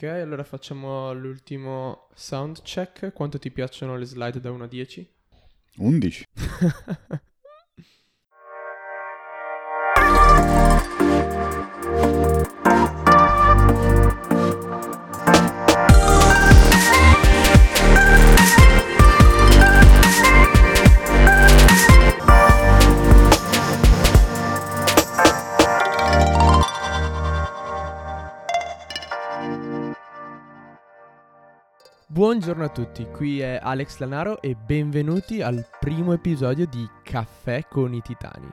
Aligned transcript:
Ok, 0.00 0.04
allora 0.04 0.44
facciamo 0.44 1.12
l'ultimo 1.12 2.06
sound 2.14 2.62
check. 2.62 3.12
Quanto 3.12 3.40
ti 3.40 3.50
piacciono 3.50 3.96
le 3.96 4.04
slide 4.04 4.38
da 4.38 4.52
1 4.52 4.62
a 4.62 4.66
10? 4.68 5.10
11. 5.78 6.24
Buongiorno 32.48 32.72
a 32.72 32.74
tutti, 32.74 33.04
qui 33.04 33.40
è 33.40 33.58
Alex 33.62 33.98
Lanaro 33.98 34.40
e 34.40 34.54
benvenuti 34.54 35.42
al 35.42 35.68
primo 35.78 36.14
episodio 36.14 36.64
di 36.64 36.88
Caffè 37.02 37.66
con 37.68 37.92
i 37.92 38.00
Titani. 38.00 38.48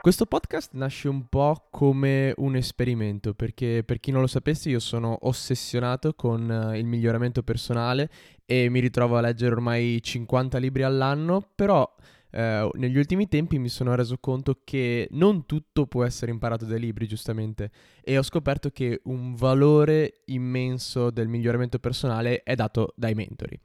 Questo 0.00 0.26
podcast 0.26 0.72
nasce 0.72 1.06
un 1.08 1.28
po' 1.28 1.68
come 1.70 2.34
un 2.38 2.56
esperimento 2.56 3.34
perché 3.34 3.84
per 3.86 4.00
chi 4.00 4.10
non 4.10 4.22
lo 4.22 4.26
sapesse 4.26 4.70
io 4.70 4.80
sono 4.80 5.16
ossessionato 5.20 6.14
con 6.14 6.50
eh, 6.50 6.76
il 6.80 6.86
miglioramento 6.86 7.44
personale 7.44 8.10
e 8.44 8.68
mi 8.68 8.80
ritrovo 8.80 9.16
a 9.16 9.20
leggere 9.20 9.54
ormai 9.54 10.02
50 10.02 10.58
libri 10.58 10.82
all'anno, 10.82 11.48
però 11.54 11.88
eh, 12.36 12.68
negli 12.74 12.98
ultimi 12.98 13.28
tempi 13.28 13.58
mi 13.58 13.70
sono 13.70 13.94
reso 13.94 14.18
conto 14.18 14.60
che 14.62 15.08
non 15.12 15.46
tutto 15.46 15.86
può 15.86 16.04
essere 16.04 16.30
imparato 16.30 16.66
dai 16.66 16.78
libri, 16.78 17.06
giustamente, 17.08 17.70
e 18.04 18.18
ho 18.18 18.22
scoperto 18.22 18.68
che 18.68 19.00
un 19.04 19.34
valore 19.34 20.20
immenso 20.26 21.08
del 21.10 21.28
miglioramento 21.28 21.78
personale 21.78 22.42
è 22.42 22.54
dato 22.54 22.92
dai 22.94 23.14
mentori. 23.14 23.58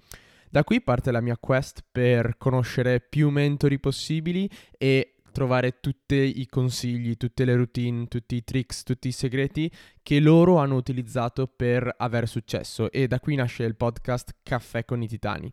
Da 0.49 0.63
qui 0.63 0.81
parte 0.81 1.11
la 1.11 1.19
mia 1.19 1.37
quest 1.37 1.83
per 1.91 2.37
conoscere 2.37 3.01
più 3.01 3.29
mentori 3.29 3.77
possibili 3.77 4.49
e 4.77 5.15
trovare 5.33 5.79
tutti 5.81 6.39
i 6.39 6.47
consigli, 6.47 7.17
tutte 7.17 7.43
le 7.43 7.55
routine, 7.55 8.07
tutti 8.07 8.35
i 8.35 8.43
tricks, 8.45 8.83
tutti 8.83 9.09
i 9.09 9.13
segreti 9.13 9.69
che 10.01 10.19
loro 10.21 10.57
hanno 10.57 10.75
utilizzato 10.75 11.45
per 11.47 11.93
avere 11.97 12.25
successo 12.25 12.89
e 12.89 13.07
da 13.07 13.19
qui 13.19 13.35
nasce 13.35 13.63
il 13.63 13.75
podcast 13.75 14.35
Caffè 14.43 14.85
con 14.85 15.01
i 15.01 15.07
Titani. 15.07 15.51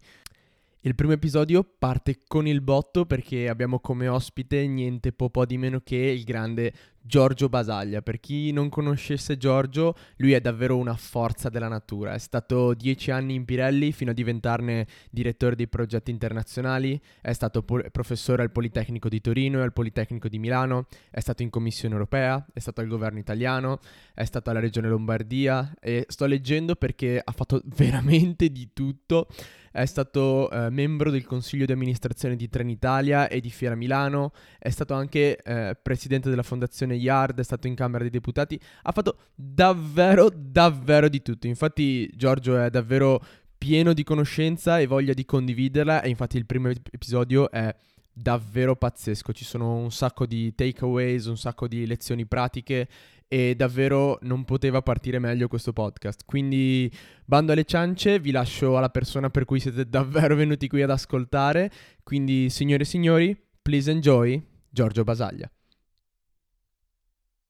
Il 0.82 0.94
primo 0.94 1.12
episodio 1.12 1.64
parte 1.64 2.20
con 2.24 2.46
il 2.46 2.60
botto 2.60 3.04
perché 3.04 3.48
abbiamo 3.48 3.80
come 3.80 4.06
ospite 4.06 4.64
niente 4.68 5.12
po' 5.28 5.44
di 5.44 5.58
meno 5.58 5.80
che 5.80 5.96
il 5.96 6.22
grande 6.22 6.72
Giorgio 7.00 7.48
Basaglia. 7.48 8.02
Per 8.02 8.20
chi 8.20 8.52
non 8.52 8.68
conoscesse 8.68 9.36
Giorgio, 9.36 9.94
lui 10.16 10.32
è 10.32 10.40
davvero 10.40 10.76
una 10.76 10.94
forza 10.94 11.48
della 11.48 11.68
natura. 11.68 12.14
È 12.14 12.18
stato 12.18 12.74
dieci 12.74 13.10
anni 13.10 13.34
in 13.34 13.44
Pirelli 13.44 13.92
fino 13.92 14.10
a 14.10 14.14
diventarne 14.14 14.86
direttore 15.10 15.56
dei 15.56 15.68
progetti 15.68 16.10
internazionali, 16.10 17.00
è 17.20 17.32
stato 17.32 17.62
po- 17.62 17.84
professore 17.90 18.42
al 18.42 18.52
Politecnico 18.52 19.08
di 19.08 19.20
Torino 19.20 19.58
e 19.58 19.62
al 19.62 19.72
Politecnico 19.72 20.28
di 20.28 20.38
Milano, 20.38 20.86
è 21.10 21.20
stato 21.20 21.42
in 21.42 21.50
Commissione 21.50 21.94
europea, 21.94 22.44
è 22.52 22.58
stato 22.58 22.80
al 22.80 22.88
governo 22.88 23.18
italiano, 23.18 23.80
è 24.14 24.24
stato 24.24 24.50
alla 24.50 24.60
Regione 24.60 24.88
Lombardia 24.88 25.74
e 25.80 26.04
sto 26.08 26.26
leggendo 26.26 26.76
perché 26.76 27.20
ha 27.22 27.32
fatto 27.32 27.62
veramente 27.76 28.50
di 28.50 28.70
tutto 28.72 29.28
è 29.70 29.86
stato 29.86 30.50
eh, 30.50 30.70
membro 30.70 31.10
del 31.10 31.24
consiglio 31.24 31.64
di 31.64 31.72
amministrazione 31.72 32.36
di 32.36 32.48
Trenitalia 32.48 33.28
e 33.28 33.40
di 33.40 33.50
Fiera 33.50 33.74
Milano, 33.74 34.32
è 34.58 34.70
stato 34.70 34.94
anche 34.94 35.36
eh, 35.36 35.76
presidente 35.80 36.30
della 36.30 36.42
fondazione 36.42 36.87
Yard, 36.94 37.38
è 37.38 37.44
stato 37.44 37.66
in 37.66 37.74
Camera 37.74 38.00
dei 38.00 38.10
Deputati, 38.10 38.58
ha 38.82 38.92
fatto 38.92 39.18
davvero, 39.34 40.30
davvero 40.34 41.08
di 41.08 41.22
tutto. 41.22 41.46
Infatti 41.46 42.08
Giorgio 42.14 42.58
è 42.58 42.70
davvero 42.70 43.20
pieno 43.58 43.92
di 43.92 44.04
conoscenza 44.04 44.78
e 44.78 44.86
voglia 44.86 45.12
di 45.12 45.24
condividerla 45.24 46.02
e 46.02 46.08
infatti 46.08 46.36
il 46.36 46.46
primo 46.46 46.68
episodio 46.68 47.50
è 47.50 47.74
davvero 48.12 48.74
pazzesco, 48.76 49.32
ci 49.32 49.44
sono 49.44 49.76
un 49.76 49.90
sacco 49.90 50.26
di 50.26 50.54
takeaways, 50.54 51.26
un 51.26 51.36
sacco 51.36 51.68
di 51.68 51.86
lezioni 51.86 52.26
pratiche 52.26 52.88
e 53.28 53.54
davvero 53.54 54.18
non 54.22 54.44
poteva 54.44 54.82
partire 54.82 55.18
meglio 55.18 55.48
questo 55.48 55.72
podcast. 55.72 56.22
Quindi 56.24 56.90
bando 57.24 57.52
alle 57.52 57.64
ciance, 57.64 58.18
vi 58.18 58.30
lascio 58.30 58.76
alla 58.76 58.88
persona 58.90 59.30
per 59.30 59.44
cui 59.44 59.60
siete 59.60 59.88
davvero 59.88 60.34
venuti 60.34 60.66
qui 60.66 60.82
ad 60.82 60.90
ascoltare. 60.90 61.70
Quindi 62.02 62.50
signore 62.50 62.82
e 62.82 62.86
signori, 62.86 63.36
please 63.60 63.90
enjoy 63.90 64.42
Giorgio 64.70 65.04
Basaglia. 65.04 65.50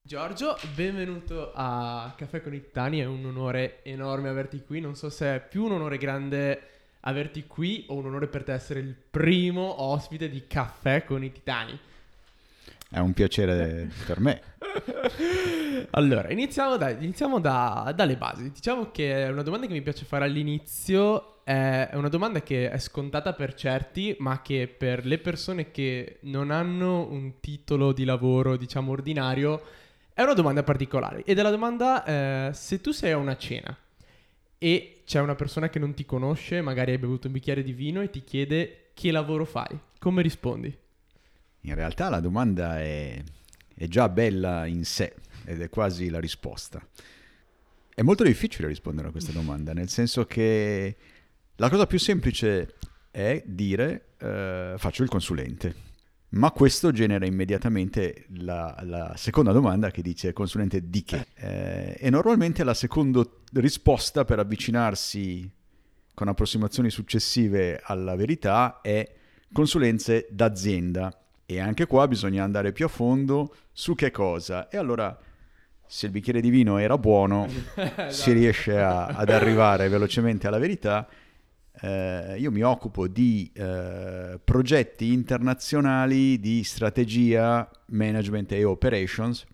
Giorgio, 0.08 0.56
benvenuto 0.74 1.52
a 1.54 2.14
Caffè 2.16 2.41
con 2.41 2.54
i 2.54 2.62
Titani, 2.62 3.00
è 3.00 3.04
un 3.04 3.26
onore 3.26 3.80
enorme 3.82 4.30
averti 4.30 4.64
qui, 4.64 4.80
non 4.80 4.94
so 4.94 5.10
se 5.10 5.34
è 5.34 5.46
più 5.46 5.64
un 5.64 5.72
onore 5.72 5.98
grande 5.98 6.60
averti 7.00 7.46
qui 7.46 7.84
o 7.88 7.96
un 7.96 8.06
onore 8.06 8.26
per 8.26 8.42
te 8.42 8.54
essere 8.54 8.80
il 8.80 8.94
primo 9.10 9.82
ospite 9.82 10.30
di 10.30 10.46
Caffè 10.46 11.04
con 11.04 11.22
i 11.22 11.30
Titani. 11.30 11.78
È 12.88 12.98
un 13.00 13.12
piacere 13.12 13.91
per 14.06 14.20
me. 14.20 14.41
allora, 15.91 16.30
iniziamo, 16.30 16.78
da, 16.78 16.88
iniziamo 16.88 17.38
da, 17.38 17.92
dalle 17.94 18.16
basi. 18.16 18.50
Diciamo 18.50 18.90
che 18.90 19.26
è 19.26 19.28
una 19.28 19.42
domanda 19.42 19.66
che 19.66 19.75
mi 19.75 19.82
piace 19.82 20.06
fare 20.06 20.25
all'inizio. 20.25 21.42
È 21.44 21.90
una 21.92 22.08
domanda 22.08 22.40
che 22.40 22.70
è 22.70 22.78
scontata 22.78 23.34
per 23.34 23.52
certi, 23.52 24.16
ma 24.20 24.40
che 24.40 24.75
per 24.75 25.04
le 25.04 25.19
persone 25.19 25.70
che 25.70 26.16
non 26.22 26.50
hanno 26.50 27.06
un 27.10 27.40
titolo 27.40 27.92
di 27.92 28.06
lavoro, 28.06 28.56
diciamo, 28.56 28.92
ordinario, 28.92 29.62
è 30.19 30.23
una 30.23 30.34
domanda 30.34 30.65
particolare. 30.65 31.23
Ed 31.23 31.39
è 31.39 31.43
la 31.43 31.51
domanda, 31.51 32.05
eh, 32.49 32.53
se 32.53 32.81
tu 32.81 32.91
sei 32.91 33.12
a 33.12 33.19
una 33.19 33.37
cena 33.37 33.79
e 34.59 35.03
c'è 35.06 35.21
una 35.21 35.37
persona 35.37 35.69
che 35.69 35.79
non 35.79 35.95
ti 35.95 36.05
conosce, 36.05 36.61
magari 36.61 36.91
hai 36.91 36.99
bevuto 36.99 37.29
un 37.29 37.34
bicchiere 37.34 37.62
di 37.62 37.73
vino 37.73 38.03
e 38.03 38.11
ti 38.11 38.25
chiede 38.25 38.91
che 38.95 39.12
lavoro 39.12 39.45
fai, 39.45 39.79
come 40.01 40.23
rispondi? 40.23 40.77
In 41.61 41.75
realtà 41.77 42.09
la 42.09 42.19
domanda 42.19 42.81
è, 42.81 43.23
è 43.77 43.87
già 43.87 44.09
bella 44.09 44.67
in 44.67 44.84
sé 44.84 45.15
ed 45.45 45.62
è 45.62 45.69
quasi 45.69 46.09
la 46.09 46.19
risposta. 46.19 46.85
È 47.95 48.03
molto 48.03 48.25
difficile 48.25 48.67
rispondere 48.67 49.06
a 49.06 49.11
questa 49.12 49.31
domanda, 49.31 49.73
nel 49.73 49.89
senso 49.89 50.27
che 50.27 50.97
la 51.55 51.69
cosa 51.69 51.87
più 51.87 52.00
semplice 52.00 52.75
è 53.12 53.41
dire 53.47 54.15
uh, 54.19 54.77
faccio 54.79 55.05
il 55.05 55.09
consulente. 55.09 55.87
Ma 56.31 56.50
questo 56.50 56.93
genera 56.93 57.25
immediatamente 57.25 58.27
la, 58.37 58.77
la, 58.83 59.15
seconda 59.16 59.50
domanda 59.50 59.91
che 59.91 60.03
dice 60.03 60.34
consulente 60.34 60.91
di 60.91 61.03
che? 61.03 61.28
Eh, 61.34 61.97
e 61.99 62.11
normalmente 62.11 62.65
la 62.65 62.75
seconda 62.75 63.27
risposta 63.55 64.27
per 64.27 64.38
avvicinarsi 64.38 65.50
con 66.12 66.28
approssimazioni 66.28 66.91
successive 66.91 67.81
alla 67.83 68.15
verità 68.15 68.81
è 68.83 69.11
consulenze 69.53 70.27
d'azienda. 70.31 71.17
E 71.47 71.61
anche 71.61 71.87
qua 71.87 72.06
bisogna 72.06 72.44
andare 72.44 72.72
più 72.72 72.84
a 72.84 72.88
fondo 72.88 73.55
su 73.72 73.94
che 73.94 74.11
cosa. 74.11 74.69
E 74.69 74.77
allora, 74.77 75.17
se 75.87 76.06
il 76.06 76.12
bicchiere 76.12 76.43
di 76.43 76.50
vino 76.50 76.77
era 76.77 76.99
buono, 76.99 77.49
si 78.11 78.33
riesce 78.33 78.78
a, 78.78 79.06
ad 79.06 79.31
arrivare 79.31 79.88
velocemente 79.88 80.47
alla 80.47 80.59
verità. 80.59 81.09
Eh, 81.81 82.37
io 82.39 82.50
mi 82.50 82.62
occupo 82.62 83.06
di 83.06 83.50
eh, 83.55 84.41
progetti 84.43 85.12
internazionali 85.12 86.41
di 86.41 86.65
strategia, 86.65 87.71
management 87.89 88.53
e 88.53 88.65
operations 88.65 89.44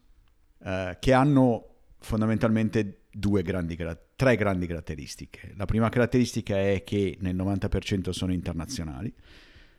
eh, 0.64 0.96
che 0.98 1.12
hanno 1.12 1.68
fondamentalmente 1.98 3.00
grandi, 3.10 3.76
tre 4.16 4.36
grandi 4.36 4.66
caratteristiche. 4.66 5.52
La 5.56 5.66
prima 5.66 5.88
caratteristica 5.88 6.58
è 6.58 6.82
che 6.84 7.16
nel 7.20 7.36
90% 7.36 8.10
sono 8.10 8.32
internazionali. 8.32 9.12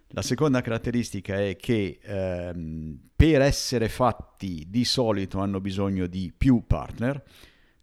La 0.10 0.22
seconda 0.22 0.62
caratteristica 0.62 1.36
è 1.42 1.56
che 1.56 2.00
ehm, 2.02 3.10
per 3.16 3.42
essere 3.42 3.90
fatti 3.90 4.66
di 4.70 4.86
solito 4.86 5.40
hanno 5.40 5.60
bisogno 5.60 6.06
di 6.06 6.32
più 6.36 6.64
partner, 6.66 7.24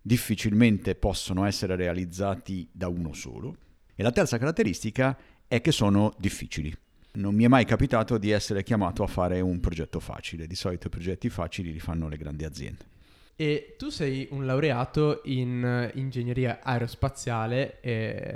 difficilmente 0.00 0.94
possono 0.94 1.44
essere 1.44 1.74
realizzati 1.76 2.68
da 2.72 2.88
uno 2.88 3.12
solo. 3.12 3.56
E 3.94 4.02
la 4.02 4.12
terza 4.12 4.38
caratteristica 4.38 5.16
è 5.46 5.60
che 5.60 5.72
sono 5.72 6.14
difficili. 6.18 6.74
Non 7.14 7.34
mi 7.34 7.44
è 7.44 7.48
mai 7.48 7.66
capitato 7.66 8.16
di 8.16 8.30
essere 8.30 8.62
chiamato 8.62 9.02
a 9.02 9.06
fare 9.06 9.40
un 9.40 9.60
progetto 9.60 10.00
facile, 10.00 10.46
di 10.46 10.54
solito 10.54 10.86
i 10.86 10.90
progetti 10.90 11.28
facili 11.28 11.70
li 11.72 11.78
fanno 11.78 12.08
le 12.08 12.16
grandi 12.16 12.44
aziende. 12.44 12.86
E 13.36 13.74
tu 13.76 13.90
sei 13.90 14.28
un 14.30 14.46
laureato 14.46 15.20
in 15.24 15.90
ingegneria 15.94 16.60
aerospaziale, 16.62 17.80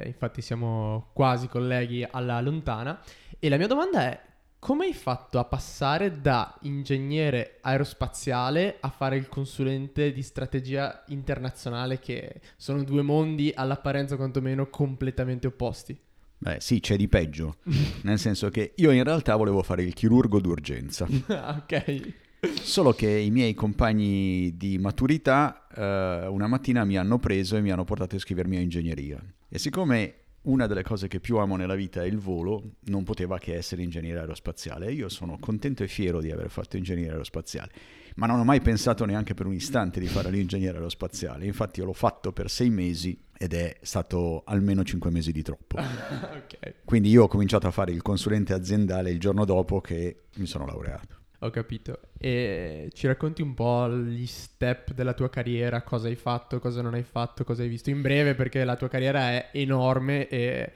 infatti 0.04 0.42
siamo 0.42 1.10
quasi 1.12 1.48
colleghi 1.48 2.06
alla 2.08 2.40
lontana, 2.40 3.00
e 3.38 3.48
la 3.48 3.56
mia 3.56 3.66
domanda 3.66 4.02
è 4.02 4.20
come 4.58 4.86
hai 4.86 4.94
fatto 4.94 5.38
a 5.38 5.44
passare 5.44 6.20
da 6.20 6.56
ingegnere 6.62 7.58
aerospaziale 7.60 8.78
a 8.80 8.88
fare 8.88 9.16
il 9.16 9.28
consulente 9.28 10.12
di 10.12 10.22
strategia 10.22 11.04
internazionale, 11.08 11.98
che 11.98 12.40
sono 12.56 12.82
due 12.82 13.02
mondi 13.02 13.52
all'apparenza 13.54 14.16
quantomeno 14.16 14.68
completamente 14.68 15.46
opposti? 15.46 15.96
Beh, 16.38 16.58
sì, 16.60 16.80
c'è 16.80 16.96
di 16.96 17.08
peggio. 17.08 17.56
Nel 18.02 18.18
senso 18.18 18.48
che 18.50 18.72
io 18.76 18.90
in 18.90 19.04
realtà 19.04 19.36
volevo 19.36 19.62
fare 19.62 19.82
il 19.82 19.94
chirurgo 19.94 20.40
d'urgenza. 20.40 21.06
ok. 21.28 22.12
Solo 22.60 22.92
che 22.92 23.08
i 23.10 23.30
miei 23.30 23.54
compagni 23.54 24.56
di 24.56 24.78
maturità 24.78 25.66
eh, 25.74 26.26
una 26.26 26.46
mattina 26.46 26.84
mi 26.84 26.96
hanno 26.96 27.18
preso 27.18 27.56
e 27.56 27.60
mi 27.60 27.70
hanno 27.70 27.84
portato 27.84 28.14
a 28.14 28.18
iscrivermi 28.18 28.56
a 28.56 28.60
ingegneria. 28.60 29.22
E 29.48 29.58
siccome 29.58 30.25
una 30.46 30.66
delle 30.66 30.82
cose 30.82 31.08
che 31.08 31.20
più 31.20 31.38
amo 31.38 31.56
nella 31.56 31.74
vita 31.74 32.02
è 32.02 32.06
il 32.06 32.18
volo, 32.18 32.62
non 32.84 33.04
poteva 33.04 33.38
che 33.38 33.54
essere 33.54 33.82
ingegnere 33.82 34.20
aerospaziale. 34.20 34.92
Io 34.92 35.08
sono 35.08 35.38
contento 35.38 35.82
e 35.82 35.88
fiero 35.88 36.20
di 36.20 36.30
aver 36.30 36.50
fatto 36.50 36.76
ingegnere 36.76 37.12
aerospaziale, 37.12 37.70
ma 38.16 38.26
non 38.26 38.38
ho 38.38 38.44
mai 38.44 38.60
pensato 38.60 39.04
neanche 39.04 39.34
per 39.34 39.46
un 39.46 39.54
istante 39.54 40.00
di 40.00 40.06
fare 40.06 40.30
l'ingegnere 40.30 40.76
aerospaziale. 40.76 41.46
Infatti 41.46 41.80
io 41.80 41.86
l'ho 41.86 41.92
fatto 41.92 42.32
per 42.32 42.50
sei 42.50 42.70
mesi 42.70 43.18
ed 43.36 43.54
è 43.54 43.76
stato 43.82 44.42
almeno 44.46 44.84
cinque 44.84 45.10
mesi 45.10 45.32
di 45.32 45.42
troppo. 45.42 45.78
okay. 45.80 46.74
Quindi 46.84 47.10
io 47.10 47.24
ho 47.24 47.28
cominciato 47.28 47.66
a 47.66 47.70
fare 47.70 47.92
il 47.92 48.02
consulente 48.02 48.52
aziendale 48.52 49.10
il 49.10 49.20
giorno 49.20 49.44
dopo 49.44 49.80
che 49.80 50.24
mi 50.36 50.46
sono 50.46 50.64
laureato. 50.64 51.24
Ho 51.46 51.50
capito. 51.50 52.00
E 52.18 52.90
ci 52.92 53.06
racconti 53.06 53.40
un 53.40 53.54
po' 53.54 53.88
gli 53.88 54.26
step 54.26 54.92
della 54.92 55.14
tua 55.14 55.30
carriera, 55.30 55.82
cosa 55.82 56.08
hai 56.08 56.16
fatto, 56.16 56.58
cosa 56.58 56.82
non 56.82 56.94
hai 56.94 57.04
fatto, 57.04 57.44
cosa 57.44 57.62
hai 57.62 57.68
visto 57.68 57.90
in 57.90 58.02
breve, 58.02 58.34
perché 58.34 58.64
la 58.64 58.76
tua 58.76 58.88
carriera 58.88 59.30
è 59.30 59.50
enorme 59.52 60.28
e 60.28 60.72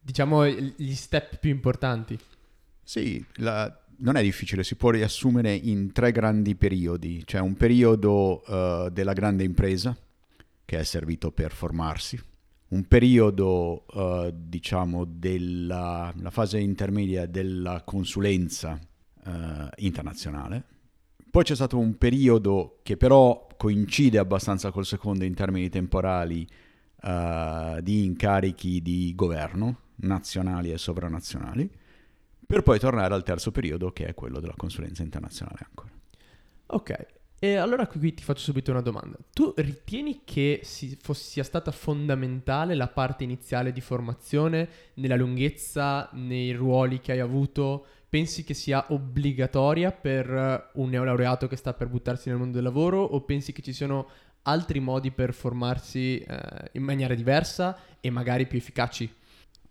diciamo 0.00 0.46
gli 0.46 0.94
step 0.94 1.38
più 1.38 1.50
importanti. 1.50 2.18
Sì, 2.84 3.24
la, 3.36 3.84
non 3.98 4.16
è 4.16 4.22
difficile, 4.22 4.62
si 4.64 4.76
può 4.76 4.90
riassumere 4.90 5.54
in 5.54 5.92
tre 5.92 6.12
grandi 6.12 6.54
periodi. 6.54 7.22
C'è 7.24 7.40
un 7.40 7.54
periodo 7.54 8.42
uh, 8.46 8.90
della 8.90 9.12
grande 9.12 9.44
impresa, 9.44 9.96
che 10.64 10.78
è 10.78 10.84
servito 10.84 11.32
per 11.32 11.52
formarsi, 11.52 12.20
un 12.68 12.86
periodo, 12.86 13.84
uh, 13.92 14.32
diciamo, 14.32 15.04
della 15.04 16.12
fase 16.30 16.58
intermedia 16.58 17.26
della 17.26 17.82
consulenza 17.84 18.78
uh, 19.24 19.68
internazionale. 19.76 20.64
Poi 21.30 21.44
c'è 21.44 21.54
stato 21.54 21.78
un 21.78 21.96
periodo 21.96 22.78
che 22.82 22.96
però 22.96 23.46
coincide 23.56 24.18
abbastanza 24.18 24.70
col 24.70 24.84
secondo 24.84 25.24
in 25.24 25.34
termini 25.34 25.68
temporali 25.68 26.46
uh, 27.02 27.80
di 27.80 28.04
incarichi 28.04 28.82
di 28.82 29.12
governo 29.14 29.78
nazionali 29.96 30.72
e 30.72 30.78
sovranazionali, 30.78 31.70
per 32.46 32.62
poi 32.62 32.78
tornare 32.78 33.14
al 33.14 33.22
terzo 33.22 33.50
periodo 33.50 33.92
che 33.92 34.06
è 34.06 34.14
quello 34.14 34.40
della 34.40 34.54
consulenza 34.56 35.02
internazionale 35.02 35.66
ancora. 35.66 35.90
Ok, 36.66 37.06
e 37.44 37.56
allora 37.56 37.88
qui 37.88 38.14
ti 38.14 38.22
faccio 38.22 38.42
subito 38.42 38.70
una 38.70 38.82
domanda. 38.82 39.16
Tu 39.32 39.52
ritieni 39.56 40.20
che 40.22 40.60
si, 40.62 40.96
fosse, 41.02 41.24
sia 41.24 41.42
stata 41.42 41.72
fondamentale 41.72 42.76
la 42.76 42.86
parte 42.86 43.24
iniziale 43.24 43.72
di 43.72 43.80
formazione 43.80 44.68
nella 44.94 45.16
lunghezza, 45.16 46.08
nei 46.12 46.52
ruoli 46.52 47.00
che 47.00 47.10
hai 47.10 47.18
avuto? 47.18 47.86
Pensi 48.12 48.44
che 48.44 48.52
sia 48.52 48.84
obbligatoria 48.90 49.90
per 49.90 50.70
un 50.74 50.90
neolaureato 50.90 51.48
che 51.48 51.56
sta 51.56 51.72
per 51.72 51.88
buttarsi 51.88 52.28
nel 52.28 52.36
mondo 52.36 52.56
del 52.56 52.64
lavoro 52.64 53.02
o 53.02 53.22
pensi 53.22 53.52
che 53.52 53.62
ci 53.62 53.72
siano 53.72 54.06
altri 54.42 54.80
modi 54.80 55.10
per 55.12 55.32
formarsi 55.32 56.18
eh, 56.18 56.36
in 56.72 56.82
maniera 56.82 57.14
diversa 57.14 57.74
e 58.00 58.10
magari 58.10 58.46
più 58.46 58.58
efficaci? 58.58 59.10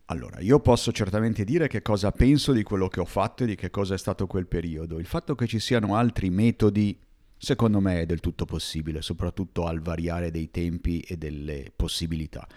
Allora, 0.05 0.39
io 0.39 0.59
posso 0.59 0.91
certamente 0.91 1.43
dire 1.43 1.67
che 1.67 1.83
cosa 1.83 2.11
penso 2.11 2.51
di 2.51 2.63
quello 2.63 2.87
che 2.87 2.99
ho 2.99 3.05
fatto 3.05 3.43
e 3.43 3.45
di 3.45 3.53
che 3.53 3.69
cosa 3.69 3.93
è 3.93 3.97
stato 3.99 4.25
quel 4.25 4.47
periodo. 4.47 4.97
Il 4.97 5.05
fatto 5.05 5.35
che 5.35 5.45
ci 5.45 5.59
siano 5.59 5.95
altri 5.95 6.31
metodi, 6.31 6.99
secondo 7.37 7.79
me, 7.79 8.01
è 8.01 8.05
del 8.07 8.21
tutto 8.21 8.45
possibile, 8.45 9.03
soprattutto 9.03 9.67
al 9.67 9.81
variare 9.81 10.31
dei 10.31 10.49
tempi 10.49 11.01
e 11.01 11.15
delle 11.15 11.71
possibilità. 11.75 12.47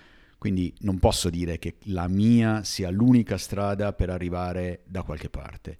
Quindi 0.44 0.74
non 0.80 0.98
posso 0.98 1.30
dire 1.30 1.58
che 1.58 1.76
la 1.84 2.06
mia 2.06 2.64
sia 2.64 2.90
l'unica 2.90 3.38
strada 3.38 3.94
per 3.94 4.10
arrivare 4.10 4.82
da 4.84 5.00
qualche 5.00 5.30
parte. 5.30 5.78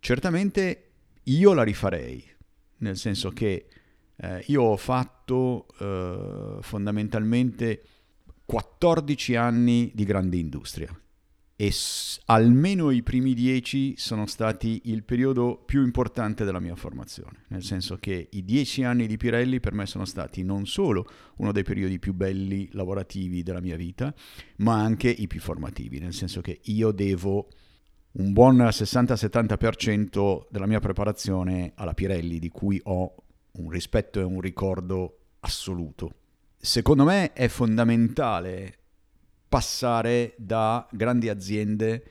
Certamente 0.00 0.84
io 1.24 1.52
la 1.52 1.62
rifarei, 1.62 2.26
nel 2.78 2.96
senso 2.96 3.28
che 3.28 3.66
eh, 4.16 4.42
io 4.46 4.62
ho 4.62 4.76
fatto 4.78 5.66
eh, 5.78 6.56
fondamentalmente 6.62 7.82
14 8.46 9.34
anni 9.36 9.90
di 9.94 10.04
grande 10.04 10.38
industria 10.38 10.98
e 11.56 11.70
s- 11.70 12.20
almeno 12.26 12.90
i 12.90 13.02
primi 13.02 13.32
dieci 13.32 13.94
sono 13.96 14.26
stati 14.26 14.82
il 14.84 15.04
periodo 15.04 15.56
più 15.64 15.82
importante 15.82 16.44
della 16.44 16.60
mia 16.60 16.76
formazione, 16.76 17.44
nel 17.48 17.62
senso 17.62 17.96
che 17.96 18.28
i 18.30 18.44
dieci 18.44 18.82
anni 18.84 19.06
di 19.06 19.16
Pirelli 19.16 19.58
per 19.58 19.72
me 19.72 19.86
sono 19.86 20.04
stati 20.04 20.42
non 20.42 20.66
solo 20.66 21.06
uno 21.36 21.52
dei 21.52 21.62
periodi 21.64 21.98
più 21.98 22.12
belli 22.12 22.68
lavorativi 22.72 23.42
della 23.42 23.60
mia 23.60 23.76
vita, 23.76 24.14
ma 24.56 24.74
anche 24.82 25.08
i 25.08 25.26
più 25.26 25.40
formativi, 25.40 25.98
nel 25.98 26.12
senso 26.12 26.42
che 26.42 26.60
io 26.64 26.92
devo 26.92 27.48
un 28.12 28.32
buon 28.32 28.56
60-70% 28.58 30.46
della 30.50 30.66
mia 30.66 30.80
preparazione 30.80 31.72
alla 31.74 31.94
Pirelli, 31.94 32.38
di 32.38 32.50
cui 32.50 32.78
ho 32.84 33.14
un 33.52 33.70
rispetto 33.70 34.20
e 34.20 34.24
un 34.24 34.40
ricordo 34.40 35.18
assoluto. 35.40 36.14
Secondo 36.58 37.04
me 37.04 37.32
è 37.32 37.48
fondamentale 37.48 38.78
passare 39.56 40.34
da 40.36 40.86
grandi 40.90 41.30
aziende 41.30 42.04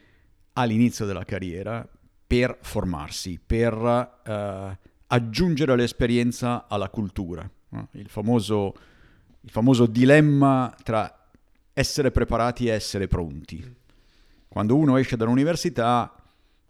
all'inizio 0.53 1.06
della 1.06 1.24
carriera 1.25 1.88
per 2.25 2.57
formarsi, 2.59 3.39
per 3.45 3.75
uh, 3.75 4.75
aggiungere 5.06 5.75
l'esperienza 5.75 6.65
alla 6.68 6.89
cultura. 6.89 7.47
Il, 7.92 8.09
famoso, 8.09 8.74
il 9.42 9.51
famoso 9.51 9.86
dilemma 9.86 10.75
tra 10.81 11.27
essere 11.71 12.09
preparati 12.09 12.65
e 12.65 12.71
essere 12.71 13.07
pronti. 13.07 13.75
Quando 14.47 14.75
uno 14.75 14.97
esce 14.97 15.15
dall'università, 15.15 16.15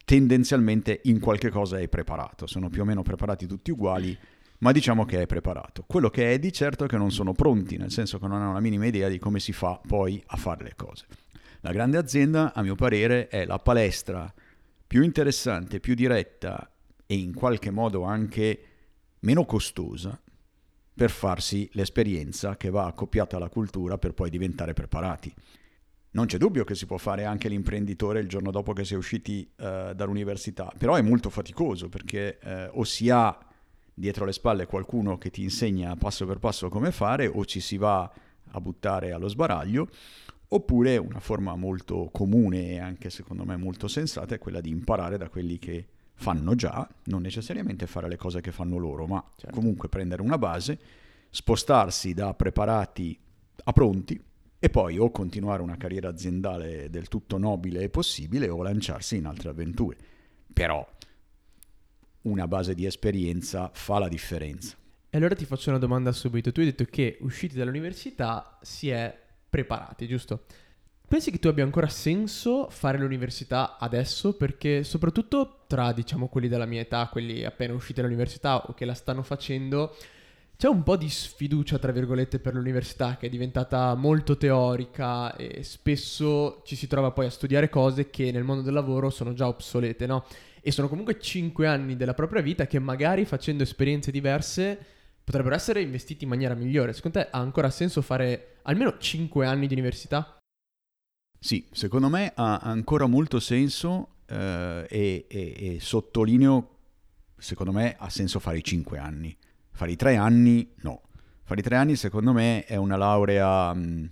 tendenzialmente 0.04 1.00
in 1.04 1.20
qualche 1.20 1.48
cosa 1.48 1.78
è 1.78 1.88
preparato, 1.88 2.46
sono 2.46 2.68
più 2.68 2.82
o 2.82 2.84
meno 2.84 3.00
preparati 3.00 3.46
tutti 3.46 3.70
uguali 3.70 4.14
ma 4.58 4.72
diciamo 4.72 5.04
che 5.04 5.22
è 5.22 5.26
preparato. 5.26 5.84
Quello 5.86 6.10
che 6.10 6.32
è 6.32 6.38
di 6.38 6.52
certo 6.52 6.84
è 6.84 6.88
che 6.88 6.96
non 6.96 7.10
sono 7.10 7.32
pronti, 7.32 7.76
nel 7.76 7.90
senso 7.90 8.18
che 8.18 8.26
non 8.26 8.40
hanno 8.40 8.52
la 8.52 8.60
minima 8.60 8.86
idea 8.86 9.08
di 9.08 9.18
come 9.18 9.40
si 9.40 9.52
fa 9.52 9.80
poi 9.86 10.22
a 10.26 10.36
fare 10.36 10.64
le 10.64 10.74
cose. 10.76 11.06
La 11.60 11.72
grande 11.72 11.98
azienda, 11.98 12.52
a 12.54 12.62
mio 12.62 12.74
parere, 12.74 13.28
è 13.28 13.44
la 13.44 13.58
palestra 13.58 14.32
più 14.86 15.02
interessante, 15.02 15.80
più 15.80 15.94
diretta 15.94 16.70
e 17.04 17.16
in 17.16 17.34
qualche 17.34 17.70
modo 17.70 18.04
anche 18.04 18.60
meno 19.20 19.44
costosa 19.44 20.18
per 20.94 21.10
farsi 21.10 21.68
l'esperienza 21.72 22.56
che 22.56 22.70
va 22.70 22.86
accoppiata 22.86 23.36
alla 23.36 23.48
cultura 23.48 23.98
per 23.98 24.14
poi 24.14 24.30
diventare 24.30 24.72
preparati. 24.72 25.34
Non 26.12 26.24
c'è 26.24 26.38
dubbio 26.38 26.64
che 26.64 26.74
si 26.74 26.86
può 26.86 26.96
fare 26.96 27.24
anche 27.24 27.48
l'imprenditore 27.48 28.20
il 28.20 28.28
giorno 28.28 28.50
dopo 28.50 28.72
che 28.72 28.84
si 28.84 28.94
è 28.94 28.96
usciti 28.96 29.46
uh, 29.56 29.92
dall'università, 29.92 30.72
però 30.78 30.94
è 30.94 31.02
molto 31.02 31.28
faticoso 31.28 31.90
perché 31.90 32.38
uh, 32.42 32.78
o 32.78 32.84
si 32.84 33.10
ha 33.10 33.38
dietro 33.98 34.26
le 34.26 34.32
spalle 34.32 34.66
qualcuno 34.66 35.16
che 35.16 35.30
ti 35.30 35.42
insegna 35.42 35.96
passo 35.96 36.26
per 36.26 36.38
passo 36.38 36.68
come 36.68 36.92
fare 36.92 37.26
o 37.26 37.46
ci 37.46 37.60
si 37.60 37.78
va 37.78 38.12
a 38.50 38.60
buttare 38.60 39.12
allo 39.12 39.26
sbaraglio, 39.26 39.88
oppure 40.48 40.98
una 40.98 41.18
forma 41.18 41.56
molto 41.56 42.10
comune 42.12 42.72
e 42.72 42.78
anche 42.78 43.08
secondo 43.08 43.46
me 43.46 43.56
molto 43.56 43.88
sensata 43.88 44.34
è 44.34 44.38
quella 44.38 44.60
di 44.60 44.68
imparare 44.68 45.16
da 45.16 45.30
quelli 45.30 45.58
che 45.58 45.86
fanno 46.12 46.54
già, 46.54 46.86
non 47.04 47.22
necessariamente 47.22 47.86
fare 47.86 48.08
le 48.08 48.16
cose 48.16 48.42
che 48.42 48.52
fanno 48.52 48.76
loro, 48.76 49.06
ma 49.06 49.24
certo. 49.34 49.56
comunque 49.56 49.88
prendere 49.88 50.20
una 50.20 50.38
base, 50.38 50.78
spostarsi 51.30 52.12
da 52.12 52.34
preparati 52.34 53.18
a 53.64 53.72
pronti 53.72 54.22
e 54.58 54.70
poi 54.70 54.98
o 54.98 55.10
continuare 55.10 55.62
una 55.62 55.76
carriera 55.78 56.08
aziendale 56.08 56.90
del 56.90 57.08
tutto 57.08 57.38
nobile 57.38 57.80
e 57.80 57.88
possibile 57.88 58.48
o 58.50 58.62
lanciarsi 58.62 59.16
in 59.16 59.24
altre 59.24 59.48
avventure. 59.48 59.96
Però 60.52 60.86
una 62.26 62.46
base 62.46 62.74
di 62.74 62.86
esperienza 62.86 63.70
fa 63.72 63.98
la 63.98 64.08
differenza. 64.08 64.76
E 65.08 65.16
allora 65.16 65.34
ti 65.34 65.44
faccio 65.44 65.70
una 65.70 65.78
domanda 65.78 66.12
subito. 66.12 66.52
Tu 66.52 66.60
hai 66.60 66.66
detto 66.66 66.84
che 66.84 67.18
usciti 67.20 67.56
dall'università 67.56 68.58
si 68.62 68.90
è 68.90 69.16
preparati, 69.48 70.06
giusto? 70.06 70.44
Pensi 71.08 71.30
che 71.30 71.38
tu 71.38 71.46
abbia 71.46 71.62
ancora 71.62 71.88
senso 71.88 72.68
fare 72.68 72.98
l'università 72.98 73.78
adesso? 73.78 74.34
Perché 74.34 74.82
soprattutto 74.82 75.64
tra, 75.68 75.92
diciamo, 75.92 76.26
quelli 76.26 76.48
della 76.48 76.66
mia 76.66 76.80
età, 76.80 77.08
quelli 77.10 77.44
appena 77.44 77.74
usciti 77.74 78.00
dall'università 78.00 78.66
o 78.66 78.74
che 78.74 78.84
la 78.84 78.94
stanno 78.94 79.22
facendo, 79.22 79.94
c'è 80.56 80.68
un 80.68 80.82
po' 80.82 80.96
di 80.96 81.08
sfiducia, 81.08 81.78
tra 81.78 81.92
virgolette, 81.92 82.40
per 82.40 82.54
l'università 82.54 83.16
che 83.16 83.26
è 83.26 83.30
diventata 83.30 83.94
molto 83.94 84.36
teorica 84.36 85.36
e 85.36 85.62
spesso 85.62 86.62
ci 86.64 86.74
si 86.74 86.88
trova 86.88 87.12
poi 87.12 87.26
a 87.26 87.30
studiare 87.30 87.68
cose 87.68 88.10
che 88.10 88.32
nel 88.32 88.42
mondo 88.42 88.62
del 88.62 88.72
lavoro 88.72 89.08
sono 89.10 89.32
già 89.32 89.46
obsolete, 89.46 90.06
no? 90.06 90.24
E 90.66 90.72
sono 90.72 90.88
comunque 90.88 91.20
5 91.20 91.64
anni 91.64 91.94
della 91.94 92.12
propria 92.12 92.42
vita 92.42 92.66
che 92.66 92.80
magari 92.80 93.24
facendo 93.24 93.62
esperienze 93.62 94.10
diverse 94.10 94.76
potrebbero 95.22 95.54
essere 95.54 95.80
investiti 95.80 96.24
in 96.24 96.30
maniera 96.30 96.54
migliore. 96.54 96.92
Secondo 96.92 97.20
te 97.20 97.28
ha 97.30 97.38
ancora 97.38 97.70
senso 97.70 98.02
fare 98.02 98.56
almeno 98.62 98.98
5 98.98 99.46
anni 99.46 99.68
di 99.68 99.74
università? 99.74 100.38
Sì, 101.38 101.68
secondo 101.70 102.08
me 102.08 102.32
ha 102.34 102.56
ancora 102.56 103.06
molto 103.06 103.38
senso 103.38 104.08
eh, 104.26 104.88
e, 104.90 105.26
e, 105.28 105.54
e 105.56 105.78
sottolineo, 105.78 106.70
secondo 107.36 107.70
me 107.70 107.94
ha 107.96 108.10
senso 108.10 108.40
fare 108.40 108.58
i 108.58 108.64
5 108.64 108.98
anni. 108.98 109.36
Fare 109.70 109.92
i 109.92 109.96
3 109.96 110.16
anni 110.16 110.68
no. 110.80 111.02
Fare 111.44 111.60
i 111.60 111.62
3 111.62 111.76
anni 111.76 111.94
secondo 111.94 112.32
me 112.32 112.64
è 112.64 112.74
una 112.74 112.96
laurea 112.96 113.72
mh, 113.72 114.10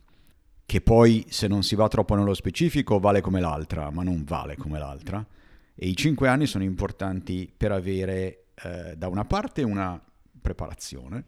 che 0.65 0.81
poi 0.81 1.27
se 1.31 1.49
non 1.49 1.65
si 1.65 1.75
va 1.75 1.89
troppo 1.89 2.15
nello 2.15 2.33
specifico 2.33 3.01
vale 3.01 3.21
come 3.21 3.41
l'altra, 3.41 3.91
ma 3.91 4.05
non 4.05 4.23
vale 4.23 4.57
come 4.57 4.79
l'altra 4.79 5.27
e 5.75 5.89
i 5.89 5.97
cinque 5.97 6.29
anni 6.29 6.47
sono 6.47 6.65
importanti 6.65 7.53
per 7.55 7.73
avere 7.73 8.47
eh, 8.63 8.95
da 8.97 9.09
una 9.09 9.25
parte 9.25 9.63
una 9.63 10.01
preparazione, 10.41 11.25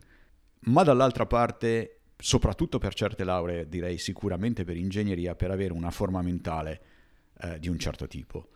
ma 0.61 0.83
dall'altra 0.83 1.26
parte, 1.26 2.00
soprattutto 2.17 2.79
per 2.79 2.95
certe 2.95 3.25
lauree, 3.25 3.69
direi 3.69 3.99
sicuramente 3.99 4.65
per 4.65 4.76
ingegneria, 4.76 5.35
per 5.35 5.50
avere 5.50 5.73
una 5.73 5.91
forma 5.91 6.23
mentale 6.23 6.81
eh, 7.41 7.59
di 7.59 7.69
un 7.69 7.79
certo 7.79 8.07
tipo. 8.07 8.49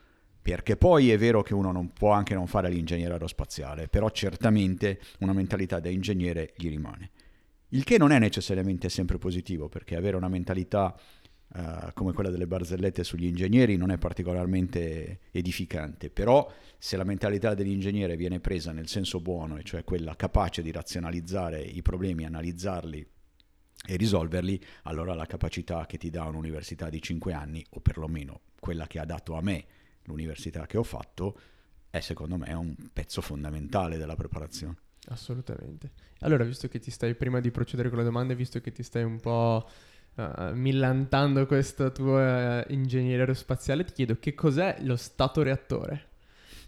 Perché 0.43 0.77
poi 0.77 1.11
è 1.11 1.19
vero 1.19 1.43
che 1.43 1.55
uno 1.55 1.71
non 1.71 1.93
può 1.93 2.13
anche 2.13 2.35
non 2.35 2.47
fare 2.47 2.71
l'ingegnere 2.71 3.13
aerospaziale, 3.13 3.89
però 3.89 4.09
certamente 4.11 5.01
una 5.19 5.33
mentalità 5.33 5.81
da 5.81 5.91
ingegnere 5.91 6.55
gli 6.57 6.69
rimane. 6.69 7.11
Il 7.71 7.85
che 7.85 7.99
non 7.99 8.11
è 8.11 8.19
necessariamente 8.19 8.89
sempre 8.89 9.19
positivo, 9.19 9.69
perché 9.69 9.97
avere 9.97 10.17
una 10.17 10.29
mentalità 10.29 10.97
uh, 11.55 11.93
come 11.95 12.13
quella 12.13 12.31
delle 12.31 12.47
barzellette 12.47 13.05
sugli 13.05 13.27
ingegneri 13.27 13.77
non 13.77 13.91
è 13.91 13.99
particolarmente 13.99 15.21
edificante, 15.31 16.11
però 16.11 16.51
se 16.79 16.97
la 16.97 17.05
mentalità 17.05 17.55
dell'ingegnere 17.55 18.17
viene 18.17 18.41
presa 18.41 18.73
nel 18.73 18.89
senso 18.89 19.21
buono, 19.21 19.57
e 19.57 19.63
cioè 19.63 19.85
quella 19.85 20.17
capace 20.17 20.63
di 20.63 20.71
razionalizzare 20.73 21.61
i 21.61 21.83
problemi, 21.83 22.25
analizzarli 22.25 23.07
e 23.87 23.97
risolverli, 23.97 24.63
allora 24.85 25.15
la 25.15 25.27
capacità 25.27 25.87
che 25.87 25.99
ti 25.99 26.11
dà 26.11 26.25
un'università 26.25 26.89
di 26.89 27.01
5 27.01 27.33
anni, 27.33 27.65
o 27.71 27.81
perlomeno 27.81 28.41
quella 28.59 28.87
che 28.87 28.99
ha 28.99 29.05
dato 29.05 29.35
a 29.37 29.41
me 29.41 29.65
l'università 30.05 30.67
che 30.67 30.77
ho 30.77 30.83
fatto, 30.83 31.39
è 31.91 32.01
secondo 32.01 32.37
me 32.37 32.53
un 32.53 32.75
pezzo 32.93 33.21
fondamentale 33.21 33.97
della 33.97 34.15
preparazione. 34.15 34.77
Assolutamente. 35.09 35.91
Allora, 36.21 36.45
visto 36.45 36.69
che 36.69 36.79
ti 36.79 36.91
stai, 36.91 37.15
prima 37.15 37.41
di 37.41 37.51
procedere 37.51 37.89
con 37.89 37.99
le 37.99 38.05
domande, 38.05 38.35
visto 38.35 38.61
che 38.61 38.71
ti 38.71 38.83
stai 38.83 39.03
un 39.03 39.19
po' 39.19 39.67
uh, 40.15 40.53
millantando 40.55 41.47
questo 41.47 41.93
tuo 41.93 42.19
uh, 42.19 42.63
ingegnere 42.69 43.21
aerospaziale, 43.21 43.85
ti 43.85 43.93
chiedo 43.93 44.17
che 44.19 44.35
cos'è 44.35 44.79
lo 44.81 44.97
stato 44.97 45.43
reattore? 45.43 46.09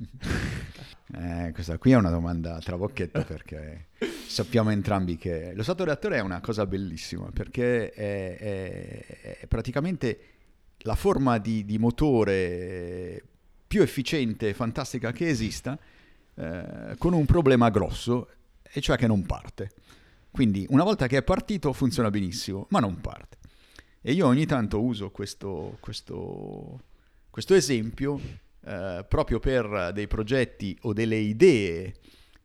eh, 1.14 1.50
questa 1.52 1.78
qui 1.78 1.92
è 1.92 1.96
una 1.96 2.11
domanda 2.11 2.58
trabocchetto 2.58 3.25
perché 3.25 3.88
sappiamo 4.26 4.70
entrambi 4.70 5.16
che 5.16 5.52
lo 5.54 5.62
stato 5.62 5.84
reattore 5.84 6.16
è 6.16 6.20
una 6.20 6.40
cosa 6.40 6.66
bellissima 6.66 7.30
perché 7.32 7.90
è, 7.90 8.37
è, 8.37 9.38
è 9.40 9.46
praticamente 9.46 10.18
la 10.78 10.94
forma 10.94 11.38
di, 11.38 11.64
di, 11.64 11.78
motore 11.78 13.22
più 13.66 13.82
efficiente 13.82 14.49
e 14.49 14.54
fantastica 14.54 15.12
che 15.12 15.28
esista 15.28 15.78
eh, 16.34 16.94
con 16.99 17.12
un 17.12 17.25
problema 17.25 17.70
grosso 17.70 18.28
e 18.62 18.80
cioè 18.80 18.96
che 18.96 19.06
non 19.06 19.25
parte. 19.25 19.70
Quindi 20.33 20.67
una 20.71 20.83
volta 20.83 21.07
che 21.07 21.19
è 21.19 21.23
partito 21.23 21.73
funziona 21.75 22.11
benissimo, 22.11 22.67
ma 22.71 22.81
non 22.81 23.01
parte. 23.01 23.37
E 24.01 24.12
io 24.12 24.27
ogni 24.27 24.47
tanto 24.47 24.83
uso 24.83 25.11
questo, 25.11 25.77
questo, 25.79 26.81
questo 27.31 27.55
esempio 27.55 28.19
eh, 28.65 29.05
proprio 29.07 29.39
per 29.39 29.91
dei 29.93 30.07
progetti 30.09 30.77
o 30.83 30.93
delle 30.93 31.17
idee 31.17 31.95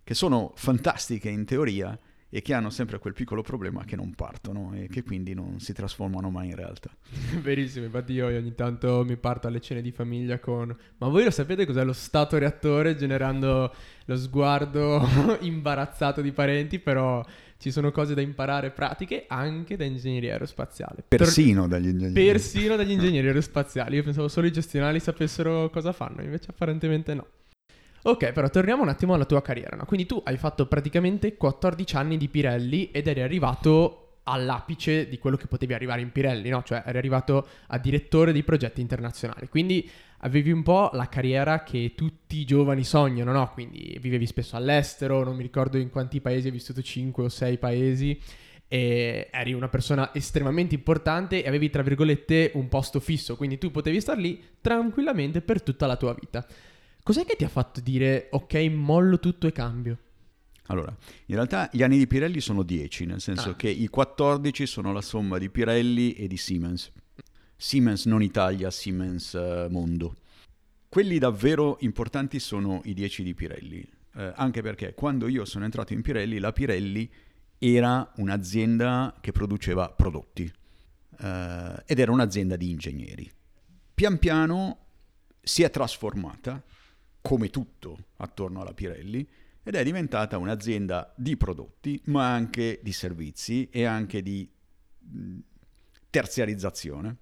che 0.04 0.14
sono 0.14 0.52
fantastiche 0.56 1.30
in 1.30 1.46
teoria 1.46 1.98
e 2.30 2.42
che 2.42 2.54
hanno 2.54 2.70
sempre 2.70 3.00
quel 3.00 3.14
piccolo 3.14 3.42
problema 3.42 3.86
che 3.86 3.96
non 3.96 4.14
partono 4.14 4.74
e 4.74 4.88
che 4.90 5.02
quindi 5.02 5.34
non 5.34 5.60
si 5.60 5.72
trasformano 5.74 6.30
mai 6.30 6.50
in 6.50 6.56
realtà. 6.56 6.90
Verissimo, 7.42 7.86
infatti 7.86 8.14
io 8.14 8.28
ogni 8.28 8.54
tanto 8.54 9.04
mi 9.06 9.16
parto 9.16 9.48
alle 9.48 9.62
cene 9.62 9.82
di 9.82 9.92
famiglia 9.92 10.40
con 10.40 10.76
ma 10.98 11.08
voi 11.08 11.24
lo 11.24 11.32
sapete 11.32 11.66
cos'è 11.66 11.84
lo 11.84 11.94
stato 11.94 12.38
reattore 12.38 12.96
generando 12.96 13.74
lo 14.06 14.16
sguardo 14.18 15.08
imbarazzato 15.42 16.22
di 16.22 16.32
parenti, 16.32 16.80
però 16.80 17.26
ci 17.58 17.72
sono 17.72 17.92
cose 17.92 18.14
da 18.14 18.22
imparare 18.22 18.72
pratiche 18.72 19.26
anche 19.28 19.76
da 19.76 19.84
ingegneria 19.84 20.34
aerospaziale. 20.34 21.04
Persino 21.08 21.62
Tor- 21.62 21.70
dagli 21.70 21.88
ingegneri. 21.88 22.26
Persino 22.26 22.76
dagli 22.76 22.92
ingegneri 22.98 23.28
aerospaziali. 23.28 23.96
Io 23.96 24.04
pensavo 24.04 24.28
solo 24.28 24.48
i 24.48 24.52
gestionali 24.52 25.00
sapessero 25.00 25.70
cosa 25.70 25.92
fanno, 25.92 26.22
invece 26.22 26.52
apparentemente 26.52 27.14
no. 27.14 27.26
Ok, 28.04 28.32
però 28.32 28.50
torniamo 28.50 28.84
un 28.84 28.90
attimo 28.90 29.14
alla 29.14 29.26
tua 29.26 29.42
carriera. 29.42 29.76
No? 29.76 29.86
Quindi 29.86 30.06
tu 30.06 30.22
hai 30.24 30.38
fatto 30.38 30.68
praticamente 30.68 31.36
14 31.36 31.96
anni 31.96 32.18
di 32.18 32.30
Pirelli 32.30 32.92
ed 32.92 33.08
eri 33.08 33.22
arrivato 33.22 34.20
all'apice 34.24 35.08
di 35.08 35.18
quello 35.18 35.38
che 35.38 35.48
potevi 35.48 35.74
arrivare 35.74 36.02
in 36.02 36.12
Pirelli, 36.12 36.50
no? 36.50 36.62
Cioè 36.64 36.84
eri 36.86 36.98
arrivato 36.98 37.48
a 37.68 37.78
direttore 37.78 38.32
di 38.32 38.44
progetti 38.44 38.82
internazionali. 38.82 39.48
Quindi 39.50 39.90
avevi 40.20 40.52
un 40.52 40.64
po' 40.64 40.90
la 40.94 41.08
carriera 41.08 41.64
che 41.64 41.94
tutti 41.96 42.38
i 42.38 42.46
giovani 42.46 42.84
sognano, 42.84 43.32
no? 43.32 43.52
Quindi 43.52 43.98
vivevi 44.02 44.26
spesso 44.26 44.56
all'estero, 44.56 45.24
non 45.24 45.36
mi 45.36 45.44
ricordo 45.44 45.78
in 45.78 45.90
quanti 45.90 46.22
paesi, 46.22 46.48
hai 46.48 46.54
vissuto 46.54 46.82
5 46.82 47.24
o 47.24 47.30
6 47.30 47.58
paesi 47.58 48.20
e 48.70 49.30
eri 49.32 49.54
una 49.54 49.70
persona 49.70 50.14
estremamente 50.14 50.76
importante 50.76 51.44
e 51.44 51.48
avevi 51.48 51.70
tra 51.70 51.84
virgolette 51.84 52.52
un 52.56 52.68
posto 52.68 53.00
fisso, 53.00 53.36
quindi 53.36 53.58
tu 53.58 53.72
potevi 53.72 54.02
star 54.02 54.18
lì 54.18 54.42
tranquillamente 54.60 55.42
per 55.42 55.62
tutta 55.62 55.86
la 55.86 55.96
tua 55.96 56.16
vita. 56.20 56.46
Cos'è 57.04 57.24
che 57.24 57.36
ti 57.38 57.46
ha 57.46 57.50
fatto 57.50 57.80
dire 57.80 58.28
ok, 58.32 58.56
mollo 58.74 59.20
tutto 59.20 59.48
e 59.48 59.52
cambio? 59.52 59.98
Allora, 60.68 60.94
in 61.28 61.36
realtà 61.36 61.70
gli 61.72 61.82
anni 61.82 61.98
di 61.98 62.08
Pirelli 62.08 62.42
sono 62.42 62.64
10, 62.64 63.06
nel 63.06 63.22
senso 63.22 63.52
ah. 63.52 63.56
che 63.56 63.70
i 63.70 63.88
14 63.88 64.66
sono 64.66 64.92
la 64.92 65.02
somma 65.02 65.38
di 65.38 65.50
Pirelli 65.50 66.12
e 66.14 66.28
di 66.28 66.36
Siemens. 66.36 66.92
Siemens 67.58 68.06
non 68.06 68.22
Italia, 68.22 68.70
Siemens 68.72 69.34
uh, 69.34 69.68
Mondo. 69.70 70.16
Quelli 70.88 71.18
davvero 71.18 71.78
importanti 71.82 72.40
sono 72.40 72.82
i 72.86 72.94
10 72.94 73.24
di 73.24 73.34
Pirelli, 73.34 73.90
eh, 74.16 74.32
anche 74.36 74.62
perché 74.62 74.94
quando 74.94 75.28
io 75.28 75.44
sono 75.44 75.66
entrato 75.66 75.92
in 75.92 76.02
Pirelli, 76.02 76.40
la 76.40 76.54
Pirelli 76.54 77.12
era 77.58 78.10
un'azienda 78.16 79.18
che 79.20 79.34
produceva 79.34 79.90
prodotti 79.90 80.50
eh, 81.20 81.84
ed 81.86 82.00
era 82.00 82.12
un'azienda 82.12 82.56
di 82.56 82.70
ingegneri. 82.70 83.30
Pian 83.94 84.18
piano 84.18 84.78
si 85.42 85.64
è 85.64 85.70
trasformata 85.70 86.64
come 87.22 87.50
tutto 87.50 88.06
attorno 88.18 88.62
alla 88.62 88.74
Pirelli, 88.74 89.28
ed 89.68 89.76
è 89.76 89.84
diventata 89.84 90.38
un'azienda 90.38 91.14
di 91.18 91.36
prodotti, 91.36 92.02
ma 92.06 92.32
anche 92.32 92.80
di 92.82 92.94
servizi 92.94 93.68
e 93.70 93.84
anche 93.84 94.22
di 94.24 94.50
terziarizzazione. 96.10 97.18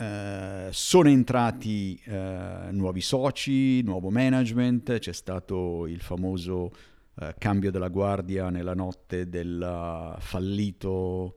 Eh, 0.00 0.68
sono 0.70 1.10
entrati 1.10 2.00
eh, 2.06 2.68
nuovi 2.70 3.02
soci, 3.02 3.82
nuovo 3.82 4.08
management, 4.08 4.98
c'è 4.98 5.12
stato 5.12 5.86
il 5.86 6.00
famoso 6.00 6.72
eh, 7.16 7.34
cambio 7.36 7.70
della 7.70 7.88
guardia 7.88 8.48
nella 8.48 8.72
notte 8.72 9.28
del 9.28 10.16
fallito 10.18 11.36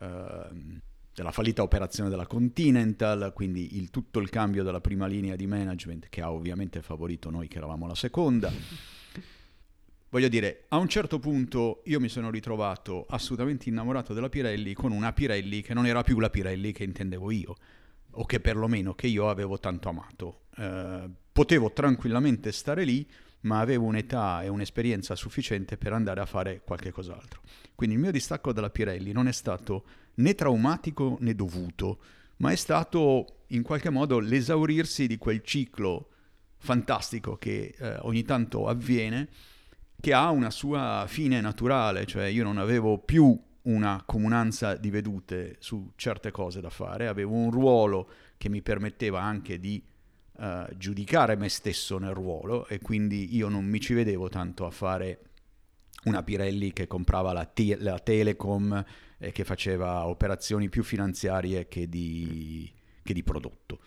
ehm, 0.00 0.80
della 1.12 1.30
fallita 1.30 1.60
operazione 1.60 2.08
della 2.08 2.26
Continental, 2.26 3.32
quindi 3.34 3.76
il, 3.76 3.90
tutto 3.90 4.20
il 4.20 4.30
cambio 4.30 4.62
della 4.62 4.80
prima 4.80 5.06
linea 5.06 5.36
di 5.36 5.46
management 5.46 6.08
che 6.08 6.22
ha 6.22 6.32
ovviamente 6.32 6.80
favorito 6.80 7.28
noi 7.28 7.48
che 7.48 7.58
eravamo 7.58 7.86
la 7.86 7.94
seconda. 7.94 8.50
Voglio 10.08 10.28
dire, 10.28 10.64
a 10.68 10.78
un 10.78 10.88
certo 10.88 11.18
punto 11.18 11.82
io 11.84 12.00
mi 12.00 12.08
sono 12.08 12.30
ritrovato 12.30 13.04
assolutamente 13.10 13.68
innamorato 13.68 14.14
della 14.14 14.30
Pirelli 14.30 14.72
con 14.72 14.92
una 14.92 15.12
Pirelli 15.12 15.60
che 15.60 15.74
non 15.74 15.86
era 15.86 16.02
più 16.02 16.18
la 16.18 16.30
Pirelli 16.30 16.72
che 16.72 16.84
intendevo 16.84 17.30
io, 17.30 17.56
o 18.12 18.24
che 18.24 18.40
perlomeno 18.40 18.94
che 18.94 19.06
io 19.06 19.28
avevo 19.28 19.58
tanto 19.58 19.88
amato. 19.88 20.42
Eh, 20.56 21.08
potevo 21.32 21.72
tranquillamente 21.72 22.52
stare 22.52 22.84
lì, 22.84 23.08
ma 23.42 23.60
avevo 23.60 23.86
un'età 23.86 24.42
e 24.42 24.48
un'esperienza 24.48 25.14
sufficiente 25.14 25.76
per 25.76 25.92
andare 25.92 26.20
a 26.20 26.26
fare 26.26 26.62
qualche 26.64 26.90
cos'altro. 26.90 27.40
Quindi 27.74 27.94
il 27.96 28.02
mio 28.02 28.10
distacco 28.10 28.52
dalla 28.52 28.70
Pirelli 28.70 29.12
non 29.12 29.28
è 29.28 29.32
stato 29.32 29.84
né 30.16 30.34
traumatico 30.34 31.16
né 31.20 31.34
dovuto, 31.34 31.98
ma 32.36 32.50
è 32.50 32.56
stato 32.56 33.44
in 33.48 33.62
qualche 33.62 33.90
modo 33.90 34.18
l'esaurirsi 34.18 35.06
di 35.06 35.16
quel 35.16 35.42
ciclo 35.42 36.08
fantastico 36.58 37.36
che 37.36 37.74
eh, 37.78 37.96
ogni 38.00 38.22
tanto 38.22 38.66
avviene, 38.66 39.28
che 39.98 40.12
ha 40.12 40.30
una 40.30 40.50
sua 40.50 41.04
fine 41.08 41.40
naturale, 41.40 42.06
cioè 42.06 42.24
io 42.24 42.44
non 42.44 42.58
avevo 42.58 42.98
più 42.98 43.38
una 43.62 44.02
comunanza 44.06 44.76
di 44.76 44.90
vedute 44.90 45.56
su 45.58 45.92
certe 45.96 46.30
cose 46.30 46.60
da 46.60 46.70
fare, 46.70 47.08
avevo 47.08 47.34
un 47.34 47.50
ruolo 47.50 48.08
che 48.38 48.48
mi 48.48 48.62
permetteva 48.62 49.20
anche 49.20 49.58
di 49.58 49.82
uh, 50.36 50.44
giudicare 50.76 51.36
me 51.36 51.48
stesso 51.48 51.98
nel 51.98 52.14
ruolo 52.14 52.66
e 52.66 52.78
quindi 52.78 53.34
io 53.36 53.48
non 53.48 53.64
mi 53.64 53.80
ci 53.80 53.92
vedevo 53.92 54.28
tanto 54.28 54.64
a 54.64 54.70
fare 54.70 55.18
una 56.04 56.22
Pirelli 56.22 56.72
che 56.72 56.86
comprava 56.86 57.32
la, 57.32 57.44
te- 57.44 57.76
la 57.78 57.98
Telecom 57.98 58.84
e 59.18 59.32
che 59.32 59.44
faceva 59.44 60.06
operazioni 60.06 60.70
più 60.70 60.82
finanziarie 60.82 61.68
che 61.68 61.88
di, 61.88 62.70
che 63.02 63.12
di 63.12 63.22
prodotto. 63.22 63.80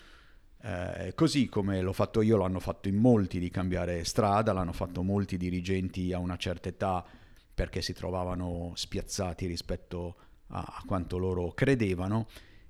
Eh, 0.61 1.11
così 1.15 1.49
come 1.49 1.81
l'ho 1.81 1.91
fatto 1.91 2.21
io, 2.21 2.37
l'hanno 2.37 2.59
fatto 2.59 2.87
in 2.87 2.95
molti 2.95 3.39
di 3.39 3.49
cambiare 3.49 4.03
strada, 4.05 4.53
l'hanno 4.53 4.71
fatto 4.71 5.01
molti 5.01 5.37
dirigenti 5.37 6.13
a 6.13 6.19
una 6.19 6.37
certa 6.37 6.69
età 6.69 7.03
perché 7.53 7.81
si 7.81 7.93
trovavano 7.93 8.71
spiazzati 8.75 9.45
rispetto 9.45 10.15
a, 10.47 10.59
a 10.59 10.83
quanto 10.85 11.17
loro 11.17 11.53
credevano, 11.53 12.27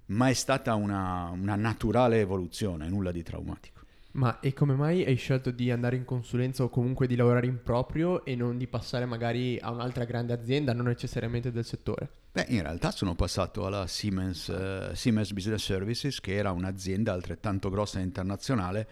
ma 0.08 0.30
è 0.30 0.34
stata 0.34 0.76
una, 0.76 1.30
una 1.30 1.56
naturale 1.56 2.20
evoluzione, 2.20 2.90
nulla 2.90 3.12
di 3.12 3.24
traumatico. 3.24 3.82
Ma 4.14 4.40
e 4.42 4.54
come 4.54 4.76
mai 4.76 5.04
hai 5.04 5.16
scelto 5.16 5.50
di 5.50 5.72
andare 5.72 5.96
in 5.96 6.06
consulenza 6.06 6.64
o 6.64 6.70
comunque 6.70 7.08
di 7.08 7.16
lavorare 7.16 7.48
in 7.48 7.64
proprio 7.64 8.24
e 8.26 8.36
non 8.36 8.60
di 8.60 8.68
passare 8.68 9.06
magari 9.06 9.58
a 9.60 9.72
un'altra 9.72 10.06
grande 10.06 10.34
azienda, 10.34 10.72
non 10.72 10.86
necessariamente 10.86 11.52
del 11.52 11.66
settore? 11.66 12.10
Beh, 12.32 12.46
in 12.50 12.62
realtà 12.62 12.92
sono 12.92 13.16
passato 13.16 13.66
alla 13.66 13.88
Siemens, 13.88 14.48
uh, 14.48 14.94
Siemens 14.94 15.32
Business 15.34 15.64
Services, 15.64 16.20
che 16.20 16.36
era 16.36 16.52
un'azienda 16.52 17.12
altrettanto 17.12 17.72
grossa 17.72 18.00
e 18.00 18.04
internazionale, 18.04 18.88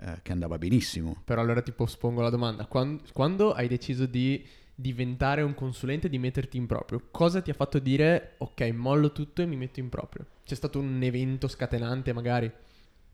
eh, 0.00 0.18
che 0.22 0.32
andava 0.32 0.58
benissimo. 0.58 1.22
Però 1.24 1.40
allora 1.40 1.62
ti 1.62 1.72
pospongo 1.72 2.20
la 2.20 2.30
domanda. 2.30 2.66
Quando, 2.66 3.02
quando 3.14 3.52
hai 3.52 3.68
deciso 3.68 4.04
di 4.04 4.44
diventare 4.80 5.42
un 5.42 5.54
consulente, 5.54 6.08
di 6.08 6.18
metterti 6.18 6.56
in 6.56 6.66
proprio, 6.66 7.08
cosa 7.10 7.40
ti 7.42 7.50
ha 7.50 7.54
fatto 7.54 7.80
dire 7.80 8.34
ok, 8.38 8.60
mollo 8.72 9.10
tutto 9.10 9.42
e 9.42 9.46
mi 9.46 9.56
metto 9.56 9.80
in 9.80 9.88
proprio? 9.88 10.24
C'è 10.44 10.54
stato 10.54 10.78
un 10.78 11.02
evento 11.02 11.48
scatenante 11.48 12.12
magari? 12.12 12.48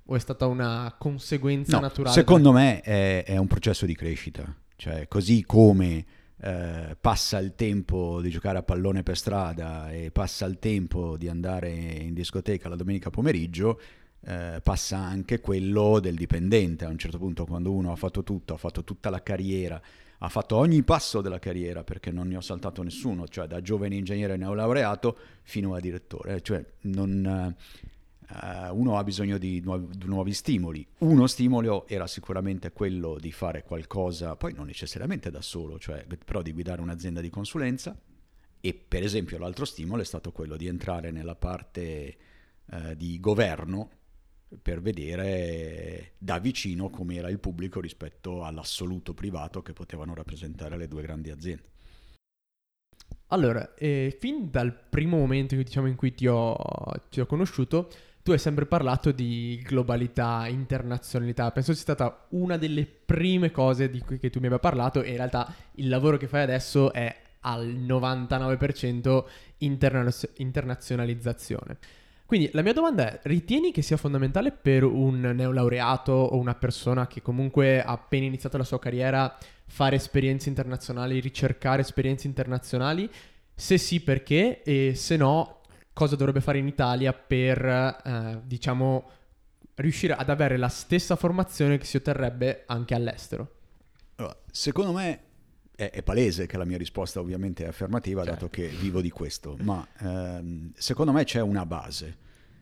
O 0.06 0.14
è 0.14 0.18
stata 0.18 0.44
una 0.44 0.94
conseguenza 0.98 1.76
No, 1.76 1.80
naturale? 1.80 2.14
Secondo 2.14 2.52
me 2.52 2.82
è, 2.82 3.24
è 3.24 3.38
un 3.38 3.46
processo 3.46 3.86
di 3.86 3.94
crescita, 3.94 4.54
cioè 4.76 5.08
così 5.08 5.42
come 5.46 6.04
eh, 6.36 6.98
passa 7.00 7.38
il 7.38 7.54
tempo 7.54 8.20
di 8.20 8.28
giocare 8.28 8.58
a 8.58 8.62
pallone 8.62 9.02
per 9.02 9.16
strada 9.16 9.90
e 9.90 10.10
passa 10.10 10.44
il 10.44 10.58
tempo 10.58 11.16
di 11.16 11.28
andare 11.28 11.70
in 11.70 12.12
discoteca 12.12 12.68
la 12.68 12.76
domenica 12.76 13.08
pomeriggio, 13.08 13.80
eh, 14.22 14.60
passa 14.62 14.98
anche 14.98 15.40
quello 15.40 15.98
del 15.98 16.14
dipendente. 16.14 16.84
A 16.84 16.88
un 16.88 16.98
certo 16.98 17.16
punto 17.16 17.46
quando 17.46 17.72
uno 17.72 17.90
ha 17.90 17.96
fatto 17.96 18.22
tutto, 18.22 18.52
ha 18.52 18.58
fatto 18.58 18.84
tutta 18.84 19.08
la 19.08 19.22
carriera, 19.22 19.80
ha 20.24 20.28
fatto 20.28 20.56
ogni 20.56 20.82
passo 20.82 21.20
della 21.20 21.38
carriera 21.38 21.84
perché 21.84 22.10
non 22.10 22.28
ne 22.28 22.36
ho 22.36 22.40
saltato 22.40 22.82
nessuno, 22.82 23.28
cioè 23.28 23.46
da 23.46 23.60
giovane 23.60 23.94
ingegnere 23.94 24.36
neolaureato 24.36 25.16
fino 25.42 25.74
a 25.74 25.80
direttore, 25.80 26.40
cioè 26.40 26.64
non, 26.82 27.54
eh, 28.28 28.68
uno 28.70 28.98
ha 28.98 29.04
bisogno 29.04 29.36
di 29.38 29.60
nuovi, 29.60 29.96
di 29.96 30.06
nuovi 30.06 30.32
stimoli. 30.32 30.86
Uno 30.98 31.26
stimolo 31.26 31.86
era 31.86 32.06
sicuramente 32.06 32.72
quello 32.72 33.18
di 33.20 33.32
fare 33.32 33.62
qualcosa, 33.62 34.36
poi 34.36 34.54
non 34.54 34.66
necessariamente 34.66 35.30
da 35.30 35.42
solo, 35.42 35.78
cioè, 35.78 36.06
però 36.24 36.40
di 36.42 36.52
guidare 36.52 36.80
un'azienda 36.80 37.20
di 37.20 37.30
consulenza. 37.30 37.96
E 38.60 38.72
per 38.72 39.02
esempio 39.02 39.36
l'altro 39.38 39.66
stimolo 39.66 40.00
è 40.00 40.06
stato 40.06 40.32
quello 40.32 40.56
di 40.56 40.66
entrare 40.66 41.10
nella 41.10 41.34
parte 41.34 42.16
eh, 42.70 42.96
di 42.96 43.20
governo 43.20 43.90
per 44.60 44.80
vedere 44.80 46.12
da 46.18 46.38
vicino 46.38 46.90
com'era 46.90 47.28
il 47.28 47.38
pubblico 47.38 47.80
rispetto 47.80 48.44
all'assoluto 48.44 49.14
privato 49.14 49.62
che 49.62 49.72
potevano 49.72 50.14
rappresentare 50.14 50.76
le 50.76 50.88
due 50.88 51.02
grandi 51.02 51.30
aziende. 51.30 51.72
Allora, 53.28 53.74
eh, 53.74 54.16
fin 54.20 54.50
dal 54.50 54.72
primo 54.72 55.16
momento 55.16 55.56
diciamo, 55.56 55.86
in 55.86 55.96
cui 55.96 56.14
ti 56.14 56.26
ho, 56.26 56.56
ti 57.10 57.20
ho 57.20 57.26
conosciuto, 57.26 57.90
tu 58.22 58.32
hai 58.32 58.38
sempre 58.38 58.64
parlato 58.64 59.12
di 59.12 59.60
globalità, 59.64 60.46
internazionalità. 60.46 61.50
Penso 61.50 61.72
sia 61.72 61.82
stata 61.82 62.26
una 62.30 62.56
delle 62.56 62.86
prime 62.86 63.50
cose 63.50 63.90
di 63.90 64.00
cui 64.00 64.18
tu 64.18 64.40
mi 64.40 64.46
abbia 64.46 64.58
parlato 64.58 65.02
e 65.02 65.10
in 65.10 65.16
realtà 65.16 65.52
il 65.72 65.88
lavoro 65.88 66.16
che 66.16 66.28
fai 66.28 66.42
adesso 66.42 66.92
è 66.92 67.14
al 67.40 67.66
99% 67.66 69.24
internaz- 69.58 70.30
internazionalizzazione. 70.36 71.78
Quindi 72.26 72.48
la 72.52 72.62
mia 72.62 72.72
domanda 72.72 73.12
è, 73.12 73.20
ritieni 73.24 73.70
che 73.70 73.82
sia 73.82 73.98
fondamentale 73.98 74.50
per 74.50 74.82
un 74.82 75.20
neolaureato 75.20 76.12
o 76.12 76.36
una 76.38 76.54
persona 76.54 77.06
che 77.06 77.20
comunque 77.20 77.82
ha 77.82 77.92
appena 77.92 78.24
iniziato 78.24 78.56
la 78.56 78.64
sua 78.64 78.78
carriera 78.78 79.36
fare 79.66 79.96
esperienze 79.96 80.48
internazionali, 80.48 81.20
ricercare 81.20 81.82
esperienze 81.82 82.26
internazionali? 82.26 83.10
Se 83.54 83.76
sì, 83.76 84.00
perché? 84.00 84.62
E 84.62 84.94
se 84.94 85.16
no, 85.16 85.60
cosa 85.92 86.16
dovrebbe 86.16 86.40
fare 86.40 86.58
in 86.58 86.66
Italia 86.66 87.12
per, 87.12 87.64
eh, 87.64 88.40
diciamo, 88.44 89.10
riuscire 89.76 90.14
ad 90.14 90.30
avere 90.30 90.56
la 90.56 90.68
stessa 90.68 91.16
formazione 91.16 91.76
che 91.78 91.84
si 91.84 91.98
otterrebbe 91.98 92.64
anche 92.66 92.94
all'estero? 92.94 93.50
Allora, 94.16 94.36
secondo 94.50 94.92
me 94.92 95.20
è, 95.76 95.90
è, 95.90 96.02
palese 96.02 96.46
che 96.46 96.56
la 96.56 96.64
mia 96.64 96.78
risposta 96.78 97.20
ovviamente 97.20 97.64
è 97.64 97.68
affermativa, 97.68 98.24
certo. 98.24 98.46
dato 98.46 98.50
che 98.50 98.68
vivo 98.68 99.00
di 99.00 99.10
questo, 99.10 99.56
ma 99.60 99.86
ehm, 99.98 100.72
secondo 100.76 101.12
me 101.12 101.24
c'è 101.24 101.40
una 101.40 101.66
base. 101.66 102.16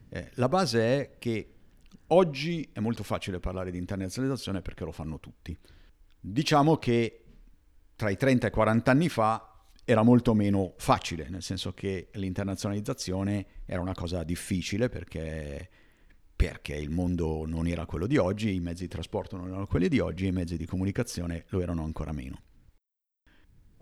Eh, 0.09 0.31
la 0.35 0.49
base 0.49 0.81
è 0.81 1.11
che 1.19 1.53
oggi 2.09 2.69
è 2.73 2.81
molto 2.81 3.03
facile 3.03 3.41
parlare 3.41 3.71
di 3.71 3.79
internazionalizzazione 3.79 4.63
perché 4.63 4.85
lo 4.85 4.93
fanno 4.93 5.21
tutti. 5.21 5.57
Diciamo 6.21 6.77
che 6.77 7.25
tra 7.97 8.11
i 8.11 8.17
30 8.17 8.47
e 8.47 8.49
i 8.49 8.53
40 8.53 8.91
anni 8.91 9.09
fa 9.09 9.47
era 9.85 10.03
molto 10.03 10.35
meno 10.35 10.75
facile, 10.77 11.29
nel 11.29 11.43
senso 11.43 11.73
che 11.73 12.09
l'internazionalizzazione 12.13 13.47
era 13.67 13.81
una 13.81 13.95
cosa 13.95 14.23
difficile 14.23 14.89
perché, 14.89 15.69
perché, 16.35 16.75
il 16.77 16.91
mondo 16.91 17.45
non 17.47 17.67
era 17.67 17.85
quello 17.85 18.07
di 18.07 18.17
oggi, 18.17 18.55
i 18.55 18.61
mezzi 18.61 18.83
di 18.83 18.89
trasporto 18.89 19.37
non 19.37 19.49
erano 19.49 19.67
quelli 19.67 19.89
di 19.89 19.99
oggi 19.99 20.27
i 20.27 20.33
mezzi 20.33 20.57
di 20.57 20.67
comunicazione 20.67 21.45
lo 21.49 21.61
erano 21.61 21.83
ancora 21.83 22.13
meno. 22.13 22.43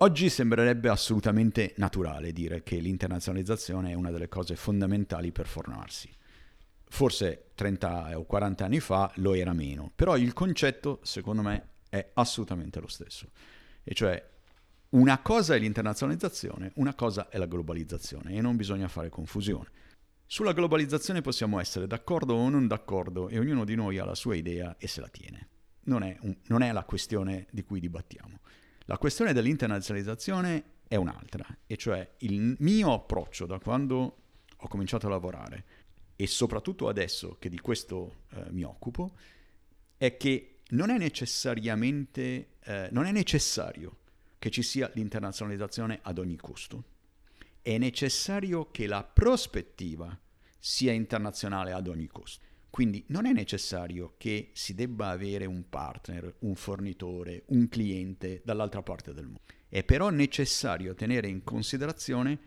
Oggi 0.03 0.29
sembrerebbe 0.29 0.89
assolutamente 0.89 1.75
naturale 1.77 2.33
dire 2.33 2.63
che 2.63 2.77
l'internazionalizzazione 2.77 3.91
è 3.91 3.93
una 3.93 4.09
delle 4.09 4.29
cose 4.29 4.55
fondamentali 4.55 5.31
per 5.31 5.45
formarsi. 5.45 6.09
Forse 6.89 7.51
30 7.53 8.17
o 8.17 8.25
40 8.25 8.65
anni 8.65 8.79
fa 8.79 9.11
lo 9.17 9.35
era 9.35 9.53
meno, 9.53 9.91
però 9.93 10.17
il 10.17 10.33
concetto, 10.33 11.01
secondo 11.03 11.43
me, 11.43 11.67
è 11.87 12.09
assolutamente 12.15 12.79
lo 12.79 12.87
stesso. 12.87 13.29
E 13.83 13.93
cioè, 13.93 14.27
una 14.89 15.19
cosa 15.19 15.53
è 15.53 15.59
l'internazionalizzazione, 15.59 16.71
una 16.77 16.95
cosa 16.95 17.29
è 17.29 17.37
la 17.37 17.45
globalizzazione 17.45 18.33
e 18.33 18.41
non 18.41 18.55
bisogna 18.55 18.87
fare 18.87 19.09
confusione. 19.09 19.69
Sulla 20.25 20.53
globalizzazione 20.53 21.21
possiamo 21.21 21.59
essere 21.59 21.85
d'accordo 21.85 22.33
o 22.33 22.49
non 22.49 22.65
d'accordo 22.65 23.29
e 23.29 23.37
ognuno 23.37 23.65
di 23.65 23.75
noi 23.75 23.99
ha 23.99 24.05
la 24.05 24.15
sua 24.15 24.33
idea 24.33 24.77
e 24.79 24.87
se 24.87 24.99
la 24.99 25.09
tiene. 25.09 25.47
Non 25.83 26.01
è, 26.01 26.17
un, 26.21 26.35
non 26.47 26.63
è 26.63 26.71
la 26.71 26.85
questione 26.85 27.45
di 27.51 27.63
cui 27.63 27.79
dibattiamo. 27.79 28.39
La 28.85 28.97
questione 28.97 29.33
dell'internazionalizzazione 29.33 30.63
è 30.87 30.95
un'altra, 30.95 31.45
e 31.65 31.77
cioè 31.77 32.07
il 32.19 32.55
mio 32.59 32.93
approccio 32.93 33.45
da 33.45 33.59
quando 33.59 34.17
ho 34.57 34.67
cominciato 34.67 35.07
a 35.07 35.09
lavorare 35.09 35.65
e 36.15 36.27
soprattutto 36.27 36.87
adesso 36.87 37.37
che 37.39 37.49
di 37.49 37.59
questo 37.59 38.25
eh, 38.31 38.45
mi 38.51 38.63
occupo, 38.63 39.13
è 39.97 40.17
che 40.17 40.59
non 40.69 40.89
è 40.89 40.97
necessariamente, 40.97 42.57
eh, 42.63 42.89
non 42.91 43.05
è 43.05 43.11
necessario 43.11 43.97
che 44.37 44.49
ci 44.49 44.61
sia 44.61 44.89
l'internazionalizzazione 44.93 45.99
ad 46.01 46.17
ogni 46.17 46.35
costo. 46.35 46.83
È 47.61 47.77
necessario 47.77 48.69
che 48.71 48.87
la 48.87 49.03
prospettiva 49.03 50.15
sia 50.59 50.91
internazionale 50.91 51.71
ad 51.71 51.87
ogni 51.87 52.07
costo. 52.07 52.43
Quindi 52.71 53.03
non 53.07 53.25
è 53.25 53.33
necessario 53.33 54.13
che 54.17 54.51
si 54.53 54.73
debba 54.73 55.09
avere 55.09 55.45
un 55.45 55.67
partner, 55.67 56.35
un 56.39 56.55
fornitore, 56.55 57.43
un 57.47 57.67
cliente 57.67 58.41
dall'altra 58.45 58.81
parte 58.81 59.13
del 59.13 59.25
mondo. 59.25 59.41
È 59.67 59.83
però 59.83 60.09
necessario 60.09 60.95
tenere 60.95 61.27
in 61.27 61.43
considerazione 61.43 62.39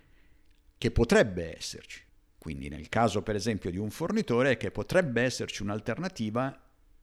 che 0.78 0.90
potrebbe 0.90 1.54
esserci. 1.56 2.02
Quindi 2.38 2.70
nel 2.70 2.88
caso 2.88 3.22
per 3.22 3.36
esempio 3.36 3.70
di 3.70 3.76
un 3.76 3.90
fornitore 3.90 4.56
che 4.56 4.70
potrebbe 4.70 5.20
esserci 5.20 5.62
un'alternativa 5.62 6.58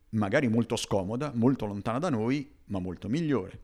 magari 0.10 0.48
molto 0.48 0.76
scomoda, 0.76 1.32
molto 1.36 1.68
lontana 1.68 2.00
da 2.00 2.10
noi, 2.10 2.52
ma 2.66 2.80
molto 2.80 3.08
migliore. 3.08 3.62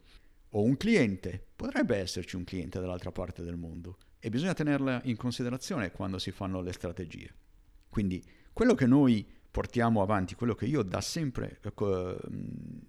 O 0.51 0.61
un 0.61 0.77
cliente, 0.77 1.43
potrebbe 1.55 1.97
esserci 1.97 2.35
un 2.35 2.43
cliente 2.43 2.79
dall'altra 2.79 3.11
parte 3.11 3.43
del 3.43 3.57
mondo 3.57 3.97
e 4.19 4.29
bisogna 4.29 4.53
tenerla 4.53 5.01
in 5.05 5.17
considerazione 5.17 5.91
quando 5.91 6.19
si 6.19 6.29
fanno 6.29 6.61
le 6.61 6.73
strategie. 6.73 7.33
Quindi 7.89 8.23
quello 8.53 8.75
che 8.75 8.85
noi 8.85 9.25
portiamo 9.57 10.03
avanti, 10.03 10.35
quello 10.35 10.53
che 10.53 10.67
io 10.67 10.83
da 10.83 11.01
sempre 11.01 11.59
eh, 11.63 12.17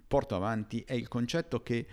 porto 0.07 0.37
avanti 0.37 0.83
è 0.87 0.93
il 0.93 1.09
concetto 1.09 1.63
che 1.63 1.87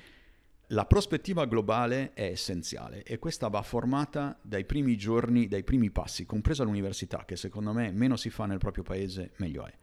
la 0.68 0.86
prospettiva 0.86 1.46
globale 1.46 2.12
è 2.12 2.24
essenziale 2.24 3.02
e 3.04 3.18
questa 3.18 3.48
va 3.48 3.62
formata 3.62 4.38
dai 4.42 4.66
primi 4.66 4.98
giorni, 4.98 5.48
dai 5.48 5.64
primi 5.64 5.92
passi, 5.92 6.26
compresa 6.26 6.66
l'università, 6.66 7.24
che 7.24 7.38
secondo 7.38 7.72
me 7.72 7.94
meno 7.94 8.18
si 8.18 8.30
fa 8.30 8.46
nel 8.48 8.58
proprio 8.58 8.84
paese 8.84 9.32
meglio 9.38 9.66
è. 9.66 9.74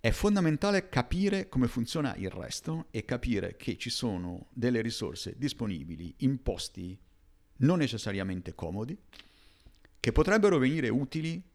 È 0.00 0.10
fondamentale 0.10 0.88
capire 0.88 1.50
come 1.50 1.68
funziona 1.68 2.14
il 2.16 2.30
resto 2.30 2.86
e 2.90 3.04
capire 3.04 3.56
che 3.56 3.76
ci 3.76 3.90
sono 3.90 4.46
delle 4.54 4.80
risorse 4.80 5.34
disponibili 5.36 6.14
in 6.20 6.40
posti 6.40 6.98
non 7.56 7.76
necessariamente 7.76 8.54
comodi, 8.54 8.98
che 10.00 10.12
potrebbero 10.12 10.56
venire 10.56 10.88
utili 10.88 11.49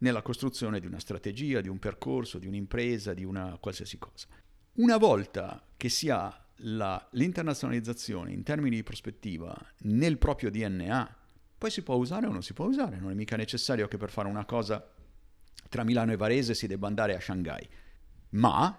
nella 0.00 0.22
costruzione 0.22 0.80
di 0.80 0.86
una 0.86 0.98
strategia, 0.98 1.60
di 1.60 1.68
un 1.68 1.78
percorso, 1.78 2.38
di 2.38 2.46
un'impresa, 2.46 3.14
di 3.14 3.24
una 3.24 3.56
qualsiasi 3.60 3.98
cosa. 3.98 4.26
Una 4.74 4.96
volta 4.96 5.62
che 5.76 5.88
si 5.88 6.08
ha 6.08 6.46
la, 6.62 7.08
l'internazionalizzazione 7.12 8.32
in 8.32 8.42
termini 8.42 8.76
di 8.76 8.82
prospettiva 8.82 9.56
nel 9.82 10.18
proprio 10.18 10.50
DNA, 10.50 11.16
poi 11.58 11.70
si 11.70 11.82
può 11.82 11.96
usare 11.96 12.26
o 12.26 12.32
non 12.32 12.42
si 12.42 12.54
può 12.54 12.66
usare, 12.66 12.98
non 12.98 13.10
è 13.10 13.14
mica 13.14 13.36
necessario 13.36 13.88
che 13.88 13.98
per 13.98 14.10
fare 14.10 14.28
una 14.28 14.44
cosa 14.44 14.86
tra 15.68 15.84
Milano 15.84 16.12
e 16.12 16.16
Varese 16.16 16.54
si 16.54 16.66
debba 16.66 16.86
andare 16.86 17.14
a 17.14 17.20
Shanghai. 17.20 17.68
Ma 18.30 18.76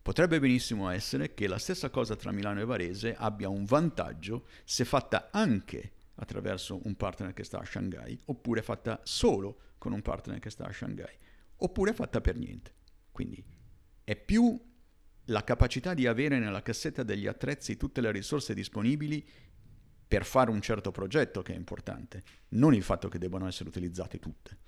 potrebbe 0.00 0.38
benissimo 0.38 0.88
essere 0.90 1.34
che 1.34 1.48
la 1.48 1.58
stessa 1.58 1.90
cosa 1.90 2.14
tra 2.14 2.30
Milano 2.30 2.60
e 2.60 2.64
Varese 2.64 3.14
abbia 3.16 3.48
un 3.48 3.64
vantaggio 3.64 4.46
se 4.64 4.84
fatta 4.84 5.30
anche 5.32 5.92
attraverso 6.16 6.80
un 6.84 6.94
partner 6.94 7.32
che 7.32 7.42
sta 7.42 7.58
a 7.58 7.64
Shanghai, 7.64 8.18
oppure 8.26 8.62
fatta 8.62 9.00
solo 9.02 9.71
con 9.82 9.92
un 9.92 10.00
partner 10.00 10.38
che 10.38 10.48
sta 10.48 10.64
a 10.64 10.72
Shanghai, 10.72 11.12
oppure 11.56 11.92
fatta 11.92 12.20
per 12.20 12.36
niente. 12.36 12.72
Quindi 13.10 13.44
è 14.04 14.14
più 14.14 14.56
la 15.24 15.42
capacità 15.42 15.92
di 15.92 16.06
avere 16.06 16.38
nella 16.38 16.62
cassetta 16.62 17.02
degli 17.02 17.26
attrezzi 17.26 17.76
tutte 17.76 18.00
le 18.00 18.12
risorse 18.12 18.54
disponibili 18.54 19.26
per 20.06 20.24
fare 20.24 20.52
un 20.52 20.60
certo 20.60 20.92
progetto 20.92 21.42
che 21.42 21.54
è 21.54 21.56
importante, 21.56 22.22
non 22.50 22.74
il 22.74 22.84
fatto 22.84 23.08
che 23.08 23.18
debbano 23.18 23.48
essere 23.48 23.70
utilizzate 23.70 24.20
tutte. 24.20 24.58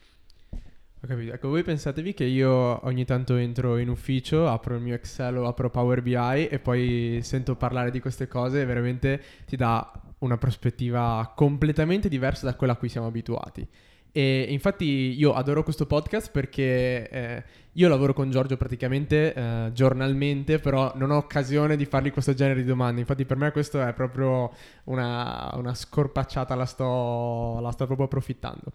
Ho 0.51 1.07
capito. 1.07 1.33
Ecco, 1.33 1.49
voi 1.49 1.63
pensatevi 1.63 2.13
che 2.13 2.25
io 2.25 2.85
ogni 2.85 3.05
tanto 3.05 3.37
entro 3.37 3.79
in 3.79 3.91
ufficio, 3.91 4.49
apro 4.49 4.75
il 4.75 4.83
mio 4.83 4.95
Excel 4.95 5.37
o 5.37 5.47
apro 5.47 5.71
Power 5.71 6.03
BI 6.03 6.49
e 6.49 6.59
poi 6.59 7.21
sento 7.23 7.55
parlare 7.55 7.93
di 7.93 8.01
queste 8.01 8.27
cose 8.27 8.63
e 8.63 8.65
veramente 8.65 9.23
ti 9.47 9.55
dà 9.55 9.93
una 10.19 10.39
prospettiva 10.39 11.33
completamente 11.37 12.09
diversa 12.09 12.47
da 12.47 12.57
quella 12.57 12.73
a 12.73 12.77
cui 12.77 12.89
siamo 12.89 13.07
abituati. 13.07 13.69
E 14.17 14.47
infatti 14.49 15.17
io 15.19 15.35
adoro 15.35 15.65
questo 15.65 15.87
podcast 15.87 16.31
perché 16.31 17.09
eh, 17.11 17.45
io 17.73 17.89
lavoro 17.89 18.13
con 18.13 18.31
Giorgio 18.31 18.57
praticamente 18.57 19.35
eh, 19.35 19.71
giornalmente, 19.73 20.61
però 20.61 20.93
non 20.95 21.11
ho 21.11 21.17
occasione 21.17 21.75
di 21.75 21.85
fargli 21.85 22.13
questo 22.13 22.33
genere 22.33 22.63
di 22.63 22.69
domande. 22.69 23.01
Infatti 23.01 23.25
per 23.25 23.37
me 23.37 23.51
questo 23.51 23.83
è 23.83 23.93
proprio 23.93 24.53
una, 24.85 25.51
una 25.57 25.75
scorpacciata, 25.75 26.55
la 26.55 26.65
sto, 26.65 27.59
la 27.61 27.73
sto 27.73 27.87
proprio 27.87 28.07
approfittando. 28.07 28.75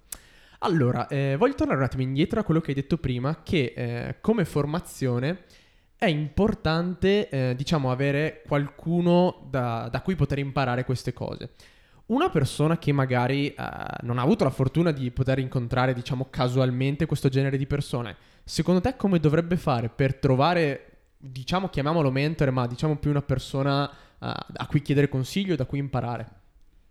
Allora, 0.59 1.07
eh, 1.07 1.37
voglio 1.37 1.55
tornare 1.55 1.79
un 1.79 1.85
attimo 1.85 2.03
indietro 2.03 2.41
a 2.41 2.43
quello 2.43 2.59
che 2.59 2.71
hai 2.71 2.75
detto 2.75 2.97
prima, 2.97 3.41
che 3.41 3.73
eh, 3.73 4.15
come 4.19 4.43
formazione 4.43 5.43
è 5.95 6.07
importante, 6.07 7.29
eh, 7.29 7.55
diciamo, 7.55 7.91
avere 7.91 8.41
qualcuno 8.45 9.47
da, 9.49 9.87
da, 9.89 10.01
cui 10.01 10.15
poter 10.15 10.39
imparare 10.39 10.83
queste 10.83 11.13
cose. 11.13 11.51
Una 12.09 12.29
persona 12.31 12.79
che 12.79 12.91
magari 12.91 13.49
eh, 13.49 13.55
non 14.01 14.17
ha 14.17 14.23
avuto 14.23 14.43
la 14.43 14.49
fortuna 14.49 14.91
di 14.91 15.11
poter 15.11 15.37
incontrare, 15.37 15.93
diciamo, 15.93 16.27
casualmente 16.31 17.05
questo 17.05 17.29
genere 17.29 17.55
di 17.55 17.67
persone, 17.67 18.15
secondo 18.43 18.81
te 18.81 18.95
come 18.95 19.19
dovrebbe 19.19 19.57
fare 19.57 19.89
per 19.89 20.15
trovare, 20.15 21.01
diciamo, 21.17 21.69
chiamiamolo 21.69 22.09
mentore, 22.09 22.49
ma 22.49 22.65
diciamo 22.65 22.97
più 22.97 23.11
una 23.11 23.21
persona 23.21 23.87
eh, 23.89 23.95
a 24.21 24.67
cui 24.67 24.81
chiedere 24.81 25.07
consiglio, 25.07 25.55
da 25.55 25.65
cui 25.65 25.77
imparare? 25.77 26.37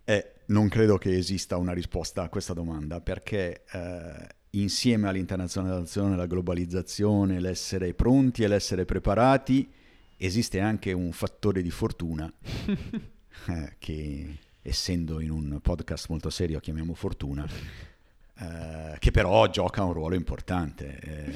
Eh, 0.05 0.35
non 0.47 0.69
credo 0.69 0.97
che 0.97 1.17
esista 1.17 1.57
una 1.57 1.73
risposta 1.73 2.23
a 2.23 2.29
questa 2.29 2.53
domanda 2.53 3.01
perché 3.01 3.65
eh, 3.69 4.27
insieme 4.51 5.09
all'internazionalizzazione, 5.09 6.13
alla 6.13 6.27
globalizzazione, 6.27 7.41
l'essere 7.41 7.93
pronti 7.93 8.43
e 8.43 8.47
l'essere 8.47 8.85
preparati, 8.85 9.69
esiste 10.15 10.61
anche 10.61 10.93
un 10.93 11.11
fattore 11.11 11.61
di 11.61 11.71
fortuna 11.71 12.31
eh, 13.47 13.75
che 13.77 14.37
essendo 14.61 15.19
in 15.19 15.31
un 15.31 15.59
podcast 15.61 16.09
molto 16.09 16.29
serio 16.29 16.59
chiamiamo 16.59 16.93
fortuna, 16.93 17.47
eh, 18.39 18.95
che 18.99 19.11
però 19.11 19.47
gioca 19.47 19.83
un 19.83 19.93
ruolo 19.93 20.15
importante. 20.15 20.99
Eh, 20.99 21.33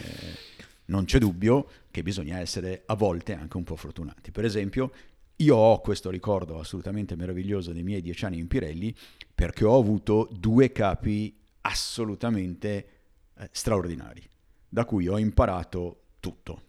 non 0.85 1.05
c'è 1.05 1.17
dubbio 1.17 1.67
che 1.91 2.03
bisogna 2.03 2.39
essere 2.39 2.83
a 2.85 2.95
volte 2.95 3.33
anche 3.33 3.57
un 3.57 3.63
po' 3.63 3.75
fortunati. 3.75 4.31
Per 4.31 4.43
esempio, 4.43 4.91
io 5.37 5.55
ho 5.55 5.79
questo 5.81 6.09
ricordo 6.09 6.59
assolutamente 6.59 7.15
meraviglioso 7.15 7.71
dei 7.71 7.83
miei 7.83 8.01
dieci 8.01 8.25
anni 8.25 8.37
in 8.37 8.47
Pirelli 8.47 8.93
perché 9.33 9.65
ho 9.65 9.77
avuto 9.77 10.29
due 10.31 10.71
capi 10.71 11.35
assolutamente 11.61 12.87
eh, 13.37 13.49
straordinari, 13.51 14.21
da 14.67 14.85
cui 14.85 15.07
ho 15.07 15.17
imparato 15.17 16.01
tutto. 16.19 16.61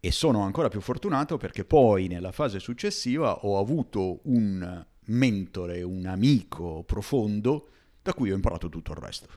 E 0.00 0.10
sono 0.12 0.42
ancora 0.42 0.68
più 0.68 0.80
fortunato 0.80 1.36
perché 1.36 1.64
poi 1.64 2.08
nella 2.08 2.32
fase 2.32 2.58
successiva 2.58 3.44
ho 3.44 3.58
avuto 3.58 4.20
un 4.24 4.86
mentore, 5.10 5.82
un 5.82 6.06
amico 6.06 6.82
profondo 6.84 7.68
da 8.02 8.14
cui 8.14 8.30
ho 8.30 8.34
imparato 8.34 8.68
tutto 8.68 8.92
il 8.92 8.98
resto. 8.98 9.28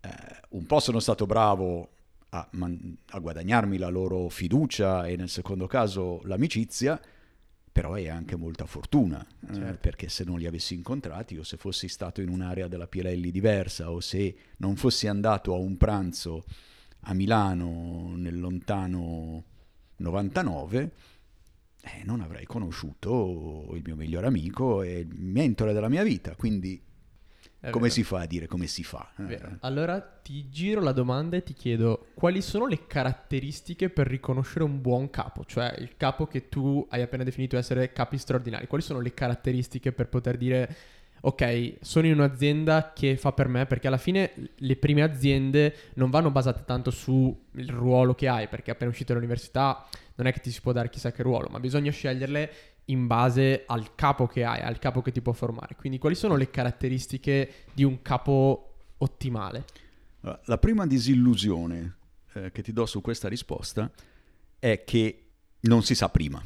Eh, 0.00 0.10
un 0.50 0.66
po' 0.66 0.80
sono 0.80 1.00
stato 1.00 1.26
bravo 1.26 1.90
a, 2.30 2.48
man- 2.52 2.96
a 3.10 3.18
guadagnarmi 3.18 3.78
la 3.78 3.88
loro 3.88 4.28
fiducia 4.28 5.06
e 5.06 5.16
nel 5.16 5.28
secondo 5.28 5.66
caso 5.66 6.20
l'amicizia, 6.24 7.00
però 7.70 7.94
è 7.94 8.08
anche 8.08 8.36
molta 8.36 8.66
fortuna, 8.66 9.26
eh, 9.48 9.54
certo. 9.54 9.68
eh, 9.68 9.74
perché 9.74 10.08
se 10.08 10.24
non 10.24 10.38
li 10.38 10.46
avessi 10.46 10.74
incontrati 10.74 11.38
o 11.38 11.42
se 11.42 11.56
fossi 11.56 11.88
stato 11.88 12.20
in 12.20 12.28
un'area 12.28 12.68
della 12.68 12.86
Pirelli 12.86 13.30
diversa 13.30 13.90
o 13.90 14.00
se 14.00 14.36
non 14.58 14.76
fossi 14.76 15.06
andato 15.06 15.54
a 15.54 15.58
un 15.58 15.76
pranzo 15.76 16.44
a 17.04 17.14
Milano 17.14 18.12
nel 18.14 18.38
lontano 18.38 19.44
99, 19.96 20.92
eh, 21.84 22.02
non 22.04 22.20
avrei 22.20 22.46
conosciuto 22.46 23.70
il 23.74 23.82
mio 23.84 23.96
migliore 23.96 24.28
amico 24.28 24.82
e 24.82 25.00
il 25.00 25.20
mentore 25.20 25.72
della 25.72 25.88
mia 25.88 26.04
vita, 26.04 26.36
quindi 26.36 26.80
è 27.58 27.70
come 27.70 27.88
vero. 27.88 27.94
si 27.94 28.04
fa 28.04 28.20
a 28.20 28.26
dire 28.26 28.46
come 28.46 28.66
si 28.66 28.84
fa? 28.84 29.12
Eh. 29.28 29.40
Allora 29.60 30.00
ti 30.00 30.48
giro 30.48 30.80
la 30.80 30.92
domanda 30.92 31.36
e 31.36 31.42
ti 31.42 31.54
chiedo 31.54 32.08
quali 32.14 32.40
sono 32.40 32.66
le 32.66 32.86
caratteristiche 32.86 33.90
per 33.90 34.06
riconoscere 34.06 34.64
un 34.64 34.80
buon 34.80 35.10
capo, 35.10 35.44
cioè 35.44 35.74
il 35.78 35.96
capo 35.96 36.26
che 36.26 36.48
tu 36.48 36.86
hai 36.90 37.02
appena 37.02 37.24
definito 37.24 37.56
essere 37.56 37.92
capi 37.92 38.16
straordinari. 38.16 38.68
Quali 38.68 38.84
sono 38.84 39.00
le 39.00 39.12
caratteristiche 39.12 39.92
per 39.92 40.08
poter 40.08 40.36
dire 40.36 40.76
ok, 41.24 41.74
sono 41.80 42.06
in 42.06 42.14
un'azienda 42.14 42.92
che 42.92 43.16
fa 43.16 43.32
per 43.32 43.46
me, 43.48 43.66
perché 43.66 43.86
alla 43.86 43.96
fine 43.96 44.32
le 44.56 44.76
prime 44.76 45.02
aziende 45.02 45.74
non 45.94 46.10
vanno 46.10 46.30
basate 46.30 46.64
tanto 46.64 46.90
sul 46.90 47.34
ruolo 47.68 48.14
che 48.14 48.28
hai, 48.28 48.48
perché 48.48 48.72
appena 48.72 48.90
uscito 48.90 49.12
dall'università 49.12 49.86
non 50.16 50.26
è 50.26 50.32
che 50.32 50.40
ti 50.40 50.50
si 50.50 50.60
può 50.60 50.72
dare 50.72 50.90
chissà 50.90 51.12
che 51.12 51.22
ruolo, 51.22 51.48
ma 51.50 51.60
bisogna 51.60 51.90
sceglierle 51.90 52.52
in 52.86 53.06
base 53.06 53.64
al 53.66 53.94
capo 53.94 54.26
che 54.26 54.44
hai, 54.44 54.60
al 54.60 54.78
capo 54.78 55.02
che 55.02 55.12
ti 55.12 55.20
può 55.20 55.32
formare. 55.32 55.76
Quindi 55.76 55.98
quali 55.98 56.14
sono 56.14 56.36
le 56.36 56.50
caratteristiche 56.50 57.66
di 57.72 57.84
un 57.84 58.02
capo 58.02 58.74
ottimale? 58.98 59.64
La 60.44 60.58
prima 60.58 60.86
disillusione 60.86 61.96
eh, 62.34 62.52
che 62.52 62.62
ti 62.62 62.72
do 62.72 62.86
su 62.86 63.00
questa 63.00 63.28
risposta 63.28 63.90
è 64.58 64.84
che 64.84 65.30
non 65.60 65.82
si 65.82 65.94
sa 65.94 66.08
prima. 66.08 66.42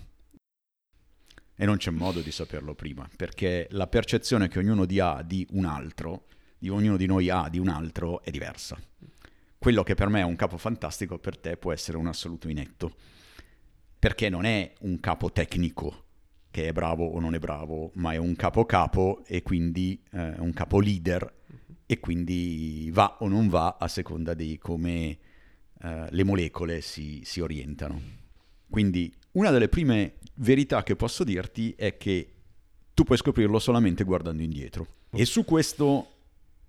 E 1.59 1.65
non 1.65 1.77
c'è 1.79 1.91
modo 1.91 2.21
di 2.21 2.31
saperlo 2.31 2.75
prima, 2.75 3.09
perché 3.17 3.67
la 3.71 3.87
percezione 3.87 4.49
che 4.49 4.59
ognuno 4.59 4.85
di 4.85 5.01
ha 5.01 5.23
di 5.23 5.47
un 5.51 5.65
altro, 5.65 6.27
di 6.59 6.69
ognuno 6.69 6.97
di 6.97 7.07
noi 7.07 7.31
ha 7.31 7.49
di 7.49 7.59
un 7.59 7.69
altro, 7.69 8.23
è 8.23 8.31
diversa. 8.31 8.79
Quello 9.59 9.83
che 9.83 9.95
per 9.95 10.09
me 10.09 10.21
è 10.21 10.25
un 10.25 10.37
capo 10.37 10.59
fantastico, 10.59 11.19
per 11.19 11.39
te 11.39 11.57
può 11.57 11.73
essere 11.73 11.97
un 11.97 12.07
assoluto 12.07 12.49
inetto, 12.49 12.95
perché 13.99 14.29
non 14.29 14.45
è 14.45 14.73
un 14.81 15.01
capo 15.01 15.33
tecnico, 15.33 16.05
che 16.51 16.69
è 16.69 16.73
bravo 16.73 17.07
o 17.07 17.21
non 17.21 17.35
è 17.35 17.39
bravo, 17.39 17.91
ma 17.95 18.13
è 18.13 18.17
un 18.17 18.35
capo 18.37 18.65
capo 18.65 19.23
e 19.27 19.43
quindi 19.43 20.03
eh, 20.13 20.35
un 20.39 20.53
capo 20.53 20.81
leader 20.81 21.35
e 21.87 22.01
quindi 22.01 22.91
va 22.93 23.19
o 23.21 23.29
non 23.29 23.49
va 23.49 23.77
a 23.79 23.89
seconda 23.89 24.35
di 24.35 24.59
come 24.59 25.19
eh, 25.83 26.07
le 26.09 26.25
molecole 26.25 26.81
si, 26.81 27.21
si 27.25 27.41
orientano. 27.41 28.01
Quindi 28.69 29.15
una 29.33 29.51
delle 29.51 29.69
prime 29.69 30.15
verità 30.37 30.83
che 30.83 30.97
posso 30.97 31.25
dirti 31.25 31.75
è 31.77 31.97
che 31.97 32.33
tu 32.95 33.05
puoi 33.05 33.19
scoprirlo 33.19 33.59
solamente 33.59 34.05
guardando 34.05 34.43
indietro. 34.43 34.87
E 35.11 35.25
su 35.25 35.45
questo 35.45 36.11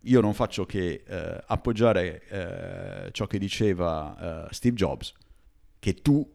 io 0.02 0.22
non 0.22 0.34
faccio 0.34 0.66
che 0.66 1.04
eh, 1.06 1.44
appoggiare 1.48 2.24
eh, 2.28 3.12
ciò 3.12 3.26
che 3.26 3.40
diceva 3.40 4.48
eh, 4.48 4.54
Steve 4.54 4.76
Jobs, 4.76 5.14
che 5.80 5.94
tu 5.96 6.30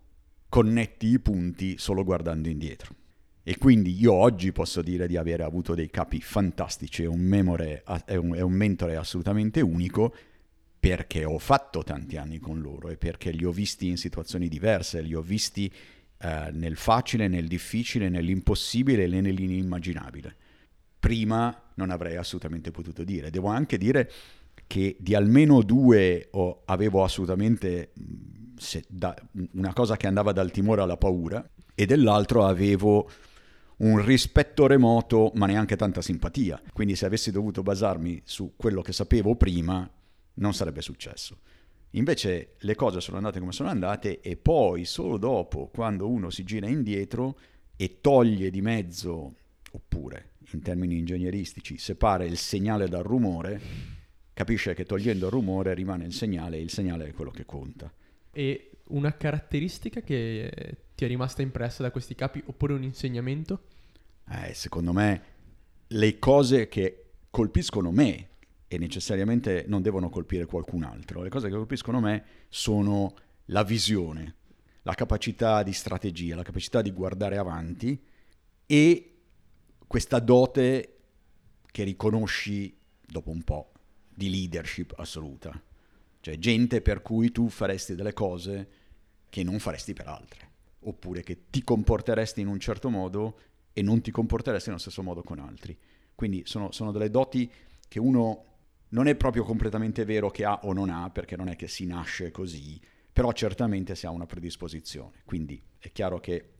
connetti 0.52 1.06
i 1.06 1.18
punti 1.18 1.78
solo 1.78 2.04
guardando 2.04 2.50
indietro. 2.50 2.94
E 3.42 3.56
quindi 3.56 3.98
io 3.98 4.12
oggi 4.12 4.52
posso 4.52 4.82
dire 4.82 5.06
di 5.06 5.16
aver 5.16 5.40
avuto 5.40 5.74
dei 5.74 5.88
capi 5.88 6.20
fantastici 6.20 7.04
e 7.04 7.06
un, 7.06 7.20
memore, 7.20 7.82
è 8.04 8.16
un, 8.16 8.38
un 8.38 8.52
mentore 8.52 8.96
assolutamente 8.96 9.62
unico 9.62 10.14
perché 10.78 11.24
ho 11.24 11.38
fatto 11.38 11.82
tanti 11.82 12.18
anni 12.18 12.38
con 12.38 12.60
loro 12.60 12.90
e 12.90 12.98
perché 12.98 13.30
li 13.30 13.46
ho 13.46 13.50
visti 13.50 13.88
in 13.88 13.96
situazioni 13.96 14.48
diverse, 14.48 15.00
li 15.00 15.14
ho 15.14 15.22
visti 15.22 15.72
eh, 16.18 16.50
nel 16.52 16.76
facile, 16.76 17.28
nel 17.28 17.48
difficile, 17.48 18.10
nell'impossibile 18.10 19.04
e 19.04 19.06
nell'inimmaginabile. 19.06 20.36
Prima 20.98 21.72
non 21.76 21.88
avrei 21.88 22.16
assolutamente 22.16 22.70
potuto 22.70 23.04
dire. 23.04 23.30
Devo 23.30 23.48
anche 23.48 23.78
dire 23.78 24.10
che 24.72 24.96
di 24.98 25.14
almeno 25.14 25.61
due 25.61 26.28
ho, 26.30 26.62
avevo 26.64 27.04
assolutamente 27.04 27.92
se, 28.56 28.82
da, 28.88 29.14
una 29.52 29.74
cosa 29.74 29.98
che 29.98 30.06
andava 30.06 30.32
dal 30.32 30.50
timore 30.50 30.80
alla 30.80 30.96
paura 30.96 31.46
e 31.74 31.85
dell'altro 31.85 32.46
avevo 32.46 33.06
un 33.76 34.02
rispetto 34.02 34.66
remoto, 34.66 35.30
ma 35.35 35.44
neanche 35.44 35.76
tanta 35.76 36.00
simpatia. 36.00 36.58
Quindi 36.72 36.96
se 36.96 37.04
avessi 37.04 37.30
dovuto 37.30 37.62
basarmi 37.62 38.22
su 38.24 38.54
quello 38.56 38.80
che 38.80 38.94
sapevo 38.94 39.37
prima, 39.37 39.87
non 40.37 40.54
sarebbe 40.54 40.80
successo. 40.80 41.40
Invece 41.90 42.54
le 42.61 42.74
cose 42.74 43.02
sono 43.02 43.18
andate 43.18 43.40
come 43.40 43.52
sono 43.52 43.68
andate 43.68 44.22
e 44.22 44.38
poi 44.38 44.87
solo 44.87 45.18
dopo, 45.18 45.68
quando 45.70 46.08
uno 46.08 46.30
si 46.30 46.44
gira 46.44 46.66
indietro 46.66 47.37
e 47.76 47.98
toglie 48.00 48.48
di 48.48 48.62
mezzo, 48.62 49.35
oppure 49.72 50.30
in 50.52 50.62
termini 50.62 50.96
ingegneristici, 50.96 51.76
separa 51.76 52.24
il 52.24 52.38
segnale 52.38 52.88
dal 52.88 53.02
rumore, 53.02 54.00
capisce 54.33 54.75
che 54.75 54.85
togliendo 54.85 55.27
il 55.27 55.33
rumore 55.33 55.75
rimane 55.75 56.05
il 56.05 56.12
segnale 56.12 56.57
e 56.57 56.61
il 56.61 56.71
segnale 56.71 57.09
è 57.09 57.12
quello 57.12 57.31
che 57.31 57.45
conta. 57.45 57.92
E 58.31 58.71
una 58.88 59.16
caratteristica 59.16 60.01
che 60.01 60.77
ti 60.95 61.05
è 61.05 61.09
rimasta 61.09 61.42
impressa 61.42 61.83
da 61.83 61.90
questi 61.90 62.14
capi 62.14 62.42
oppure 62.47 62.73
un 62.73 62.83
insegnamento? 62.83 63.64
Eh, 64.29 64.55
secondo 64.55 64.92
me 64.92 65.23
le 65.88 66.18
cose 66.18 66.68
che 66.68 67.05
colpiscono 67.31 67.90
me 67.90 68.29
e 68.68 68.79
necessariamente 68.79 69.64
non 69.68 69.83
devono 69.83 70.09
colpire 70.09 70.47
qualcun 70.47 70.83
altro, 70.83 71.23
le 71.23 71.29
cose 71.29 71.49
che 71.49 71.55
colpiscono 71.55 72.01
me 72.01 72.25
sono 72.49 73.14
la 73.47 73.62
visione, 73.62 74.37
la 74.83 74.95
capacità 74.95 75.62
di 75.62 75.73
strategia, 75.73 76.37
la 76.37 76.42
capacità 76.42 76.81
di 76.81 76.90
guardare 76.90 77.37
avanti 77.37 78.03
e 78.64 79.16
questa 79.87 80.18
dote 80.21 80.97
che 81.71 81.85
riconosci 81.85 82.79
dopo 83.05 83.31
un 83.31 83.42
po' 83.42 83.71
di 84.14 84.31
leadership 84.31 84.94
assoluta. 84.96 85.61
cioè 86.20 86.38
gente 86.38 86.81
per 86.81 87.03
cui 87.03 87.33
tu 87.33 87.48
faresti 87.48 87.94
delle 87.94 88.12
cose 88.12 88.68
che 89.29 89.42
non 89.42 89.59
faresti 89.59 89.92
per 89.92 90.07
altre, 90.07 90.51
oppure 90.81 91.22
che 91.22 91.48
ti 91.51 91.62
comporteresti 91.62 92.40
in 92.40 92.46
un 92.46 92.61
certo 92.61 92.90
modo 92.90 93.38
e 93.72 93.83
non 93.83 94.01
ti 94.03 94.11
comporteresti 94.11 94.68
nello 94.68 94.81
stesso 94.81 95.03
modo 95.03 95.22
con 95.22 95.38
altri. 95.38 95.77
Quindi 96.14 96.42
sono, 96.44 96.70
sono 96.70 96.92
delle 96.92 97.11
doti 97.11 97.51
che 97.88 97.98
uno 97.98 98.44
non 98.90 99.07
è 99.07 99.14
proprio 99.16 99.42
completamente 99.42 100.05
vero 100.05 100.31
che 100.31 100.44
ha 100.44 100.61
o 100.62 100.72
non 100.72 100.90
ha, 100.90 101.11
perché 101.11 101.37
non 101.37 101.48
è 101.48 101.57
che 101.57 101.66
si 101.66 101.87
nasce 101.87 102.31
così, 102.31 102.81
però 103.12 103.33
certamente 103.33 103.94
si 103.94 104.07
ha 104.07 104.11
una 104.11 104.27
predisposizione. 104.27 105.22
Quindi 105.25 105.61
è 105.79 105.90
chiaro 105.90 106.20
che 106.20 106.51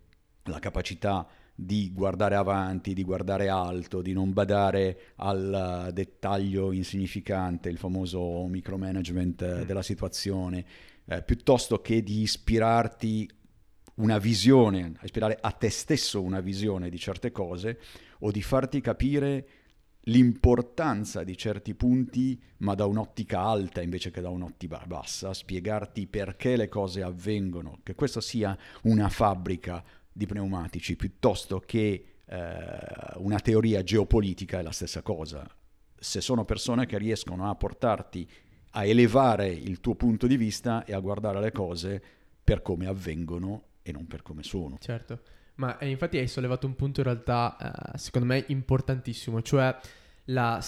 la 0.45 0.59
capacità 0.59 1.29
di 1.55 1.93
guardare 1.93 2.35
avanti, 2.35 2.95
di 2.95 3.05
guardare 3.05 3.49
alto, 3.49 4.03
di 4.03 4.13
non 4.13 4.33
badare 4.33 5.13
al 5.17 5.91
dettaglio 5.93 6.73
insignificante, 6.73 7.69
il 7.69 7.79
famoso 7.79 8.47
micromanagement 8.47 9.45
mm. 9.45 9.63
della 9.63 9.83
situazione, 9.83 10.65
eh, 11.05 11.23
piuttosto 11.23 11.81
che 11.81 12.03
di 12.03 12.21
ispirarti 12.21 13.31
una 13.97 14.19
visione, 14.19 14.95
ispirare 15.03 15.37
a 15.41 15.51
te 15.51 15.69
stesso 15.69 16.23
una 16.23 16.41
visione 16.41 16.89
di 16.89 16.99
certe 16.99 17.31
cose 17.31 17.79
o 18.21 18.31
di 18.31 18.43
farti 18.43 18.81
capire 18.81 19.47
l'importanza 20.07 21.23
di 21.23 21.37
certi 21.37 21.75
punti, 21.75 22.41
ma 22.59 22.75
da 22.75 22.87
un'ottica 22.87 23.41
alta 23.41 23.83
invece 23.83 24.11
che 24.11 24.21
da 24.21 24.31
un'ottica 24.31 24.83
bassa, 24.87 25.33
spiegarti 25.33 26.07
perché 26.07 26.57
le 26.57 26.69
cose 26.69 27.03
avvengono, 27.03 27.79
che 27.83 27.95
questa 27.95 28.21
sia 28.21 28.57
una 28.83 29.09
fabbrica 29.09 29.85
di 30.13 30.27
pneumatici 30.27 30.97
piuttosto 30.97 31.61
che 31.61 32.05
eh, 32.25 32.67
una 33.17 33.41
teoria 33.41 33.83
geopolitica 33.83 34.59
è 34.59 34.63
la 34.63 34.73
stessa 34.73 35.03
cosa. 35.03 35.47
Se 35.99 36.21
sono 36.21 36.45
persone 36.45 36.87
che 36.87 36.99
riescono 36.99 37.49
a 37.49 37.55
portarti 37.55 38.29
a 38.75 38.85
elevare 38.85 39.49
il 39.49 39.81
tuo 39.81 39.95
punto 39.95 40.27
di 40.27 40.37
vista 40.37 40.85
e 40.85 40.95
a 40.95 40.99
guardare 40.99 41.41
le 41.41 41.53
cose 41.53 42.03
per 42.43 42.63
come 42.63 42.87
avvengono 42.87 43.65
e 43.83 43.93
non 43.93 44.07
per 44.07 44.23
come 44.23 44.43
sono. 44.43 44.79
Certo. 44.79 45.21
Ma 45.57 45.79
eh, 45.79 45.89
infatti 45.89 46.17
hai 46.19 46.27
sollevato 46.27 46.67
un 46.67 46.75
punto 46.75 47.01
in 47.01 47.07
realtà, 47.07 47.93
eh, 47.95 47.99
secondo 47.99 48.27
me, 48.27 48.45
importantissimo, 48.49 49.43
cioè 49.43 49.77
la, 50.27 50.63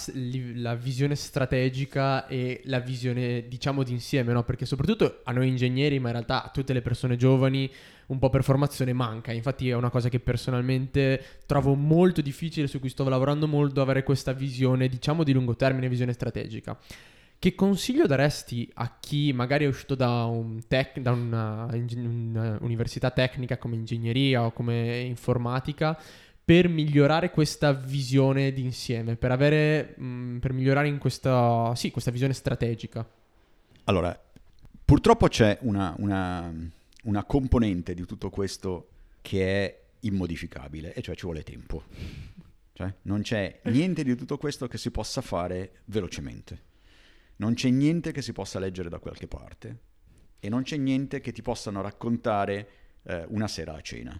la, 0.55 0.75
visione 0.75 1.15
strategica 1.15 2.27
e 2.27 2.61
la 2.65 2.79
visione, 2.79 3.47
diciamo, 3.47 3.83
d'insieme, 3.83 4.33
no? 4.33 4.43
Perché 4.43 4.65
soprattutto 4.65 5.21
a 5.23 5.31
noi 5.31 5.47
ingegneri, 5.47 5.99
ma 5.99 6.07
in 6.07 6.13
realtà 6.13 6.43
a 6.43 6.49
tutte 6.49 6.73
le 6.73 6.81
persone 6.81 7.15
giovani, 7.15 7.71
un 8.07 8.19
po' 8.19 8.29
per 8.29 8.43
formazione 8.43 8.91
manca. 8.91 9.31
Infatti 9.31 9.69
è 9.69 9.75
una 9.75 9.89
cosa 9.89 10.09
che 10.09 10.19
personalmente 10.19 11.23
trovo 11.45 11.73
molto 11.73 12.21
difficile, 12.21 12.67
su 12.67 12.79
cui 12.79 12.89
sto 12.89 13.07
lavorando 13.07 13.47
molto, 13.47 13.81
avere 13.81 14.03
questa 14.03 14.33
visione, 14.33 14.89
diciamo, 14.89 15.23
di 15.23 15.31
lungo 15.31 15.55
termine, 15.55 15.87
visione 15.87 16.11
strategica. 16.11 16.77
Che 17.37 17.53
consiglio 17.53 18.07
daresti 18.07 18.69
a 18.75 18.97
chi 18.99 19.31
magari 19.31 19.65
è 19.65 19.67
uscito 19.67 19.95
da, 19.95 20.23
un 20.25 20.61
tec- 20.67 20.99
da 20.99 21.11
una, 21.11 21.67
un'università 21.69 23.11
tecnica 23.11 23.57
come 23.57 23.75
ingegneria 23.75 24.45
o 24.45 24.51
come 24.51 24.99
informatica 25.01 25.97
per 26.45 26.69
migliorare 26.69 27.31
questa 27.31 27.73
visione 27.73 28.53
d'insieme, 28.53 29.15
per, 29.15 29.31
avere, 29.31 29.95
mh, 29.97 30.05
mm, 30.05 30.37
per 30.37 30.53
migliorare 30.53 30.87
in 30.87 30.99
questa, 30.99 31.73
sì, 31.75 31.91
questa 31.91 32.11
visione 32.11 32.33
strategica? 32.33 33.05
Allora, 33.85 34.17
purtroppo 34.85 35.27
c'è 35.27 35.57
una, 35.61 35.95
una, 35.97 36.53
una 37.03 37.23
componente 37.23 37.93
di 37.93 38.05
tutto 38.05 38.29
questo 38.29 38.89
che 39.21 39.65
è 39.65 39.81
immodificabile, 40.01 40.93
e 40.93 41.01
cioè 41.01 41.15
ci 41.15 41.25
vuole 41.25 41.43
tempo. 41.43 41.83
Cioè, 42.73 42.93
non 43.03 43.21
c'è 43.21 43.61
niente 43.63 44.03
di 44.03 44.15
tutto 44.15 44.37
questo 44.37 44.67
che 44.67 44.77
si 44.77 44.91
possa 44.91 45.21
fare 45.21 45.79
velocemente 45.85 46.73
non 47.37 47.53
c'è 47.53 47.69
niente 47.69 48.11
che 48.11 48.21
si 48.21 48.31
possa 48.31 48.59
leggere 48.59 48.89
da 48.89 48.99
qualche 48.99 49.27
parte 49.27 49.79
e 50.39 50.49
non 50.49 50.63
c'è 50.63 50.77
niente 50.77 51.19
che 51.19 51.31
ti 51.31 51.41
possano 51.41 51.81
raccontare 51.81 52.69
eh, 53.03 53.25
una 53.29 53.47
sera 53.47 53.73
a 53.73 53.81
cena. 53.81 54.19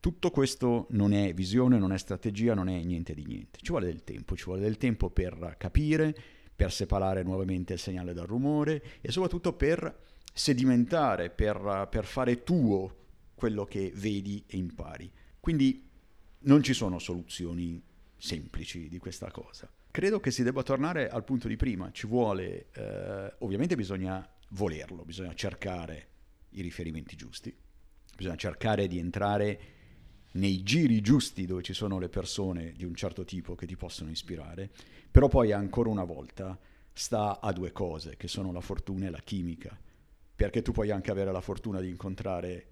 Tutto 0.00 0.30
questo 0.30 0.86
non 0.90 1.12
è 1.12 1.34
visione, 1.34 1.78
non 1.78 1.92
è 1.92 1.98
strategia, 1.98 2.54
non 2.54 2.70
è 2.70 2.82
niente 2.82 3.12
di 3.12 3.26
niente. 3.26 3.58
Ci 3.60 3.70
vuole 3.70 3.84
del 3.84 4.02
tempo, 4.02 4.34
ci 4.34 4.44
vuole 4.44 4.62
del 4.62 4.78
tempo 4.78 5.10
per 5.10 5.56
capire, 5.58 6.14
per 6.56 6.72
separare 6.72 7.22
nuovamente 7.22 7.74
il 7.74 7.78
segnale 7.78 8.14
dal 8.14 8.26
rumore 8.26 8.82
e 9.02 9.12
soprattutto 9.12 9.52
per 9.52 9.94
sedimentare, 10.32 11.28
per, 11.28 11.88
per 11.90 12.06
fare 12.06 12.42
tuo 12.42 12.96
quello 13.34 13.66
che 13.66 13.92
vedi 13.94 14.42
e 14.46 14.56
impari. 14.56 15.10
Quindi 15.38 15.86
non 16.40 16.62
ci 16.62 16.72
sono 16.72 16.98
soluzioni 16.98 17.82
semplici 18.16 18.88
di 18.88 18.96
questa 18.96 19.30
cosa. 19.30 19.70
Credo 19.90 20.18
che 20.18 20.30
si 20.30 20.42
debba 20.42 20.62
tornare 20.62 21.08
al 21.08 21.24
punto 21.24 21.46
di 21.46 21.56
prima, 21.56 21.90
ci 21.92 22.06
vuole, 22.06 22.68
eh, 22.72 23.34
ovviamente 23.38 23.76
bisogna 23.76 24.26
volerlo, 24.50 25.04
bisogna 25.04 25.34
cercare 25.34 26.08
i 26.50 26.62
riferimenti 26.62 27.16
giusti, 27.16 27.54
bisogna 28.16 28.36
cercare 28.36 28.86
di 28.86 28.98
entrare 28.98 29.60
nei 30.32 30.62
giri 30.62 31.00
giusti 31.00 31.46
dove 31.46 31.62
ci 31.62 31.72
sono 31.72 31.98
le 31.98 32.08
persone 32.08 32.72
di 32.72 32.84
un 32.84 32.94
certo 32.94 33.24
tipo 33.24 33.54
che 33.54 33.66
ti 33.66 33.76
possono 33.76 34.10
ispirare, 34.10 34.70
però 35.10 35.28
poi 35.28 35.52
ancora 35.52 35.88
una 35.88 36.04
volta 36.04 36.58
sta 36.92 37.40
a 37.40 37.52
due 37.52 37.72
cose, 37.72 38.16
che 38.16 38.28
sono 38.28 38.52
la 38.52 38.60
fortuna 38.60 39.06
e 39.06 39.10
la 39.10 39.20
chimica, 39.20 39.78
perché 40.34 40.62
tu 40.62 40.72
puoi 40.72 40.90
anche 40.90 41.10
avere 41.10 41.32
la 41.32 41.40
fortuna 41.40 41.80
di 41.80 41.88
incontrare 41.88 42.66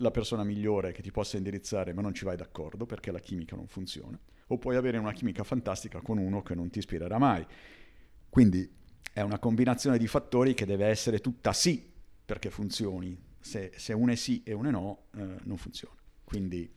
la 0.00 0.10
persona 0.10 0.44
migliore 0.44 0.92
che 0.92 1.02
ti 1.02 1.10
possa 1.10 1.36
indirizzare, 1.36 1.92
ma 1.92 2.02
non 2.02 2.14
ci 2.14 2.24
vai 2.24 2.36
d'accordo 2.36 2.86
perché 2.86 3.10
la 3.10 3.20
chimica 3.20 3.56
non 3.56 3.66
funziona 3.66 4.18
o 4.48 4.58
puoi 4.58 4.76
avere 4.76 4.98
una 4.98 5.12
chimica 5.12 5.42
fantastica 5.42 6.00
con 6.00 6.18
uno 6.18 6.42
che 6.42 6.54
non 6.54 6.70
ti 6.70 6.78
ispirerà 6.78 7.18
mai. 7.18 7.44
Quindi 8.28 8.70
è 9.12 9.20
una 9.22 9.38
combinazione 9.38 9.98
di 9.98 10.06
fattori 10.06 10.54
che 10.54 10.66
deve 10.66 10.86
essere 10.86 11.20
tutta 11.20 11.52
sì 11.52 11.92
perché 12.24 12.50
funzioni. 12.50 13.18
Se, 13.40 13.72
se 13.76 13.92
una 13.92 14.12
è 14.12 14.16
sì 14.16 14.42
e 14.44 14.52
una 14.52 14.68
è 14.68 14.72
no, 14.72 15.06
eh, 15.16 15.36
non 15.42 15.56
funziona. 15.56 15.94
Quindi 16.22 16.70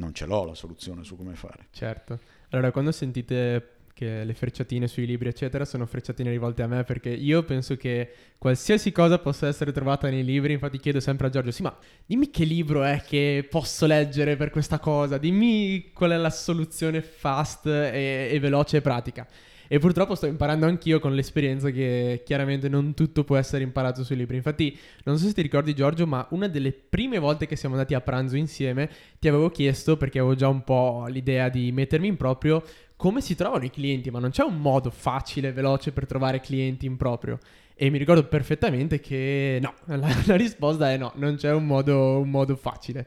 non 0.00 0.14
ce 0.14 0.26
l'ho 0.26 0.44
la 0.44 0.54
soluzione 0.54 1.04
su 1.04 1.16
come 1.16 1.34
fare. 1.34 1.66
Certo. 1.70 2.18
Allora, 2.50 2.72
quando 2.72 2.90
sentite 2.90 3.74
che 3.92 4.24
le 4.24 4.32
frecciatine 4.32 4.88
sui 4.88 5.04
libri, 5.04 5.28
eccetera, 5.28 5.66
sono 5.66 5.84
frecciatine 5.84 6.30
rivolte 6.30 6.62
a 6.62 6.66
me 6.66 6.84
perché 6.84 7.10
io 7.10 7.42
penso 7.42 7.76
che 7.76 8.10
qualsiasi 8.38 8.92
cosa 8.92 9.18
possa 9.18 9.46
essere 9.46 9.72
trovata 9.72 10.08
nei 10.08 10.24
libri. 10.24 10.54
Infatti, 10.54 10.80
chiedo 10.80 11.00
sempre 11.00 11.26
a 11.26 11.30
Giorgio: 11.30 11.50
sì, 11.50 11.62
ma 11.62 11.76
dimmi 12.06 12.30
che 12.30 12.44
libro 12.44 12.82
è 12.82 13.02
che 13.06 13.46
posso 13.48 13.86
leggere 13.86 14.36
per 14.36 14.50
questa 14.50 14.78
cosa, 14.78 15.18
dimmi 15.18 15.90
qual 15.92 16.12
è 16.12 16.16
la 16.16 16.30
soluzione 16.30 17.02
fast 17.02 17.66
e, 17.66 18.30
e 18.32 18.40
veloce 18.40 18.78
e 18.78 18.80
pratica. 18.80 19.28
E 19.72 19.78
purtroppo 19.78 20.16
sto 20.16 20.26
imparando 20.26 20.66
anch'io 20.66 20.98
con 20.98 21.14
l'esperienza 21.14 21.70
che 21.70 22.22
chiaramente 22.24 22.68
non 22.68 22.92
tutto 22.92 23.22
può 23.22 23.36
essere 23.36 23.62
imparato 23.62 24.02
sui 24.02 24.16
libri. 24.16 24.34
Infatti, 24.34 24.76
non 25.04 25.16
so 25.16 25.28
se 25.28 25.32
ti 25.32 25.42
ricordi 25.42 25.76
Giorgio, 25.76 26.08
ma 26.08 26.26
una 26.30 26.48
delle 26.48 26.72
prime 26.72 27.20
volte 27.20 27.46
che 27.46 27.54
siamo 27.54 27.76
andati 27.76 27.94
a 27.94 28.00
pranzo 28.00 28.34
insieme 28.34 28.90
ti 29.20 29.28
avevo 29.28 29.48
chiesto, 29.48 29.96
perché 29.96 30.18
avevo 30.18 30.34
già 30.34 30.48
un 30.48 30.64
po' 30.64 31.04
l'idea 31.06 31.48
di 31.48 31.70
mettermi 31.70 32.08
in 32.08 32.16
proprio, 32.16 32.64
come 32.96 33.20
si 33.20 33.36
trovano 33.36 33.64
i 33.64 33.70
clienti, 33.70 34.10
ma 34.10 34.18
non 34.18 34.30
c'è 34.30 34.42
un 34.42 34.60
modo 34.60 34.90
facile, 34.90 35.52
veloce 35.52 35.92
per 35.92 36.04
trovare 36.04 36.40
clienti 36.40 36.86
in 36.86 36.96
proprio. 36.96 37.38
E 37.76 37.90
mi 37.90 37.98
ricordo 37.98 38.26
perfettamente 38.26 38.98
che 38.98 39.60
no, 39.62 39.74
la, 39.96 40.08
la 40.26 40.34
risposta 40.34 40.90
è 40.90 40.96
no, 40.96 41.12
non 41.14 41.36
c'è 41.36 41.52
un 41.52 41.64
modo, 41.64 42.18
un 42.18 42.28
modo 42.28 42.56
facile. 42.56 43.06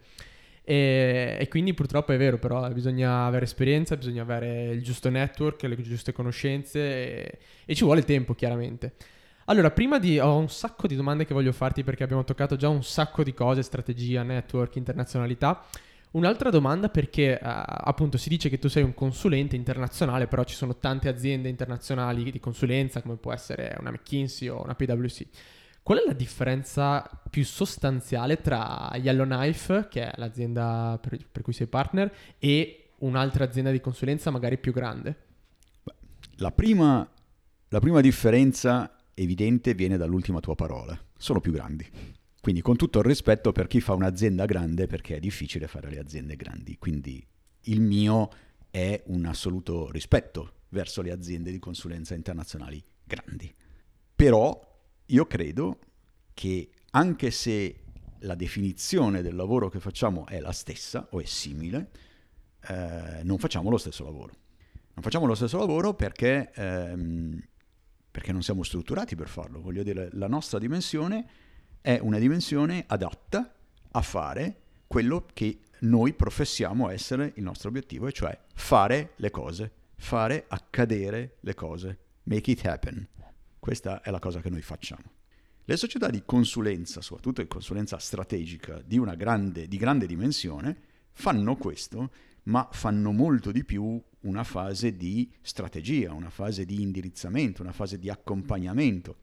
E, 0.65 1.37
e, 1.39 1.47
quindi 1.49 1.73
purtroppo 1.73 2.13
è 2.13 2.17
vero, 2.17 2.37
però 2.37 2.65
bisogna 2.69 3.25
avere 3.25 3.45
esperienza, 3.45 3.97
bisogna 3.97 4.21
avere 4.21 4.69
il 4.69 4.81
giusto 4.81 5.09
network, 5.09 5.63
le 5.63 5.81
giuste 5.81 6.13
conoscenze 6.13 6.79
e, 6.79 7.37
e 7.65 7.75
ci 7.75 7.83
vuole 7.83 8.03
tempo 8.03 8.33
chiaramente. 8.33 8.93
Allora, 9.45 9.71
prima 9.71 9.99
di... 9.99 10.19
ho 10.19 10.37
un 10.37 10.49
sacco 10.49 10.87
di 10.87 10.95
domande 10.95 11.25
che 11.25 11.33
voglio 11.33 11.51
farti 11.51 11.83
perché 11.83 12.03
abbiamo 12.03 12.23
toccato 12.23 12.55
già 12.55 12.69
un 12.69 12.83
sacco 12.83 13.23
di 13.23 13.33
cose, 13.33 13.61
strategia, 13.61 14.23
network, 14.23 14.77
internazionalità. 14.77 15.65
Un'altra 16.11 16.49
domanda 16.49 16.89
perché 16.89 17.39
uh, 17.41 17.45
appunto 17.45 18.17
si 18.17 18.29
dice 18.29 18.47
che 18.47 18.59
tu 18.59 18.69
sei 18.69 18.83
un 18.83 18.93
consulente 18.93 19.55
internazionale, 19.55 20.27
però 20.27 20.43
ci 20.43 20.55
sono 20.55 20.77
tante 20.77 21.09
aziende 21.09 21.49
internazionali 21.49 22.31
di 22.31 22.39
consulenza 22.39 23.01
come 23.01 23.15
può 23.15 23.33
essere 23.33 23.75
una 23.79 23.91
McKinsey 23.91 24.47
o 24.47 24.63
una 24.63 24.75
PwC. 24.75 25.25
Qual 25.83 25.99
è 25.99 26.03
la 26.05 26.13
differenza 26.13 27.21
più 27.29 27.43
sostanziale 27.43 28.39
tra 28.39 28.89
Yellowknife, 28.95 29.87
che 29.89 30.09
è 30.09 30.13
l'azienda 30.15 30.97
per, 31.01 31.17
per 31.29 31.41
cui 31.41 31.51
sei 31.51 31.67
partner, 31.67 32.09
e 32.39 32.91
un'altra 32.99 33.43
azienda 33.43 33.69
di 33.69 33.81
consulenza 33.81 34.31
magari 34.31 34.57
più 34.57 34.71
grande? 34.71 35.17
La 36.37 36.51
prima, 36.51 37.05
la 37.67 37.79
prima 37.79 37.99
differenza 37.99 38.95
evidente 39.13 39.73
viene 39.73 39.97
dall'ultima 39.97 40.39
tua 40.39 40.55
parola. 40.55 40.97
Sono 41.17 41.41
più 41.41 41.51
grandi. 41.51 41.85
Quindi 42.39 42.61
con 42.61 42.77
tutto 42.77 42.99
il 42.99 43.05
rispetto 43.05 43.51
per 43.51 43.67
chi 43.67 43.81
fa 43.81 43.93
un'azienda 43.93 44.45
grande, 44.45 44.87
perché 44.87 45.17
è 45.17 45.19
difficile 45.19 45.67
fare 45.67 45.89
le 45.89 45.99
aziende 45.99 46.37
grandi. 46.37 46.77
Quindi 46.77 47.21
il 47.63 47.81
mio 47.81 48.29
è 48.71 49.03
un 49.07 49.25
assoluto 49.25 49.91
rispetto 49.91 50.61
verso 50.69 51.01
le 51.01 51.11
aziende 51.11 51.51
di 51.51 51.59
consulenza 51.59 52.15
internazionali 52.15 52.81
grandi. 53.03 53.53
Però 54.15 54.71
io 55.07 55.25
credo 55.25 55.79
che 56.33 56.69
anche 56.91 57.31
se 57.31 57.79
la 58.19 58.35
definizione 58.35 59.21
del 59.21 59.35
lavoro 59.35 59.69
che 59.69 59.79
facciamo 59.79 60.25
è 60.25 60.39
la 60.39 60.51
stessa 60.51 61.07
o 61.11 61.19
è 61.19 61.25
simile, 61.25 61.89
eh, 62.67 63.21
non 63.23 63.37
facciamo 63.37 63.69
lo 63.69 63.77
stesso 63.77 64.03
lavoro. 64.03 64.33
Non 64.93 65.03
facciamo 65.03 65.25
lo 65.25 65.35
stesso 65.35 65.57
lavoro 65.57 65.93
perché 65.93 66.51
ehm, 66.53 67.41
perché 68.13 68.31
non 68.31 68.43
siamo 68.43 68.61
strutturati 68.61 69.15
per 69.15 69.27
farlo. 69.27 69.59
Voglio 69.59 69.81
dire, 69.81 70.09
la 70.11 70.27
nostra 70.27 70.59
dimensione 70.59 71.25
è 71.81 71.97
una 71.99 72.19
dimensione 72.19 72.83
adatta 72.85 73.55
a 73.89 74.01
fare 74.03 74.61
quello 74.85 75.25
che 75.33 75.61
noi 75.79 76.13
professiamo 76.13 76.91
essere 76.91 77.33
il 77.37 77.43
nostro 77.43 77.69
obiettivo, 77.69 78.05
e 78.05 78.11
cioè 78.11 78.39
fare 78.53 79.13
le 79.15 79.31
cose, 79.31 79.71
fare 79.95 80.45
accadere 80.47 81.37
le 81.39 81.55
cose, 81.55 81.97
make 82.25 82.51
it 82.51 82.63
happen. 82.67 83.07
Questa 83.63 84.01
è 84.01 84.11
la 84.11 84.19
cosa 84.19 84.41
che 84.41 84.49
noi 84.49 84.61
facciamo. 84.61 85.09
Le 85.63 85.77
società 85.77 86.09
di 86.09 86.23
consulenza, 86.25 86.99
soprattutto 86.99 87.41
di 87.41 87.47
consulenza 87.47 87.97
strategica 87.97 88.81
di 88.85 88.99
grande, 89.15 89.69
di 89.69 89.77
grande 89.77 90.05
dimensione, 90.05 90.77
fanno 91.13 91.55
questo, 91.55 92.11
ma 92.43 92.67
fanno 92.73 93.13
molto 93.13 93.53
di 93.53 93.63
più 93.63 94.03
una 94.23 94.43
fase 94.43 94.97
di 94.97 95.31
strategia, 95.41 96.11
una 96.11 96.29
fase 96.29 96.65
di 96.65 96.81
indirizzamento, 96.81 97.61
una 97.61 97.71
fase 97.71 97.97
di 97.99 98.09
accompagnamento. 98.09 99.15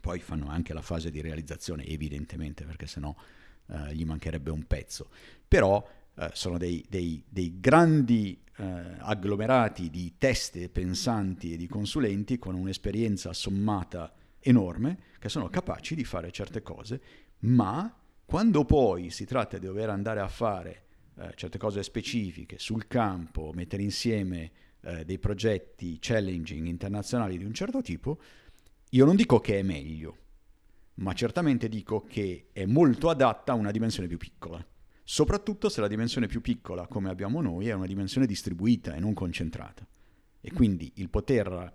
Poi 0.00 0.18
fanno 0.18 0.48
anche 0.48 0.72
la 0.72 0.80
fase 0.80 1.10
di 1.10 1.20
realizzazione, 1.20 1.84
evidentemente, 1.84 2.64
perché 2.64 2.86
sennò 2.86 3.14
eh, 3.66 3.94
gli 3.94 4.06
mancherebbe 4.06 4.50
un 4.50 4.64
pezzo. 4.66 5.10
Però 5.46 5.86
eh, 6.14 6.30
sono 6.32 6.56
dei, 6.56 6.82
dei, 6.88 7.22
dei 7.28 7.60
grandi 7.60 8.43
eh, 8.56 8.96
agglomerati 8.98 9.90
di 9.90 10.14
teste 10.18 10.68
pensanti 10.68 11.52
e 11.52 11.56
di 11.56 11.66
consulenti 11.66 12.38
con 12.38 12.54
un'esperienza 12.54 13.32
sommata 13.32 14.12
enorme 14.40 14.98
che 15.18 15.28
sono 15.28 15.48
capaci 15.48 15.94
di 15.94 16.04
fare 16.04 16.30
certe 16.30 16.62
cose, 16.62 17.00
ma 17.40 17.94
quando 18.24 18.64
poi 18.64 19.10
si 19.10 19.24
tratta 19.24 19.58
di 19.58 19.66
dover 19.66 19.90
andare 19.90 20.20
a 20.20 20.28
fare 20.28 20.82
eh, 21.16 21.32
certe 21.34 21.58
cose 21.58 21.82
specifiche 21.82 22.58
sul 22.58 22.86
campo, 22.86 23.52
mettere 23.54 23.82
insieme 23.82 24.50
eh, 24.80 25.04
dei 25.04 25.18
progetti 25.18 25.98
challenging 26.00 26.66
internazionali 26.66 27.38
di 27.38 27.44
un 27.44 27.54
certo 27.54 27.80
tipo, 27.80 28.18
io 28.90 29.04
non 29.04 29.16
dico 29.16 29.40
che 29.40 29.58
è 29.58 29.62
meglio, 29.62 30.16
ma 30.94 31.12
certamente 31.12 31.68
dico 31.68 32.02
che 32.02 32.48
è 32.52 32.66
molto 32.66 33.08
adatta 33.08 33.52
a 33.52 33.56
una 33.56 33.70
dimensione 33.70 34.08
più 34.08 34.18
piccola. 34.18 34.64
Soprattutto 35.06 35.68
se 35.68 35.82
la 35.82 35.86
dimensione 35.86 36.26
più 36.26 36.40
piccola, 36.40 36.86
come 36.86 37.10
abbiamo 37.10 37.42
noi, 37.42 37.68
è 37.68 37.74
una 37.74 37.86
dimensione 37.86 38.26
distribuita 38.26 38.94
e 38.94 39.00
non 39.00 39.12
concentrata. 39.12 39.86
E 40.40 40.50
quindi 40.50 40.92
il 40.96 41.10
poter 41.10 41.72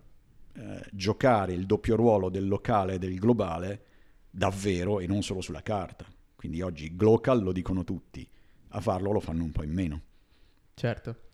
eh, 0.54 0.82
giocare 0.92 1.54
il 1.54 1.68
doppio 1.68 1.96
ruolo 1.96 2.30
del 2.30 2.48
locale 2.48 2.96
e 2.96 2.98
del 2.98 3.18
globale 3.20 3.86
davvero 4.32 5.00
e 5.00 5.08
non 5.08 5.22
solo 5.22 5.42
sulla 5.42 5.62
carta. 5.62 6.06
Quindi 6.36 6.62
oggi 6.62 6.96
global 6.96 7.44
lo 7.44 7.52
dicono 7.52 7.84
tutti, 7.84 8.28
a 8.70 8.82
farlo 8.82 9.12
lo 9.12 9.20
fanno 9.20 9.44
un 9.44 9.52
po' 9.52 9.64
in 9.64 9.74
meno. 9.74 10.02
Certo. 10.74 11.28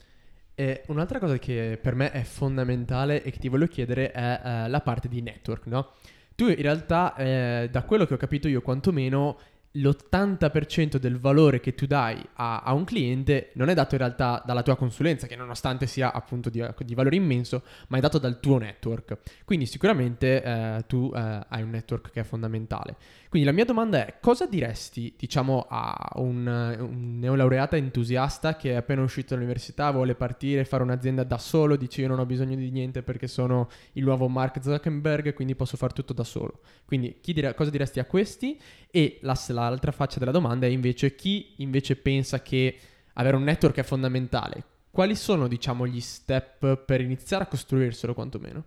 E 0.53 0.84
un'altra 0.88 1.19
cosa 1.19 1.38
che 1.38 1.79
per 1.81 1.95
me 1.95 2.12
è 2.12 2.23
fondamentale 2.23 3.23
e 3.23 3.31
che 3.31 3.39
ti 3.39 3.49
voglio 3.49 3.67
chiedere 3.67 4.12
è 4.12 4.41
eh, 4.43 4.69
la 4.69 4.81
parte 4.81 5.08
di 5.08 5.21
network, 5.21 5.67
no? 5.67 5.91
Tu 6.36 6.47
in 6.47 6.62
realtà, 6.62 7.15
eh, 7.15 7.69
da 7.71 7.84
quello 7.84 8.05
che 8.05 8.13
ho 8.13 8.17
capito 8.17 8.47
io 8.47 8.62
quantomeno, 8.62 9.38
l'80% 9.75 10.97
del 10.97 11.17
valore 11.17 11.59
che 11.59 11.75
tu 11.75 11.85
dai 11.85 12.21
a, 12.35 12.61
a, 12.61 12.73
un 12.73 12.83
cliente 12.83 13.51
non 13.53 13.69
è 13.69 13.73
dato 13.73 13.95
in 13.95 14.01
realtà 14.01 14.41
dalla 14.45 14.63
tua 14.63 14.75
consulenza, 14.75 15.27
che 15.27 15.35
nonostante 15.35 15.88
sia 15.88 16.13
appunto 16.13 16.49
di, 16.49 16.65
di 16.79 16.95
valore 16.95 17.15
immenso, 17.15 17.63
ma 17.88 17.97
è 17.97 18.01
dato 18.01 18.17
dal 18.17 18.39
tuo 18.39 18.57
network. 18.57 19.17
Quindi 19.43 19.65
sicuramente 19.65 20.41
eh, 20.41 20.83
tu 20.88 21.11
eh, 21.15 21.45
hai 21.47 21.61
un 21.61 21.69
network 21.69 22.11
che 22.11 22.21
è 22.21 22.23
fondamentale. 22.23 22.95
Quindi 23.36 23.52
la 23.52 23.58
mia 23.58 23.65
domanda 23.65 24.06
è 24.06 24.15
cosa 24.21 24.45
diresti, 24.45 25.13
diciamo, 25.17 25.65
a 25.69 26.10
un, 26.19 26.48
un 26.48 27.19
neolaureata 27.19 27.76
entusiasta 27.76 28.56
che 28.56 28.71
è 28.71 28.76
appena 28.76 29.02
uscito 29.02 29.34
dall'università, 29.34 29.91
vuole 29.91 30.15
partire, 30.15 30.63
fare 30.63 30.84
un'azienda 30.84 31.26
da 31.26 31.38
solo, 31.38 31.76
dice 31.76 32.00
io 32.00 32.08
non 32.08 32.19
ho 32.19 32.26
bisogno 32.26 32.56
di 32.56 32.71
niente 32.71 33.04
perché 33.04 33.28
sono 33.28 33.67
il 33.91 34.06
nuovo 34.06 34.30
Mark 34.30 34.63
Zuckerberg, 34.63 35.34
quindi 35.34 35.54
posso 35.54 35.76
fare 35.76 35.91
tutto 35.91 36.13
da 36.13 36.24
solo. 36.24 36.62
Quindi 36.86 37.19
dire, 37.21 37.54
cosa 37.56 37.69
diresti 37.71 38.00
a 38.00 38.06
questi? 38.06 38.58
E 38.89 39.19
la, 39.24 39.38
l'altra 39.48 39.91
faccia 39.91 40.19
della 40.19 40.32
domanda 40.32 40.65
è 40.65 40.69
invece 40.69 41.13
chi 41.13 41.56
invece 41.58 41.98
pensa 41.98 42.41
che 42.41 42.78
avere 43.15 43.36
un 43.36 43.43
network 43.43 43.76
è 43.76 43.84
fondamentale. 43.84 44.63
Quali 44.89 45.13
sono, 45.13 45.50
diciamo, 45.50 45.86
gli 45.86 46.00
step 46.00 46.78
per 46.86 47.02
iniziare 47.02 47.43
a 47.43 47.48
costruirselo 47.48 48.13
quantomeno? 48.13 48.63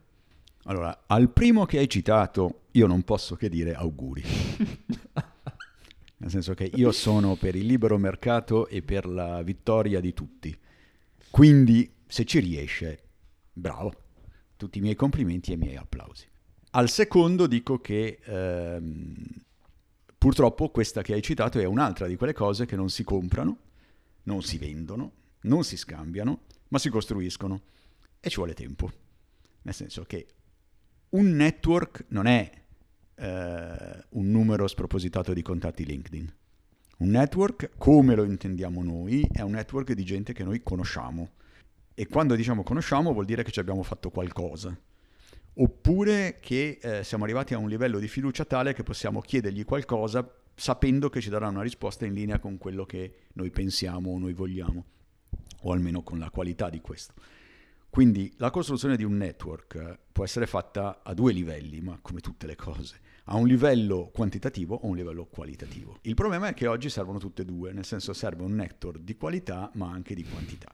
Allora, 0.68 1.04
al 1.06 1.30
primo 1.30 1.64
che 1.64 1.78
hai 1.78 1.88
citato, 1.88 2.64
io 2.72 2.86
non 2.86 3.02
posso 3.02 3.36
che 3.36 3.48
dire 3.48 3.72
auguri. 3.72 4.22
Nel 6.20 6.30
senso 6.30 6.52
che 6.52 6.70
io 6.74 6.92
sono 6.92 7.36
per 7.36 7.56
il 7.56 7.64
libero 7.64 7.96
mercato 7.96 8.68
e 8.68 8.82
per 8.82 9.06
la 9.06 9.40
vittoria 9.42 9.98
di 9.98 10.12
tutti. 10.12 10.54
Quindi, 11.30 11.90
se 12.06 12.26
ci 12.26 12.38
riesce, 12.40 13.02
bravo. 13.50 13.94
Tutti 14.56 14.76
i 14.76 14.80
miei 14.82 14.94
complimenti 14.94 15.52
e 15.52 15.54
i 15.54 15.56
miei 15.58 15.76
applausi. 15.76 16.26
Al 16.72 16.90
secondo 16.90 17.46
dico 17.46 17.80
che 17.80 18.18
ehm, 18.22 19.24
purtroppo 20.18 20.68
questa 20.68 21.00
che 21.00 21.14
hai 21.14 21.22
citato 21.22 21.58
è 21.58 21.64
un'altra 21.64 22.06
di 22.06 22.16
quelle 22.16 22.34
cose 22.34 22.66
che 22.66 22.76
non 22.76 22.90
si 22.90 23.04
comprano, 23.04 23.56
non 24.24 24.42
si 24.42 24.58
vendono, 24.58 25.12
non 25.42 25.64
si 25.64 25.78
scambiano, 25.78 26.40
ma 26.68 26.78
si 26.78 26.90
costruiscono 26.90 27.62
e 28.20 28.28
ci 28.28 28.36
vuole 28.36 28.52
tempo. 28.52 28.92
Nel 29.62 29.74
senso 29.74 30.04
che 30.04 30.26
un 31.10 31.36
network 31.36 32.04
non 32.08 32.26
è 32.26 32.50
eh, 33.14 34.04
un 34.10 34.30
numero 34.30 34.66
spropositato 34.66 35.32
di 35.32 35.42
contatti 35.42 35.84
LinkedIn. 35.84 36.32
Un 36.98 37.10
network, 37.10 37.70
come 37.78 38.14
lo 38.14 38.24
intendiamo 38.24 38.82
noi, 38.82 39.26
è 39.32 39.40
un 39.40 39.52
network 39.52 39.92
di 39.92 40.04
gente 40.04 40.32
che 40.32 40.44
noi 40.44 40.62
conosciamo. 40.62 41.30
E 41.94 42.06
quando 42.06 42.34
diciamo 42.34 42.62
conosciamo 42.62 43.12
vuol 43.12 43.24
dire 43.24 43.42
che 43.42 43.50
ci 43.50 43.60
abbiamo 43.60 43.82
fatto 43.82 44.10
qualcosa. 44.10 44.76
Oppure 45.60 46.38
che 46.40 46.78
eh, 46.80 47.04
siamo 47.04 47.24
arrivati 47.24 47.54
a 47.54 47.58
un 47.58 47.68
livello 47.68 47.98
di 47.98 48.08
fiducia 48.08 48.44
tale 48.44 48.74
che 48.74 48.82
possiamo 48.82 49.20
chiedergli 49.20 49.64
qualcosa 49.64 50.28
sapendo 50.54 51.08
che 51.08 51.20
ci 51.20 51.30
darà 51.30 51.48
una 51.48 51.62
risposta 51.62 52.04
in 52.04 52.14
linea 52.14 52.38
con 52.38 52.58
quello 52.58 52.84
che 52.84 53.14
noi 53.34 53.50
pensiamo 53.50 54.10
o 54.10 54.18
noi 54.18 54.32
vogliamo, 54.32 54.84
o 55.62 55.72
almeno 55.72 56.02
con 56.02 56.18
la 56.18 56.30
qualità 56.30 56.68
di 56.68 56.80
questo. 56.80 57.14
Quindi 57.90 58.32
la 58.36 58.50
costruzione 58.50 58.96
di 58.96 59.04
un 59.04 59.16
network 59.16 59.98
può 60.12 60.24
essere 60.24 60.46
fatta 60.46 61.00
a 61.02 61.14
due 61.14 61.32
livelli, 61.32 61.80
ma 61.80 61.98
come 62.00 62.20
tutte 62.20 62.46
le 62.46 62.54
cose, 62.54 63.00
a 63.24 63.36
un 63.36 63.46
livello 63.46 64.10
quantitativo 64.12 64.74
o 64.76 64.86
a 64.86 64.90
un 64.90 64.96
livello 64.96 65.26
qualitativo. 65.26 65.98
Il 66.02 66.14
problema 66.14 66.48
è 66.48 66.54
che 66.54 66.66
oggi 66.66 66.90
servono 66.90 67.18
tutte 67.18 67.42
e 67.42 67.44
due, 67.44 67.72
nel 67.72 67.84
senso 67.84 68.12
serve 68.12 68.42
un 68.42 68.54
network 68.54 69.00
di 69.00 69.16
qualità 69.16 69.70
ma 69.74 69.90
anche 69.90 70.14
di 70.14 70.24
quantità. 70.24 70.72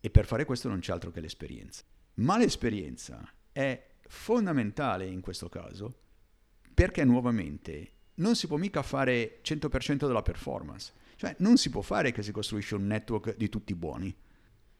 E 0.00 0.10
per 0.10 0.26
fare 0.26 0.44
questo 0.44 0.68
non 0.68 0.80
c'è 0.80 0.92
altro 0.92 1.10
che 1.10 1.20
l'esperienza. 1.20 1.82
Ma 2.14 2.36
l'esperienza 2.36 3.32
è 3.52 3.88
fondamentale 4.08 5.06
in 5.06 5.20
questo 5.20 5.48
caso 5.48 5.94
perché 6.74 7.04
nuovamente 7.04 7.92
non 8.14 8.34
si 8.34 8.46
può 8.46 8.56
mica 8.56 8.82
fare 8.82 9.40
100% 9.42 10.06
della 10.06 10.22
performance. 10.22 10.92
Cioè 11.16 11.36
non 11.38 11.56
si 11.56 11.70
può 11.70 11.80
fare 11.80 12.12
che 12.12 12.22
si 12.22 12.32
costruisce 12.32 12.74
un 12.74 12.86
network 12.86 13.36
di 13.36 13.48
tutti 13.48 13.74
buoni 13.74 14.14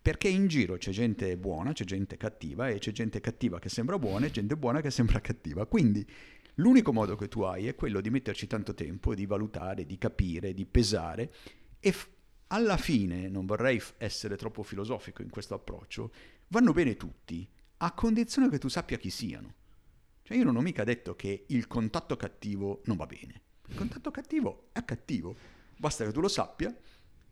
perché 0.03 0.29
in 0.29 0.47
giro 0.47 0.77
c'è 0.77 0.91
gente 0.93 1.37
buona, 1.37 1.73
c'è 1.73 1.85
gente 1.85 2.17
cattiva 2.17 2.69
e 2.69 2.79
c'è 2.79 2.91
gente 2.91 3.21
cattiva 3.21 3.59
che 3.59 3.69
sembra 3.69 3.99
buona 3.99 4.27
e 4.27 4.31
gente 4.31 4.57
buona 4.57 4.81
che 4.81 4.91
sembra 4.91 5.21
cattiva. 5.21 5.67
Quindi 5.67 6.07
l'unico 6.55 6.93
modo 6.93 7.17
che 7.17 7.29
tu 7.29 7.43
hai 7.43 7.67
è 7.67 7.75
quello 7.75 8.01
di 8.01 8.09
metterci 8.09 8.47
tanto 8.47 8.75
tempo, 8.75 9.15
di 9.15 9.27
valutare, 9.27 9.85
di 9.85 9.99
capire, 9.99 10.55
di 10.55 10.65
pesare 10.65 11.33
e 11.79 11.93
f- 11.93 12.09
alla 12.49 12.79
fine, 12.79 13.29
non 13.29 13.45
vorrei 13.45 13.79
f- 13.79 13.95
essere 13.99 14.37
troppo 14.37 14.63
filosofico 14.63 15.23
in 15.23 15.29
questo 15.29 15.55
approccio, 15.55 16.13
vanno 16.49 16.73
bene 16.73 16.97
tutti, 16.97 17.47
a 17.79 17.93
condizione 17.93 18.49
che 18.49 18.59
tu 18.59 18.69
sappia 18.69 18.97
chi 18.97 19.11
siano. 19.11 19.55
Cioè 20.23 20.37
io 20.37 20.45
non 20.45 20.57
ho 20.57 20.61
mica 20.61 20.83
detto 20.85 21.15
che 21.15 21.45
il 21.49 21.67
contatto 21.67 22.17
cattivo 22.17 22.81
non 22.87 22.97
va 22.97 23.07
bene. 23.07 23.43
Il 23.69 23.77
contatto 23.77 24.11
cattivo 24.11 24.69
è 24.73 24.85
cattivo, 24.85 25.37
basta 25.77 26.05
che 26.05 26.13
tu 26.13 26.21
lo 26.21 26.29
sappia 26.29 26.75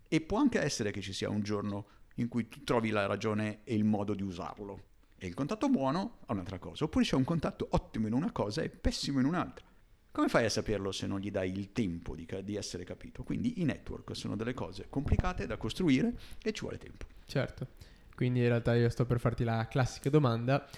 e 0.06 0.20
può 0.20 0.38
anche 0.38 0.60
essere 0.60 0.90
che 0.90 1.00
ci 1.00 1.12
sia 1.12 1.28
un 1.28 1.42
giorno 1.42 1.86
in 2.18 2.28
cui 2.28 2.48
tu 2.48 2.62
trovi 2.62 2.90
la 2.90 3.06
ragione 3.06 3.60
e 3.64 3.74
il 3.74 3.84
modo 3.84 4.14
di 4.14 4.22
usarlo. 4.22 4.84
E 5.18 5.26
il 5.26 5.34
contatto 5.34 5.68
buono 5.68 6.18
è 6.26 6.32
un'altra 6.32 6.58
cosa, 6.58 6.84
oppure 6.84 7.04
c'è 7.04 7.16
un 7.16 7.24
contatto 7.24 7.66
ottimo 7.70 8.06
in 8.06 8.12
una 8.12 8.30
cosa 8.30 8.62
e 8.62 8.68
pessimo 8.68 9.18
in 9.18 9.26
un'altra. 9.26 9.66
Come 10.10 10.28
fai 10.28 10.44
a 10.44 10.50
saperlo 10.50 10.90
se 10.90 11.06
non 11.06 11.20
gli 11.20 11.30
dai 11.30 11.50
il 11.50 11.72
tempo 11.72 12.14
di, 12.14 12.26
di, 12.42 12.56
essere 12.56 12.84
capito? 12.84 13.22
Quindi 13.22 13.60
i 13.60 13.64
network 13.64 14.16
sono 14.16 14.36
delle 14.36 14.54
cose 14.54 14.86
complicate 14.88 15.46
da 15.46 15.56
costruire 15.56 16.16
e 16.42 16.52
ci 16.52 16.62
vuole 16.62 16.78
tempo. 16.78 17.06
Certo, 17.26 17.66
quindi 18.14 18.40
in 18.40 18.46
realtà 18.46 18.74
io 18.74 18.88
sto 18.88 19.06
per 19.06 19.20
farti 19.20 19.44
la 19.44 19.66
classica 19.68 20.10
domanda. 20.10 20.68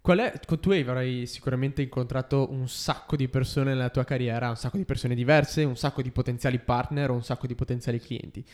Qual 0.00 0.18
è, 0.18 0.32
tu 0.40 0.70
avrai 0.70 1.26
sicuramente 1.26 1.80
incontrato 1.82 2.50
un 2.50 2.68
sacco 2.68 3.14
di 3.14 3.28
persone 3.28 3.72
nella 3.72 3.90
tua 3.90 4.02
carriera, 4.02 4.48
un 4.48 4.56
sacco 4.56 4.78
di 4.78 4.84
persone 4.84 5.14
diverse, 5.14 5.62
un 5.62 5.76
sacco 5.76 6.02
di 6.02 6.10
potenziali 6.10 6.58
partner 6.58 7.10
o 7.10 7.14
un 7.14 7.22
sacco 7.22 7.46
di 7.46 7.54
potenziali 7.54 8.00
clienti. 8.00 8.44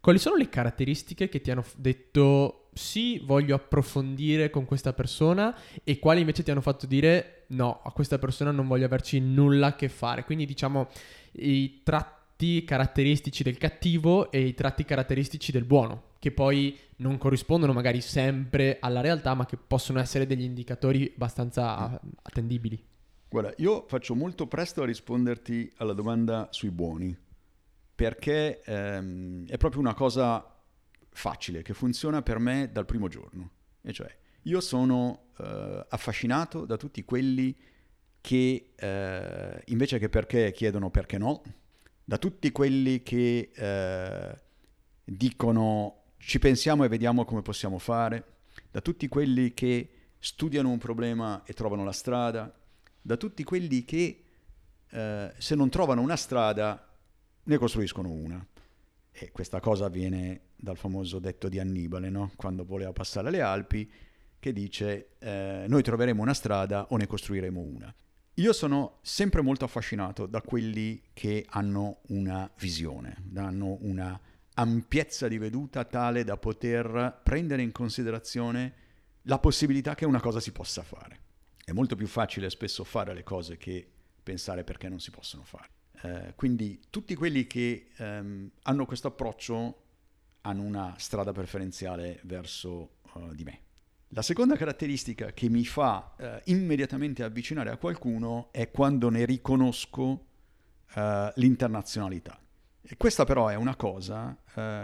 Quali 0.00 0.18
sono 0.18 0.36
le 0.36 0.48
caratteristiche 0.48 1.28
che 1.28 1.40
ti 1.40 1.50
hanno 1.50 1.64
detto 1.76 2.68
sì, 2.72 3.20
voglio 3.24 3.56
approfondire 3.56 4.50
con 4.50 4.64
questa 4.64 4.92
persona 4.92 5.56
e 5.82 5.98
quali 5.98 6.20
invece 6.20 6.42
ti 6.44 6.50
hanno 6.50 6.60
fatto 6.60 6.86
dire 6.86 7.44
no, 7.48 7.80
a 7.82 7.90
questa 7.90 8.18
persona 8.18 8.52
non 8.52 8.68
voglio 8.68 8.86
averci 8.86 9.18
nulla 9.20 9.68
a 9.68 9.74
che 9.74 9.88
fare? 9.88 10.24
Quindi 10.24 10.46
diciamo 10.46 10.88
i 11.32 11.82
tratti 11.82 12.64
caratteristici 12.64 13.42
del 13.42 13.58
cattivo 13.58 14.30
e 14.30 14.40
i 14.40 14.54
tratti 14.54 14.84
caratteristici 14.84 15.50
del 15.50 15.64
buono, 15.64 16.10
che 16.20 16.30
poi 16.30 16.78
non 16.96 17.18
corrispondono 17.18 17.72
magari 17.72 18.00
sempre 18.00 18.78
alla 18.80 19.00
realtà, 19.00 19.34
ma 19.34 19.46
che 19.46 19.56
possono 19.56 19.98
essere 19.98 20.26
degli 20.26 20.44
indicatori 20.44 21.10
abbastanza 21.12 22.00
attendibili. 22.22 22.80
Guarda, 23.28 23.52
io 23.56 23.84
faccio 23.88 24.14
molto 24.14 24.46
presto 24.46 24.82
a 24.82 24.86
risponderti 24.86 25.72
alla 25.78 25.92
domanda 25.92 26.48
sui 26.50 26.70
buoni, 26.70 27.14
perché 27.98 28.62
ehm, 28.62 29.48
è 29.48 29.56
proprio 29.56 29.80
una 29.80 29.92
cosa 29.92 30.56
facile 31.10 31.62
che 31.62 31.74
funziona 31.74 32.22
per 32.22 32.38
me 32.38 32.70
dal 32.70 32.84
primo 32.86 33.08
giorno. 33.08 33.50
E 33.82 33.92
cioè, 33.92 34.16
io 34.42 34.60
sono 34.60 35.30
eh, 35.36 35.84
affascinato 35.88 36.64
da 36.64 36.76
tutti 36.76 37.04
quelli 37.04 37.56
che 38.20 38.70
eh, 38.76 39.62
invece 39.64 39.98
che 39.98 40.08
perché 40.08 40.52
chiedono 40.52 40.90
perché 40.90 41.18
no, 41.18 41.42
da 42.04 42.18
tutti 42.18 42.52
quelli 42.52 43.02
che 43.02 43.50
eh, 43.52 44.40
dicono 45.02 46.12
ci 46.18 46.38
pensiamo 46.38 46.84
e 46.84 46.88
vediamo 46.88 47.24
come 47.24 47.42
possiamo 47.42 47.80
fare, 47.80 48.36
da 48.70 48.80
tutti 48.80 49.08
quelli 49.08 49.54
che 49.54 49.90
studiano 50.20 50.70
un 50.70 50.78
problema 50.78 51.42
e 51.44 51.52
trovano 51.52 51.82
la 51.82 51.90
strada, 51.90 52.56
da 53.02 53.16
tutti 53.16 53.42
quelli 53.42 53.84
che 53.84 54.22
eh, 54.88 55.34
se 55.36 55.54
non 55.56 55.68
trovano 55.68 56.00
una 56.00 56.14
strada 56.16 56.87
ne 57.48 57.56
costruiscono 57.56 58.10
una. 58.10 58.44
E 59.10 59.32
questa 59.32 59.58
cosa 59.58 59.86
avviene 59.86 60.42
dal 60.54 60.76
famoso 60.76 61.18
detto 61.18 61.48
di 61.48 61.58
Annibale, 61.58 62.08
no? 62.10 62.30
quando 62.36 62.64
voleva 62.64 62.92
passare 62.92 63.30
le 63.30 63.40
Alpi, 63.40 63.90
che 64.38 64.52
dice 64.52 65.16
eh, 65.18 65.64
noi 65.66 65.82
troveremo 65.82 66.22
una 66.22 66.34
strada 66.34 66.86
o 66.90 66.96
ne 66.96 67.06
costruiremo 67.06 67.60
una. 67.60 67.92
Io 68.34 68.52
sono 68.52 68.98
sempre 69.02 69.42
molto 69.42 69.64
affascinato 69.64 70.26
da 70.26 70.40
quelli 70.42 71.02
che 71.12 71.44
hanno 71.48 72.02
una 72.08 72.48
visione, 72.58 73.24
hanno 73.34 73.78
una 73.80 74.18
ampiezza 74.54 75.26
di 75.26 75.38
veduta 75.38 75.84
tale 75.84 76.22
da 76.22 76.36
poter 76.36 77.20
prendere 77.24 77.62
in 77.62 77.72
considerazione 77.72 78.86
la 79.22 79.40
possibilità 79.40 79.96
che 79.96 80.04
una 80.04 80.20
cosa 80.20 80.38
si 80.38 80.52
possa 80.52 80.82
fare. 80.82 81.18
È 81.64 81.72
molto 81.72 81.96
più 81.96 82.06
facile 82.06 82.48
spesso 82.50 82.84
fare 82.84 83.12
le 83.12 83.24
cose 83.24 83.56
che 83.56 83.84
pensare 84.22 84.62
perché 84.62 84.88
non 84.88 85.00
si 85.00 85.10
possono 85.10 85.42
fare. 85.42 85.70
Eh, 86.02 86.32
quindi 86.36 86.80
tutti 86.90 87.14
quelli 87.14 87.46
che 87.46 87.88
ehm, 87.96 88.50
hanno 88.62 88.86
questo 88.86 89.08
approccio 89.08 89.82
hanno 90.42 90.62
una 90.62 90.94
strada 90.98 91.32
preferenziale 91.32 92.20
verso 92.22 92.98
uh, 93.14 93.34
di 93.34 93.44
me. 93.44 93.60
La 94.08 94.22
seconda 94.22 94.56
caratteristica 94.56 95.32
che 95.32 95.48
mi 95.50 95.64
fa 95.64 96.14
uh, 96.16 96.24
immediatamente 96.44 97.22
avvicinare 97.22 97.70
a 97.70 97.76
qualcuno 97.76 98.48
è 98.52 98.70
quando 98.70 99.10
ne 99.10 99.24
riconosco 99.24 100.02
uh, 100.02 101.00
l'internazionalità. 101.34 102.40
E 102.80 102.96
questa 102.96 103.24
però 103.24 103.48
è 103.48 103.54
una 103.54 103.76
cosa 103.76 104.34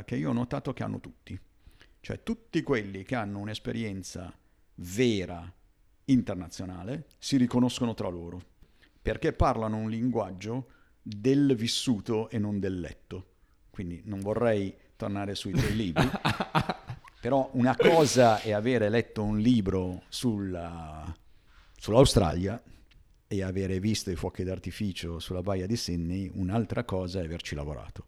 che 0.05 0.15
io 0.15 0.29
ho 0.29 0.33
notato 0.35 0.75
che 0.75 0.83
hanno 0.83 1.01
tutti. 1.01 1.41
Cioè 2.01 2.23
tutti 2.23 2.62
quelli 2.62 3.03
che 3.03 3.15
hanno 3.15 3.39
un'esperienza 3.39 4.31
vera 4.75 5.51
internazionale 6.05 7.07
si 7.19 7.39
riconoscono 7.39 7.95
tra 7.95 8.09
loro, 8.09 8.43
perché 9.01 9.33
parlano 9.33 9.79
un 9.79 9.89
linguaggio 9.89 10.69
del 11.07 11.55
vissuto 11.55 12.30
e 12.30 12.38
non 12.38 12.59
del 12.59 12.80
letto. 12.80 13.26
Quindi 13.68 14.00
non 14.07 14.20
vorrei 14.20 14.74
tornare 14.96 15.34
sui 15.34 15.52
tuoi 15.52 15.76
libri, 15.76 16.09
però 17.20 17.50
una 17.52 17.76
cosa 17.76 18.40
è 18.40 18.52
avere 18.52 18.88
letto 18.88 19.22
un 19.22 19.38
libro 19.38 20.05
sulla, 20.09 21.14
sull'Australia 21.76 22.61
e 23.26 23.42
avere 23.42 23.80
visto 23.80 24.11
i 24.11 24.16
fuochi 24.16 24.44
d'artificio 24.44 25.18
sulla 25.18 25.42
baia 25.42 25.66
di 25.66 25.76
Sydney, 25.76 26.30
un'altra 26.34 26.84
cosa 26.84 27.20
è 27.20 27.24
averci 27.24 27.55
lavorato, 27.55 28.07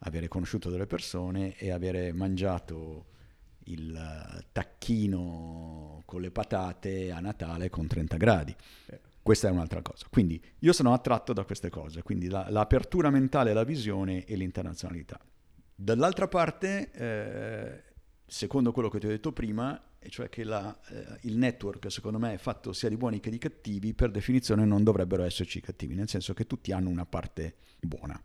avere 0.00 0.26
conosciuto 0.26 0.70
delle 0.70 0.86
persone 0.86 1.56
e 1.56 1.70
avere 1.70 2.12
mangiato 2.12 3.12
il 3.66 4.44
tacchino 4.50 6.02
con 6.04 6.20
le 6.20 6.30
patate 6.30 7.12
a 7.12 7.20
Natale 7.20 7.70
con 7.70 7.86
30 7.86 8.16
gradi. 8.16 8.56
Questa 9.24 9.48
è 9.48 9.50
un'altra 9.50 9.80
cosa. 9.80 10.06
Quindi 10.10 10.38
io 10.58 10.74
sono 10.74 10.92
attratto 10.92 11.32
da 11.32 11.44
queste 11.44 11.70
cose, 11.70 12.02
quindi 12.02 12.28
la, 12.28 12.50
l'apertura 12.50 13.08
mentale, 13.08 13.54
la 13.54 13.64
visione 13.64 14.26
e 14.26 14.36
l'internazionalità. 14.36 15.18
Dall'altra 15.74 16.28
parte, 16.28 16.90
eh, 16.92 17.82
secondo 18.26 18.70
quello 18.70 18.90
che 18.90 18.98
ti 18.98 19.06
ho 19.06 19.08
detto 19.08 19.32
prima, 19.32 19.82
cioè 20.10 20.28
che 20.28 20.44
la, 20.44 20.78
eh, 20.88 21.20
il 21.22 21.38
network 21.38 21.90
secondo 21.90 22.18
me 22.18 22.34
è 22.34 22.36
fatto 22.36 22.74
sia 22.74 22.90
di 22.90 22.98
buoni 22.98 23.18
che 23.20 23.30
di 23.30 23.38
cattivi, 23.38 23.94
per 23.94 24.10
definizione 24.10 24.66
non 24.66 24.84
dovrebbero 24.84 25.22
esserci 25.22 25.58
cattivi, 25.62 25.94
nel 25.94 26.10
senso 26.10 26.34
che 26.34 26.46
tutti 26.46 26.72
hanno 26.72 26.90
una 26.90 27.06
parte 27.06 27.54
buona 27.80 28.22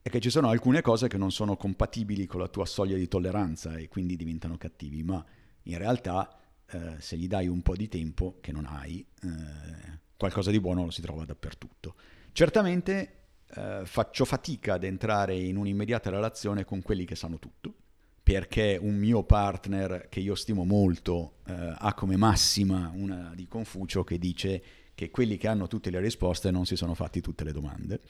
e 0.00 0.10
che 0.10 0.20
ci 0.20 0.30
sono 0.30 0.48
alcune 0.48 0.80
cose 0.80 1.08
che 1.08 1.18
non 1.18 1.32
sono 1.32 1.56
compatibili 1.56 2.26
con 2.26 2.38
la 2.38 2.46
tua 2.46 2.66
soglia 2.66 2.96
di 2.96 3.08
tolleranza 3.08 3.74
e 3.74 3.88
quindi 3.88 4.14
diventano 4.14 4.56
cattivi, 4.58 5.02
ma 5.02 5.24
in 5.64 5.78
realtà 5.78 6.38
eh, 6.70 6.96
se 6.98 7.16
gli 7.16 7.26
dai 7.26 7.48
un 7.48 7.62
po' 7.62 7.76
di 7.76 7.88
tempo, 7.88 8.38
che 8.40 8.52
non 8.52 8.66
hai, 8.66 9.04
eh, 9.22 9.98
qualcosa 10.16 10.50
di 10.50 10.60
buono 10.60 10.84
lo 10.84 10.90
si 10.90 11.02
trova 11.02 11.24
dappertutto. 11.24 11.94
Certamente 12.32 13.22
eh, 13.54 13.82
faccio 13.84 14.24
fatica 14.24 14.74
ad 14.74 14.84
entrare 14.84 15.36
in 15.36 15.56
un'immediata 15.56 16.10
relazione 16.10 16.64
con 16.64 16.82
quelli 16.82 17.04
che 17.04 17.14
sanno 17.14 17.38
tutto, 17.38 17.74
perché 18.22 18.78
un 18.80 18.96
mio 18.96 19.24
partner 19.24 20.08
che 20.08 20.20
io 20.20 20.34
stimo 20.34 20.64
molto 20.64 21.38
eh, 21.46 21.74
ha 21.76 21.92
come 21.94 22.16
massima 22.16 22.90
una 22.94 23.32
di 23.34 23.48
Confucio 23.48 24.04
che 24.04 24.18
dice 24.18 24.62
che 24.94 25.10
quelli 25.10 25.36
che 25.36 25.48
hanno 25.48 25.66
tutte 25.66 25.90
le 25.90 26.00
risposte 26.00 26.50
non 26.50 26.66
si 26.66 26.76
sono 26.76 26.94
fatti 26.94 27.20
tutte 27.20 27.44
le 27.44 27.52
domande 27.52 28.00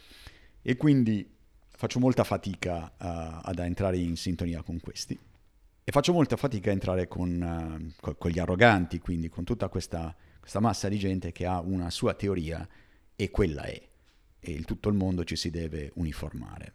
e 0.60 0.76
quindi 0.76 1.28
faccio 1.68 1.98
molta 1.98 2.22
fatica 2.22 2.84
uh, 2.84 3.40
ad 3.42 3.58
entrare 3.58 3.96
in 3.96 4.16
sintonia 4.16 4.62
con 4.62 4.78
questi. 4.78 5.18
E 5.84 5.90
faccio 5.90 6.12
molta 6.12 6.36
fatica 6.36 6.70
a 6.70 6.74
entrare 6.74 7.08
con, 7.08 7.92
uh, 8.00 8.14
con 8.16 8.30
gli 8.30 8.38
arroganti, 8.38 9.00
quindi 9.00 9.28
con 9.28 9.42
tutta 9.42 9.68
questa, 9.68 10.14
questa, 10.38 10.60
massa 10.60 10.88
di 10.88 10.96
gente 10.96 11.32
che 11.32 11.44
ha 11.44 11.58
una 11.58 11.90
sua 11.90 12.14
teoria 12.14 12.66
e 13.16 13.30
quella 13.30 13.62
è. 13.64 13.82
E 14.38 14.52
il, 14.52 14.64
tutto 14.64 14.88
il 14.88 14.94
mondo 14.94 15.24
ci 15.24 15.34
si 15.34 15.50
deve 15.50 15.90
uniformare. 15.94 16.74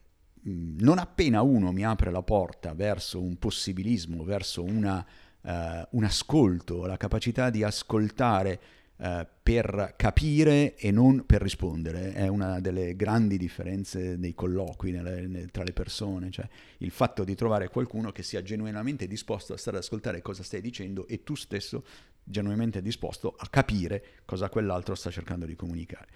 Mm, 0.49 0.79
non 0.79 0.97
appena 0.97 1.41
uno 1.41 1.71
mi 1.71 1.85
apre 1.85 2.11
la 2.11 2.21
porta 2.21 2.73
verso 2.73 3.21
un 3.21 3.37
possibilismo, 3.37 4.25
verso 4.25 4.61
una, 4.61 5.05
uh, 5.39 5.51
un 5.91 6.03
ascolto, 6.03 6.85
la 6.85 6.97
capacità 6.97 7.49
di 7.49 7.63
ascoltare 7.63 8.59
Uh, 8.99 9.27
per 9.43 9.93
capire 9.95 10.75
e 10.75 10.89
non 10.89 11.23
per 11.27 11.39
rispondere. 11.39 12.13
È 12.13 12.27
una 12.27 12.59
delle 12.59 12.95
grandi 12.95 13.37
differenze 13.37 14.17
dei 14.17 14.33
colloqui 14.33 14.89
nelle, 14.89 15.27
nelle, 15.27 15.47
tra 15.49 15.63
le 15.63 15.71
persone, 15.71 16.31
cioè 16.31 16.49
il 16.79 16.89
fatto 16.89 17.23
di 17.23 17.35
trovare 17.35 17.69
qualcuno 17.69 18.11
che 18.11 18.23
sia 18.23 18.41
genuinamente 18.41 19.05
disposto 19.05 19.53
a 19.53 19.57
stare 19.57 19.77
ad 19.77 19.83
ascoltare 19.83 20.23
cosa 20.23 20.41
stai 20.41 20.61
dicendo 20.61 21.07
e 21.07 21.21
tu 21.21 21.35
stesso 21.35 21.85
genuinamente 22.23 22.81
disposto 22.81 23.35
a 23.37 23.47
capire 23.49 24.03
cosa 24.25 24.49
quell'altro 24.49 24.95
sta 24.95 25.11
cercando 25.11 25.45
di 25.45 25.55
comunicare. 25.55 26.07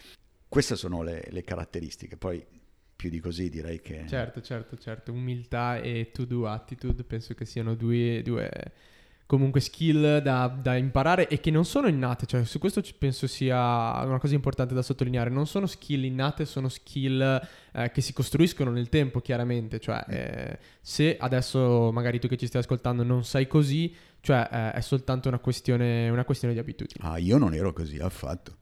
Queste 0.50 0.76
sono 0.76 1.04
le, 1.04 1.28
le 1.30 1.44
caratteristiche, 1.44 2.18
poi 2.18 2.44
più 2.96 3.12
di 3.12 3.20
così 3.20 3.50
direi 3.50 3.80
che... 3.80 4.06
Certo, 4.08 4.42
certo, 4.42 4.76
certo, 4.76 5.12
umiltà 5.12 5.78
e 5.78 6.10
to-do 6.12 6.48
attitude 6.48 7.04
penso 7.04 7.36
che 7.36 7.46
siano 7.46 7.76
due... 7.76 8.24
due 8.24 8.50
comunque 9.32 9.62
skill 9.62 10.18
da, 10.18 10.48
da, 10.48 10.76
imparare 10.76 11.30
e 11.30 11.40
che 11.40 11.52
non 11.52 11.64
sono 11.64 11.88
innate, 11.88 12.26
cioè 12.26 12.44
su 12.44 12.60
questo 12.60 12.82
penso 12.98 13.28
sia 13.28 14.04
una 14.04 14.20
cosa 14.20 14.36
importante 14.36 14.74
da 14.74 14.82
sottolineare, 14.82 15.30
non 15.30 15.48
sono 15.48 15.68
skill 15.68 16.04
innate, 16.04 16.44
sono 16.44 16.68
skill 16.68 17.42
eh, 17.72 17.92
che 17.92 18.02
si 18.02 18.12
costruiscono 18.12 18.72
nel 18.72 18.90
tempo 18.90 19.22
chiaramente, 19.22 19.80
cioè 19.80 20.04
eh, 20.10 20.60
se 20.82 21.16
adesso 21.18 21.92
magari 21.94 22.20
tu 22.20 22.28
che 22.28 22.36
ci 22.36 22.46
stai 22.46 22.60
ascoltando 22.60 23.04
non 23.04 23.24
sai 23.24 23.48
così, 23.48 23.96
cioè 24.20 24.50
eh, 24.52 24.72
è 24.74 24.82
soltanto 24.82 25.30
una 25.30 25.40
questione, 25.40 26.10
una 26.10 26.26
questione 26.26 26.54
di 26.54 26.60
abitudine. 26.60 27.00
Ah, 27.00 27.18
io 27.18 27.38
non 27.38 27.54
ero 27.54 27.72
così 27.72 28.00
affatto. 28.00 28.58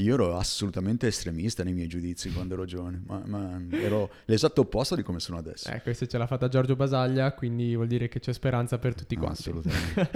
Io 0.00 0.14
ero 0.14 0.36
assolutamente 0.36 1.06
estremista 1.06 1.62
nei 1.62 1.74
miei 1.74 1.86
giudizi 1.86 2.32
quando 2.32 2.54
ero 2.54 2.64
giovane, 2.64 3.02
ma, 3.04 3.22
ma 3.26 3.60
ero 3.70 4.10
l'esatto 4.24 4.62
opposto 4.62 4.96
di 4.96 5.02
come 5.02 5.20
sono 5.20 5.38
adesso. 5.38 5.70
Eh, 5.70 5.82
questo 5.82 6.06
ce 6.06 6.16
l'ha 6.16 6.26
fatta 6.26 6.48
Giorgio 6.48 6.74
Basaglia, 6.74 7.32
quindi 7.32 7.74
vuol 7.74 7.86
dire 7.86 8.08
che 8.08 8.18
c'è 8.18 8.32
speranza 8.32 8.78
per 8.78 8.94
tutti 8.94 9.14
quanti. 9.16 9.40
Assolutamente. 9.40 10.10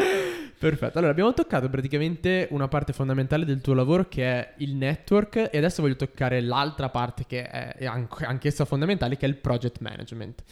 Perfetto, 0.59 0.97
allora 0.97 1.13
abbiamo 1.13 1.35
toccato 1.35 1.69
praticamente 1.69 2.49
una 2.51 2.69
parte 2.69 2.95
fondamentale 2.95 3.45
del 3.45 3.61
tuo 3.61 3.75
lavoro 3.75 4.09
che 4.09 4.25
è 4.25 4.55
il 4.59 4.75
network 4.75 5.51
e 5.53 5.59
adesso 5.59 5.83
voglio 5.83 5.97
toccare 5.97 6.41
l'altra 6.41 6.89
parte 6.89 7.27
che 7.27 7.47
è 7.47 7.85
anch'essa 7.85 8.65
fondamentale 8.65 9.17
che 9.17 9.27
è 9.27 9.29
il 9.29 9.37
project 9.37 9.81
management. 9.81 10.43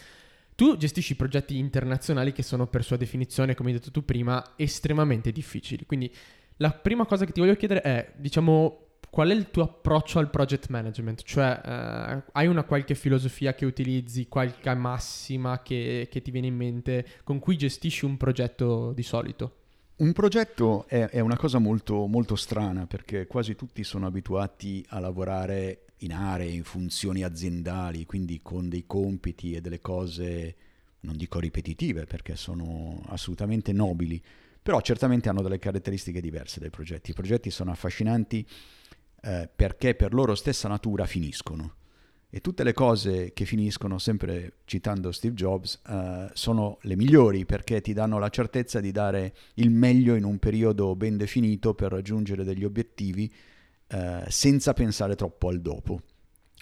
Tu 0.54 0.76
gestisci 0.76 1.16
progetti 1.16 1.56
internazionali 1.56 2.32
che 2.32 2.42
sono 2.42 2.66
per 2.66 2.84
sua 2.84 2.98
definizione, 2.98 3.54
come 3.54 3.70
hai 3.70 3.76
detto 3.76 3.90
tu 3.90 4.04
prima, 4.04 4.52
estremamente 4.56 5.32
difficili. 5.32 5.86
Quindi 5.86 6.12
la 6.56 6.72
prima 6.72 7.06
cosa 7.06 7.24
che 7.24 7.32
ti 7.32 7.40
voglio 7.40 7.56
chiedere 7.56 7.80
è, 7.80 8.12
diciamo, 8.16 8.91
qual 9.12 9.28
è 9.28 9.34
il 9.34 9.50
tuo 9.50 9.64
approccio 9.64 10.18
al 10.20 10.30
project 10.30 10.68
management? 10.70 11.22
Cioè, 11.22 11.60
eh, 11.62 12.22
hai 12.32 12.46
una 12.46 12.62
qualche 12.62 12.94
filosofia 12.94 13.52
che 13.52 13.66
utilizzi, 13.66 14.26
qualche 14.26 14.72
massima 14.74 15.60
che, 15.60 16.08
che, 16.10 16.22
ti 16.22 16.30
viene 16.30 16.46
in 16.46 16.56
mente 16.56 17.06
con 17.22 17.38
cui 17.38 17.58
gestisci 17.58 18.06
un 18.06 18.16
progetto 18.16 18.92
di 18.94 19.02
solito? 19.02 19.56
un 19.96 20.14
progetto 20.14 20.86
è, 20.88 21.10
è 21.10 21.20
una 21.20 21.36
cosa 21.36 21.58
molto, 21.58 22.06
molto 22.06 22.36
strana 22.36 22.86
perché 22.86 23.26
quasi 23.26 23.54
tutti 23.54 23.84
sono 23.84 24.06
abituati 24.06 24.82
a 24.88 24.98
lavorare 24.98 25.84
in 25.98 26.14
aree, 26.14 26.48
in 26.48 26.64
funzioni 26.64 27.22
aziendali, 27.22 28.06
quindi 28.06 28.40
con 28.42 28.70
dei 28.70 28.84
compiti 28.86 29.52
e 29.52 29.60
delle 29.60 29.80
cose, 29.82 30.56
non 31.00 31.18
dico 31.18 31.38
ripetitive 31.38 32.06
perché 32.06 32.34
sono 32.34 33.02
assolutamente 33.08 33.72
nobili, 33.72 34.20
però 34.62 34.80
certamente 34.80 35.28
hanno 35.28 35.42
delle 35.42 35.58
caratteristiche 35.58 36.22
diverse 36.22 36.60
dai 36.60 36.70
progetti. 36.70 37.10
I 37.10 37.14
progetti 37.14 37.50
sono 37.50 37.70
affascinanti 37.72 38.46
eh, 39.22 39.48
perché 39.54 39.94
per 39.94 40.12
loro 40.12 40.34
stessa 40.34 40.68
natura 40.68 41.06
finiscono. 41.06 41.76
E 42.34 42.40
tutte 42.40 42.64
le 42.64 42.72
cose 42.72 43.32
che 43.34 43.44
finiscono, 43.44 43.98
sempre 43.98 44.54
citando 44.64 45.12
Steve 45.12 45.34
Jobs, 45.34 45.82
uh, 45.86 46.30
sono 46.32 46.78
le 46.80 46.96
migliori 46.96 47.44
perché 47.44 47.82
ti 47.82 47.92
danno 47.92 48.18
la 48.18 48.30
certezza 48.30 48.80
di 48.80 48.90
dare 48.90 49.34
il 49.56 49.70
meglio 49.70 50.14
in 50.14 50.24
un 50.24 50.38
periodo 50.38 50.96
ben 50.96 51.18
definito 51.18 51.74
per 51.74 51.92
raggiungere 51.92 52.42
degli 52.42 52.64
obiettivi 52.64 53.30
uh, 53.88 54.22
senza 54.28 54.72
pensare 54.72 55.14
troppo 55.14 55.48
al 55.48 55.60
dopo. 55.60 56.00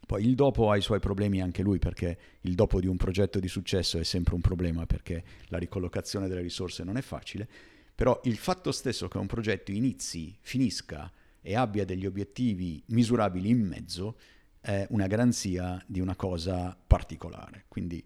Poi 0.04 0.24
il 0.26 0.34
dopo 0.34 0.72
ha 0.72 0.76
i 0.76 0.82
suoi 0.82 0.98
problemi 0.98 1.40
anche 1.40 1.62
lui 1.62 1.78
perché 1.78 2.18
il 2.40 2.56
dopo 2.56 2.80
di 2.80 2.88
un 2.88 2.96
progetto 2.96 3.38
di 3.38 3.46
successo 3.46 3.96
è 3.98 4.02
sempre 4.02 4.34
un 4.34 4.40
problema 4.40 4.86
perché 4.86 5.22
la 5.50 5.58
ricollocazione 5.58 6.26
delle 6.26 6.40
risorse 6.40 6.82
non 6.82 6.96
è 6.96 7.00
facile, 7.00 7.48
però 7.94 8.20
il 8.24 8.36
fatto 8.38 8.72
stesso 8.72 9.06
che 9.06 9.18
un 9.18 9.28
progetto 9.28 9.70
inizi, 9.70 10.36
finisca 10.40 11.12
e 11.40 11.54
abbia 11.56 11.84
degli 11.84 12.06
obiettivi 12.06 12.82
misurabili 12.86 13.48
in 13.48 13.66
mezzo 13.66 14.18
è 14.60 14.86
una 14.90 15.06
garanzia 15.06 15.82
di 15.86 16.00
una 16.00 16.16
cosa 16.16 16.76
particolare. 16.86 17.64
Quindi 17.68 18.04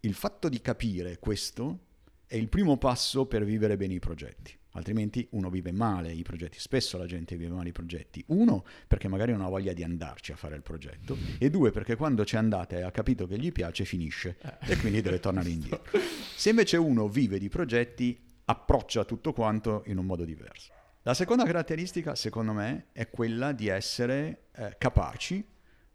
il 0.00 0.14
fatto 0.14 0.48
di 0.48 0.60
capire 0.60 1.18
questo 1.18 1.86
è 2.26 2.36
il 2.36 2.48
primo 2.48 2.78
passo 2.78 3.26
per 3.26 3.44
vivere 3.44 3.76
bene 3.76 3.94
i 3.94 3.98
progetti. 3.98 4.56
Altrimenti 4.74 5.26
uno 5.32 5.50
vive 5.50 5.72
male 5.72 6.12
i 6.12 6.22
progetti, 6.22 6.60
spesso 6.60 6.96
la 6.96 7.06
gente 7.06 7.36
vive 7.36 7.52
male 7.52 7.70
i 7.70 7.72
progetti. 7.72 8.22
Uno, 8.28 8.64
perché 8.86 9.08
magari 9.08 9.32
non 9.32 9.40
ha 9.40 9.48
voglia 9.48 9.72
di 9.72 9.82
andarci 9.82 10.30
a 10.30 10.36
fare 10.36 10.54
il 10.54 10.62
progetto, 10.62 11.18
e 11.38 11.50
due, 11.50 11.72
perché 11.72 11.96
quando 11.96 12.22
c'è 12.22 12.36
andata 12.36 12.78
e 12.78 12.82
ha 12.82 12.92
capito 12.92 13.26
che 13.26 13.36
gli 13.36 13.50
piace, 13.50 13.84
finisce 13.84 14.36
e 14.60 14.76
quindi 14.76 15.00
deve 15.00 15.18
tornare 15.18 15.48
indietro. 15.48 15.98
Se 16.36 16.50
invece 16.50 16.76
uno 16.76 17.08
vive 17.08 17.40
di 17.40 17.48
progetti, 17.48 18.16
approccia 18.44 19.04
tutto 19.04 19.32
quanto 19.32 19.82
in 19.86 19.98
un 19.98 20.06
modo 20.06 20.24
diverso. 20.24 20.72
La 21.02 21.14
seconda 21.14 21.44
caratteristica, 21.44 22.14
secondo 22.14 22.52
me, 22.52 22.88
è 22.92 23.08
quella 23.08 23.52
di 23.52 23.68
essere 23.68 24.48
eh, 24.52 24.76
capaci 24.76 25.42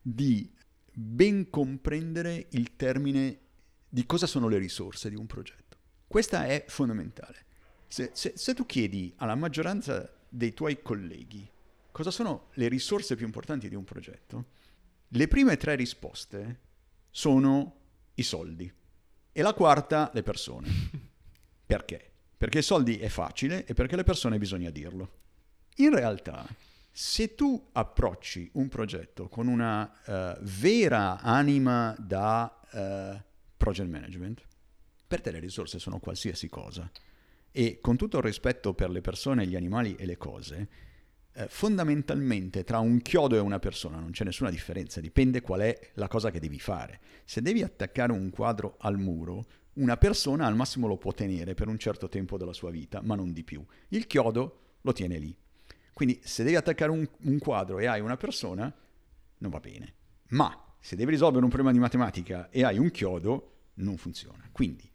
di 0.01 0.51
ben 0.91 1.49
comprendere 1.51 2.47
il 2.51 2.75
termine 2.75 3.39
di 3.87 4.05
cosa 4.07 4.25
sono 4.25 4.47
le 4.47 4.57
risorse 4.57 5.09
di 5.09 5.15
un 5.15 5.27
progetto. 5.27 5.77
Questa 6.07 6.47
è 6.47 6.65
fondamentale. 6.67 7.45
Se, 7.87 8.09
se, 8.13 8.33
se, 8.35 8.53
tu 8.55 8.65
chiedi 8.65 9.13
alla 9.17 9.35
maggioranza 9.35 10.11
dei 10.27 10.53
tuoi 10.53 10.81
colleghi 10.81 11.47
cosa 11.91 12.09
sono 12.09 12.47
le 12.53 12.67
risorse 12.67 13.15
più 13.15 13.25
importanti 13.25 13.69
di 13.69 13.75
un 13.75 13.83
progetto, 13.83 14.45
le 15.09 15.27
prime 15.27 15.55
tre 15.55 15.75
risposte 15.75 16.59
sono 17.11 17.75
i 18.15 18.23
soldi 18.23 18.71
e 19.31 19.41
la 19.41 19.53
quarta 19.53 20.09
le 20.13 20.23
persone. 20.23 20.67
Perché? 21.65 22.14
Perché 22.37 22.59
i 22.59 22.63
soldi 22.63 22.97
è 22.97 23.07
facile 23.07 23.65
e 23.65 23.73
perché 23.73 23.95
le 23.95 24.03
persone 24.03 24.37
bisogna 24.37 24.69
dirlo. 24.69 25.09
In 25.77 25.93
realtà 25.93 26.45
se 26.91 27.35
tu 27.35 27.69
approcci 27.73 28.49
un 28.53 28.69
progetto 28.69 29.27
con 29.27 29.47
una 29.47 29.91
uh, 30.05 30.41
vera 30.41 31.19
anima 31.19 31.93
da 31.99 32.61
uh, 32.71 33.21
project 33.57 33.89
management, 33.89 34.41
per 35.05 35.21
te 35.21 35.31
le 35.31 35.39
risorse 35.39 35.77
sono 35.77 35.99
qualsiasi 35.99 36.47
cosa. 36.47 36.89
E 37.51 37.79
con 37.81 37.97
tutto 37.97 38.17
il 38.17 38.23
rispetto 38.23 38.73
per 38.73 38.89
le 38.89 39.01
persone, 39.01 39.45
gli 39.45 39.55
animali 39.55 39.95
e 39.95 40.05
le 40.05 40.17
cose, 40.17 40.67
eh, 41.33 41.47
fondamentalmente 41.49 42.63
tra 42.63 42.79
un 42.79 43.01
chiodo 43.01 43.35
e 43.35 43.39
una 43.39 43.59
persona 43.59 43.99
non 43.99 44.11
c'è 44.11 44.23
nessuna 44.23 44.49
differenza, 44.49 45.01
dipende 45.01 45.41
qual 45.41 45.61
è 45.61 45.91
la 45.95 46.07
cosa 46.07 46.31
che 46.31 46.39
devi 46.39 46.59
fare. 46.59 46.99
Se 47.25 47.41
devi 47.41 47.61
attaccare 47.61 48.13
un 48.13 48.29
quadro 48.29 48.75
al 48.79 48.97
muro, 48.97 49.45
una 49.75 49.97
persona 49.97 50.45
al 50.45 50.55
massimo 50.55 50.87
lo 50.87 50.97
può 50.97 51.11
tenere 51.13 51.53
per 51.53 51.67
un 51.67 51.77
certo 51.77 52.07
tempo 52.07 52.37
della 52.37 52.53
sua 52.53 52.71
vita, 52.71 53.01
ma 53.01 53.15
non 53.15 53.33
di 53.33 53.43
più. 53.43 53.63
Il 53.89 54.07
chiodo 54.07 54.59
lo 54.81 54.93
tiene 54.93 55.17
lì. 55.17 55.35
Quindi 55.93 56.19
se 56.23 56.43
devi 56.43 56.55
attaccare 56.55 56.91
un, 56.91 57.07
un 57.21 57.37
quadro 57.39 57.79
e 57.79 57.85
hai 57.85 58.01
una 58.01 58.17
persona, 58.17 58.73
non 59.37 59.51
va 59.51 59.59
bene. 59.59 59.93
Ma 60.29 60.75
se 60.79 60.95
devi 60.95 61.11
risolvere 61.11 61.43
un 61.43 61.49
problema 61.49 61.73
di 61.73 61.79
matematica 61.79 62.49
e 62.49 62.63
hai 62.63 62.77
un 62.77 62.91
chiodo, 62.91 63.51
non 63.75 63.97
funziona. 63.97 64.47
Quindi, 64.51 64.89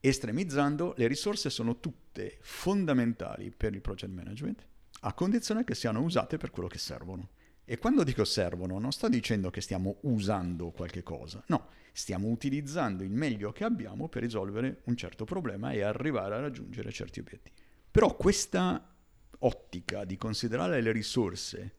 estremizzando, 0.00 0.94
le 0.96 1.06
risorse 1.06 1.50
sono 1.50 1.80
tutte 1.80 2.38
fondamentali 2.40 3.50
per 3.50 3.74
il 3.74 3.80
project 3.80 4.12
management, 4.12 4.66
a 5.00 5.12
condizione 5.12 5.64
che 5.64 5.74
siano 5.74 6.00
usate 6.00 6.38
per 6.38 6.50
quello 6.50 6.68
che 6.68 6.78
servono. 6.78 7.30
E 7.66 7.78
quando 7.78 8.04
dico 8.04 8.24
servono, 8.24 8.78
non 8.78 8.92
sto 8.92 9.08
dicendo 9.08 9.48
che 9.50 9.62
stiamo 9.62 9.96
usando 10.02 10.70
qualche 10.70 11.02
cosa, 11.02 11.42
no, 11.46 11.68
stiamo 11.92 12.28
utilizzando 12.28 13.02
il 13.02 13.10
meglio 13.10 13.52
che 13.52 13.64
abbiamo 13.64 14.08
per 14.08 14.22
risolvere 14.22 14.82
un 14.84 14.96
certo 14.96 15.24
problema 15.24 15.72
e 15.72 15.80
arrivare 15.80 16.34
a 16.34 16.40
raggiungere 16.40 16.92
certi 16.92 17.20
obiettivi. 17.20 17.56
Però 17.90 18.16
questa 18.16 18.94
ottica 19.38 20.04
di 20.04 20.16
considerare 20.16 20.82
le 20.82 20.92
risorse 20.92 21.76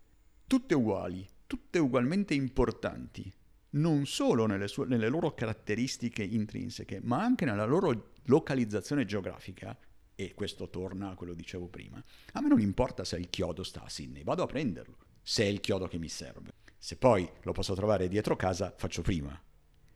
tutte 0.47 0.73
uguali, 0.73 1.27
tutte 1.45 1.77
ugualmente 1.77 2.33
importanti, 2.33 3.31
non 3.71 4.07
solo 4.07 4.47
nelle, 4.47 4.67
sue, 4.67 4.87
nelle 4.87 5.09
loro 5.09 5.33
caratteristiche 5.33 6.23
intrinseche, 6.23 6.99
ma 7.03 7.21
anche 7.21 7.45
nella 7.45 7.65
loro 7.65 8.13
localizzazione 8.23 9.05
geografica, 9.05 9.77
e 10.15 10.33
questo 10.33 10.69
torna 10.69 11.11
a 11.11 11.15
quello 11.15 11.33
che 11.33 11.39
dicevo 11.39 11.67
prima, 11.67 12.01
a 12.31 12.41
me 12.41 12.47
non 12.47 12.61
importa 12.61 13.03
se 13.03 13.17
il 13.17 13.29
chiodo 13.29 13.63
sta 13.63 13.83
a 13.83 13.89
Sydney, 13.89 14.23
vado 14.23 14.43
a 14.43 14.47
prenderlo, 14.47 14.97
se 15.25 15.43
è 15.43 15.47
il 15.47 15.59
chiodo 15.59 15.87
che 15.87 15.97
mi 15.97 16.07
serve. 16.07 16.53
Se 16.77 16.97
poi 16.97 17.27
lo 17.41 17.51
posso 17.51 17.73
trovare 17.73 18.07
dietro 18.07 18.35
casa, 18.35 18.71
faccio 18.77 19.01
prima. 19.01 19.41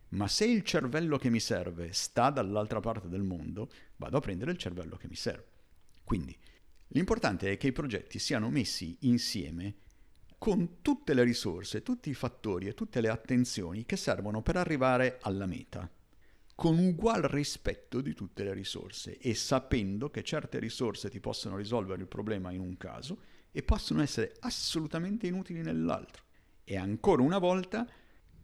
Ma 0.08 0.26
se 0.26 0.44
il 0.44 0.64
cervello 0.64 1.18
che 1.18 1.30
mi 1.30 1.38
serve 1.38 1.92
sta 1.92 2.30
dall'altra 2.30 2.80
parte 2.80 3.08
del 3.08 3.22
mondo, 3.22 3.70
vado 3.94 4.16
a 4.16 4.20
prendere 4.20 4.50
il 4.50 4.58
cervello 4.58 4.96
che 4.96 5.06
mi 5.06 5.14
serve. 5.14 5.46
Quindi 6.02 6.36
L'importante 6.92 7.52
è 7.52 7.56
che 7.56 7.68
i 7.68 7.72
progetti 7.72 8.18
siano 8.18 8.50
messi 8.50 8.96
insieme 9.00 9.76
con 10.38 10.80
tutte 10.82 11.14
le 11.14 11.22
risorse, 11.22 11.82
tutti 11.82 12.10
i 12.10 12.14
fattori 12.14 12.66
e 12.66 12.74
tutte 12.74 13.00
le 13.00 13.08
attenzioni 13.08 13.84
che 13.84 13.96
servono 13.96 14.42
per 14.42 14.56
arrivare 14.56 15.18
alla 15.20 15.46
meta, 15.46 15.88
con 16.56 16.78
ugual 16.78 17.22
rispetto 17.22 18.00
di 18.00 18.12
tutte 18.12 18.42
le 18.42 18.54
risorse 18.54 19.18
e 19.18 19.34
sapendo 19.34 20.10
che 20.10 20.24
certe 20.24 20.58
risorse 20.58 21.10
ti 21.10 21.20
possono 21.20 21.56
risolvere 21.56 22.00
il 22.00 22.08
problema 22.08 22.50
in 22.50 22.60
un 22.60 22.76
caso 22.76 23.20
e 23.52 23.62
possono 23.62 24.02
essere 24.02 24.34
assolutamente 24.40 25.26
inutili 25.26 25.62
nell'altro. 25.62 26.24
E 26.64 26.76
ancora 26.76 27.22
una 27.22 27.38
volta 27.38 27.86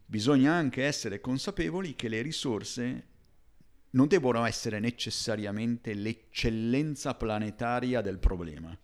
bisogna 0.04 0.52
anche 0.52 0.84
essere 0.84 1.20
consapevoli 1.20 1.94
che 1.94 2.08
le 2.08 2.22
risorse 2.22 3.06
non 3.90 4.08
devono 4.08 4.44
essere 4.44 4.78
necessariamente 4.78 5.94
l'eccellenza 5.94 7.14
planetaria 7.14 8.00
del 8.02 8.18
problema, 8.18 8.76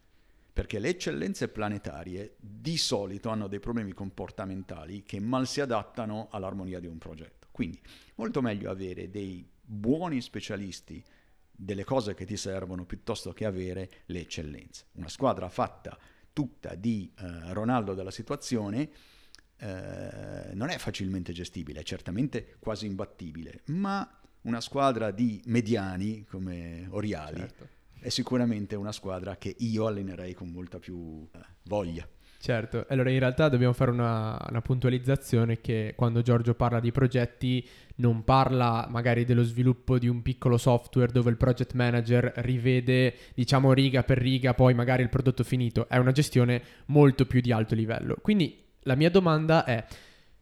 perché 0.52 0.78
le 0.78 0.90
eccellenze 0.90 1.48
planetarie 1.48 2.36
di 2.38 2.76
solito 2.76 3.28
hanno 3.28 3.46
dei 3.46 3.60
problemi 3.60 3.92
comportamentali 3.92 5.02
che 5.02 5.20
mal 5.20 5.46
si 5.46 5.60
adattano 5.60 6.28
all'armonia 6.30 6.80
di 6.80 6.86
un 6.86 6.98
progetto. 6.98 7.48
Quindi 7.50 7.80
molto 8.14 8.40
meglio 8.40 8.70
avere 8.70 9.10
dei 9.10 9.46
buoni 9.60 10.20
specialisti 10.20 11.02
delle 11.50 11.84
cose 11.84 12.14
che 12.14 12.24
ti 12.24 12.36
servono 12.36 12.86
piuttosto 12.86 13.32
che 13.32 13.44
avere 13.44 13.90
le 14.06 14.20
eccellenze. 14.20 14.86
Una 14.92 15.08
squadra 15.08 15.48
fatta 15.48 15.98
tutta 16.32 16.74
di 16.74 17.12
eh, 17.18 17.52
Ronaldo 17.52 17.94
della 17.94 18.10
situazione 18.10 18.90
eh, 19.58 20.54
non 20.54 20.70
è 20.70 20.78
facilmente 20.78 21.32
gestibile, 21.32 21.80
è 21.80 21.84
certamente 21.84 22.56
quasi 22.58 22.86
imbattibile, 22.86 23.62
ma 23.66 24.18
una 24.42 24.60
squadra 24.60 25.10
di 25.10 25.40
mediani 25.46 26.24
come 26.24 26.86
Oriali 26.90 27.38
certo. 27.38 27.68
è 28.00 28.08
sicuramente 28.08 28.74
una 28.74 28.92
squadra 28.92 29.36
che 29.36 29.54
io 29.58 29.86
allenerei 29.86 30.34
con 30.34 30.50
molta 30.50 30.78
più 30.78 31.28
eh, 31.32 31.38
voglia. 31.64 32.08
Certo, 32.42 32.86
allora 32.88 33.08
in 33.10 33.20
realtà 33.20 33.48
dobbiamo 33.48 33.72
fare 33.72 33.92
una, 33.92 34.36
una, 34.50 34.60
puntualizzazione 34.60 35.60
che 35.60 35.92
quando 35.94 36.22
Giorgio 36.22 36.54
parla 36.54 36.80
di 36.80 36.90
progetti 36.90 37.64
non 37.98 38.24
parla 38.24 38.88
magari 38.90 39.24
dello 39.24 39.44
sviluppo 39.44 39.96
di 39.96 40.08
un 40.08 40.22
piccolo 40.22 40.56
software 40.56 41.12
dove 41.12 41.30
il 41.30 41.36
project 41.36 41.74
manager 41.74 42.32
rivede 42.38 43.14
diciamo 43.34 43.72
riga 43.72 44.02
per 44.02 44.18
riga 44.18 44.54
poi 44.54 44.74
magari 44.74 45.04
il 45.04 45.08
prodotto 45.08 45.44
finito, 45.44 45.88
è 45.88 45.98
una 45.98 46.10
gestione 46.10 46.60
molto 46.86 47.26
più 47.26 47.40
di 47.40 47.52
alto 47.52 47.76
livello. 47.76 48.16
Quindi 48.20 48.60
la 48.80 48.96
mia 48.96 49.08
domanda 49.08 49.64
è 49.64 49.84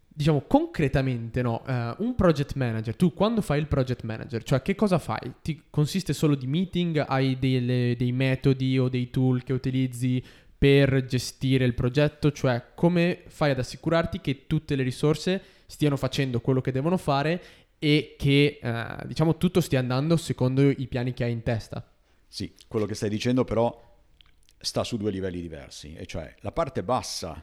diciamo 0.09 0.45
concretamente, 0.47 1.43
no, 1.43 1.63
uh, 1.67 2.03
un 2.03 2.15
project 2.15 2.55
manager, 2.55 2.97
tu 2.97 3.13
quando 3.13 3.43
fai 3.43 3.59
il 3.59 3.67
project 3.67 4.05
manager, 4.05 4.43
cioè 4.43 4.63
che 4.63 4.75
cosa 4.75 4.99
fai? 4.99 5.35
Ti 5.43 5.65
consiste 5.69 6.15
solo 6.15 6.35
di 6.35 6.47
meeting, 6.47 7.05
hai 7.07 7.39
delle, 7.39 7.95
dei 7.99 8.13
metodi 8.13 8.79
o 8.79 8.89
dei 8.89 9.11
tool 9.11 9.43
che 9.43 9.53
utilizzi 9.53 10.25
per 10.61 11.07
gestire 11.07 11.65
il 11.65 11.73
progetto, 11.73 12.33
cioè 12.33 12.75
come 12.75 13.23
fai 13.29 13.53
ad 13.53 13.59
assicurarti 13.61 14.21
che 14.21 14.47
tutte 14.47 14.77
le 14.77 14.83
risorse 14.83 15.43
stiano 15.65 15.97
facendo 15.97 16.43
quello 16.43 16.61
che 16.61 16.71
devono 16.71 16.99
fare 16.99 17.43
e 17.79 18.15
che 18.19 18.61
uh, 18.63 19.07
diciamo 19.07 19.39
tutto 19.39 19.63
stia 19.63 19.79
andando 19.79 20.19
secondo 20.19 20.69
i 20.69 20.87
piani 20.87 21.15
che 21.15 21.25
hai 21.25 21.33
in 21.33 21.43
testa? 21.43 21.83
Sì, 22.27 22.55
quello 22.69 22.85
che 22.85 22.95
stai 22.95 23.09
dicendo 23.09 23.45
però 23.45 23.75
sta 24.59 24.85
su 24.85 24.99
due 24.99 25.11
livelli 25.11 25.41
diversi, 25.41 25.95
e 25.95 26.05
cioè 26.05 26.35
la 26.41 26.53
parte 26.53 26.83
bassa 26.83 27.43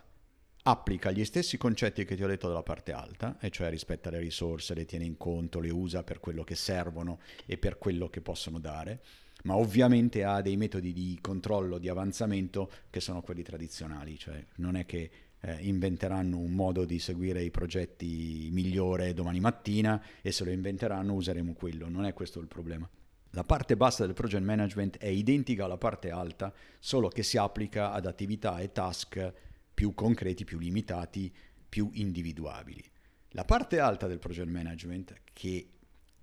applica 0.61 1.09
gli 1.09 1.26
stessi 1.26 1.57
concetti 1.57 2.05
che 2.05 2.15
ti 2.15 2.24
ho 2.24 2.28
detto 2.28 2.47
della 2.47 2.61
parte 2.61 2.91
alta, 2.91 3.38
e 3.39 3.49
cioè 3.49 3.72
rispetta 3.72 4.11
le 4.11 4.20
risorse, 4.20 4.76
le 4.76 4.86
tiene 4.86 5.05
in 5.05 5.18
conto, 5.18 5.59
le 5.59 5.72
usa 5.72 6.03
per 6.03 6.20
quello 6.20 6.43
che 6.43 6.53
servono 6.53 7.20
e 7.47 7.57
per 7.57 7.80
quello 7.80 8.09
che 8.09 8.22
possono 8.22 8.59
dare, 8.59 9.01
ma 9.47 9.55
ovviamente 9.55 10.25
ha 10.25 10.41
dei 10.41 10.57
metodi 10.57 10.91
di 10.91 11.17
controllo, 11.21 11.77
di 11.77 11.87
avanzamento 11.87 12.69
che 12.89 12.99
sono 12.99 13.21
quelli 13.21 13.43
tradizionali, 13.43 14.17
cioè 14.19 14.45
non 14.55 14.75
è 14.75 14.85
che 14.85 15.09
eh, 15.39 15.57
inventeranno 15.61 16.37
un 16.37 16.51
modo 16.51 16.83
di 16.83 16.99
seguire 16.99 17.41
i 17.41 17.49
progetti 17.49 18.49
migliore 18.51 19.13
domani 19.13 19.39
mattina 19.39 20.03
e 20.21 20.33
se 20.33 20.43
lo 20.43 20.51
inventeranno 20.51 21.13
useremo 21.13 21.53
quello, 21.53 21.87
non 21.87 22.03
è 22.03 22.13
questo 22.13 22.41
il 22.41 22.47
problema. 22.47 22.89
La 23.31 23.45
parte 23.45 23.77
bassa 23.77 24.05
del 24.05 24.13
project 24.13 24.43
management 24.43 24.97
è 24.97 25.07
identica 25.07 25.63
alla 25.63 25.77
parte 25.77 26.11
alta, 26.11 26.53
solo 26.77 27.07
che 27.07 27.23
si 27.23 27.37
applica 27.37 27.93
ad 27.93 28.05
attività 28.05 28.59
e 28.59 28.73
task 28.73 29.33
più 29.73 29.93
concreti, 29.93 30.43
più 30.43 30.59
limitati, 30.59 31.33
più 31.69 31.89
individuabili. 31.93 32.83
La 33.29 33.45
parte 33.45 33.79
alta 33.79 34.07
del 34.07 34.19
project 34.19 34.49
management, 34.49 35.13
che 35.31 35.69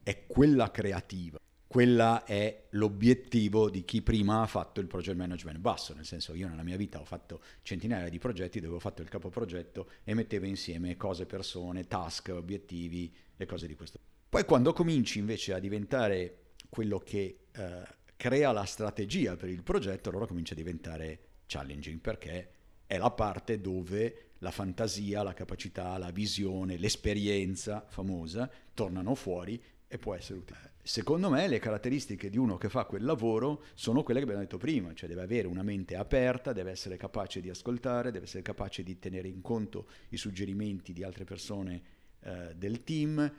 è 0.02 0.26
quella 0.26 0.70
creativa, 0.70 1.38
quella 1.74 2.22
è 2.22 2.66
l'obiettivo 2.70 3.68
di 3.68 3.84
chi 3.84 4.00
prima 4.00 4.42
ha 4.42 4.46
fatto 4.46 4.78
il 4.78 4.86
project 4.86 5.16
management 5.16 5.58
basso, 5.58 5.92
nel 5.92 6.04
senso 6.04 6.32
io 6.32 6.46
nella 6.46 6.62
mia 6.62 6.76
vita 6.76 7.00
ho 7.00 7.04
fatto 7.04 7.40
centinaia 7.62 8.08
di 8.08 8.20
progetti 8.20 8.60
dove 8.60 8.76
ho 8.76 8.78
fatto 8.78 9.02
il 9.02 9.08
capoprogetto 9.08 9.90
e 10.04 10.14
mettevo 10.14 10.46
insieme 10.46 10.96
cose, 10.96 11.26
persone, 11.26 11.88
task, 11.88 12.28
obiettivi 12.28 13.12
e 13.36 13.44
cose 13.44 13.66
di 13.66 13.74
questo. 13.74 13.98
Poi 14.28 14.44
quando 14.44 14.72
cominci 14.72 15.18
invece 15.18 15.52
a 15.52 15.58
diventare 15.58 16.52
quello 16.68 17.00
che 17.00 17.38
eh, 17.50 17.82
crea 18.14 18.52
la 18.52 18.66
strategia 18.66 19.36
per 19.36 19.48
il 19.48 19.64
progetto, 19.64 20.10
allora 20.10 20.28
comincia 20.28 20.52
a 20.52 20.56
diventare 20.56 21.18
challenging 21.46 21.98
perché 21.98 22.50
è 22.86 22.96
la 22.98 23.10
parte 23.10 23.60
dove 23.60 24.34
la 24.38 24.52
fantasia, 24.52 25.24
la 25.24 25.34
capacità, 25.34 25.98
la 25.98 26.12
visione, 26.12 26.76
l'esperienza 26.76 27.84
famosa 27.88 28.48
tornano 28.74 29.16
fuori 29.16 29.60
e 29.94 29.98
può 29.98 30.16
essere 30.16 30.40
utile. 30.40 30.72
Secondo 30.82 31.30
me 31.30 31.46
le 31.46 31.60
caratteristiche 31.60 32.28
di 32.28 32.36
uno 32.36 32.58
che 32.58 32.68
fa 32.68 32.84
quel 32.84 33.04
lavoro 33.04 33.62
sono 33.74 34.02
quelle 34.02 34.18
che 34.18 34.24
abbiamo 34.24 34.42
detto 34.42 34.58
prima, 34.58 34.92
cioè 34.92 35.08
deve 35.08 35.22
avere 35.22 35.46
una 35.46 35.62
mente 35.62 35.94
aperta, 35.94 36.52
deve 36.52 36.72
essere 36.72 36.96
capace 36.96 37.40
di 37.40 37.48
ascoltare, 37.48 38.10
deve 38.10 38.24
essere 38.24 38.42
capace 38.42 38.82
di 38.82 38.98
tenere 38.98 39.28
in 39.28 39.40
conto 39.40 39.86
i 40.08 40.16
suggerimenti 40.16 40.92
di 40.92 41.04
altre 41.04 41.22
persone 41.22 41.82
eh, 42.22 42.56
del 42.56 42.82
team, 42.82 43.32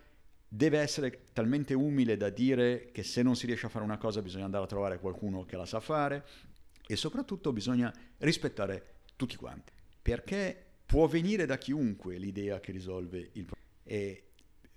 deve 0.48 0.80
essere 0.80 1.28
talmente 1.34 1.74
umile 1.74 2.16
da 2.16 2.30
dire 2.30 2.90
che 2.94 3.04
se 3.04 3.22
non 3.22 3.36
si 3.36 3.48
riesce 3.48 3.66
a 3.66 3.70
fare 3.70 3.84
una 3.84 3.98
cosa 3.98 4.22
bisogna 4.22 4.46
andare 4.46 4.64
a 4.64 4.68
trovare 4.68 4.98
qualcuno 4.98 5.44
che 5.44 5.58
la 5.58 5.66
sa 5.66 5.82
fare 5.82 6.26
e 6.88 6.96
soprattutto 6.96 7.52
bisogna 7.52 7.94
rispettare 8.20 8.94
tutti 9.18 9.36
quanti, 9.36 9.74
perché 10.02 10.58
può 10.86 11.06
venire 11.08 11.46
da 11.46 11.58
chiunque 11.58 12.16
l'idea 12.16 12.62
che 12.62 12.72
risolve 12.72 13.18
il 13.34 13.44
problema. 13.44 13.64
E, 13.84 14.22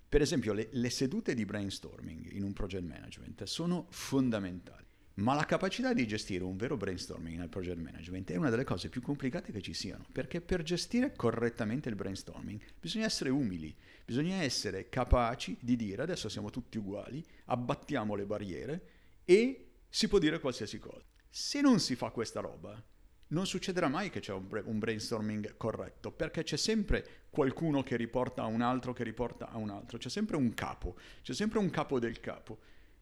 per 0.09 0.21
esempio, 0.21 0.53
le, 0.53 0.69
le 0.71 0.89
sedute 0.89 1.35
di 1.35 1.45
brainstorming 1.45 2.31
in 2.31 2.43
un 2.43 2.51
project 2.51 2.83
management 2.83 3.43
sono 3.43 3.85
fondamentali. 3.91 4.87
Ma 5.19 5.35
la 5.35 5.45
capacità 5.45 5.93
di 5.93 6.07
gestire 6.07 6.45
un 6.45 6.55
vero 6.55 6.77
brainstorming 6.77 7.37
nel 7.37 7.49
project 7.49 7.77
management 7.77 8.31
è 8.31 8.37
una 8.37 8.49
delle 8.49 8.63
cose 8.63 8.89
più 8.89 9.01
complicate 9.01 9.51
che 9.51 9.61
ci 9.61 9.73
siano, 9.73 10.05
perché 10.11 10.39
per 10.39 10.63
gestire 10.63 11.13
correttamente 11.13 11.89
il 11.89 11.95
brainstorming 11.95 12.59
bisogna 12.79 13.05
essere 13.05 13.29
umili, 13.29 13.75
bisogna 14.05 14.37
essere 14.37 14.87
capaci 14.87 15.57
di 15.59 15.75
dire 15.75 16.03
adesso 16.03 16.29
siamo 16.29 16.49
tutti 16.49 16.77
uguali, 16.77 17.23
abbattiamo 17.45 18.15
le 18.15 18.25
barriere 18.25 18.81
e 19.25 19.71
si 19.89 20.07
può 20.07 20.19
dire 20.19 20.39
qualsiasi 20.39 20.79
cosa. 20.79 21.05
Se 21.29 21.59
non 21.59 21.79
si 21.79 21.95
fa 21.95 22.11
questa 22.11 22.39
roba, 22.39 22.81
non 23.27 23.45
succederà 23.45 23.89
mai 23.89 24.09
che 24.09 24.21
c'è 24.21 24.33
un, 24.33 24.47
un, 24.65 24.79
brainstorming 24.79 25.57
corretto, 25.57 26.11
perché 26.11 26.43
c'è 26.43 26.57
sempre 26.57 27.18
qualcuno 27.29 27.83
che 27.83 27.95
riporta 27.95 28.43
a 28.43 28.47
un 28.47 28.61
altro, 28.61 28.93
che 28.93 29.03
riporta 29.03 29.49
a 29.49 29.57
un 29.57 29.69
altro, 29.69 29.97
c'è 29.97 30.09
sempre 30.09 30.35
un 30.35 30.53
capo, 30.53 30.95
c'è 31.21 31.33
sempre 31.33 31.59
un 31.59 31.69
capo 31.69 31.99
del 31.99 32.19
capo. 32.19 32.59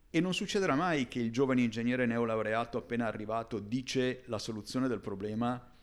E 0.10 0.20
non 0.20 0.34
succederà 0.34 0.76
mai 0.76 1.08
che 1.08 1.20
il 1.20 1.32
giovane 1.32 1.62
ingegnere 1.62 2.06
neolaureato 2.06 2.78
appena 2.78 3.08
arrivato 3.08 3.60
dice 3.60 4.24
la 4.26 4.40
soluzione 4.40 4.88
del 4.88 5.02
problema 5.02 5.74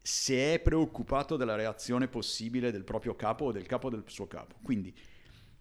se 0.00 0.54
è 0.54 0.60
preoccupato 0.60 1.36
della 1.36 1.54
reazione 1.54 2.08
possibile 2.08 2.70
del 2.70 2.84
proprio 2.84 3.14
capo 3.14 3.46
o 3.46 3.52
del 3.52 3.66
capo 3.66 3.88
del 3.88 4.04
suo 4.06 4.26
capo. 4.26 4.56
Quindi, 4.62 4.94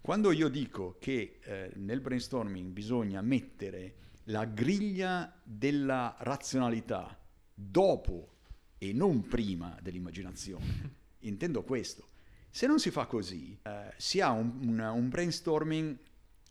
quando 0.01 0.31
io 0.31 0.49
dico 0.49 0.97
che 0.99 1.39
eh, 1.41 1.71
nel 1.75 2.01
brainstorming 2.01 2.71
bisogna 2.71 3.21
mettere 3.21 3.95
la 4.25 4.45
griglia 4.45 5.33
della 5.43 6.15
razionalità 6.19 7.17
dopo 7.53 8.33
e 8.77 8.91
non 8.91 9.21
prima 9.27 9.77
dell'immaginazione. 9.81 11.01
Intendo 11.19 11.63
questo. 11.63 12.07
Se 12.55 12.67
non 12.67 12.77
si 12.77 12.91
fa 12.91 13.07
così, 13.07 13.57
eh, 13.63 13.95
si 13.97 14.21
ha 14.21 14.29
un, 14.29 14.59
un, 14.61 14.79
un, 14.79 15.09
brainstorming 15.09 15.97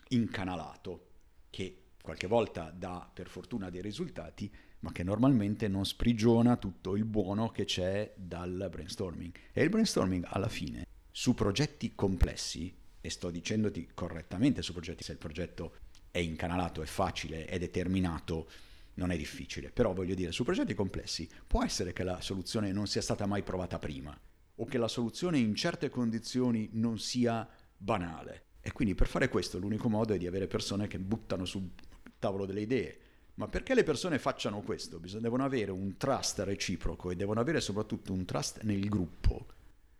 incanalato, 0.09 1.11
che 1.49 1.91
qualche 2.03 2.27
volta 2.27 2.75
dà 2.77 3.09
per 3.15 3.29
fortuna 3.29 3.71
dei 3.71 3.83
risultati, 3.83 4.53
ma 4.81 4.91
che 4.91 5.05
normalmente 5.05 5.69
non 5.69 5.87
sprigiona 5.87 6.57
tutto 6.57 6.97
il 6.97 7.05
buono 7.05 7.51
che 7.51 7.67
c'è 7.67 8.15
dal 8.17 8.67
brainstorming. 8.69 9.33
E 9.53 9.63
il 9.63 9.69
brainstorming 9.69 10.27
alla 10.27 10.49
fine, 10.49 10.89
su 11.09 11.35
progetti 11.35 11.95
complessi, 11.95 12.77
e 13.01 13.09
sto 13.09 13.31
dicendoti 13.31 13.91
correttamente 13.95 14.61
su 14.61 14.73
progetti, 14.73 15.05
se 15.05 15.13
il 15.13 15.19
progetto 15.19 15.77
è 16.11 16.19
incanalato, 16.19 16.83
è 16.83 16.87
facile, 16.87 17.45
è 17.45 17.61
determinato, 17.61 18.51
non 18.95 19.13
è 19.13 19.17
difficile, 19.17 19.71
però 19.71 19.93
voglio 19.93 20.17
dire, 20.17 20.33
su 20.33 20.43
progetti 20.43 20.75
complessi 20.75 21.31
può 21.47 21.63
essere 21.63 21.93
che 21.93 22.03
la 22.03 22.21
soluzione 22.21 22.73
non 22.73 22.89
sia 22.89 23.03
stata 23.03 23.25
mai 23.25 23.45
provata 23.45 23.79
prima 23.79 24.19
o 24.57 24.65
che 24.65 24.79
la 24.79 24.89
soluzione 24.89 25.39
in 25.39 25.55
certe 25.55 25.89
condizioni 25.89 26.71
non 26.73 26.99
sia 26.99 27.49
banale. 27.77 28.45
E 28.61 28.73
quindi 28.73 28.95
per 28.95 29.09
fare 29.09 29.29
questo 29.29 29.59
l'unico 29.59 29.89
modo 29.89 30.15
è 30.15 30.19
di 30.19 30.27
avere 30.27 30.47
persone 30.47 30.87
che 30.87 30.99
buttano 30.99 31.45
sul 31.45 31.71
tavolo 32.19 32.47
delle 32.47 32.61
idee. 32.61 32.99
Ma 33.35 33.49
perché 33.49 33.75
le 33.75 33.83
persone 33.83 34.19
facciano 34.19 34.61
questo? 34.61 35.01
Bisogna, 35.01 35.23
devono 35.23 35.45
avere 35.45 35.71
un 35.71 35.97
trust 35.97 36.41
reciproco 36.41 37.11
e 37.11 37.17
devono 37.17 37.41
avere 37.41 37.61
soprattutto 37.61 38.13
un 38.13 38.25
trust 38.25 38.63
nel 38.63 38.89
gruppo, 38.89 39.47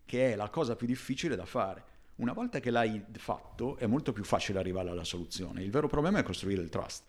che 0.05 0.33
è 0.33 0.37
la 0.37 0.49
cosa 0.51 0.77
più 0.77 0.87
difficile 0.87 1.35
da 1.35 1.47
fare. 1.47 1.85
Una 2.17 2.35
volta 2.35 2.61
che 2.61 2.71
l'hai 2.71 3.03
fatto 3.15 3.77
è 3.79 3.87
molto 3.87 4.13
più 4.13 4.23
facile 4.23 4.59
arrivare 4.59 4.91
alla 4.91 5.03
soluzione. 5.03 5.63
Il 5.63 5.71
vero 5.71 5.89
problema 5.89 6.19
è 6.19 6.23
costruire 6.23 6.63
il 6.63 6.69
trust. 6.69 7.05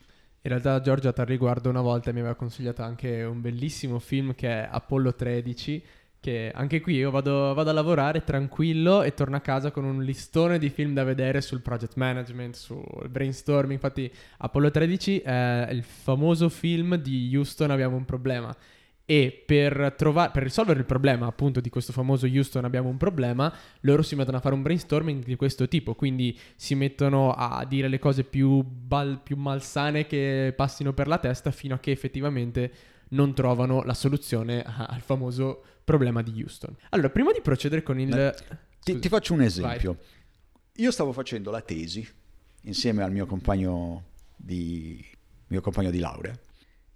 In 0.46 0.50
realtà 0.50 0.82
Giorgia 0.82 1.14
al 1.16 1.26
riguardo 1.26 1.70
una 1.70 1.82
volta 1.82 2.12
mi 2.12 2.20
aveva 2.20 2.36
consigliato 2.36 2.82
anche 2.82 3.24
un 3.24 3.40
bellissimo 3.40 4.00
film 4.00 4.34
che 4.34 4.50
è 4.50 4.68
Apollo 4.70 5.14
13, 5.14 5.86
che 6.24 6.54
anche 6.56 6.80
qui 6.80 6.96
io 6.96 7.12
vado, 7.12 7.54
vado, 7.54 7.70
a 7.70 7.74
lavorare 7.74 8.24
tranquillo 8.24 9.04
e 9.04 9.14
torno 9.14 9.36
a 9.36 9.42
casa 9.42 9.72
con 9.72 9.84
un 9.84 10.04
listone 10.04 10.58
di 10.58 10.70
film 10.70 10.94
da 10.94 11.04
vedere 11.04 11.42
sul 11.42 11.60
project 11.60 11.98
management, 11.98 12.56
sul 12.56 13.10
brainstorming. 13.10 13.74
Infatti 13.74 14.10
Apollo 14.38 14.72
13 14.72 15.20
è 15.20 15.68
il 15.70 15.84
famoso 15.84 16.48
film 16.48 16.96
di 16.96 17.30
Houston 17.36 17.72
abbiamo 17.72 17.98
un 17.98 18.06
problema 18.06 18.56
e 19.06 19.44
per, 19.46 19.96
trovare, 19.98 20.32
per 20.32 20.44
risolvere 20.44 20.80
il 20.80 20.86
problema 20.86 21.26
appunto 21.26 21.60
di 21.60 21.68
questo 21.68 21.92
famoso 21.92 22.26
Houston 22.26 22.64
abbiamo 22.64 22.88
un 22.88 22.96
problema, 22.96 23.54
loro 23.82 24.02
si 24.02 24.16
mettono 24.16 24.38
a 24.38 24.40
fare 24.40 24.56
un 24.56 24.62
brainstorming 24.62 25.26
di 25.26 25.36
questo 25.36 25.68
tipo, 25.68 25.94
quindi 25.94 26.40
si 26.56 26.74
mettono 26.74 27.34
a 27.34 27.66
dire 27.68 27.90
le 27.90 28.00
cose 28.00 28.24
più, 28.24 28.64
bal- 28.64 29.20
più 29.22 29.36
malsane 29.36 30.08
che 30.08 30.54
passino 30.56 30.94
per 30.94 31.10
la 31.10 31.18
testa 31.18 31.52
fino 31.52 31.76
a 31.76 31.80
che 31.80 31.92
effettivamente 31.92 32.72
non 33.10 33.34
trovano 33.34 33.84
la 33.84 33.94
soluzione 33.94 34.64
al 34.64 35.02
famoso 35.02 35.64
problema 35.84 36.22
di 36.22 36.42
Houston. 36.42 36.76
Allora, 36.90 37.10
prima 37.10 37.32
di 37.32 37.42
procedere 37.42 37.84
con 37.84 38.00
il... 38.00 38.36
Ti, 38.80 39.00
ti, 39.00 39.10
faccio 39.10 39.34
un 39.34 39.42
esempio. 39.42 39.94
Vai. 39.94 40.06
Io 40.78 40.92
stavo 40.92 41.14
facendo 41.14 41.52
la 41.52 41.62
tesi 41.62 42.06
insieme 42.62 43.04
al 43.04 43.12
mio 43.12 43.26
compagno 43.26 44.12
di, 44.36 45.04
mio 45.48 45.62
compagno 45.62 45.90
di 45.90 46.00
laurea. 46.00 46.38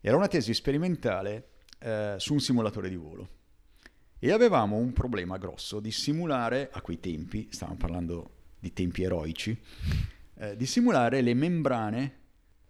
Era 0.02 0.16
una 0.16 0.28
tesi 0.28 0.54
sperimentale 0.54 1.50
eh, 1.80 2.16
su 2.18 2.34
un 2.34 2.40
simulatore 2.40 2.90
di 2.90 2.96
volo. 2.96 3.30
E 4.20 4.32
avevamo 4.32 4.78
un 4.78 4.94
problema 4.94 5.38
grosso 5.38 5.80
di 5.80 5.92
simulare, 5.92 6.70
a 6.72 6.82
quei 6.82 7.00
tempi, 7.00 7.48
stavamo 7.52 7.78
parlando 7.78 8.32
di 8.60 8.74
tempi 8.74 9.04
eroici, 9.04 9.58
eh, 10.40 10.56
di 10.56 10.66
simulare 10.66 11.22
le 11.22 11.34
membrane 11.34 12.20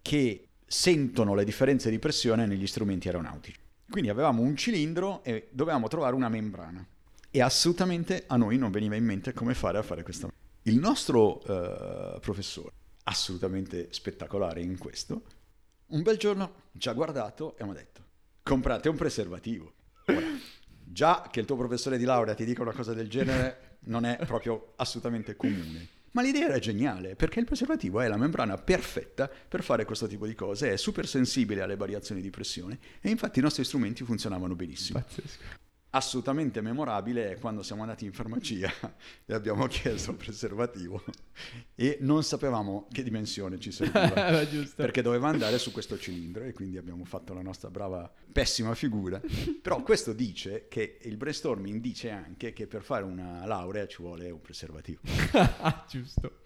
che 0.02 0.48
sentono 0.66 1.34
le 1.34 1.44
differenze 1.44 1.88
di 1.88 1.98
pressione 1.98 2.46
negli 2.46 2.66
strumenti 2.66 3.08
aeronautici. 3.08 3.58
Quindi 3.90 4.10
avevamo 4.10 4.42
un 4.42 4.56
cilindro 4.56 5.22
e 5.24 5.48
dovevamo 5.50 5.88
trovare 5.88 6.14
una 6.14 6.28
membrana. 6.28 6.86
E 7.30 7.40
assolutamente 7.40 8.24
a 8.26 8.36
noi 8.36 8.58
non 8.58 8.70
veniva 8.70 8.96
in 8.96 9.04
mente 9.04 9.32
come 9.32 9.54
fare 9.54 9.78
a 9.78 9.82
fare 9.82 10.02
questa. 10.02 10.30
Il 10.62 10.78
nostro 10.78 11.42
eh, 11.44 12.18
professore, 12.20 12.72
assolutamente 13.04 13.88
spettacolare 13.90 14.60
in 14.60 14.76
questo, 14.76 15.22
un 15.86 16.02
bel 16.02 16.18
giorno 16.18 16.52
ci 16.76 16.88
ha 16.88 16.92
guardato 16.92 17.56
e 17.56 17.64
mi 17.64 17.70
ha 17.70 17.74
detto 17.74 18.02
comprate 18.42 18.88
un 18.88 18.96
preservativo. 18.96 19.72
Ora, 20.06 20.26
già 20.84 21.28
che 21.30 21.40
il 21.40 21.46
tuo 21.46 21.56
professore 21.56 21.98
di 21.98 22.04
laurea 22.04 22.34
ti 22.34 22.44
dica 22.44 22.62
una 22.62 22.72
cosa 22.72 22.94
del 22.94 23.08
genere 23.08 23.78
non 23.80 24.04
è 24.04 24.18
proprio 24.26 24.72
assolutamente 24.76 25.36
comune. 25.36 25.96
Ma 26.18 26.24
l'idea 26.24 26.46
era 26.46 26.58
geniale, 26.58 27.14
perché 27.14 27.38
il 27.38 27.44
preservativo 27.44 28.00
è 28.00 28.08
la 28.08 28.16
membrana 28.16 28.58
perfetta 28.58 29.28
per 29.28 29.62
fare 29.62 29.84
questo 29.84 30.08
tipo 30.08 30.26
di 30.26 30.34
cose, 30.34 30.72
è 30.72 30.76
super 30.76 31.06
sensibile 31.06 31.62
alle 31.62 31.76
variazioni 31.76 32.20
di 32.20 32.28
pressione 32.28 32.80
e 33.00 33.08
infatti 33.08 33.38
i 33.38 33.42
nostri 33.42 33.62
strumenti 33.62 34.02
funzionavano 34.02 34.56
benissimo. 34.56 34.98
Pazzesco 34.98 35.66
assolutamente 35.90 36.60
memorabile 36.60 37.30
è 37.30 37.38
quando 37.38 37.62
siamo 37.62 37.82
andati 37.82 38.04
in 38.04 38.12
farmacia 38.12 38.70
e 39.24 39.32
abbiamo 39.32 39.66
chiesto 39.66 40.10
il 40.10 40.16
preservativo 40.16 41.02
e 41.74 41.98
non 42.00 42.22
sapevamo 42.22 42.88
che 42.92 43.02
dimensione 43.02 43.58
ci 43.58 43.72
serviva 43.72 44.44
perché 44.76 45.00
doveva 45.00 45.28
andare 45.28 45.58
su 45.58 45.72
questo 45.72 45.98
cilindro 45.98 46.44
e 46.44 46.52
quindi 46.52 46.76
abbiamo 46.76 47.04
fatto 47.04 47.32
la 47.32 47.42
nostra 47.42 47.70
brava 47.70 48.10
pessima 48.30 48.74
figura. 48.74 49.20
Però 49.62 49.82
questo 49.82 50.12
dice 50.12 50.66
che 50.68 50.98
il 51.02 51.16
brainstorming 51.16 51.80
dice 51.80 52.10
anche 52.10 52.52
che 52.52 52.66
per 52.66 52.82
fare 52.82 53.04
una 53.04 53.46
laurea 53.46 53.86
ci 53.86 54.02
vuole 54.02 54.30
un 54.30 54.40
preservativo. 54.40 55.00
Giusto. 55.88 56.42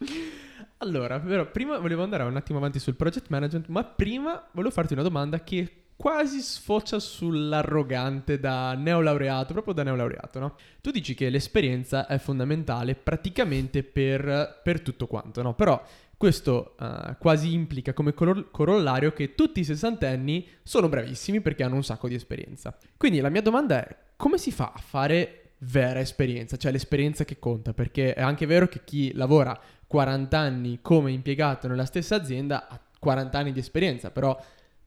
Allora 0.78 1.18
però 1.18 1.50
prima 1.50 1.78
volevo 1.78 2.02
andare 2.02 2.22
un 2.22 2.36
attimo 2.36 2.58
avanti 2.58 2.78
sul 2.78 2.94
project 2.94 3.28
management 3.28 3.68
ma 3.68 3.84
prima 3.84 4.48
volevo 4.52 4.72
farti 4.72 4.92
una 4.92 5.02
domanda 5.02 5.42
che 5.42 5.81
quasi 6.02 6.40
sfocia 6.40 6.98
sull'arrogante 6.98 8.40
da 8.40 8.74
neolaureato, 8.74 9.52
proprio 9.52 9.72
da 9.72 9.84
neolaureato, 9.84 10.40
no? 10.40 10.56
Tu 10.80 10.90
dici 10.90 11.14
che 11.14 11.30
l'esperienza 11.30 12.08
è 12.08 12.18
fondamentale 12.18 12.96
praticamente 12.96 13.84
per, 13.84 14.58
per 14.64 14.80
tutto 14.80 15.06
quanto, 15.06 15.42
no? 15.42 15.54
Però 15.54 15.80
questo 16.16 16.74
uh, 16.76 17.14
quasi 17.20 17.52
implica 17.52 17.92
come 17.92 18.14
cor- 18.14 18.50
corollario 18.50 19.12
che 19.12 19.36
tutti 19.36 19.60
i 19.60 19.64
sessantenni 19.64 20.44
sono 20.64 20.88
bravissimi 20.88 21.40
perché 21.40 21.62
hanno 21.62 21.76
un 21.76 21.84
sacco 21.84 22.08
di 22.08 22.16
esperienza. 22.16 22.76
Quindi 22.96 23.20
la 23.20 23.28
mia 23.28 23.42
domanda 23.42 23.86
è 23.86 23.96
come 24.16 24.38
si 24.38 24.50
fa 24.50 24.72
a 24.74 24.80
fare 24.80 25.52
vera 25.58 26.00
esperienza, 26.00 26.56
cioè 26.56 26.72
l'esperienza 26.72 27.24
che 27.24 27.38
conta, 27.38 27.72
perché 27.72 28.14
è 28.14 28.22
anche 28.22 28.46
vero 28.46 28.66
che 28.66 28.80
chi 28.82 29.12
lavora 29.14 29.56
40 29.86 30.36
anni 30.36 30.80
come 30.82 31.12
impiegato 31.12 31.68
nella 31.68 31.84
stessa 31.84 32.16
azienda 32.16 32.66
ha 32.66 32.80
40 32.98 33.38
anni 33.38 33.52
di 33.52 33.60
esperienza, 33.60 34.10
però 34.10 34.36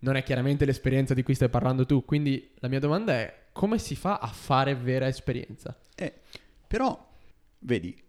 non 0.05 0.15
è 0.15 0.23
chiaramente 0.23 0.65
l'esperienza 0.65 1.15
di 1.15 1.23
cui 1.23 1.33
stai 1.33 1.49
parlando 1.49 1.87
tu. 1.87 2.05
Quindi 2.05 2.51
la 2.59 2.67
mia 2.67 2.79
domanda 2.79 3.13
è 3.13 3.45
come 3.51 3.79
si 3.79 3.95
fa 3.95 4.19
a 4.19 4.27
fare 4.27 4.75
vera 4.75 5.07
esperienza? 5.07 5.75
Eh, 5.95 6.13
però, 6.67 7.11
vedi, 7.59 7.99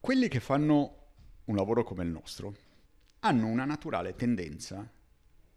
quelli 0.00 0.28
che 0.28 0.40
fanno 0.40 1.02
un 1.44 1.54
lavoro 1.54 1.84
come 1.84 2.02
il 2.02 2.08
nostro 2.08 2.54
hanno 3.20 3.46
una 3.46 3.66
naturale 3.66 4.16
tendenza 4.16 4.90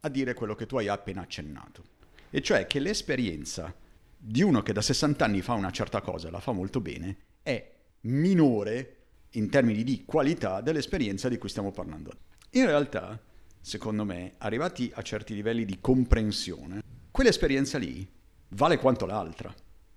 a 0.02 0.10
dire 0.10 0.34
quello 0.34 0.56
che 0.56 0.66
tu 0.66 0.76
hai 0.76 0.90
appena 0.90 1.22
accennato. 1.22 1.84
E 2.32 2.42
cioè 2.42 2.68
che 2.68 2.80
l'esperienza 2.80 3.74
di 4.18 4.42
uno 4.42 4.62
che 4.62 4.74
da 4.74 4.82
60 4.82 5.24
anni 5.24 5.42
fa 5.42 5.54
una 5.54 5.72
certa 5.72 6.02
cosa 6.02 6.28
e 6.28 6.32
la 6.32 6.42
fa 6.42 6.52
molto 6.52 6.82
bene 6.82 7.16
è 7.44 7.76
minore 8.02 8.96
in 9.32 9.50
termini 9.50 9.84
di 9.84 10.04
qualità 10.04 10.60
dell'esperienza 10.60 11.30
di 11.30 11.38
cui 11.38 11.48
stiamo 11.48 11.72
parlando. 11.72 12.12
In 12.52 12.66
realtà 12.66 13.18
secondo 13.62 14.04
me, 14.04 14.34
arrivati 14.38 14.92
a 14.94 15.02
certi 15.02 15.34
livelli 15.34 15.66
di 15.66 15.80
comprensione, 15.80 16.82
quell'esperienza 17.12 17.78
lì 17.78 18.08
vale 18.50 18.78
quanto 18.78 19.06
l'altra. 19.06 19.54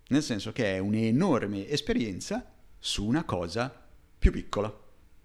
Nel 0.09 0.23
senso 0.23 0.53
che 0.53 0.75
è 0.75 0.79
un'enorme 0.79 1.69
esperienza 1.69 2.53
su 2.79 3.07
una 3.07 3.25
cosa 3.25 3.73
più 4.19 4.33
piccola. 4.33 4.75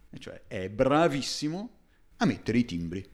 E 0.10 0.20
cioè 0.20 0.44
è 0.48 0.70
bravissimo 0.70 1.70
a 2.18 2.26
mettere 2.26 2.60
i 2.60 2.66
timbri. 2.66 3.08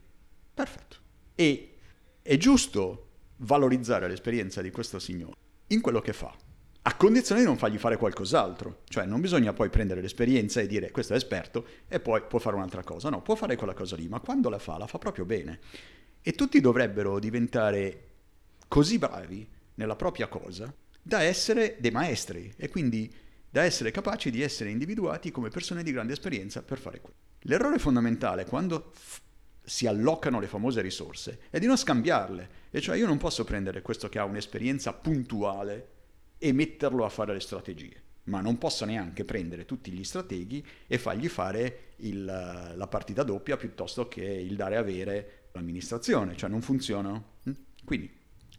Perfetto. 0.53 0.97
E 1.35 1.77
è 2.21 2.37
giusto 2.37 3.07
valorizzare 3.37 4.07
l'esperienza 4.07 4.61
di 4.61 4.69
questo 4.69 4.99
signore 4.99 5.35
in 5.67 5.81
quello 5.81 6.01
che 6.01 6.13
fa 6.13 6.35
a 6.83 6.95
condizione 6.95 7.41
di 7.41 7.47
non 7.47 7.57
fargli 7.57 7.77
fare 7.77 7.97
qualcos'altro. 7.97 8.81
Cioè 8.85 9.05
non 9.05 9.21
bisogna 9.21 9.53
poi 9.53 9.69
prendere 9.69 10.01
l'esperienza 10.01 10.61
e 10.61 10.67
dire 10.67 10.91
questo 10.91 11.13
è 11.13 11.15
esperto 11.15 11.65
e 11.87 11.99
poi 11.99 12.21
può 12.27 12.39
fare 12.39 12.55
un'altra 12.55 12.83
cosa. 12.83 13.09
No, 13.09 13.21
può 13.21 13.35
fare 13.35 13.55
quella 13.55 13.73
cosa 13.73 13.95
lì, 13.95 14.07
ma 14.07 14.19
quando 14.19 14.49
la 14.49 14.59
fa, 14.59 14.77
la 14.77 14.87
fa 14.87 14.97
proprio 14.97 15.25
bene. 15.25 15.59
E 16.21 16.33
tutti 16.33 16.59
dovrebbero 16.59 17.19
diventare 17.19 18.07
così 18.67 18.97
bravi 18.97 19.47
nella 19.75 19.95
propria 19.95 20.27
cosa 20.27 20.73
da 21.03 21.23
essere 21.23 21.77
dei 21.79 21.91
maestri 21.91 22.53
e 22.55 22.69
quindi 22.69 23.11
da 23.49 23.63
essere 23.63 23.91
capaci 23.91 24.29
di 24.29 24.41
essere 24.41 24.69
individuati 24.69 25.31
come 25.31 25.49
persone 25.49 25.83
di 25.83 25.91
grande 25.91 26.13
esperienza 26.13 26.61
per 26.61 26.79
fare 26.79 27.01
quello. 27.01 27.17
L'errore 27.41 27.79
fondamentale 27.79 28.45
quando 28.45 28.91
f- 28.93 29.19
si 29.63 29.87
allocano 29.87 30.39
le 30.39 30.47
famose 30.47 30.81
risorse 30.81 31.39
è 31.49 31.59
di 31.59 31.65
non 31.65 31.77
scambiarle, 31.77 32.49
e 32.69 32.81
cioè 32.81 32.97
io 32.97 33.07
non 33.07 33.17
posso 33.17 33.43
prendere 33.43 33.81
questo 33.81 34.09
che 34.09 34.19
ha 34.19 34.25
un'esperienza 34.25 34.93
puntuale 34.93 35.87
e 36.43 36.53
metterlo 36.53 37.05
a 37.05 37.09
fare 37.09 37.33
le 37.33 37.39
strategie. 37.39 38.01
Ma 38.23 38.41
non 38.41 38.57
posso 38.57 38.83
neanche 38.83 39.23
prendere 39.23 39.65
tutti 39.65 39.91
gli 39.91 40.03
strateghi 40.03 40.65
e 40.87 40.97
fargli 40.97 41.27
fare 41.27 41.93
il, 41.97 42.25
la 42.25 42.87
partita 42.87 43.21
doppia 43.21 43.57
piuttosto 43.57 44.07
che 44.07 44.23
il 44.23 44.55
dare 44.55 44.75
avere 44.75 45.49
l'amministrazione, 45.51 46.35
cioè 46.35 46.49
non 46.49 46.61
funzionano. 46.61 47.25
Mm? 47.47 47.53
Quindi 47.83 48.09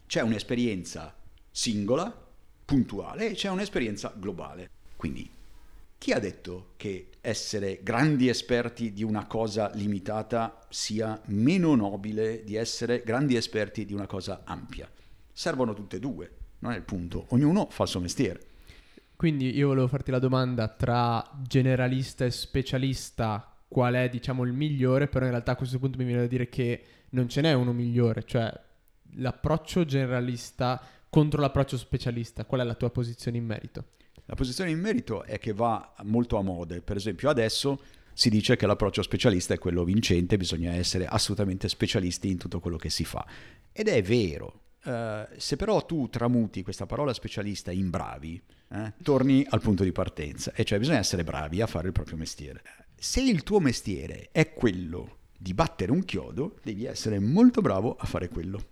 c'è 0.06 0.20
un'esperienza 0.20 1.12
singola, 1.50 2.16
puntuale, 2.64 3.30
e 3.30 3.34
c'è 3.34 3.48
un'esperienza 3.48 4.14
globale. 4.16 4.70
Quindi 4.94 5.28
chi 5.98 6.12
ha 6.12 6.20
detto 6.20 6.74
che 6.76 7.08
essere 7.20 7.80
grandi 7.82 8.28
esperti 8.28 8.92
di 8.92 9.02
una 9.02 9.26
cosa 9.26 9.72
limitata 9.74 10.66
sia 10.68 11.20
meno 11.26 11.74
nobile 11.74 12.44
di 12.44 12.54
essere 12.54 13.02
grandi 13.04 13.34
esperti 13.34 13.84
di 13.84 13.92
una 13.92 14.06
cosa 14.06 14.42
ampia? 14.44 14.88
Servono 15.32 15.74
tutte 15.74 15.96
e 15.96 16.00
due 16.00 16.30
non 16.62 16.72
è 16.72 16.76
il 16.76 16.82
punto. 16.82 17.26
Ognuno 17.28 17.68
fa 17.70 17.84
il 17.84 17.88
suo 17.88 18.00
mestiere. 18.00 18.40
Quindi 19.16 19.54
io 19.54 19.68
volevo 19.68 19.86
farti 19.86 20.10
la 20.10 20.18
domanda 20.18 20.68
tra 20.68 21.24
generalista 21.46 22.24
e 22.24 22.30
specialista, 22.30 23.56
qual 23.68 23.94
è 23.94 24.08
diciamo 24.08 24.42
il 24.44 24.52
migliore, 24.52 25.06
però 25.06 25.24
in 25.24 25.30
realtà 25.30 25.52
a 25.52 25.56
questo 25.56 25.78
punto 25.78 25.98
mi 25.98 26.04
viene 26.04 26.22
da 26.22 26.26
dire 26.26 26.48
che 26.48 26.84
non 27.10 27.28
ce 27.28 27.40
n'è 27.40 27.52
uno 27.52 27.72
migliore, 27.72 28.24
cioè 28.24 28.52
l'approccio 29.16 29.84
generalista 29.84 30.80
contro 31.08 31.40
l'approccio 31.40 31.76
specialista, 31.76 32.44
qual 32.44 32.62
è 32.62 32.64
la 32.64 32.74
tua 32.74 32.90
posizione 32.90 33.36
in 33.36 33.44
merito? 33.44 33.84
La 34.24 34.34
posizione 34.34 34.70
in 34.70 34.80
merito 34.80 35.24
è 35.24 35.38
che 35.38 35.52
va 35.52 35.94
molto 36.04 36.36
a 36.36 36.42
mode, 36.42 36.80
per 36.80 36.96
esempio 36.96 37.28
adesso 37.28 37.80
si 38.14 38.28
dice 38.28 38.56
che 38.56 38.66
l'approccio 38.66 39.02
specialista 39.02 39.54
è 39.54 39.58
quello 39.58 39.84
vincente, 39.84 40.36
bisogna 40.36 40.72
essere 40.72 41.06
assolutamente 41.06 41.68
specialisti 41.68 42.30
in 42.30 42.38
tutto 42.38 42.60
quello 42.60 42.76
che 42.76 42.90
si 42.90 43.04
fa. 43.04 43.24
Ed 43.72 43.88
è 43.88 44.02
vero, 44.02 44.61
Uh, 44.84 45.28
se 45.36 45.54
però 45.54 45.86
tu 45.86 46.08
tramuti 46.08 46.64
questa 46.64 46.86
parola 46.86 47.12
specialista 47.12 47.70
in 47.70 47.88
bravi, 47.88 48.42
eh, 48.72 48.94
torni 49.02 49.46
al 49.48 49.60
punto 49.60 49.84
di 49.84 49.92
partenza, 49.92 50.52
e 50.54 50.64
cioè 50.64 50.78
bisogna 50.78 50.98
essere 50.98 51.22
bravi 51.22 51.60
a 51.60 51.66
fare 51.66 51.86
il 51.86 51.92
proprio 51.92 52.16
mestiere. 52.16 52.62
Se 52.96 53.20
il 53.20 53.42
tuo 53.42 53.60
mestiere 53.60 54.30
è 54.32 54.52
quello 54.52 55.18
di 55.38 55.54
battere 55.54 55.92
un 55.92 56.04
chiodo, 56.04 56.58
devi 56.62 56.84
essere 56.84 57.18
molto 57.20 57.60
bravo 57.60 57.96
a 57.96 58.06
fare 58.06 58.28
quello. 58.28 58.70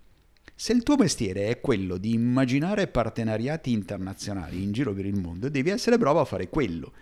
Se 0.55 0.73
il 0.73 0.83
tuo 0.83 0.97
mestiere 0.97 1.49
è 1.49 1.61
quello 1.61 1.97
di 1.97 2.13
immaginare 2.13 2.87
partenariati 2.87 3.73
internazionali 3.73 4.63
in 4.63 4.73
giro 4.73 4.93
per 4.93 5.07
il 5.07 5.19
mondo, 5.19 5.49
devi 5.49 5.71
essere 5.71 5.97
bravo 5.97 6.21
a 6.21 6.25
fare 6.25 6.49
quello. 6.49 6.93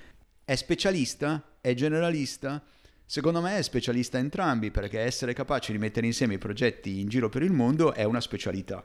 È 0.44 0.54
specialista? 0.54 1.56
È 1.60 1.72
generalista? 1.74 2.62
Secondo 3.04 3.40
me 3.40 3.56
è 3.56 3.62
specialista 3.62 4.18
entrambi 4.18 4.70
perché 4.70 5.00
essere 5.00 5.32
capaci 5.32 5.72
di 5.72 5.78
mettere 5.78 6.06
insieme 6.06 6.34
i 6.34 6.38
progetti 6.38 7.00
in 7.00 7.08
giro 7.08 7.28
per 7.28 7.42
il 7.42 7.52
mondo 7.52 7.94
è 7.94 8.04
una 8.04 8.20
specialità 8.20 8.84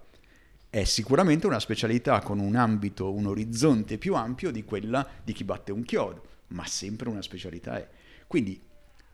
è 0.74 0.86
sicuramente 0.86 1.46
una 1.46 1.60
specialità 1.60 2.20
con 2.22 2.40
un 2.40 2.56
ambito, 2.56 3.14
un 3.14 3.28
orizzonte 3.28 4.00
più 4.00 4.16
ampio 4.16 4.50
di 4.50 4.64
quella 4.64 5.08
di 5.24 5.32
chi 5.32 5.44
batte 5.44 5.72
un 5.72 5.84
chiodo, 5.84 6.26
ma 6.48 6.66
sempre 6.66 7.10
una 7.10 7.22
specialità 7.22 7.78
è. 7.78 7.88
Quindi, 8.26 8.60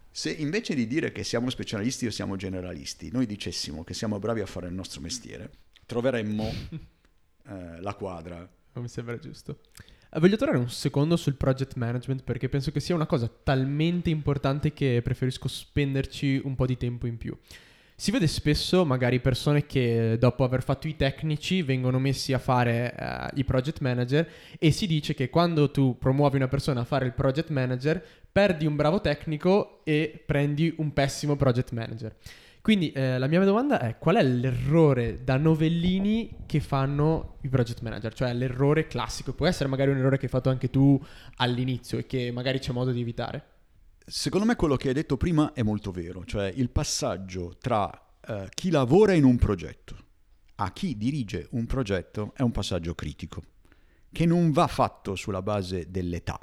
se 0.09 0.31
invece 0.31 0.73
di 0.73 0.87
dire 0.87 1.11
che 1.11 1.25
siamo 1.25 1.49
specialisti 1.49 2.05
o 2.05 2.11
siamo 2.11 2.37
generalisti, 2.37 3.11
noi 3.11 3.25
dicessimo 3.25 3.83
che 3.83 3.93
siamo 3.93 4.19
bravi 4.19 4.39
a 4.39 4.45
fare 4.45 4.67
il 4.67 4.73
nostro 4.73 5.01
mestiere, 5.01 5.51
troveremmo 5.85 6.47
eh, 7.49 7.81
la 7.81 7.93
quadra. 7.93 8.49
Mi 8.75 8.87
sembra 8.87 9.19
giusto. 9.19 9.59
Eh, 10.13 10.19
voglio 10.21 10.37
tornare 10.37 10.59
un 10.59 10.69
secondo 10.69 11.17
sul 11.17 11.35
project 11.35 11.75
management 11.75 12.23
perché 12.23 12.47
penso 12.47 12.71
che 12.71 12.79
sia 12.79 12.95
una 12.95 13.05
cosa 13.05 13.27
talmente 13.27 14.09
importante 14.09 14.71
che 14.71 15.01
preferisco 15.03 15.49
spenderci 15.49 16.39
un 16.41 16.55
po' 16.55 16.65
di 16.65 16.77
tempo 16.77 17.05
in 17.05 17.17
più. 17.17 17.37
Si 17.99 18.11
vede 18.11 18.27
spesso 18.27 18.85
magari 18.85 19.19
persone 19.19 19.65
che 19.65 20.15
dopo 20.17 20.45
aver 20.45 20.63
fatto 20.63 20.87
i 20.87 20.95
tecnici 20.95 21.61
vengono 21.63 21.99
messi 21.99 22.31
a 22.31 22.39
fare 22.39 22.95
uh, 22.97 23.37
i 23.37 23.43
project 23.43 23.81
manager 23.81 24.25
e 24.57 24.71
si 24.71 24.87
dice 24.87 25.13
che 25.13 25.29
quando 25.29 25.69
tu 25.69 25.97
promuovi 25.97 26.37
una 26.37 26.47
persona 26.47 26.79
a 26.79 26.85
fare 26.85 27.05
il 27.05 27.11
project 27.11 27.49
manager 27.49 28.01
perdi 28.31 28.65
un 28.65 28.77
bravo 28.77 29.01
tecnico 29.01 29.81
e 29.83 30.23
prendi 30.25 30.73
un 30.77 30.93
pessimo 30.93 31.35
project 31.35 31.73
manager. 31.73 32.15
Quindi 32.61 32.93
eh, 32.93 33.17
la 33.17 33.27
mia 33.27 33.43
domanda 33.43 33.81
è 33.81 33.97
qual 33.97 34.15
è 34.15 34.23
l'errore 34.23 35.21
da 35.25 35.35
novellini 35.35 36.37
che 36.45 36.61
fanno 36.61 37.39
i 37.41 37.49
project 37.49 37.81
manager? 37.81 38.13
Cioè 38.13 38.33
l'errore 38.33 38.87
classico, 38.87 39.33
può 39.33 39.45
essere 39.45 39.67
magari 39.67 39.91
un 39.91 39.97
errore 39.97 40.17
che 40.17 40.23
hai 40.23 40.31
fatto 40.31 40.49
anche 40.49 40.69
tu 40.69 40.97
all'inizio 41.35 41.97
e 41.97 42.05
che 42.05 42.31
magari 42.31 42.59
c'è 42.59 42.71
modo 42.71 42.91
di 42.91 43.01
evitare? 43.01 43.43
Secondo 44.09 44.45
me 44.45 44.55
quello 44.55 44.75
che 44.75 44.87
hai 44.87 44.93
detto 44.95 45.17
prima 45.17 45.53
è 45.53 45.61
molto 45.61 45.91
vero, 45.91 46.25
cioè 46.25 46.51
il 46.55 46.71
passaggio 46.71 47.55
tra 47.59 47.89
uh, 48.27 48.47
chi 48.49 48.71
lavora 48.71 49.13
in 49.13 49.23
un 49.23 49.37
progetto 49.37 50.07
a 50.55 50.71
chi 50.73 50.97
dirige 50.97 51.47
un 51.51 51.65
progetto 51.65 52.33
è 52.35 52.41
un 52.41 52.51
passaggio 52.51 52.95
critico, 52.95 53.43
che 54.11 54.25
non 54.25 54.51
va 54.51 54.67
fatto 54.67 55.15
sulla 55.15 55.41
base 55.41 55.89
dell'età 55.89 56.39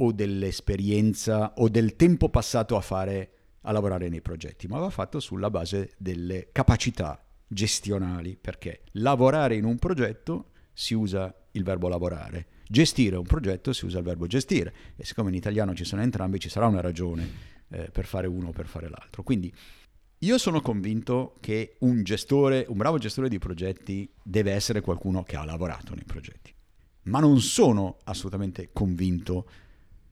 o 0.00 0.12
dell'esperienza 0.12 1.54
o 1.56 1.68
del 1.68 1.96
tempo 1.96 2.28
passato 2.28 2.76
a 2.76 2.80
fare 2.80 3.32
a 3.62 3.72
lavorare 3.72 4.08
nei 4.08 4.20
progetti, 4.20 4.66
ma 4.66 4.78
va 4.78 4.90
fatto 4.90 5.18
sulla 5.20 5.50
base 5.50 5.94
delle 5.98 6.48
capacità 6.52 7.24
gestionali, 7.46 8.36
perché 8.36 8.82
lavorare 8.92 9.56
in 9.56 9.64
un 9.64 9.78
progetto 9.78 10.50
si 10.72 10.94
usa 10.94 11.34
il 11.58 11.64
verbo 11.64 11.88
lavorare, 11.88 12.46
gestire 12.66 13.16
un 13.16 13.26
progetto 13.26 13.72
si 13.72 13.84
usa 13.84 13.98
il 13.98 14.04
verbo 14.04 14.26
gestire 14.26 14.72
e 14.96 15.04
siccome 15.04 15.28
in 15.28 15.34
italiano 15.34 15.74
ci 15.74 15.84
sono 15.84 16.02
entrambi 16.02 16.38
ci 16.38 16.48
sarà 16.48 16.66
una 16.66 16.80
ragione 16.80 17.56
eh, 17.68 17.90
per 17.90 18.06
fare 18.06 18.26
uno 18.26 18.48
o 18.48 18.52
per 18.52 18.66
fare 18.66 18.88
l'altro. 18.88 19.22
Quindi 19.22 19.52
io 20.22 20.38
sono 20.38 20.60
convinto 20.60 21.36
che 21.40 21.76
un 21.80 22.02
gestore, 22.02 22.64
un 22.68 22.76
bravo 22.76 22.98
gestore 22.98 23.28
di 23.28 23.38
progetti 23.38 24.10
deve 24.22 24.52
essere 24.52 24.80
qualcuno 24.80 25.22
che 25.22 25.36
ha 25.36 25.44
lavorato 25.44 25.94
nei 25.94 26.04
progetti, 26.04 26.52
ma 27.04 27.20
non 27.20 27.40
sono 27.40 27.98
assolutamente 28.04 28.70
convinto 28.72 29.48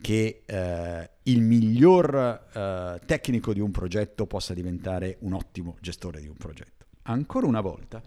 che 0.01 0.43
eh, 0.45 1.11
il 1.25 1.41
miglior 1.41 2.49
eh, 2.53 3.01
tecnico 3.05 3.53
di 3.53 3.61
un 3.61 3.71
progetto 3.71 4.27
possa 4.27 4.55
diventare 4.55 5.17
un 5.21 5.33
ottimo 5.33 5.77
gestore 5.81 6.21
di 6.21 6.29
un 6.29 6.37
progetto. 6.37 6.87
Ancora 7.03 7.47
una 7.47 7.61
volta, 7.61 8.03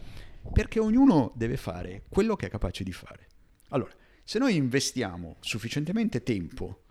perché 0.53 0.79
ognuno 0.79 1.33
deve 1.35 1.57
fare 1.57 2.03
quello 2.07 2.35
che 2.35 2.47
è 2.47 2.49
capace 2.49 2.83
di 2.83 2.93
fare. 2.93 3.27
Allora, 3.69 3.91
se 4.23 4.39
noi 4.39 4.55
investiamo 4.55 5.37
sufficientemente 5.39 6.23
tempo 6.23 6.83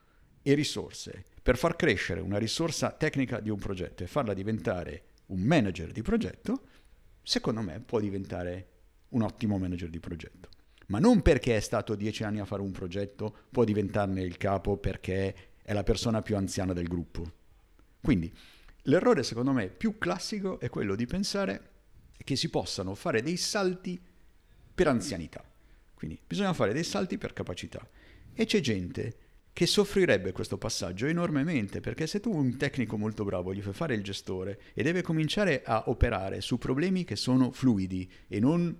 e 0.42 0.54
risorse 0.54 1.24
per 1.42 1.56
far 1.56 1.76
crescere 1.76 2.20
una 2.20 2.38
risorsa 2.38 2.90
tecnica 2.90 3.40
di 3.40 3.50
un 3.50 3.58
progetto 3.58 4.02
e 4.02 4.06
farla 4.06 4.34
diventare 4.34 5.04
un 5.26 5.40
manager 5.40 5.92
di 5.92 6.02
progetto, 6.02 6.62
secondo 7.22 7.60
me 7.60 7.80
può 7.80 8.00
diventare 8.00 8.68
un 9.10 9.22
ottimo 9.22 9.58
manager 9.58 9.88
di 9.88 10.00
progetto. 10.00 10.48
Ma 10.88 10.98
non 10.98 11.22
perché 11.22 11.56
è 11.56 11.60
stato 11.60 11.94
dieci 11.94 12.24
anni 12.24 12.40
a 12.40 12.44
fare 12.44 12.62
un 12.62 12.72
progetto 12.72 13.36
può 13.50 13.64
diventarne 13.64 14.22
il 14.22 14.36
capo 14.36 14.76
perché 14.78 15.52
è 15.62 15.72
la 15.72 15.82
persona 15.82 16.22
più 16.22 16.36
anziana 16.36 16.72
del 16.72 16.88
gruppo. 16.88 17.32
Quindi 18.00 18.32
l'errore 18.82 19.22
secondo 19.22 19.52
me 19.52 19.68
più 19.68 19.98
classico 19.98 20.58
è 20.60 20.70
quello 20.70 20.94
di 20.94 21.06
pensare 21.06 21.70
che 22.16 22.36
si 22.36 22.48
possano 22.48 22.94
fare 22.94 23.22
dei 23.22 23.36
salti 23.36 24.00
per 24.74 24.88
anzianità. 24.88 25.47
Quindi 25.98 26.16
bisogna 26.24 26.52
fare 26.52 26.72
dei 26.72 26.84
salti 26.84 27.18
per 27.18 27.32
capacità. 27.32 27.84
E 28.32 28.44
c'è 28.44 28.60
gente 28.60 29.16
che 29.52 29.66
soffrirebbe 29.66 30.30
questo 30.30 30.56
passaggio 30.56 31.06
enormemente, 31.06 31.80
perché 31.80 32.06
se 32.06 32.20
tu 32.20 32.32
un 32.32 32.56
tecnico 32.56 32.96
molto 32.96 33.24
bravo 33.24 33.52
gli 33.52 33.60
fai 33.60 33.72
fare 33.72 33.96
il 33.96 34.04
gestore 34.04 34.60
e 34.74 34.84
deve 34.84 35.02
cominciare 35.02 35.62
a 35.64 35.82
operare 35.86 36.40
su 36.40 36.56
problemi 36.56 37.02
che 37.02 37.16
sono 37.16 37.50
fluidi 37.50 38.08
e 38.28 38.38
non 38.38 38.72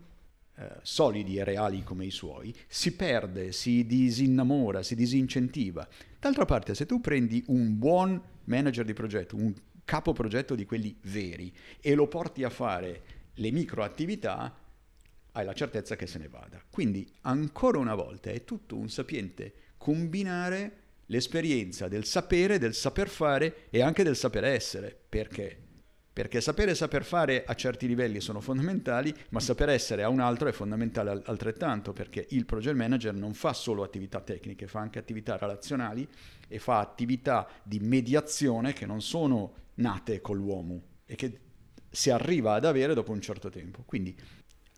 eh, 0.55 0.69
solidi 0.83 1.39
e 1.39 1.43
reali 1.43 1.83
come 1.83 2.07
i 2.07 2.13
suoi, 2.13 2.55
si 2.69 2.95
perde, 2.95 3.51
si 3.51 3.85
disinnamora, 3.85 4.85
si 4.85 4.95
disincentiva. 4.95 5.89
D'altra 6.21 6.45
parte, 6.45 6.77
se 6.77 6.87
tu 6.87 7.01
prendi 7.01 7.43
un 7.49 7.77
buon 7.79 8.23
manager 8.45 8.85
di 8.85 8.93
progetto, 8.93 9.35
un 9.35 9.53
capo 9.85 10.13
progetto 10.13 10.55
di 10.55 10.65
quelli 10.65 10.97
veri, 11.01 11.53
e 11.81 11.97
lo 11.97 12.07
porti 12.07 12.45
a 12.45 12.51
fare 12.51 13.03
le 13.35 13.51
microattività, 13.51 14.57
hai 15.39 15.45
la 15.45 15.53
certezza 15.53 15.97
che 15.97 16.07
se 16.07 16.19
ne 16.19 16.29
vada. 16.29 16.61
Quindi, 16.69 17.09
ancora 17.23 17.79
una 17.79 17.95
volta, 17.95 18.31
è 18.31 18.45
tutto 18.45 18.77
un 18.77 18.89
sapiente 18.89 19.53
combinare 19.77 20.87
l'esperienza 21.07 21.89
del 21.89 22.05
sapere, 22.05 22.59
del 22.59 22.75
saper 22.75 23.09
fare 23.09 23.69
e 23.71 23.81
anche 23.81 24.03
del 24.03 24.17
saper 24.17 24.45
essere. 24.45 24.97
Perché? 25.09 25.57
Perché 26.13 26.41
sapere 26.41 26.73
e 26.73 26.75
saper 26.75 27.05
fare 27.05 27.45
a 27.45 27.55
certi 27.55 27.87
livelli 27.87 28.21
sono 28.21 28.41
fondamentali, 28.41 29.15
ma 29.31 29.39
saper 29.39 29.69
essere 29.69 30.03
a 30.03 30.09
un 30.09 30.19
altro 30.19 30.49
è 30.49 30.53
fondamentale 30.53 31.23
altrettanto, 31.27 31.93
perché 31.93 32.27
il 32.31 32.45
project 32.45 32.77
manager 32.77 33.15
non 33.15 33.35
fa 33.35 33.53
solo 33.53 33.85
attività 33.85 34.21
tecniche, 34.21 34.67
fa 34.67 34.81
anche 34.81 34.99
attività 34.99 35.37
relazionali 35.37 36.07
e 36.49 36.59
fa 36.59 36.81
attività 36.81 37.49
di 37.63 37.79
mediazione 37.79 38.73
che 38.73 38.85
non 38.85 39.01
sono 39.01 39.55
nate 39.75 40.21
con 40.21 40.37
l'uomo 40.37 40.83
e 41.07 41.15
che 41.15 41.39
si 41.89 42.11
arriva 42.11 42.55
ad 42.55 42.65
avere 42.65 42.95
dopo 42.95 43.13
un 43.13 43.21
certo 43.21 43.49
tempo. 43.49 43.85
Quindi 43.87 44.17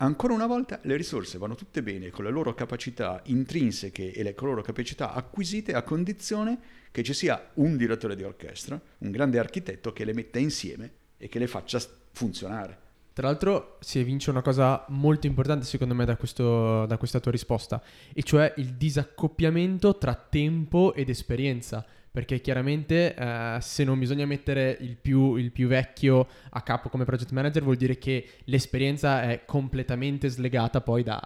Ancora 0.02 0.32
una 0.32 0.46
volta 0.46 0.80
le 0.84 0.96
risorse 0.96 1.36
vanno 1.36 1.54
tutte 1.54 1.82
bene 1.82 2.08
con 2.08 2.24
le 2.24 2.30
loro 2.30 2.54
capacità 2.54 3.20
intrinseche 3.24 4.12
e 4.12 4.22
le 4.22 4.34
loro 4.38 4.62
capacità 4.62 5.12
acquisite 5.12 5.74
a 5.74 5.82
condizione 5.82 6.58
che 6.90 7.02
ci 7.02 7.12
sia 7.12 7.50
un 7.54 7.76
direttore 7.76 8.16
di 8.16 8.22
orchestra, 8.22 8.80
un 8.98 9.10
grande 9.10 9.38
architetto 9.38 9.92
che 9.92 10.06
le 10.06 10.14
metta 10.14 10.38
insieme 10.38 10.90
e 11.18 11.28
che 11.28 11.38
le 11.38 11.46
faccia 11.46 11.78
funzionare. 12.12 12.78
Tra 13.12 13.26
l'altro 13.26 13.76
si 13.80 13.98
evince 13.98 14.30
una 14.30 14.40
cosa 14.40 14.86
molto 14.88 15.26
importante 15.26 15.66
secondo 15.66 15.94
me 15.94 16.06
da, 16.06 16.16
questo, 16.16 16.86
da 16.86 16.96
questa 16.96 17.20
tua 17.20 17.32
risposta, 17.32 17.82
e 18.14 18.22
cioè 18.22 18.54
il 18.56 18.76
disaccoppiamento 18.76 19.98
tra 19.98 20.14
tempo 20.14 20.94
ed 20.94 21.10
esperienza 21.10 21.84
perché 22.10 22.40
chiaramente 22.40 23.14
eh, 23.14 23.58
se 23.60 23.84
non 23.84 23.98
bisogna 23.98 24.26
mettere 24.26 24.76
il 24.80 24.96
più, 24.96 25.36
il 25.36 25.52
più, 25.52 25.68
vecchio 25.68 26.26
a 26.50 26.62
capo 26.62 26.88
come 26.88 27.04
project 27.04 27.30
manager 27.30 27.62
vuol 27.62 27.76
dire 27.76 27.98
che 27.98 28.28
l'esperienza 28.44 29.22
è 29.22 29.44
completamente 29.44 30.28
slegata 30.28 30.80
poi 30.80 31.04
da, 31.04 31.22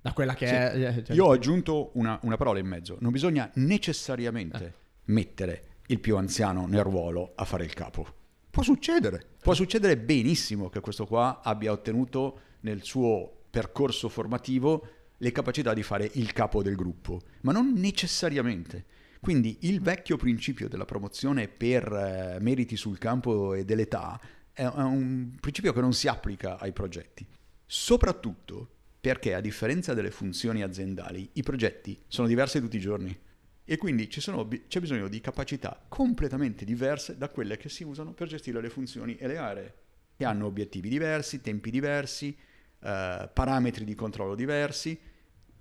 da 0.00 0.12
quella 0.12 0.34
che 0.34 0.46
sì. 0.46 0.54
è... 0.54 0.72
Eh, 0.74 1.04
cioè... 1.04 1.16
Io 1.16 1.26
ho 1.26 1.32
aggiunto 1.32 1.90
una, 1.94 2.18
una, 2.22 2.36
parola 2.36 2.58
in 2.58 2.66
mezzo, 2.66 2.96
non 3.00 3.12
bisogna 3.12 3.50
necessariamente 3.54 4.64
eh. 4.64 4.72
mettere 5.06 5.62
il 5.88 6.00
più 6.00 6.16
anziano 6.16 6.66
nel 6.66 6.82
ruolo 6.82 7.32
a 7.34 7.44
fare 7.44 7.64
il 7.64 7.74
capo. 7.74 8.06
Può 8.50 8.62
succedere, 8.62 9.22
può 9.42 9.52
succedere 9.52 9.98
benissimo 9.98 10.70
che 10.70 10.80
questo 10.80 11.06
qua 11.06 11.40
abbia 11.42 11.72
ottenuto 11.72 12.38
nel 12.60 12.82
suo 12.82 13.30
percorso 13.50 14.08
formativo 14.08 14.88
le 15.18 15.32
capacità 15.32 15.74
di 15.74 15.82
fare 15.82 16.10
il 16.14 16.32
capo 16.32 16.62
del 16.62 16.76
gruppo, 16.76 17.20
ma 17.42 17.52
non 17.52 17.72
necessariamente. 17.74 18.84
Quindi 19.24 19.56
il 19.60 19.80
vecchio 19.80 20.18
principio 20.18 20.68
della 20.68 20.84
promozione 20.84 21.48
per 21.48 21.90
eh, 21.90 22.36
meriti 22.42 22.76
sul 22.76 22.98
campo 22.98 23.54
e 23.54 23.64
dell'età 23.64 24.20
è 24.52 24.66
un 24.66 25.34
principio 25.40 25.72
che 25.72 25.80
non 25.80 25.94
si 25.94 26.08
applica 26.08 26.58
ai 26.58 26.72
progetti, 26.72 27.26
soprattutto 27.64 28.68
perché 29.00 29.32
a 29.32 29.40
differenza 29.40 29.94
delle 29.94 30.10
funzioni 30.10 30.62
aziendali 30.62 31.30
i 31.32 31.42
progetti 31.42 31.98
sono 32.06 32.28
diversi 32.28 32.60
tutti 32.60 32.76
i 32.76 32.80
giorni. 32.80 33.18
E 33.64 33.78
quindi 33.78 34.10
sono, 34.10 34.46
c'è 34.68 34.80
bisogno 34.80 35.08
di 35.08 35.22
capacità 35.22 35.82
completamente 35.88 36.66
diverse 36.66 37.16
da 37.16 37.30
quelle 37.30 37.56
che 37.56 37.70
si 37.70 37.82
usano 37.82 38.12
per 38.12 38.28
gestire 38.28 38.60
le 38.60 38.68
funzioni 38.68 39.16
e 39.16 39.26
le 39.26 39.38
aree, 39.38 39.74
che 40.18 40.26
hanno 40.26 40.44
obiettivi 40.44 40.90
diversi, 40.90 41.40
tempi 41.40 41.70
diversi, 41.70 42.36
eh, 42.80 43.30
parametri 43.32 43.86
di 43.86 43.94
controllo 43.94 44.34
diversi, 44.34 45.00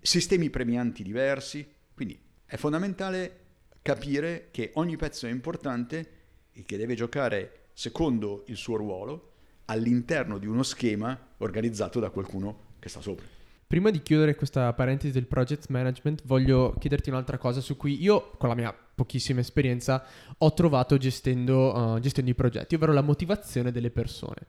sistemi 0.01 0.49
premianti 0.49 1.01
diversi, 1.01 1.65
quindi 1.93 2.19
è 2.45 2.57
fondamentale 2.57 3.42
capire 3.83 4.47
che 4.49 4.71
ogni 4.75 4.95
pezzo 4.95 5.27
è 5.27 5.29
importante 5.29 6.09
e 6.51 6.63
che 6.63 6.77
deve 6.77 6.95
giocare 6.95 7.65
secondo 7.73 8.43
il 8.47 8.55
suo 8.55 8.77
ruolo 8.77 9.31
all'interno 9.65 10.39
di 10.39 10.47
uno 10.47 10.63
schema 10.63 11.17
organizzato 11.37 11.99
da 11.99 12.09
qualcuno 12.09 12.71
che 12.79 12.89
sta 12.89 13.01
sopra. 13.01 13.25
Prima 13.67 13.89
di 13.89 14.01
chiudere 14.01 14.35
questa 14.35 14.71
parentesi 14.73 15.11
del 15.11 15.25
project 15.25 15.69
management, 15.69 16.21
voglio 16.25 16.75
chiederti 16.77 17.09
un'altra 17.09 17.37
cosa 17.37 17.59
su 17.59 17.75
cui 17.75 18.01
io, 18.01 18.31
con 18.37 18.49
la 18.49 18.55
mia 18.55 18.71
pochissima 18.71 19.39
esperienza, 19.39 20.05
ho 20.37 20.53
trovato 20.53 20.97
gestendo, 20.97 21.73
uh, 21.75 21.99
gestendo 21.99 22.29
i 22.29 22.35
progetti, 22.35 22.75
ovvero 22.75 22.93
la 22.93 23.01
motivazione 23.01 23.71
delle 23.71 23.89
persone. 23.89 24.47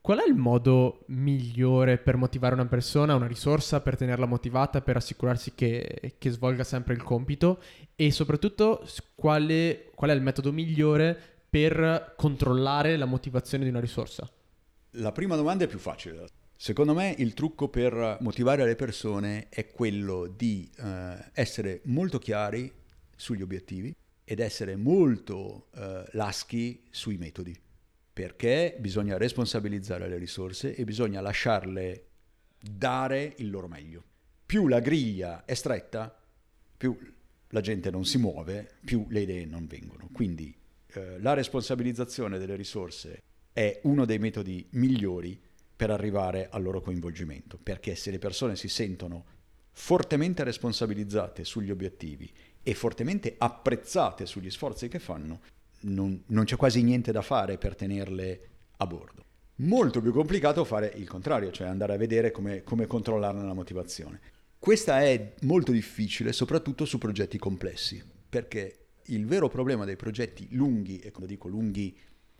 Qual 0.00 0.18
è 0.18 0.26
il 0.26 0.34
modo 0.34 1.04
migliore 1.08 1.98
per 1.98 2.16
motivare 2.16 2.54
una 2.54 2.66
persona, 2.66 3.14
una 3.14 3.26
risorsa, 3.26 3.80
per 3.80 3.96
tenerla 3.96 4.26
motivata, 4.26 4.80
per 4.80 4.96
assicurarsi 4.96 5.54
che, 5.54 6.14
che 6.18 6.30
svolga 6.30 6.64
sempre 6.64 6.94
il 6.94 7.02
compito? 7.02 7.60
E 7.94 8.10
soprattutto 8.10 8.86
quale, 9.14 9.90
qual 9.94 10.10
è 10.10 10.14
il 10.14 10.22
metodo 10.22 10.52
migliore 10.52 11.18
per 11.50 12.14
controllare 12.16 12.96
la 12.96 13.06
motivazione 13.06 13.64
di 13.64 13.70
una 13.70 13.80
risorsa? 13.80 14.30
La 14.92 15.12
prima 15.12 15.36
domanda 15.36 15.64
è 15.64 15.68
più 15.68 15.78
facile. 15.78 16.26
Secondo 16.56 16.94
me 16.94 17.14
il 17.18 17.34
trucco 17.34 17.68
per 17.68 18.18
motivare 18.20 18.64
le 18.64 18.76
persone 18.76 19.48
è 19.48 19.68
quello 19.68 20.26
di 20.26 20.70
eh, 20.78 21.30
essere 21.32 21.82
molto 21.84 22.18
chiari 22.18 22.72
sugli 23.14 23.42
obiettivi 23.42 23.94
ed 24.24 24.40
essere 24.40 24.76
molto 24.76 25.68
eh, 25.74 26.04
laschi 26.12 26.82
sui 26.90 27.16
metodi 27.16 27.56
perché 28.18 28.74
bisogna 28.80 29.16
responsabilizzare 29.16 30.08
le 30.08 30.18
risorse 30.18 30.74
e 30.74 30.82
bisogna 30.82 31.20
lasciarle 31.20 32.06
dare 32.58 33.34
il 33.36 33.48
loro 33.48 33.68
meglio. 33.68 34.02
Più 34.44 34.66
la 34.66 34.80
griglia 34.80 35.44
è 35.44 35.54
stretta, 35.54 36.20
più 36.76 36.98
la 37.50 37.60
gente 37.60 37.92
non 37.92 38.04
si 38.04 38.18
muove, 38.18 38.72
più 38.84 39.06
le 39.10 39.20
idee 39.20 39.46
non 39.46 39.68
vengono. 39.68 40.08
Quindi 40.10 40.52
eh, 40.94 41.20
la 41.20 41.34
responsabilizzazione 41.34 42.38
delle 42.38 42.56
risorse 42.56 43.22
è 43.52 43.78
uno 43.84 44.04
dei 44.04 44.18
metodi 44.18 44.66
migliori 44.70 45.40
per 45.76 45.92
arrivare 45.92 46.48
al 46.50 46.64
loro 46.64 46.80
coinvolgimento, 46.80 47.56
perché 47.56 47.94
se 47.94 48.10
le 48.10 48.18
persone 48.18 48.56
si 48.56 48.66
sentono 48.66 49.26
fortemente 49.70 50.42
responsabilizzate 50.42 51.44
sugli 51.44 51.70
obiettivi 51.70 52.28
e 52.64 52.74
fortemente 52.74 53.36
apprezzate 53.38 54.26
sugli 54.26 54.50
sforzi 54.50 54.88
che 54.88 54.98
fanno, 54.98 55.40
non, 55.80 56.22
non 56.26 56.44
c'è 56.44 56.56
quasi 56.56 56.82
niente 56.82 57.12
da 57.12 57.22
fare 57.22 57.58
per 57.58 57.74
tenerle 57.74 58.40
a 58.76 58.86
bordo. 58.86 59.24
Molto 59.56 60.00
più 60.00 60.12
complicato 60.12 60.64
fare 60.64 60.92
il 60.96 61.08
contrario, 61.08 61.50
cioè 61.50 61.66
andare 61.66 61.94
a 61.94 61.96
vedere 61.96 62.30
come, 62.30 62.62
come 62.62 62.86
controllarne 62.86 63.44
la 63.44 63.54
motivazione. 63.54 64.20
Questa 64.58 65.00
è 65.02 65.34
molto 65.42 65.72
difficile, 65.72 66.32
soprattutto 66.32 66.84
su 66.84 66.98
progetti 66.98 67.38
complessi, 67.38 68.02
perché 68.28 68.86
il 69.06 69.26
vero 69.26 69.48
problema 69.48 69.84
dei 69.84 69.96
progetti 69.96 70.48
lunghi, 70.50 70.98
e 70.98 71.10
quando 71.10 71.28
dico 71.28 71.48
lunghi 71.48 71.96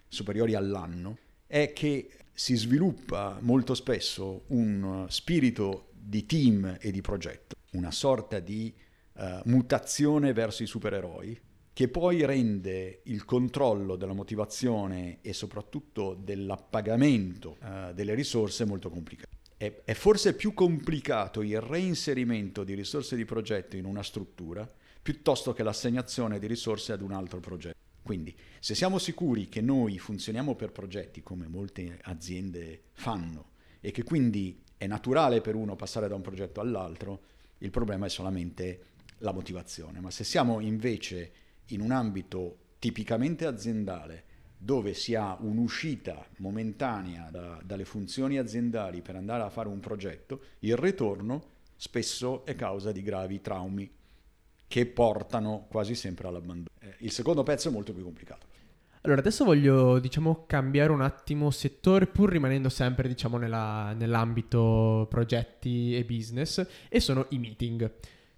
superiori 0.06 0.54
all'anno, 0.54 1.18
è 1.46 1.72
che 1.72 2.10
si 2.32 2.54
sviluppa 2.54 3.38
molto 3.40 3.74
spesso 3.74 4.44
un 4.48 5.06
spirito 5.08 5.90
di 5.92 6.24
team 6.26 6.76
e 6.80 6.90
di 6.90 7.00
progetto, 7.00 7.56
una 7.72 7.90
sorta 7.90 8.38
di 8.38 8.72
uh, 9.14 9.40
mutazione 9.44 10.32
verso 10.32 10.62
i 10.62 10.66
supereroi, 10.66 11.40
che 11.78 11.86
poi 11.86 12.26
rende 12.26 13.02
il 13.04 13.24
controllo 13.24 13.94
della 13.94 14.12
motivazione 14.12 15.18
e 15.20 15.32
soprattutto 15.32 16.14
dell'appagamento 16.20 17.56
uh, 17.60 17.92
delle 17.94 18.14
risorse 18.14 18.64
molto 18.64 18.90
complicato. 18.90 19.28
È, 19.56 19.82
è 19.84 19.94
forse 19.94 20.34
più 20.34 20.54
complicato 20.54 21.40
il 21.40 21.60
reinserimento 21.60 22.64
di 22.64 22.74
risorse 22.74 23.14
di 23.14 23.24
progetto 23.24 23.76
in 23.76 23.84
una 23.84 24.02
struttura 24.02 24.68
piuttosto 25.00 25.52
che 25.52 25.62
l'assegnazione 25.62 26.40
di 26.40 26.48
risorse 26.48 26.90
ad 26.90 27.00
un 27.00 27.12
altro 27.12 27.38
progetto. 27.38 27.78
Quindi, 28.02 28.36
se 28.58 28.74
siamo 28.74 28.98
sicuri 28.98 29.48
che 29.48 29.60
noi 29.60 30.00
funzioniamo 30.00 30.56
per 30.56 30.72
progetti, 30.72 31.22
come 31.22 31.46
molte 31.46 32.00
aziende 32.02 32.86
fanno, 32.94 33.50
e 33.78 33.92
che 33.92 34.02
quindi 34.02 34.64
è 34.76 34.88
naturale 34.88 35.40
per 35.40 35.54
uno 35.54 35.76
passare 35.76 36.08
da 36.08 36.16
un 36.16 36.22
progetto 36.22 36.58
all'altro, 36.58 37.20
il 37.58 37.70
problema 37.70 38.06
è 38.06 38.10
solamente 38.10 38.86
la 39.18 39.32
motivazione. 39.32 40.00
Ma 40.00 40.10
se 40.10 40.24
siamo 40.24 40.58
invece 40.58 41.46
in 41.68 41.80
un 41.80 41.90
ambito 41.90 42.56
tipicamente 42.78 43.46
aziendale, 43.46 44.24
dove 44.56 44.94
si 44.94 45.14
ha 45.14 45.36
un'uscita 45.40 46.26
momentanea 46.38 47.30
da, 47.30 47.60
dalle 47.64 47.84
funzioni 47.84 48.38
aziendali 48.38 49.02
per 49.02 49.16
andare 49.16 49.42
a 49.42 49.50
fare 49.50 49.68
un 49.68 49.80
progetto, 49.80 50.40
il 50.60 50.76
ritorno 50.76 51.56
spesso 51.76 52.44
è 52.44 52.54
causa 52.56 52.90
di 52.90 53.02
gravi 53.02 53.40
traumi 53.40 53.90
che 54.66 54.86
portano 54.86 55.66
quasi 55.68 55.94
sempre 55.94 56.28
all'abbandono. 56.28 56.66
Eh, 56.80 56.96
il 56.98 57.12
secondo 57.12 57.42
pezzo 57.42 57.68
è 57.68 57.72
molto 57.72 57.92
più 57.92 58.02
complicato. 58.02 58.46
Allora, 59.02 59.20
adesso 59.20 59.44
voglio, 59.44 60.00
diciamo, 60.00 60.44
cambiare 60.46 60.90
un 60.90 61.00
attimo 61.00 61.50
settore, 61.50 62.06
pur 62.06 62.30
rimanendo 62.30 62.68
sempre, 62.68 63.06
diciamo, 63.06 63.38
nella, 63.38 63.94
nell'ambito 63.96 65.06
progetti 65.08 65.96
e 65.96 66.04
business, 66.04 66.66
e 66.88 67.00
sono 67.00 67.26
i 67.30 67.38
meeting. 67.38 67.90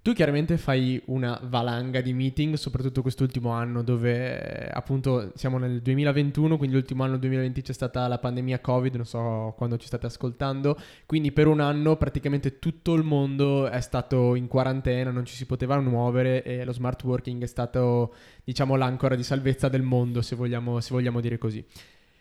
Tu 0.02 0.14
chiaramente 0.14 0.56
fai 0.56 1.02
una 1.06 1.38
valanga 1.42 2.00
di 2.00 2.14
meeting, 2.14 2.54
soprattutto 2.54 3.02
quest'ultimo 3.02 3.50
anno 3.50 3.82
dove 3.82 4.66
appunto 4.70 5.30
siamo 5.34 5.58
nel 5.58 5.82
2021, 5.82 6.56
quindi 6.56 6.74
l'ultimo 6.74 7.04
anno 7.04 7.18
2020 7.18 7.60
c'è 7.60 7.74
stata 7.74 8.08
la 8.08 8.18
pandemia 8.18 8.60
Covid, 8.60 8.94
non 8.94 9.04
so 9.04 9.52
quando 9.58 9.76
ci 9.76 9.86
state 9.86 10.06
ascoltando, 10.06 10.78
quindi 11.04 11.32
per 11.32 11.48
un 11.48 11.60
anno 11.60 11.96
praticamente 11.96 12.58
tutto 12.58 12.94
il 12.94 13.02
mondo 13.02 13.68
è 13.68 13.80
stato 13.82 14.34
in 14.36 14.46
quarantena, 14.46 15.10
non 15.10 15.26
ci 15.26 15.34
si 15.34 15.44
poteva 15.44 15.78
muovere 15.80 16.42
e 16.44 16.64
lo 16.64 16.72
smart 16.72 17.04
working 17.04 17.42
è 17.42 17.46
stato 17.46 18.14
diciamo 18.42 18.76
l'ancora 18.76 19.16
di 19.16 19.22
salvezza 19.22 19.68
del 19.68 19.82
mondo 19.82 20.22
se 20.22 20.34
vogliamo, 20.34 20.80
se 20.80 20.94
vogliamo 20.94 21.20
dire 21.20 21.36
così. 21.36 21.62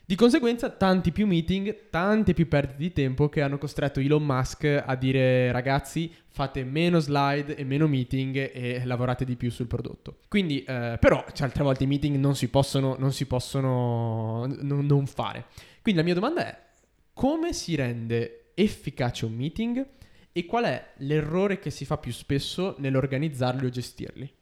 Di 0.10 0.16
conseguenza, 0.16 0.72
tanti 0.72 1.12
più 1.12 1.28
meeting, 1.28 1.89
tante 1.91 2.34
più 2.34 2.47
perdite 2.47 2.78
di 2.80 2.91
tempo 2.91 3.30
che 3.30 3.43
hanno 3.43 3.60
costretto 3.60 3.99
Elon 3.99 4.26
Musk 4.26 4.64
a 4.84 4.95
dire 4.95 5.51
ragazzi 5.51 6.12
fate 6.26 6.64
meno 6.64 6.97
slide 6.97 7.55
e 7.55 7.64
meno 7.64 7.86
meeting 7.86 8.36
e 8.51 8.82
lavorate 8.86 9.24
di 9.24 9.36
più 9.36 9.51
sul 9.51 9.68
prodotto. 9.68 10.18
Quindi, 10.28 10.64
eh, 10.64 10.97
però, 10.99 11.24
cioè, 11.32 11.45
altre 11.45 11.62
volte 11.62 11.84
i 11.84 11.86
meeting 11.86 12.18
non 12.18 12.36
si 12.36 12.47
possono, 12.47 12.95
non, 12.97 13.14
si 13.14 13.28
possono 13.28 14.47
n- 14.47 14.84
non 14.84 15.05
fare. 15.05 15.45
Quindi 15.84 16.01
la 16.01 16.05
mia 16.07 16.16
domanda 16.16 16.43
è, 16.43 16.60
come 17.14 17.53
si 17.53 17.76
rende 17.76 18.53
efficace 18.55 19.26
un 19.26 19.36
meeting 19.36 19.88
e 20.32 20.45
qual 20.47 20.64
è 20.64 20.93
l'errore 20.97 21.60
che 21.60 21.70
si 21.70 21.86
fa 21.86 21.99
più 21.99 22.12
spesso 22.12 22.74
nell'organizzarli 22.80 23.64
o 23.64 23.70
gestirli? 23.70 24.38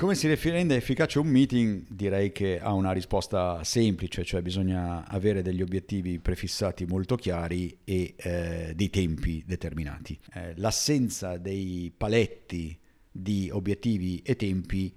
Come 0.00 0.14
si 0.14 0.34
rende 0.34 0.76
efficace 0.76 1.18
un 1.18 1.26
meeting? 1.26 1.84
Direi 1.86 2.32
che 2.32 2.58
ha 2.58 2.72
una 2.72 2.90
risposta 2.90 3.62
semplice, 3.64 4.24
cioè 4.24 4.40
bisogna 4.40 5.06
avere 5.06 5.42
degli 5.42 5.60
obiettivi 5.60 6.18
prefissati 6.20 6.86
molto 6.86 7.16
chiari 7.16 7.80
e 7.84 8.14
eh, 8.16 8.72
dei 8.74 8.88
tempi 8.88 9.44
determinati. 9.46 10.18
Eh, 10.32 10.54
l'assenza 10.56 11.36
dei 11.36 11.92
paletti 11.94 12.74
di 13.12 13.50
obiettivi 13.52 14.22
e 14.22 14.36
tempi 14.36 14.90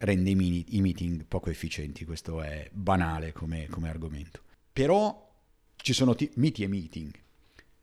rende 0.00 0.28
i, 0.28 0.34
mini, 0.34 0.62
i 0.76 0.82
meeting 0.82 1.24
poco 1.24 1.48
efficienti, 1.48 2.04
questo 2.04 2.42
è 2.42 2.68
banale 2.70 3.32
come, 3.32 3.66
come 3.70 3.88
argomento. 3.88 4.42
Però 4.70 5.26
ci 5.76 5.94
sono 5.94 6.14
t- 6.14 6.32
miti 6.34 6.62
e 6.62 6.68
meeting. 6.68 7.10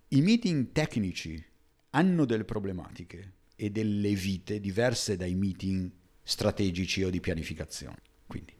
I 0.09 0.21
meeting 0.21 0.71
tecnici 0.73 1.43
hanno 1.89 2.25
delle 2.25 2.45
problematiche 2.45 3.31
e 3.55 3.71
delle 3.71 4.13
vite 4.13 4.59
diverse 4.59 5.17
dai 5.17 5.33
meeting 5.33 5.91
strategici 6.31 7.03
o 7.03 7.09
di 7.09 7.19
pianificazione. 7.19 7.97
Quindi 8.25 8.53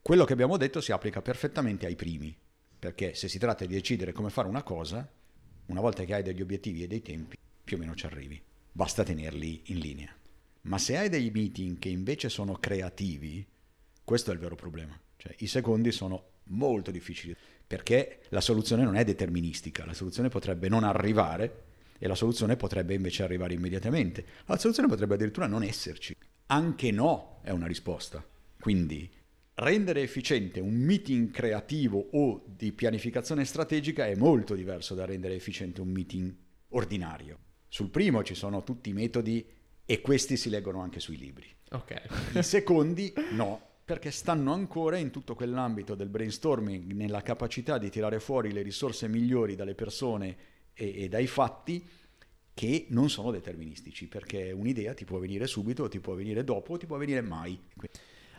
quello 0.00 0.24
che 0.24 0.32
abbiamo 0.32 0.56
detto 0.56 0.80
si 0.80 0.92
applica 0.92 1.20
perfettamente 1.20 1.84
ai 1.84 1.94
primi, 1.94 2.34
perché 2.78 3.14
se 3.14 3.28
si 3.28 3.38
tratta 3.38 3.66
di 3.66 3.74
decidere 3.74 4.12
come 4.12 4.30
fare 4.30 4.48
una 4.48 4.62
cosa, 4.62 5.06
una 5.66 5.80
volta 5.80 6.04
che 6.04 6.14
hai 6.14 6.22
degli 6.22 6.40
obiettivi 6.40 6.82
e 6.82 6.86
dei 6.86 7.02
tempi, 7.02 7.36
più 7.62 7.76
o 7.76 7.80
meno 7.80 7.94
ci 7.94 8.06
arrivi, 8.06 8.42
basta 8.72 9.04
tenerli 9.04 9.64
in 9.66 9.78
linea. 9.78 10.16
Ma 10.62 10.78
se 10.78 10.96
hai 10.96 11.10
dei 11.10 11.30
meeting 11.30 11.78
che 11.78 11.90
invece 11.90 12.30
sono 12.30 12.54
creativi, 12.54 13.46
questo 14.02 14.30
è 14.30 14.34
il 14.34 14.40
vero 14.40 14.56
problema. 14.56 14.98
Cioè, 15.18 15.34
I 15.38 15.46
secondi 15.46 15.92
sono 15.92 16.30
molto 16.44 16.90
difficili 16.90 17.36
perché 17.66 18.22
la 18.30 18.40
soluzione 18.40 18.84
non 18.84 18.96
è 18.96 19.04
deterministica, 19.04 19.84
la 19.84 19.94
soluzione 19.94 20.30
potrebbe 20.30 20.68
non 20.68 20.82
arrivare 20.82 21.64
e 21.98 22.08
la 22.08 22.14
soluzione 22.14 22.56
potrebbe 22.56 22.94
invece 22.94 23.22
arrivare 23.22 23.54
immediatamente. 23.54 24.24
La 24.46 24.58
soluzione 24.58 24.88
potrebbe 24.88 25.14
addirittura 25.14 25.46
non 25.46 25.62
esserci. 25.62 26.16
Anche 26.52 26.90
no 26.90 27.38
è 27.40 27.48
una 27.48 27.66
risposta. 27.66 28.22
Quindi 28.60 29.10
rendere 29.54 30.02
efficiente 30.02 30.60
un 30.60 30.74
meeting 30.74 31.30
creativo 31.30 32.10
o 32.12 32.44
di 32.46 32.72
pianificazione 32.72 33.46
strategica 33.46 34.06
è 34.06 34.14
molto 34.16 34.54
diverso 34.54 34.94
da 34.94 35.06
rendere 35.06 35.34
efficiente 35.34 35.80
un 35.80 35.88
meeting 35.88 36.34
ordinario. 36.68 37.38
Sul 37.68 37.88
primo 37.88 38.22
ci 38.22 38.34
sono 38.34 38.62
tutti 38.64 38.90
i 38.90 38.92
metodi 38.92 39.42
e 39.86 40.00
questi 40.02 40.36
si 40.36 40.50
leggono 40.50 40.82
anche 40.82 41.00
sui 41.00 41.16
libri. 41.16 41.46
Okay. 41.70 42.02
I 42.34 42.42
secondi 42.42 43.14
no, 43.30 43.58
perché 43.82 44.10
stanno 44.10 44.52
ancora 44.52 44.98
in 44.98 45.10
tutto 45.10 45.34
quell'ambito 45.34 45.94
del 45.94 46.10
brainstorming, 46.10 46.92
nella 46.92 47.22
capacità 47.22 47.78
di 47.78 47.88
tirare 47.88 48.20
fuori 48.20 48.52
le 48.52 48.60
risorse 48.60 49.08
migliori 49.08 49.54
dalle 49.54 49.74
persone 49.74 50.36
e, 50.74 51.04
e 51.04 51.08
dai 51.08 51.26
fatti 51.26 51.82
che 52.54 52.86
non 52.90 53.08
sono 53.08 53.30
deterministici, 53.30 54.06
perché 54.06 54.52
un'idea 54.52 54.94
ti 54.94 55.04
può 55.04 55.18
venire 55.18 55.46
subito, 55.46 55.88
ti 55.88 56.00
può 56.00 56.14
venire 56.14 56.44
dopo, 56.44 56.76
ti 56.76 56.86
può 56.86 56.96
venire 56.96 57.20
mai. 57.20 57.58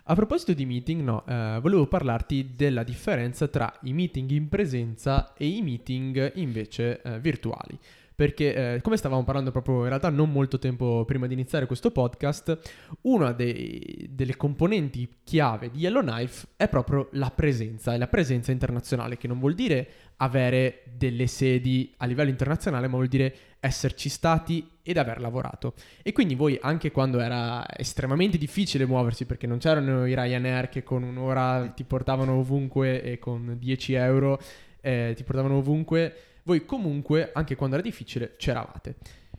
A 0.05 0.15
proposito 0.15 0.53
di 0.53 0.65
meeting, 0.65 1.01
no, 1.01 1.25
eh, 1.25 1.59
volevo 1.61 1.87
parlarti 1.87 2.51
della 2.55 2.83
differenza 2.83 3.47
tra 3.47 3.79
i 3.83 3.93
meeting 3.93 4.29
in 4.31 4.49
presenza 4.49 5.33
e 5.33 5.47
i 5.47 5.61
meeting 5.61 6.33
invece 6.35 7.01
eh, 7.01 7.19
virtuali 7.19 7.79
perché 8.15 8.75
eh, 8.75 8.81
come 8.81 8.97
stavamo 8.97 9.23
parlando 9.23 9.51
proprio 9.51 9.81
in 9.81 9.87
realtà 9.87 10.09
non 10.09 10.31
molto 10.31 10.59
tempo 10.59 11.03
prima 11.05 11.27
di 11.27 11.33
iniziare 11.33 11.65
questo 11.65 11.91
podcast, 11.91 12.59
una 13.01 13.31
dei, 13.31 14.07
delle 14.09 14.35
componenti 14.35 15.17
chiave 15.23 15.71
di 15.71 15.79
Yellowknife 15.79 16.47
è 16.55 16.67
proprio 16.67 17.09
la 17.13 17.31
presenza, 17.31 17.93
e 17.93 17.97
la 17.97 18.07
presenza 18.07 18.51
internazionale, 18.51 19.17
che 19.17 19.27
non 19.27 19.39
vuol 19.39 19.55
dire 19.55 19.87
avere 20.17 20.83
delle 20.95 21.27
sedi 21.27 21.93
a 21.97 22.05
livello 22.05 22.29
internazionale, 22.29 22.87
ma 22.87 22.95
vuol 22.95 23.07
dire 23.07 23.35
esserci 23.59 24.09
stati 24.09 24.67
ed 24.83 24.97
aver 24.97 25.19
lavorato. 25.21 25.73
E 26.01 26.11
quindi 26.11 26.35
voi, 26.35 26.57
anche 26.61 26.91
quando 26.91 27.19
era 27.19 27.65
estremamente 27.75 28.37
difficile 28.37 28.85
muoversi, 28.85 29.25
perché 29.25 29.47
non 29.47 29.57
c'erano 29.57 30.05
i 30.05 30.13
Ryanair 30.13 30.69
che 30.69 30.83
con 30.83 31.03
un'ora 31.03 31.71
ti 31.75 31.83
portavano 31.83 32.33
ovunque 32.33 33.01
e 33.01 33.19
con 33.19 33.55
10 33.57 33.93
euro 33.93 34.39
eh, 34.81 35.13
ti 35.15 35.23
portavano 35.23 35.57
ovunque, 35.57 36.13
voi 36.43 36.65
comunque, 36.65 37.31
anche 37.33 37.55
quando 37.55 37.75
era 37.75 37.83
difficile, 37.83 38.35
c'eravate. 38.37 38.95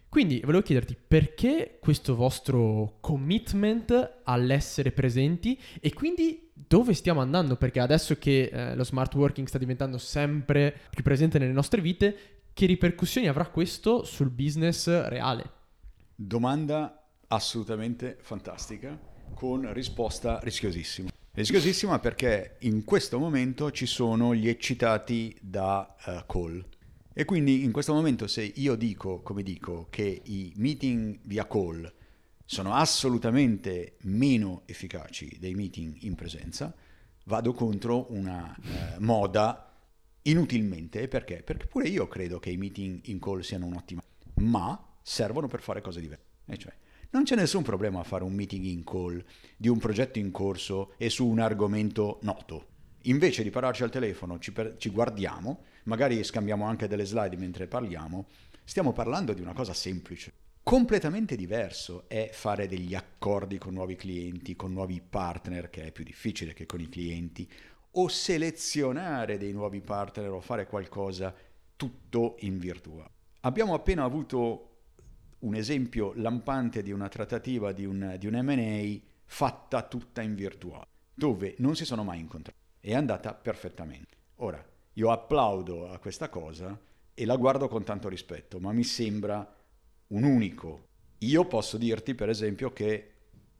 Quindi 0.08 0.40
volevo 0.44 0.62
chiederti 0.62 0.96
perché 0.96 1.78
questo 1.80 2.14
vostro 2.14 2.98
commitment 3.00 4.20
all'essere 4.22 4.92
presenti 4.92 5.60
e 5.80 5.92
quindi 5.92 6.52
dove 6.54 6.94
stiamo 6.94 7.20
andando? 7.20 7.56
Perché 7.56 7.80
adesso 7.80 8.16
che 8.16 8.44
eh, 8.44 8.76
lo 8.76 8.84
smart 8.84 9.12
working 9.16 9.48
sta 9.48 9.58
diventando 9.58 9.98
sempre 9.98 10.72
più 10.90 11.02
presente 11.02 11.40
nelle 11.40 11.52
nostre 11.52 11.80
vite, 11.80 12.16
che 12.52 12.66
ripercussioni 12.66 13.26
avrà 13.26 13.48
questo 13.48 14.04
sul 14.04 14.30
business 14.30 14.86
reale? 15.08 15.50
Domanda 16.14 17.08
assolutamente 17.26 18.16
fantastica, 18.20 18.96
con 19.34 19.72
risposta 19.72 20.38
rischiosissima. 20.40 21.10
Rischiosissima 21.32 21.98
perché 21.98 22.58
in 22.60 22.84
questo 22.84 23.18
momento 23.18 23.72
ci 23.72 23.86
sono 23.86 24.32
gli 24.32 24.48
eccitati 24.48 25.36
da 25.40 25.96
uh, 26.06 26.24
call 26.32 26.64
e 27.16 27.24
quindi 27.24 27.62
in 27.62 27.70
questo 27.70 27.94
momento 27.94 28.26
se 28.26 28.42
io 28.42 28.74
dico, 28.74 29.22
come 29.22 29.44
dico, 29.44 29.86
che 29.88 30.20
i 30.24 30.52
meeting 30.56 31.20
via 31.22 31.46
call 31.46 31.90
sono 32.44 32.74
assolutamente 32.74 33.98
meno 34.02 34.62
efficaci 34.66 35.36
dei 35.38 35.54
meeting 35.54 35.96
in 36.00 36.16
presenza, 36.16 36.74
vado 37.26 37.52
contro 37.52 38.12
una 38.12 38.52
eh, 38.56 38.98
moda 38.98 39.72
inutilmente. 40.22 41.06
Perché? 41.06 41.42
Perché 41.44 41.66
pure 41.66 41.86
io 41.86 42.08
credo 42.08 42.40
che 42.40 42.50
i 42.50 42.56
meeting 42.56 43.02
in 43.04 43.20
call 43.20 43.40
siano 43.40 43.66
un'ottima, 43.66 44.02
ma 44.40 44.96
servono 45.00 45.46
per 45.46 45.60
fare 45.60 45.80
cose 45.80 46.00
diverse. 46.00 46.24
E 46.46 46.58
cioè, 46.58 46.74
Non 47.10 47.22
c'è 47.22 47.36
nessun 47.36 47.62
problema 47.62 48.00
a 48.00 48.04
fare 48.04 48.24
un 48.24 48.32
meeting 48.32 48.64
in 48.64 48.82
call 48.82 49.24
di 49.56 49.68
un 49.68 49.78
progetto 49.78 50.18
in 50.18 50.32
corso 50.32 50.94
e 50.96 51.08
su 51.10 51.24
un 51.24 51.38
argomento 51.38 52.18
noto. 52.22 52.72
Invece 53.02 53.44
di 53.44 53.50
pararci 53.50 53.84
al 53.84 53.90
telefono, 53.90 54.40
ci, 54.40 54.50
per, 54.50 54.74
ci 54.78 54.88
guardiamo, 54.88 55.62
magari 55.84 56.22
scambiamo 56.22 56.66
anche 56.66 56.86
delle 56.86 57.04
slide 57.04 57.36
mentre 57.36 57.66
parliamo, 57.66 58.26
stiamo 58.64 58.92
parlando 58.92 59.32
di 59.32 59.40
una 59.40 59.52
cosa 59.52 59.72
semplice. 59.72 60.32
Completamente 60.62 61.36
diverso 61.36 62.04
è 62.08 62.30
fare 62.32 62.66
degli 62.66 62.94
accordi 62.94 63.58
con 63.58 63.74
nuovi 63.74 63.96
clienti, 63.96 64.56
con 64.56 64.72
nuovi 64.72 65.00
partner, 65.00 65.68
che 65.68 65.84
è 65.84 65.92
più 65.92 66.04
difficile 66.04 66.54
che 66.54 66.64
con 66.64 66.80
i 66.80 66.88
clienti, 66.88 67.46
o 67.96 68.08
selezionare 68.08 69.36
dei 69.36 69.52
nuovi 69.52 69.80
partner 69.80 70.30
o 70.30 70.40
fare 70.40 70.66
qualcosa 70.66 71.34
tutto 71.76 72.36
in 72.40 72.58
virtuale. 72.58 73.10
Abbiamo 73.40 73.74
appena 73.74 74.04
avuto 74.04 74.70
un 75.40 75.54
esempio 75.54 76.12
lampante 76.14 76.82
di 76.82 76.92
una 76.92 77.08
trattativa 77.08 77.72
di 77.72 77.84
un, 77.84 78.16
di 78.18 78.26
un 78.26 78.40
MA 78.42 78.98
fatta 79.26 79.82
tutta 79.82 80.22
in 80.22 80.34
virtuale, 80.34 80.86
dove 81.12 81.54
non 81.58 81.76
si 81.76 81.84
sono 81.84 82.04
mai 82.04 82.20
incontrati. 82.20 82.58
È 82.80 82.94
andata 82.94 83.34
perfettamente. 83.34 84.16
Ora, 84.36 84.64
io 84.94 85.10
applaudo 85.10 85.90
a 85.90 85.98
questa 85.98 86.28
cosa 86.28 86.78
e 87.12 87.24
la 87.24 87.36
guardo 87.36 87.68
con 87.68 87.84
tanto 87.84 88.08
rispetto, 88.08 88.60
ma 88.60 88.72
mi 88.72 88.84
sembra 88.84 89.54
un 90.08 90.22
unico. 90.22 90.88
Io 91.18 91.46
posso 91.46 91.76
dirti, 91.78 92.14
per 92.14 92.28
esempio, 92.28 92.72
che 92.72 93.10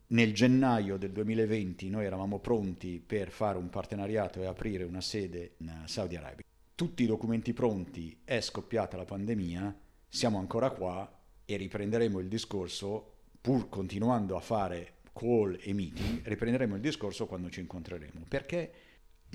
nel 0.07 0.33
gennaio 0.33 0.97
del 0.97 1.11
2020 1.11 1.89
noi 1.89 2.05
eravamo 2.05 2.39
pronti 2.39 3.03
per 3.05 3.31
fare 3.31 3.57
un 3.57 3.69
partenariato 3.69 4.41
e 4.41 4.45
aprire 4.45 4.83
una 4.83 5.01
sede 5.01 5.55
in 5.57 5.83
Saudi 5.85 6.15
Arabia. 6.15 6.45
Tutti 6.75 7.03
i 7.03 7.07
documenti 7.07 7.53
pronti, 7.53 8.21
è 8.23 8.39
scoppiata 8.39 8.97
la 8.97 9.05
pandemia, 9.05 9.77
siamo 10.07 10.37
ancora 10.37 10.69
qua 10.71 11.09
e 11.43 11.57
riprenderemo 11.57 12.19
il 12.19 12.27
discorso, 12.27 13.13
pur 13.41 13.67
continuando 13.69 14.35
a 14.35 14.41
fare 14.41 14.93
call 15.11 15.57
e 15.61 15.73
meeting, 15.73 16.21
riprenderemo 16.23 16.75
il 16.75 16.81
discorso 16.81 17.25
quando 17.25 17.49
ci 17.49 17.61
incontreremo, 17.61 18.25
perché 18.27 18.71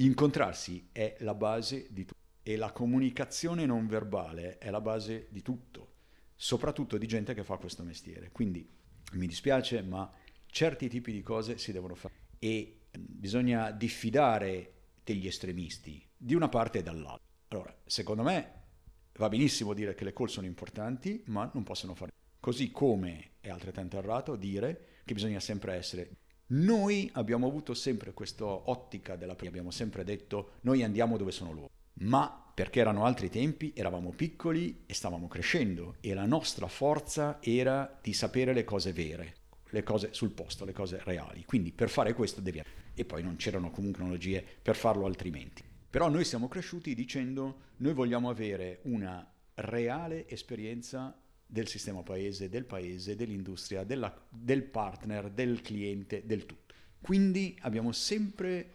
incontrarsi 0.05 0.89
è 0.93 1.17
la 1.21 1.35
base 1.35 1.89
di 1.91 2.05
tutto 2.05 2.19
e 2.43 2.57
la 2.57 2.73
comunicazione 2.73 3.67
non 3.67 3.87
verbale 3.87 4.59
è 4.59 4.71
la 4.71 4.81
base 4.81 5.29
di 5.31 5.43
tutto, 5.43 5.95
soprattutto 6.35 6.99
di 6.99 7.07
gente 7.07 7.35
che 7.35 7.45
fa 7.45 7.57
questo 7.57 7.83
mestiere. 7.83 8.31
Quindi 8.31 8.69
mi 9.13 9.27
dispiace, 9.27 9.83
ma 9.83 10.11
certi 10.47 10.89
tipi 10.89 11.13
di 11.13 11.23
cose 11.23 11.59
si 11.59 11.73
devono 11.73 11.95
fare 11.95 12.15
e 12.39 12.81
bisogna 12.99 13.71
diffidare 13.71 14.73
degli 15.05 15.27
estremisti 15.27 16.05
di 16.17 16.35
una 16.35 16.49
parte 16.49 16.79
e 16.79 16.83
dall'altra. 16.83 17.27
Allora, 17.49 17.77
secondo 17.85 18.23
me 18.23 18.61
Va 19.21 19.29
benissimo 19.29 19.75
dire 19.75 19.95
che 19.95 20.05
le 20.05 20.15
call 20.15 20.29
sono 20.29 20.47
importanti, 20.47 21.23
ma 21.27 21.51
non 21.53 21.63
possono 21.63 21.95
fare. 21.95 22.11
Così 22.41 22.71
come 22.71 23.33
è 23.41 23.51
altrettanto 23.51 23.99
errato 23.99 24.35
dire 24.35 25.01
che 25.05 25.13
bisogna 25.13 25.41
sempre 25.41 25.75
essere. 25.75 26.11
Noi 26.53 27.09
abbiamo 27.13 27.47
avuto 27.47 27.75
sempre 27.75 28.13
questa 28.13 28.45
ottica 28.45 29.15
della 29.15 29.37
abbiamo 29.39 29.71
sempre 29.71 30.03
detto 30.03 30.55
noi 30.63 30.83
andiamo 30.83 31.17
dove 31.17 31.31
sono 31.31 31.53
loro. 31.53 31.71
Ma 32.01 32.51
perché 32.53 32.81
erano 32.81 33.05
altri 33.05 33.29
tempi, 33.31 33.73
eravamo 33.75 34.11
piccoli 34.11 34.83
e 34.87 34.93
stavamo 34.93 35.29
crescendo 35.29 35.95
e 36.01 36.13
la 36.13 36.27
nostra 36.27 36.67
forza 36.67 37.39
era 37.41 37.99
di 38.03 38.13
sapere 38.13 38.53
le 38.53 38.65
cose 38.65 38.93
vere, 38.93 39.35
le 39.69 39.85
cose 39.85 40.09
sul 40.13 40.31
posto, 40.31 40.65
le 40.65 40.73
cose 40.73 41.01
reali. 41.05 41.45
Quindi 41.45 41.71
per 41.71 41.89
fare 41.89 42.15
questo 42.15 42.41
devi... 42.41 42.61
E 42.95 43.05
poi 43.05 43.23
non 43.23 43.37
c'erano 43.37 43.71
comunque 43.71 44.01
tecnologie 44.01 44.45
per 44.61 44.75
farlo 44.75 45.07
altrimenti. 45.07 45.63
Però 45.89 46.09
noi 46.09 46.25
siamo 46.25 46.49
cresciuti 46.49 46.97
dicendo 46.97 47.59
noi 47.77 47.93
vogliamo 47.93 48.29
avere 48.29 48.81
una 48.83 49.25
reale 49.55 50.29
esperienza 50.29 51.17
del 51.51 51.67
sistema 51.67 52.03
paese, 52.03 52.49
del 52.49 52.65
paese, 52.65 53.17
dell'industria, 53.17 53.83
della, 53.83 54.15
del 54.29 54.63
partner, 54.63 55.31
del 55.31 55.61
cliente, 55.61 56.25
del 56.25 56.47
tutto. 56.47 56.75
Quindi 57.01 57.57
abbiamo 57.63 57.91
sempre 57.93 58.75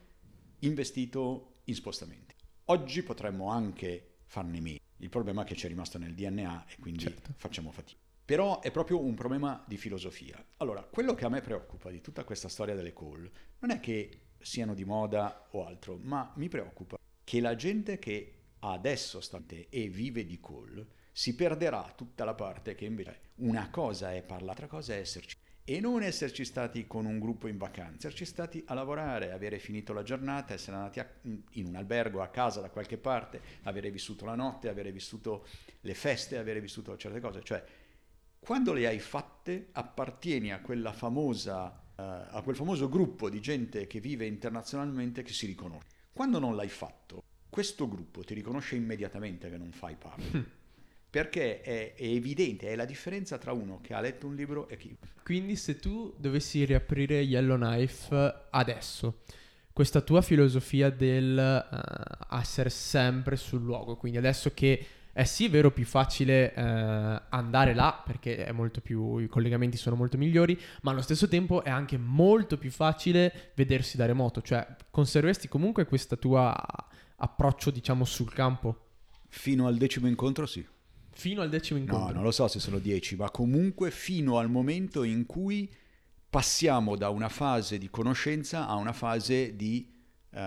investito 0.59 1.61
in 1.65 1.75
spostamenti. 1.75 2.35
Oggi 2.65 3.01
potremmo 3.03 3.49
anche 3.49 4.17
farne 4.25 4.59
meno. 4.59 4.79
Il 4.97 5.09
problema 5.09 5.43
è 5.43 5.45
che 5.45 5.55
ci 5.55 5.65
è 5.65 5.69
rimasto 5.69 5.97
nel 5.97 6.13
DNA 6.13 6.65
e 6.67 6.75
quindi 6.79 7.03
certo. 7.03 7.33
facciamo 7.37 7.71
fatica. 7.71 7.99
Però 8.25 8.59
è 8.59 8.71
proprio 8.71 8.99
un 8.99 9.13
problema 9.13 9.63
di 9.67 9.77
filosofia. 9.77 10.43
Allora, 10.57 10.81
quello 10.81 11.13
che 11.13 11.25
a 11.25 11.29
me 11.29 11.41
preoccupa 11.41 11.91
di 11.91 12.01
tutta 12.01 12.23
questa 12.23 12.49
storia 12.49 12.75
delle 12.75 12.91
call 12.91 13.29
non 13.59 13.69
è 13.69 13.79
che 13.79 14.21
siano 14.39 14.73
di 14.73 14.83
moda 14.83 15.47
o 15.51 15.65
altro, 15.65 15.97
ma 16.01 16.33
mi 16.35 16.49
preoccupa 16.49 16.97
che 17.23 17.39
la 17.39 17.55
gente 17.55 17.99
che 17.99 18.33
adesso 18.59 19.21
sta 19.21 19.41
e 19.47 19.87
vive 19.87 20.25
di 20.25 20.39
call 20.39 20.85
si 21.17 21.33
perderà 21.33 21.93
tutta 21.95 22.25
la 22.25 22.33
parte 22.33 22.75
che 22.75 22.83
invece 22.83 23.19
una 23.35 23.69
cosa 23.69 24.13
è 24.13 24.21
parlare, 24.21 24.47
l'altra 24.47 24.67
cosa 24.67 24.95
è 24.95 24.97
esserci 24.97 25.37
e 25.63 25.79
non 25.79 26.03
esserci 26.03 26.43
stati 26.43 26.87
con 26.87 27.05
un 27.05 27.19
gruppo 27.19 27.47
in 27.47 27.57
vacanza, 27.57 28.07
esserci 28.07 28.25
stati 28.25 28.61
a 28.67 28.73
lavorare, 28.73 29.31
avere 29.31 29.57
finito 29.57 29.93
la 29.93 30.03
giornata, 30.03 30.53
essere 30.53 30.75
andati 30.75 30.99
a, 30.99 31.09
in 31.51 31.67
un 31.67 31.75
albergo, 31.75 32.21
a 32.21 32.27
casa 32.27 32.59
da 32.59 32.69
qualche 32.69 32.97
parte, 32.97 33.39
avere 33.63 33.91
vissuto 33.91 34.25
la 34.25 34.35
notte, 34.35 34.67
avere 34.67 34.91
vissuto 34.91 35.47
le 35.79 35.93
feste, 35.93 36.37
avere 36.37 36.59
vissuto 36.59 36.97
certe 36.97 37.21
cose. 37.21 37.41
Cioè, 37.43 37.63
quando 38.37 38.73
le 38.73 38.85
hai 38.85 38.99
fatte, 38.99 39.69
appartieni 39.71 40.51
a 40.51 40.59
quella 40.59 40.91
famosa, 40.91 41.67
uh, 41.95 42.01
a 42.01 42.41
quel 42.43 42.57
famoso 42.57 42.89
gruppo 42.89 43.29
di 43.29 43.39
gente 43.39 43.87
che 43.87 44.01
vive 44.01 44.25
internazionalmente 44.25 45.23
che 45.23 45.31
si 45.31 45.45
riconosce. 45.45 45.87
Quando 46.11 46.39
non 46.39 46.57
l'hai 46.57 46.67
fatto, 46.67 47.23
questo 47.49 47.87
gruppo 47.87 48.21
ti 48.21 48.33
riconosce 48.33 48.75
immediatamente 48.75 49.49
che 49.49 49.57
non 49.57 49.71
fai 49.71 49.95
parte. 49.95 50.63
Perché 51.15 51.61
è, 51.61 51.93
è, 51.93 52.03
evidente, 52.03 52.67
è 52.67 52.75
la 52.75 52.83
differenza 52.83 53.37
tra 53.37 53.53
uno 53.53 53.79
che 53.81 53.93
ha 53.93 54.01
letto 54.01 54.27
un 54.27 54.35
libro 54.35 54.67
e 54.67 54.75
chi. 54.75 54.97
Quindi 55.23 55.55
se 55.55 55.79
tu 55.79 56.13
dovessi 56.17 56.65
riaprire 56.65 57.21
Yellowknife 57.21 58.47
adesso, 58.49 59.21
questa 59.71 60.01
tua 60.01 60.21
filosofia 60.21 60.89
del 60.89 61.69
uh, 61.71 62.35
essere 62.35 62.69
sempre 62.69 63.37
sul 63.37 63.61
luogo, 63.61 63.95
quindi 63.95 64.17
adesso 64.17 64.51
che 64.53 64.85
è 65.13 65.23
sì 65.23 65.47
vero 65.47 65.71
più 65.71 65.85
facile 65.85 66.51
uh, 66.53 67.21
andare 67.29 67.73
là 67.73 68.03
perché 68.05 68.53
più, 68.83 69.19
i 69.19 69.27
collegamenti 69.27 69.77
sono 69.77 69.95
molto 69.95 70.17
migliori, 70.17 70.59
ma 70.81 70.91
allo 70.91 71.01
stesso 71.01 71.29
tempo 71.29 71.63
è 71.63 71.69
anche 71.69 71.97
molto 71.97 72.57
più 72.57 72.71
facile 72.71 73.53
vedersi 73.55 73.95
da 73.95 74.05
remoto, 74.05 74.41
cioè 74.41 74.67
conserveresti 74.91 75.47
comunque 75.47 75.85
questo 75.85 76.19
tuo 76.19 76.53
approccio 77.15 77.71
diciamo 77.71 78.03
sul 78.03 78.33
campo? 78.33 78.79
Fino 79.29 79.65
al 79.67 79.77
decimo 79.77 80.09
incontro 80.09 80.45
sì. 80.45 80.73
Fino 81.17 81.41
al 81.41 81.49
decimo 81.49 81.79
incontro? 81.79 82.07
No, 82.07 82.13
non 82.13 82.23
lo 82.23 82.31
so 82.31 82.47
se 82.49 82.59
sono 82.59 82.77
dieci, 82.77 83.15
ma 83.15 83.31
comunque 83.31 83.89
fino 83.89 84.37
al 84.37 84.49
momento 84.49 85.03
in 85.03 85.25
cui 85.25 85.73
passiamo 86.29 86.97
da 86.97 87.07
una 87.09 87.29
fase 87.29 87.77
di 87.77 87.89
conoscenza 87.89 88.67
a 88.67 88.75
una 88.75 88.91
fase 88.91 89.55
di 89.55 89.89
uh, 90.29 90.37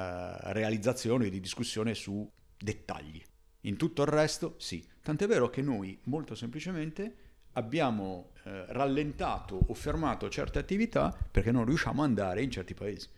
realizzazione, 0.52 1.30
di 1.30 1.40
discussione 1.40 1.94
su 1.94 2.30
dettagli. 2.56 3.22
In 3.62 3.76
tutto 3.76 4.02
il 4.02 4.08
resto 4.08 4.56
sì. 4.58 4.86
Tant'è 5.02 5.26
vero 5.26 5.48
che 5.48 5.62
noi 5.62 5.98
molto 6.04 6.34
semplicemente 6.34 7.16
abbiamo 7.52 8.32
eh, 8.44 8.66
rallentato 8.68 9.58
o 9.68 9.74
fermato 9.74 10.28
certe 10.28 10.58
attività 10.58 11.16
perché 11.30 11.50
non 11.50 11.64
riusciamo 11.64 12.02
ad 12.02 12.08
andare 12.08 12.42
in 12.42 12.50
certi 12.50 12.74
paesi. 12.74 13.08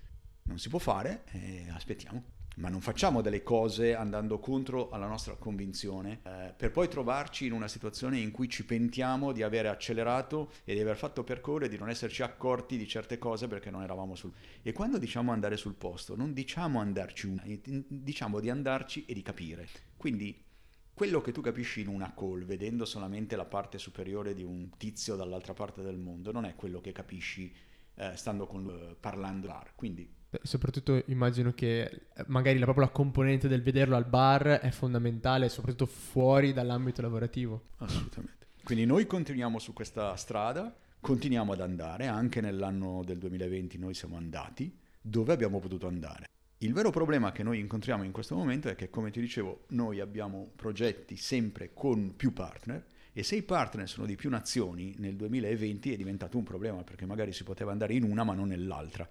Non 0.45 0.59
si 0.59 0.69
può 0.69 0.79
fare 0.79 1.25
e 1.33 1.67
aspettiamo. 1.73 2.39
Ma 2.61 2.69
non 2.69 2.83
facciamo 2.83 3.23
delle 3.23 3.43
cose 3.43 3.95
andando 3.95 4.39
contro 4.39 4.91
alla 4.91 5.07
nostra 5.07 5.35
convinzione 5.37 6.21
eh, 6.23 6.53
per 6.55 6.71
poi 6.71 6.89
trovarci 6.89 7.47
in 7.47 7.53
una 7.53 7.69
situazione 7.69 8.19
in 8.19 8.31
cui 8.31 8.51
ci 8.51 8.67
pentiamo 8.67 9.33
di 9.33 9.43
aver 9.43 9.65
accelerato 9.65 10.53
e 10.65 10.75
di 10.75 10.81
aver 10.81 10.99
fatto 10.99 11.25
percorrere, 11.25 11.71
di 11.71 11.79
non 11.79 11.89
esserci 11.89 12.23
accorti 12.23 12.77
di 12.77 12.87
certe 12.87 13.17
cose 13.17 13.49
perché 13.49 13.71
non 13.71 13.83
eravamo 13.83 14.15
sul... 14.15 14.31
E 14.61 14.73
quando 14.73 14.99
diciamo 14.99 15.33
andare 15.33 15.57
sul 15.57 15.73
posto, 15.73 16.15
non 16.15 16.35
diciamo 16.35 16.81
andarci 16.81 17.29
una, 17.29 17.43
diciamo 17.89 18.41
di 18.41 18.51
andarci 18.51 19.07
e 19.07 19.15
di 19.15 19.23
capire. 19.23 19.67
Quindi 19.97 20.45
quello 20.93 21.23
che 21.23 21.33
tu 21.33 21.41
capisci 21.41 21.81
in 21.81 21.89
una 21.89 22.13
call, 22.15 22.45
vedendo 22.45 22.85
solamente 22.85 23.37
la 23.37 23.47
parte 23.47 23.79
superiore 23.79 24.35
di 24.35 24.43
un 24.43 24.69
tizio 24.77 25.17
dall'altra 25.17 25.55
parte 25.55 25.81
del 25.81 25.97
mondo, 25.97 26.31
non 26.31 26.45
è 26.45 26.55
quello 26.57 26.83
che 26.83 26.93
capisci 26.93 27.51
eh, 27.95 28.15
stando 28.17 28.47
con, 28.47 28.69
eh, 28.69 28.97
parlando. 29.01 29.49
Quindi 29.75 30.20
soprattutto 30.43 31.03
immagino 31.07 31.53
che 31.53 31.83
eh, 31.83 32.01
magari 32.27 32.59
la, 32.59 32.65
propria 32.65 32.89
componente 32.89 33.49
del 33.49 33.63
vederlo 33.63 33.97
al 33.97 34.07
bar 34.07 34.61
è 34.61 34.71
fondamentale, 34.71 35.49
soprattutto 35.49 35.87
fuori 35.87 36.53
dall'ambito 36.53 37.03
lavorativo. 37.03 37.63
Assolutamente. 37.79 38.47
Quindi 38.63 38.85
noi 38.85 39.07
continuiamo 39.07 39.59
su 39.59 39.73
questa 39.73 40.15
strada, 40.17 40.75
continuiamo 41.01 41.53
ad 41.53 41.61
andare, 41.61 42.07
anche 42.07 42.41
nell'anno 42.41 43.03
del 43.05 43.19
2020 43.19 43.79
noi 43.79 43.95
siamo 43.95 44.17
andati 44.17 44.77
dove 45.01 45.33
abbiamo 45.33 45.59
potuto 45.59 45.87
andare. 45.87 46.29
Il 46.59 46.75
vero 46.75 46.91
problema 46.91 47.33
che 47.33 47.43
noi 47.43 47.59
incontriamo 47.59 48.03
in 48.05 48.13
questo 48.13 48.35
momento 48.35 48.69
è 48.69 48.75
che, 48.75 48.91
come 48.91 49.11
ti 49.11 49.21
dicevo, 49.21 49.65
noi 49.69 49.99
abbiamo 49.99 50.51
progetti 50.55 51.17
sempre 51.17 51.71
con 51.73 52.15
più 52.15 52.35
partner 52.35 52.85
e 53.13 53.23
se 53.23 53.37
i 53.37 53.43
partner 53.43 53.89
sono 53.89 54.07
di 54.07 54.15
più 54.15 54.29
nazioni, 54.29 54.95
nel 54.99 55.17
2020 55.17 55.93
è 55.93 55.97
diventato 55.97 56.37
un 56.37 56.45
problema 56.45 56.83
perché 56.85 57.07
magari 57.07 57.33
si 57.33 57.45
poteva 57.45 57.73
andare 57.73 57.95
in 57.95 58.05
una 58.05 58.25
ma 58.25 58.35
non 58.35 58.49
nell'altra 58.49 59.09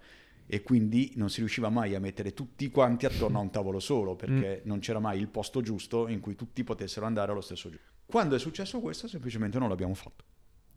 e 0.50 0.62
quindi 0.62 1.12
non 1.14 1.30
si 1.30 1.38
riusciva 1.38 1.68
mai 1.68 1.94
a 1.94 2.00
mettere 2.00 2.34
tutti 2.34 2.68
quanti 2.70 3.06
attorno 3.06 3.38
a 3.38 3.42
un 3.42 3.50
tavolo 3.52 3.78
solo 3.78 4.16
perché 4.16 4.62
mm. 4.62 4.68
non 4.68 4.80
c'era 4.80 4.98
mai 4.98 5.20
il 5.20 5.28
posto 5.28 5.60
giusto 5.60 6.08
in 6.08 6.18
cui 6.18 6.34
tutti 6.34 6.64
potessero 6.64 7.06
andare 7.06 7.30
allo 7.30 7.40
stesso 7.40 7.70
giorno. 7.70 7.86
Quando 8.04 8.34
è 8.34 8.38
successo 8.40 8.80
questo 8.80 9.06
semplicemente 9.06 9.58
non 9.58 9.68
l'abbiamo 9.68 9.94
fatto. 9.94 10.24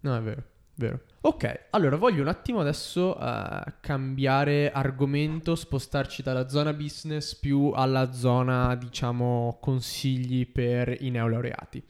No, 0.01 0.15
è 0.15 0.21
vero. 0.21 0.43
Vero. 0.75 1.01
Ok, 1.21 1.67
allora 1.71 1.97
voglio 1.97 2.21
un 2.21 2.27
attimo 2.27 2.59
adesso 2.59 3.17
uh, 3.17 3.73
cambiare 3.79 4.71
argomento, 4.71 5.55
spostarci 5.55 6.23
dalla 6.23 6.49
zona 6.49 6.73
business 6.73 7.35
più 7.35 7.71
alla 7.73 8.11
zona, 8.11 8.75
diciamo, 8.75 9.57
consigli 9.61 10.47
per 10.47 10.95
i 11.01 11.09
neolaureati. 11.09 11.83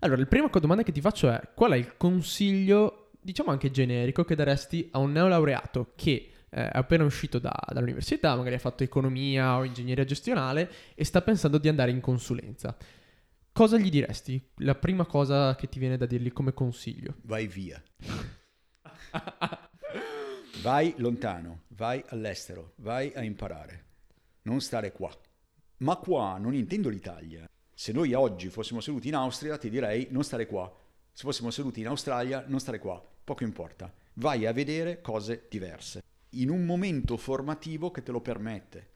Allora, 0.00 0.20
la 0.20 0.26
prima 0.26 0.48
domanda 0.48 0.82
che 0.82 0.92
ti 0.92 1.00
faccio 1.00 1.30
è 1.30 1.40
qual 1.54 1.72
è 1.72 1.76
il 1.76 1.96
consiglio, 1.96 3.10
diciamo 3.20 3.50
anche 3.50 3.70
generico, 3.70 4.24
che 4.24 4.34
daresti 4.36 4.88
a 4.92 4.98
un 4.98 5.12
neolaureato 5.12 5.92
che 5.96 6.31
eh, 6.54 6.68
appena 6.70 7.04
uscito 7.04 7.38
da, 7.38 7.54
dall'università, 7.72 8.36
magari 8.36 8.56
ha 8.56 8.58
fatto 8.58 8.82
economia 8.82 9.56
o 9.56 9.64
ingegneria 9.64 10.04
gestionale 10.04 10.70
e 10.94 11.04
sta 11.04 11.22
pensando 11.22 11.56
di 11.56 11.68
andare 11.68 11.90
in 11.90 12.00
consulenza? 12.00 12.76
Cosa 13.52 13.78
gli 13.78 13.88
diresti? 13.88 14.42
La 14.56 14.74
prima 14.74 15.06
cosa 15.06 15.54
che 15.56 15.68
ti 15.68 15.78
viene 15.78 15.96
da 15.96 16.06
dirgli 16.06 16.32
come 16.32 16.52
consiglio? 16.52 17.16
Vai 17.22 17.46
via. 17.46 17.82
vai 20.62 20.94
lontano, 20.98 21.62
vai 21.68 22.04
all'estero, 22.08 22.74
vai 22.76 23.12
a 23.14 23.22
imparare. 23.22 23.84
Non 24.42 24.60
stare 24.60 24.92
qua. 24.92 25.10
Ma 25.78 25.96
qua 25.96 26.36
non 26.38 26.54
intendo 26.54 26.88
l'Italia. 26.88 27.48
Se 27.74 27.92
noi 27.92 28.12
oggi 28.12 28.50
fossimo 28.50 28.80
seduti 28.80 29.08
in 29.08 29.14
Austria, 29.14 29.56
ti 29.56 29.70
direi 29.70 30.08
non 30.10 30.22
stare 30.22 30.46
qua. 30.46 30.70
Se 31.12 31.24
fossimo 31.24 31.50
seduti 31.50 31.80
in 31.80 31.88
Australia, 31.88 32.44
non 32.46 32.60
stare 32.60 32.78
qua. 32.78 33.02
Poco 33.24 33.42
importa. 33.42 33.92
Vai 34.14 34.46
a 34.46 34.52
vedere 34.52 35.00
cose 35.00 35.46
diverse. 35.48 36.02
In 36.34 36.48
un 36.48 36.64
momento 36.64 37.18
formativo 37.18 37.90
che 37.90 38.02
te 38.02 38.10
lo 38.10 38.22
permette. 38.22 38.88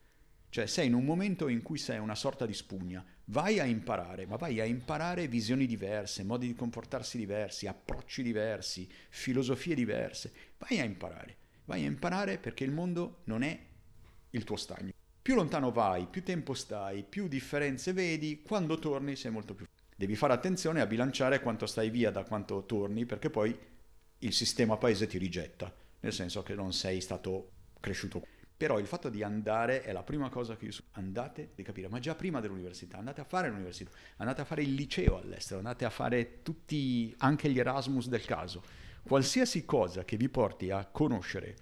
Cioè 0.49 0.65
sei 0.65 0.87
in 0.87 0.95
un 0.95 1.05
momento 1.05 1.47
in 1.49 1.61
cui 1.61 1.77
sei 1.77 1.99
una 1.99 2.15
sorta 2.15 2.47
di 2.47 2.53
spugna, 2.53 3.05
vai 3.25 3.59
a 3.59 3.65
imparare, 3.65 4.25
ma 4.25 4.37
vai 4.37 4.59
a 4.59 4.65
imparare 4.65 5.27
visioni 5.27 5.67
diverse, 5.67 6.23
modi 6.23 6.47
di 6.47 6.55
comportarsi 6.55 7.15
diversi, 7.15 7.67
approcci 7.67 8.23
diversi, 8.23 8.89
filosofie 9.09 9.75
diverse, 9.75 10.33
vai 10.57 10.79
a 10.79 10.83
imparare, 10.83 11.37
vai 11.65 11.83
a 11.83 11.87
imparare 11.87 12.39
perché 12.39 12.63
il 12.63 12.71
mondo 12.71 13.19
non 13.25 13.43
è 13.43 13.59
il 14.31 14.43
tuo 14.43 14.55
stagno. 14.55 14.93
Più 15.21 15.35
lontano 15.35 15.71
vai, 15.71 16.07
più 16.07 16.23
tempo 16.23 16.55
stai, 16.55 17.03
più 17.03 17.27
differenze 17.27 17.93
vedi, 17.93 18.41
quando 18.41 18.79
torni 18.79 19.15
sei 19.15 19.29
molto 19.29 19.53
più... 19.53 19.67
Devi 19.95 20.15
fare 20.15 20.33
attenzione 20.33 20.81
a 20.81 20.87
bilanciare 20.87 21.41
quanto 21.41 21.67
stai 21.67 21.91
via 21.91 22.09
da 22.09 22.23
quanto 22.23 22.65
torni 22.65 23.05
perché 23.05 23.29
poi 23.29 23.55
il 24.19 24.33
sistema 24.33 24.77
paese 24.77 25.05
ti 25.05 25.19
rigetta, 25.19 25.71
nel 25.99 26.13
senso 26.13 26.43
che 26.43 26.55
non 26.55 26.73
sei 26.73 27.01
stato 27.01 27.51
cresciuto 27.79 28.25
però 28.57 28.79
il 28.79 28.87
fatto 28.87 29.09
di 29.09 29.21
andare 29.21 29.83
è 29.83 29.91
la 29.91 30.01
prima 30.01 30.29
cosa 30.29 30.57
che 30.57 30.65
io 30.65 30.71
so. 30.71 30.85
Andate 30.93 31.51
di 31.53 31.61
capire, 31.61 31.89
ma 31.89 31.99
già 31.99 32.15
prima 32.15 32.39
dell'università, 32.39 32.97
andate 32.97 33.21
a 33.21 33.23
fare 33.23 33.49
l'università, 33.49 33.91
andate 34.17 34.41
a 34.41 34.45
fare 34.45 34.63
il 34.63 34.73
liceo 34.73 35.19
all'estero, 35.19 35.59
andate 35.59 35.85
a 35.85 35.91
fare 35.91 36.41
tutti, 36.41 37.13
anche 37.19 37.51
gli 37.51 37.59
Erasmus 37.59 38.07
del 38.07 38.25
caso. 38.25 38.63
Qualsiasi 39.03 39.63
cosa 39.63 40.03
che 40.03 40.17
vi 40.17 40.27
porti 40.27 40.71
a 40.71 40.83
conoscere 40.87 41.55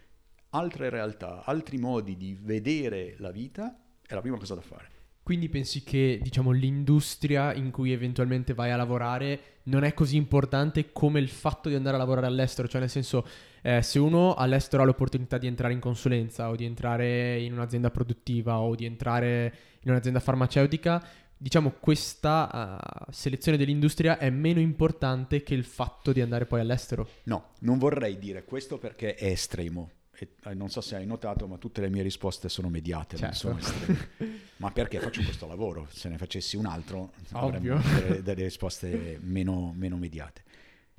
altre 0.51 0.89
realtà, 0.89 1.43
altri 1.43 1.77
modi 1.77 2.15
di 2.15 2.33
vedere 2.39 3.15
la 3.17 3.31
vita, 3.31 3.77
è 4.01 4.13
la 4.13 4.21
prima 4.21 4.37
cosa 4.37 4.55
da 4.55 4.61
fare. 4.61 4.94
Quindi 5.25 5.49
pensi 5.49 5.81
che, 5.81 6.19
diciamo, 6.21 6.51
l'industria 6.51 7.51
in 7.51 7.71
cui 7.71 7.91
eventualmente 7.91 8.53
vai 8.53 8.69
a 8.69 8.75
lavorare 8.75 9.39
non 9.63 9.83
è 9.83 9.91
così 9.95 10.17
importante 10.17 10.91
come 10.91 11.19
il 11.19 11.29
fatto 11.29 11.67
di 11.67 11.73
andare 11.73 11.95
a 11.95 11.97
lavorare 11.97 12.27
all'estero? 12.27 12.67
Cioè, 12.67 12.79
nel 12.79 12.91
senso, 12.91 13.25
eh, 13.63 13.81
se 13.81 13.97
uno 13.97 14.35
all'estero 14.35 14.83
ha 14.83 14.85
l'opportunità 14.85 15.39
di 15.39 15.47
entrare 15.47 15.73
in 15.73 15.79
consulenza 15.79 16.47
o 16.49 16.55
di 16.55 16.63
entrare 16.63 17.39
in 17.39 17.53
un'azienda 17.53 17.89
produttiva 17.89 18.59
o 18.59 18.75
di 18.75 18.85
entrare 18.85 19.53
in 19.81 19.89
un'azienda 19.89 20.19
farmaceutica, 20.19 21.03
diciamo, 21.35 21.71
questa 21.79 22.77
uh, 22.79 23.11
selezione 23.11 23.57
dell'industria 23.57 24.19
è 24.19 24.29
meno 24.29 24.59
importante 24.59 25.41
che 25.41 25.55
il 25.55 25.63
fatto 25.63 26.11
di 26.11 26.21
andare 26.21 26.45
poi 26.45 26.59
all'estero? 26.59 27.07
No, 27.23 27.53
non 27.61 27.79
vorrei 27.79 28.19
dire 28.19 28.43
questo 28.43 28.77
perché 28.77 29.15
è 29.15 29.25
estremo 29.25 29.89
e 30.17 30.35
eh, 30.45 30.53
non 30.53 30.69
so 30.69 30.81
se 30.81 30.95
hai 30.95 31.05
notato, 31.05 31.47
ma 31.47 31.57
tutte 31.57 31.81
le 31.81 31.89
mie 31.89 32.01
risposte 32.01 32.49
sono 32.49 32.69
mediate, 32.69 33.17
certo. 33.17 33.57
ma 34.57 34.71
perché 34.71 34.99
faccio 34.99 35.21
questo 35.23 35.47
lavoro? 35.47 35.87
Se 35.91 36.09
ne 36.09 36.17
facessi 36.17 36.55
un 36.55 36.65
altro 36.65 37.13
Ovvio. 37.31 37.75
avremmo 37.75 37.99
delle, 37.99 38.23
delle 38.23 38.43
risposte 38.43 39.19
meno, 39.21 39.73
meno 39.75 39.97
mediate. 39.97 40.43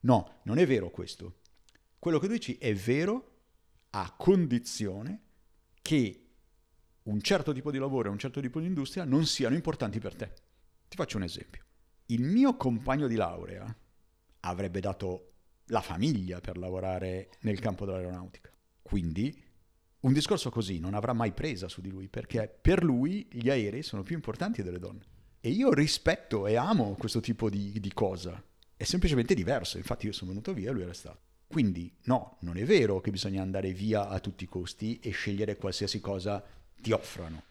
No, 0.01 0.40
non 0.43 0.59
è 0.59 0.66
vero 0.66 0.90
questo. 0.90 1.38
Quello 1.98 2.18
che 2.18 2.26
tu 2.26 2.32
dici 2.34 2.56
è 2.59 2.74
vero 2.74 3.32
a 3.90 4.14
condizione 4.16 5.20
che 5.80 6.20
un 7.05 7.20
certo 7.20 7.52
tipo 7.52 7.70
di 7.70 7.78
lavoro 7.78 8.09
e 8.09 8.12
un 8.12 8.18
certo 8.18 8.40
tipo 8.40 8.60
di 8.60 8.66
industria 8.66 9.05
non 9.05 9.26
siano 9.26 9.55
importanti 9.55 9.98
per 9.98 10.14
te. 10.14 10.32
Ti 10.88 10.97
faccio 10.97 11.16
un 11.16 11.22
esempio. 11.22 11.64
Il 12.06 12.22
mio 12.22 12.56
compagno 12.56 13.06
di 13.06 13.16
laurea 13.16 13.74
avrebbe 14.40 14.80
dato 14.80 15.32
la 15.66 15.80
famiglia 15.80 16.40
per 16.40 16.59
lavorare 16.59 17.30
nel 17.40 17.59
campo 17.59 17.84
dell'aeronautica. 17.84 18.51
Quindi 18.86 19.42
un 19.98 20.12
discorso 20.12 20.50
così 20.50 20.78
non 20.78 20.94
avrà 20.94 21.12
mai 21.12 21.32
presa 21.32 21.66
su 21.66 21.80
di 21.80 21.90
lui, 21.90 22.06
perché 22.06 22.48
per 22.48 22.84
lui 22.84 23.26
gli 23.32 23.50
aerei 23.50 23.82
sono 23.82 24.04
più 24.04 24.14
importanti 24.14 24.62
delle 24.62 24.78
donne. 24.78 25.04
E 25.40 25.50
io 25.50 25.72
rispetto 25.72 26.46
e 26.46 26.54
amo 26.54 26.94
questo 26.96 27.18
tipo 27.18 27.50
di, 27.50 27.80
di 27.80 27.92
cosa. 27.92 28.40
È 28.76 28.84
semplicemente 28.84 29.34
diverso, 29.34 29.78
infatti 29.78 30.06
io 30.06 30.12
sono 30.12 30.30
venuto 30.30 30.54
via 30.54 30.70
e 30.70 30.72
lui 30.72 30.82
è 30.82 30.86
restato. 30.86 31.18
Quindi 31.48 31.92
no, 32.04 32.36
non 32.42 32.56
è 32.56 32.64
vero 32.64 33.00
che 33.00 33.10
bisogna 33.10 33.42
andare 33.42 33.72
via 33.72 34.08
a 34.08 34.20
tutti 34.20 34.44
i 34.44 34.48
costi 34.48 35.00
e 35.00 35.10
scegliere 35.10 35.56
qualsiasi 35.56 36.00
cosa 36.00 36.44
ti 36.80 36.92
offrano. 36.92 37.42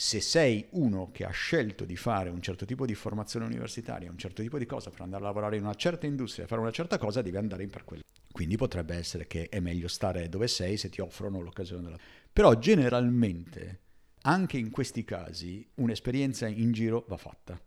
Se 0.00 0.20
sei 0.20 0.64
uno 0.70 1.10
che 1.10 1.24
ha 1.24 1.30
scelto 1.30 1.84
di 1.84 1.96
fare 1.96 2.30
un 2.30 2.40
certo 2.40 2.64
tipo 2.64 2.86
di 2.86 2.94
formazione 2.94 3.46
universitaria, 3.46 4.08
un 4.08 4.16
certo 4.16 4.42
tipo 4.42 4.56
di 4.56 4.64
cosa 4.64 4.90
per 4.90 5.00
andare 5.00 5.24
a 5.24 5.26
lavorare 5.26 5.56
in 5.56 5.64
una 5.64 5.74
certa 5.74 6.06
industria, 6.06 6.46
fare 6.46 6.60
una 6.60 6.70
certa 6.70 6.98
cosa, 6.98 7.20
devi 7.20 7.36
andare 7.36 7.64
in 7.64 7.70
per 7.70 7.82
quello. 7.82 8.02
Quindi 8.30 8.56
potrebbe 8.56 8.94
essere 8.94 9.26
che 9.26 9.48
è 9.48 9.58
meglio 9.58 9.88
stare 9.88 10.28
dove 10.28 10.46
sei 10.46 10.76
se 10.76 10.88
ti 10.88 11.00
offrono 11.00 11.40
l'occasione 11.40 11.82
della... 11.82 11.98
Però 12.32 12.54
generalmente, 12.54 13.80
anche 14.22 14.56
in 14.56 14.70
questi 14.70 15.02
casi, 15.02 15.68
un'esperienza 15.74 16.46
in 16.46 16.70
giro 16.70 17.04
va 17.08 17.16
fatta. 17.16 17.60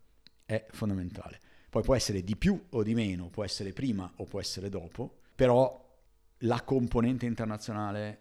È 0.46 0.68
fondamentale. 0.72 1.38
Poi 1.70 1.84
può 1.84 1.96
essere 1.96 2.24
di 2.24 2.38
più 2.38 2.58
o 2.70 2.82
di 2.82 2.94
meno, 2.94 3.28
può 3.28 3.44
essere 3.44 3.74
prima 3.74 4.10
o 4.16 4.24
può 4.24 4.40
essere 4.40 4.70
dopo, 4.70 5.20
però 5.36 5.86
la 6.38 6.62
componente 6.62 7.26
internazionale 7.26 8.20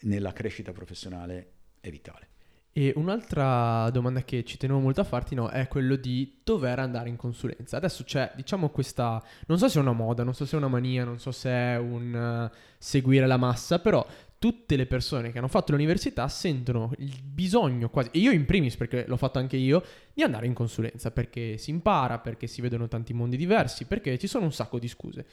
nella 0.00 0.32
crescita 0.32 0.72
professionale 0.72 1.52
è 1.78 1.90
vitale. 1.90 2.29
E 2.72 2.92
un'altra 2.94 3.90
domanda 3.90 4.22
che 4.22 4.44
ci 4.44 4.56
tenevo 4.56 4.78
molto 4.78 5.00
a 5.00 5.04
farti 5.04 5.34
no, 5.34 5.48
è 5.48 5.66
quello 5.66 5.96
di 5.96 6.40
dover 6.44 6.78
andare 6.78 7.08
in 7.08 7.16
consulenza. 7.16 7.76
Adesso 7.76 8.04
c'è, 8.04 8.30
diciamo, 8.36 8.68
questa, 8.68 9.20
non 9.46 9.58
so 9.58 9.68
se 9.68 9.78
è 9.78 9.82
una 9.82 9.92
moda, 9.92 10.22
non 10.22 10.34
so 10.34 10.46
se 10.46 10.54
è 10.54 10.58
una 10.58 10.68
mania, 10.68 11.04
non 11.04 11.18
so 11.18 11.32
se 11.32 11.50
è 11.50 11.76
un 11.76 12.48
uh, 12.52 12.56
seguire 12.78 13.26
la 13.26 13.36
massa, 13.36 13.80
però 13.80 14.06
tutte 14.38 14.76
le 14.76 14.86
persone 14.86 15.32
che 15.32 15.38
hanno 15.38 15.48
fatto 15.48 15.72
l'università 15.72 16.28
sentono 16.28 16.92
il 16.98 17.20
bisogno 17.22 17.90
quasi, 17.90 18.10
e 18.12 18.20
io 18.20 18.30
in 18.30 18.46
primis 18.46 18.76
perché 18.76 19.04
l'ho 19.06 19.16
fatto 19.16 19.38
anche 19.38 19.56
io, 19.56 19.84
di 20.14 20.22
andare 20.22 20.46
in 20.46 20.54
consulenza 20.54 21.10
perché 21.10 21.58
si 21.58 21.70
impara, 21.70 22.20
perché 22.20 22.46
si 22.46 22.60
vedono 22.62 22.86
tanti 22.86 23.12
mondi 23.12 23.36
diversi, 23.36 23.84
perché 23.84 24.16
ci 24.16 24.28
sono 24.28 24.44
un 24.44 24.52
sacco 24.52 24.78
di 24.78 24.88
scuse. 24.88 25.26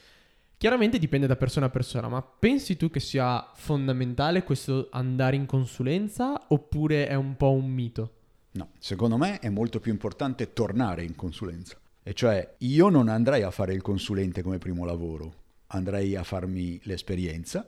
Chiaramente 0.60 0.98
dipende 0.98 1.28
da 1.28 1.36
persona 1.36 1.68
a 1.68 1.70
persona, 1.70 2.08
ma 2.08 2.24
pensi 2.24 2.78
tu 2.78 2.90
che 2.90 3.00
sia 3.00 3.48
fondamentale 3.54 4.42
questo 4.42 4.88
andare 4.90 5.36
in 5.36 5.46
consulenza 5.46 6.46
oppure 6.48 7.08
è 7.08 7.14
un 7.14 7.38
po' 7.38 7.52
un 7.52 7.70
mito? 7.70 8.14
No, 8.54 8.70
secondo 8.80 9.18
me 9.18 9.38
è 9.38 9.50
molto 9.50 9.80
più 9.80 9.92
importante 9.92 10.54
tornare 10.54 11.04
in 11.04 11.16
consulenza. 11.16 11.78
E 12.02 12.16
cioè 12.16 12.56
io 12.60 12.90
non 12.90 13.08
andrei 13.08 13.44
a 13.44 13.52
fare 13.52 13.76
il 13.76 13.84
consulente 13.84 14.42
come 14.42 14.58
primo 14.58 14.84
lavoro, 14.84 15.32
andrei 15.68 16.16
a 16.16 16.24
farmi 16.24 16.80
l'esperienza, 16.86 17.64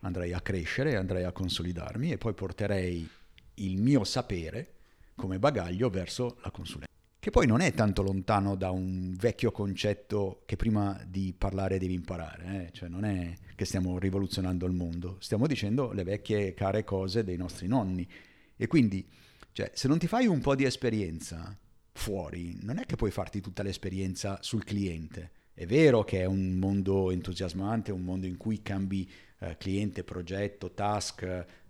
andrei 0.00 0.34
a 0.34 0.40
crescere, 0.42 0.96
andrei 0.96 1.24
a 1.24 1.32
consolidarmi 1.32 2.12
e 2.12 2.18
poi 2.18 2.34
porterei 2.34 3.08
il 3.54 3.80
mio 3.80 4.04
sapere 4.04 4.72
come 5.14 5.38
bagaglio 5.38 5.88
verso 5.88 6.36
la 6.42 6.50
consulenza 6.50 6.95
che 7.26 7.32
poi 7.32 7.48
non 7.48 7.60
è 7.60 7.72
tanto 7.72 8.02
lontano 8.02 8.54
da 8.54 8.70
un 8.70 9.12
vecchio 9.18 9.50
concetto 9.50 10.42
che 10.46 10.54
prima 10.54 10.96
di 11.08 11.34
parlare 11.36 11.76
devi 11.76 11.92
imparare, 11.92 12.66
eh? 12.66 12.72
cioè 12.72 12.88
non 12.88 13.04
è 13.04 13.34
che 13.56 13.64
stiamo 13.64 13.98
rivoluzionando 13.98 14.64
il 14.64 14.72
mondo, 14.72 15.16
stiamo 15.18 15.48
dicendo 15.48 15.90
le 15.90 16.04
vecchie 16.04 16.54
care 16.54 16.84
cose 16.84 17.24
dei 17.24 17.36
nostri 17.36 17.66
nonni. 17.66 18.08
E 18.56 18.68
quindi, 18.68 19.04
cioè, 19.50 19.72
se 19.74 19.88
non 19.88 19.98
ti 19.98 20.06
fai 20.06 20.28
un 20.28 20.38
po' 20.38 20.54
di 20.54 20.62
esperienza 20.62 21.58
fuori, 21.94 22.60
non 22.62 22.78
è 22.78 22.86
che 22.86 22.94
puoi 22.94 23.10
farti 23.10 23.40
tutta 23.40 23.64
l'esperienza 23.64 24.38
sul 24.40 24.62
cliente. 24.62 25.32
È 25.52 25.66
vero 25.66 26.04
che 26.04 26.20
è 26.20 26.26
un 26.26 26.52
mondo 26.52 27.10
entusiasmante, 27.10 27.90
un 27.90 28.02
mondo 28.02 28.28
in 28.28 28.36
cui 28.36 28.62
cambi 28.62 29.10
eh, 29.40 29.56
cliente, 29.58 30.04
progetto, 30.04 30.74
task, 30.74 31.22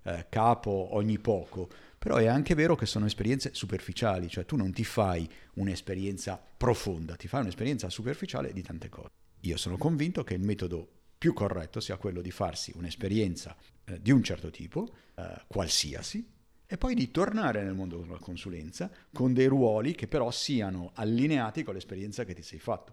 eh, 0.02 0.26
capo 0.28 0.88
ogni 0.90 1.18
poco, 1.18 1.70
però 2.06 2.18
è 2.18 2.26
anche 2.26 2.54
vero 2.54 2.76
che 2.76 2.86
sono 2.86 3.04
esperienze 3.04 3.52
superficiali, 3.52 4.28
cioè 4.28 4.44
tu 4.44 4.54
non 4.54 4.70
ti 4.70 4.84
fai 4.84 5.28
un'esperienza 5.54 6.40
profonda, 6.56 7.16
ti 7.16 7.26
fai 7.26 7.40
un'esperienza 7.40 7.90
superficiale 7.90 8.52
di 8.52 8.62
tante 8.62 8.88
cose. 8.88 9.08
Io 9.40 9.56
sono 9.56 9.76
convinto 9.76 10.22
che 10.22 10.34
il 10.34 10.40
metodo 10.40 10.88
più 11.18 11.32
corretto 11.32 11.80
sia 11.80 11.96
quello 11.96 12.20
di 12.20 12.30
farsi 12.30 12.70
un'esperienza 12.76 13.56
eh, 13.86 14.00
di 14.00 14.12
un 14.12 14.22
certo 14.22 14.50
tipo, 14.50 14.88
eh, 15.16 15.46
qualsiasi, 15.48 16.24
e 16.64 16.78
poi 16.78 16.94
di 16.94 17.10
tornare 17.10 17.64
nel 17.64 17.74
mondo 17.74 17.96
della 17.96 18.20
consulenza 18.20 18.88
con 19.12 19.34
dei 19.34 19.46
ruoli 19.46 19.96
che 19.96 20.06
però 20.06 20.30
siano 20.30 20.92
allineati 20.94 21.64
con 21.64 21.74
l'esperienza 21.74 22.22
che 22.22 22.34
ti 22.34 22.42
sei 22.42 22.60
fatto. 22.60 22.92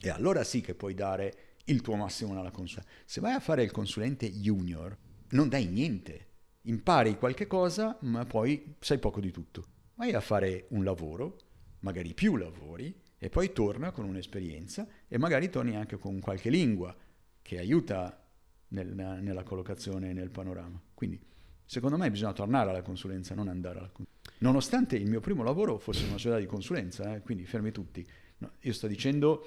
E 0.00 0.08
allora 0.08 0.44
sì 0.44 0.60
che 0.60 0.76
puoi 0.76 0.94
dare 0.94 1.56
il 1.64 1.80
tuo 1.80 1.96
massimo 1.96 2.32
nella 2.32 2.52
consulenza. 2.52 2.88
Se 3.06 3.20
vai 3.20 3.32
a 3.32 3.40
fare 3.40 3.64
il 3.64 3.72
consulente 3.72 4.30
junior, 4.30 4.96
non 5.30 5.48
dai 5.48 5.66
niente. 5.66 6.26
Impari 6.62 7.16
qualche 7.16 7.46
cosa, 7.46 7.96
ma 8.02 8.24
poi 8.24 8.76
sai 8.78 8.98
poco 8.98 9.20
di 9.20 9.30
tutto. 9.30 9.66
Vai 9.94 10.12
a 10.12 10.20
fare 10.20 10.66
un 10.70 10.84
lavoro, 10.84 11.38
magari 11.80 12.14
più 12.14 12.36
lavori, 12.36 12.94
e 13.18 13.28
poi 13.28 13.52
torna 13.52 13.90
con 13.90 14.04
un'esperienza 14.04 14.86
e 15.06 15.18
magari 15.18 15.48
torni 15.48 15.76
anche 15.76 15.98
con 15.98 16.20
qualche 16.20 16.50
lingua 16.50 16.94
che 17.40 17.58
aiuta 17.58 18.20
nel, 18.68 18.88
nella 18.94 19.42
collocazione 19.42 20.12
nel 20.12 20.30
panorama. 20.30 20.80
Quindi 20.94 21.20
secondo 21.64 21.96
me 21.96 22.10
bisogna 22.10 22.32
tornare 22.32 22.70
alla 22.70 22.82
consulenza, 22.82 23.34
non 23.34 23.48
andare 23.48 23.78
alla 23.78 23.90
consulenza. 23.90 24.10
Nonostante 24.38 24.96
il 24.96 25.08
mio 25.08 25.20
primo 25.20 25.42
lavoro 25.42 25.78
fosse 25.78 26.04
una 26.04 26.12
società 26.12 26.38
di 26.38 26.46
consulenza, 26.46 27.14
eh, 27.14 27.20
quindi 27.20 27.44
fermi 27.44 27.70
tutti. 27.70 28.06
No, 28.38 28.52
io 28.60 28.72
sto 28.72 28.86
dicendo 28.86 29.46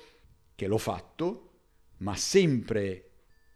che 0.56 0.68
l'ho 0.68 0.78
fatto, 0.78 1.52
ma 1.98 2.16
sempre 2.16 3.12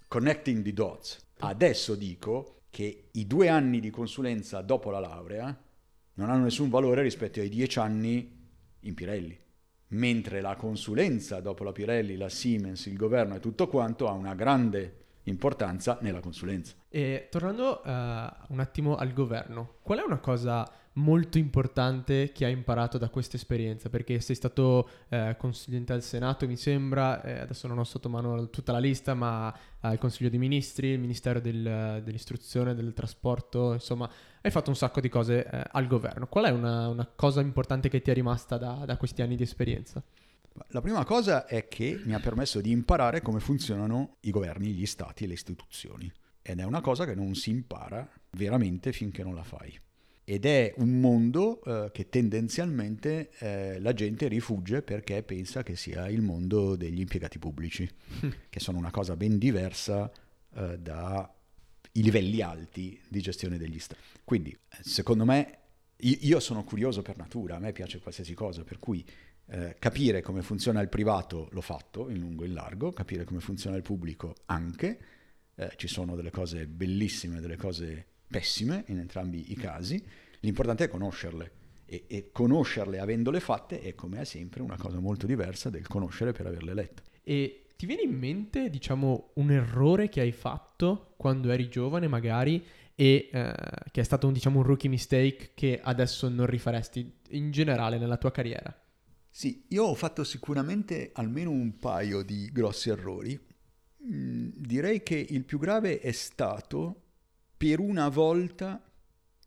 connecting 0.08 0.64
the 0.64 0.74
dots. 0.74 1.18
Adesso 1.40 1.96
dico 1.96 2.59
che 2.70 3.10
i 3.12 3.28
due 3.28 3.50
anni 3.50 3.80
di 3.80 3.90
consulenza 3.90 4.62
dopo 4.62 4.90
la 4.92 5.00
laurea 5.00 5.58
non 6.14 6.30
hanno 6.30 6.44
nessun 6.44 6.70
valore 6.70 7.02
rispetto 7.02 7.40
ai 7.40 7.50
dieci 7.50 7.80
anni 7.80 8.38
in 8.82 8.94
Pirelli 8.94 9.48
mentre 9.90 10.42
la 10.42 10.56
consulenza 10.56 11.40
dopo 11.40 11.64
la 11.64 11.72
Pirelli, 11.72 12.18
la 12.18 12.30
Siemens, 12.30 12.86
il 12.86 12.98
governo 12.98 13.36
e 13.36 13.40
tutto 13.40 13.68
quanto 13.68 14.08
ha 14.08 14.12
una 14.12 14.36
grande 14.36 14.98
importanza 15.24 15.98
nella 16.02 16.20
consulenza. 16.20 16.76
E 16.90 17.28
tornando 17.30 17.82
uh, 17.84 17.90
un 17.90 18.60
attimo 18.60 18.96
al 18.96 19.14
governo, 19.14 19.78
qual 19.82 20.00
è 20.00 20.04
una 20.04 20.20
cosa 20.20 20.70
molto 21.00 21.38
importante 21.38 22.32
che 22.32 22.46
hai 22.46 22.52
imparato 22.52 22.98
da 22.98 23.10
questa 23.10 23.38
esperienza? 23.38 23.90
Perché 23.90 24.20
sei 24.20 24.36
stato 24.36 24.90
eh, 25.10 25.36
consigliente 25.38 25.94
al 25.94 26.04
Senato, 26.04 26.46
mi 26.46 26.58
sembra, 26.58 27.22
eh, 27.24 27.40
adesso 27.40 27.68
non 27.68 27.80
ho 27.80 27.84
sotto 27.84 28.10
mano 28.10 28.50
tutta 28.50 28.72
la 28.72 28.80
lista, 28.80 29.14
ma 29.14 29.54
al 29.80 29.98
Consiglio 29.98 30.30
dei 30.30 30.38
Ministri, 30.38 30.90
il 30.90 31.00
Ministero 31.00 31.40
del, 31.40 32.02
dell'Istruzione, 32.04 32.76
del 32.76 32.94
Trasporto, 32.94 33.74
insomma, 33.74 34.10
hai 34.42 34.52
fatto 34.52 34.70
un 34.70 34.76
sacco 34.76 35.00
di 35.00 35.10
cose 35.10 35.46
eh, 35.46 35.64
al 35.72 35.88
governo. 35.88 36.28
Qual 36.28 36.46
è 36.46 36.50
una, 36.50 36.90
una, 36.90 37.10
cosa 37.16 37.42
importante 37.42 37.90
che 37.90 38.02
ti 38.02 38.12
è 38.12 38.14
rimasta 38.14 38.58
da, 38.58 38.84
da 38.86 38.98
questi 38.98 39.22
anni 39.22 39.36
di 39.36 39.44
esperienza? 39.44 40.04
La 40.68 40.82
prima 40.82 41.06
cosa 41.06 41.46
è 41.46 41.68
che 41.68 42.02
mi 42.04 42.14
ha 42.14 42.20
permesso 42.20 42.60
di 42.60 42.72
imparare 42.72 43.22
come 43.22 43.40
funzionano 43.40 44.18
i 44.22 44.32
governi, 44.32 44.74
gli 44.74 44.86
stati 44.86 45.24
e 45.24 45.28
le 45.28 45.34
istituzioni. 45.34 46.12
Ed 46.42 46.60
è 46.60 46.64
una 46.64 46.82
cosa 46.82 47.06
che 47.06 47.16
non 47.16 47.36
si 47.36 47.50
impara 47.50 48.08
veramente 48.32 48.92
finché 48.92 49.24
non 49.24 49.36
la 49.36 49.44
fai. 49.44 49.80
Ed 50.32 50.46
è 50.46 50.76
un 50.78 51.00
mondo 51.00 51.60
eh, 51.64 51.90
che 51.92 52.08
tendenzialmente 52.08 53.32
eh, 53.40 53.80
la 53.80 53.94
gente 53.94 54.28
rifugge 54.28 54.84
perché 54.84 55.24
pensa 55.24 55.64
che 55.64 55.76
sia 55.76 56.08
il 56.08 56.22
mondo 56.22 56.76
degli 56.76 57.00
impiegati 57.00 57.40
pubblici, 57.40 57.90
che 58.48 58.60
sono 58.60 58.78
una 58.78 58.92
cosa 58.92 59.16
ben 59.16 59.40
diversa 59.40 60.12
eh, 60.54 60.78
dai 60.78 61.26
livelli 61.94 62.42
alti 62.42 63.02
di 63.08 63.22
gestione 63.22 63.58
degli 63.58 63.80
stati. 63.80 64.04
Quindi, 64.24 64.56
secondo 64.82 65.26
me, 65.26 65.58
io 65.96 66.40
sono 66.40 66.64
curioso 66.64 67.02
per 67.02 67.18
natura, 67.18 67.56
a 67.56 67.60
me 67.60 67.72
piace 67.72 67.98
qualsiasi 67.98 68.36
cosa, 68.36 68.64
per 68.64 68.78
cui 68.78 69.04
eh, 69.48 69.78
capire 69.80 70.22
come 70.22 70.44
funziona 70.44 70.80
il 70.80 70.90
privato 70.90 71.50
l'ho 71.54 71.62
fatto 71.62 72.08
in 72.08 72.20
lungo 72.20 72.44
e 72.44 72.48
in 72.50 72.54
largo, 72.54 72.92
capire 72.92 73.24
come 73.24 73.40
funziona 73.40 73.78
il 73.78 73.82
pubblico 73.82 74.36
anche, 74.46 75.00
eh, 75.56 75.72
ci 75.76 75.88
sono 75.88 76.16
delle 76.16 76.30
cose 76.30 76.68
bellissime, 76.68 77.42
delle 77.42 77.58
cose 77.58 78.06
pessime 78.30 78.84
in 78.88 79.00
entrambi 79.00 79.52
i 79.52 79.56
casi, 79.56 80.02
l'importante 80.42 80.86
è 80.86 80.88
conoscerle 80.88 81.52
e, 81.86 82.04
e 82.08 82.30
conoscerle 82.32 83.00
avendole 83.00 83.40
fatte 83.40 83.82
è 83.82 83.96
come 83.96 84.24
sempre 84.24 84.62
una 84.62 84.78
cosa 84.78 85.00
molto 85.00 85.26
diversa 85.26 85.70
del 85.70 85.88
conoscere 85.88 86.32
per 86.32 86.46
averle 86.46 86.74
lette. 86.74 87.04
E 87.24 87.66
ti 87.76 87.86
viene 87.86 88.04
in 88.04 88.18
mente, 88.18 88.70
diciamo, 88.70 89.32
un 89.36 89.52
errore 89.52 90.10
che 90.10 90.22
hai 90.22 90.32
fatto 90.32 91.14
quando 91.18 91.50
eri 91.50 91.70
giovane 91.70 92.08
magari 92.08 92.64
e 92.94 93.30
eh, 93.32 93.54
che 93.92 94.02
è 94.02 94.04
stato 94.04 94.28
un, 94.28 94.34
diciamo, 94.34 94.60
un 94.60 94.66
rookie 94.66 94.90
mistake 94.90 95.52
che 95.56 95.80
adesso 95.82 96.28
non 96.30 96.46
rifaresti 96.46 97.20
in 97.30 97.52
generale 97.52 97.98
nella 97.98 98.18
tua 98.18 98.32
carriera? 98.32 98.74
Sì, 99.30 99.66
io 99.70 99.86
ho 99.86 99.96
fatto 99.96 100.24
sicuramente 100.24 101.12
almeno 101.14 101.52
un 101.52 101.78
paio 101.78 102.22
di 102.24 102.50
grossi 102.52 102.90
errori. 102.90 103.40
Mm, 104.04 104.50
direi 104.56 105.02
che 105.02 105.16
il 105.30 105.46
più 105.46 105.60
grave 105.60 106.00
è 106.00 106.12
stato 106.12 107.09
per 107.60 107.82
una 107.82 108.08
volta 108.08 108.82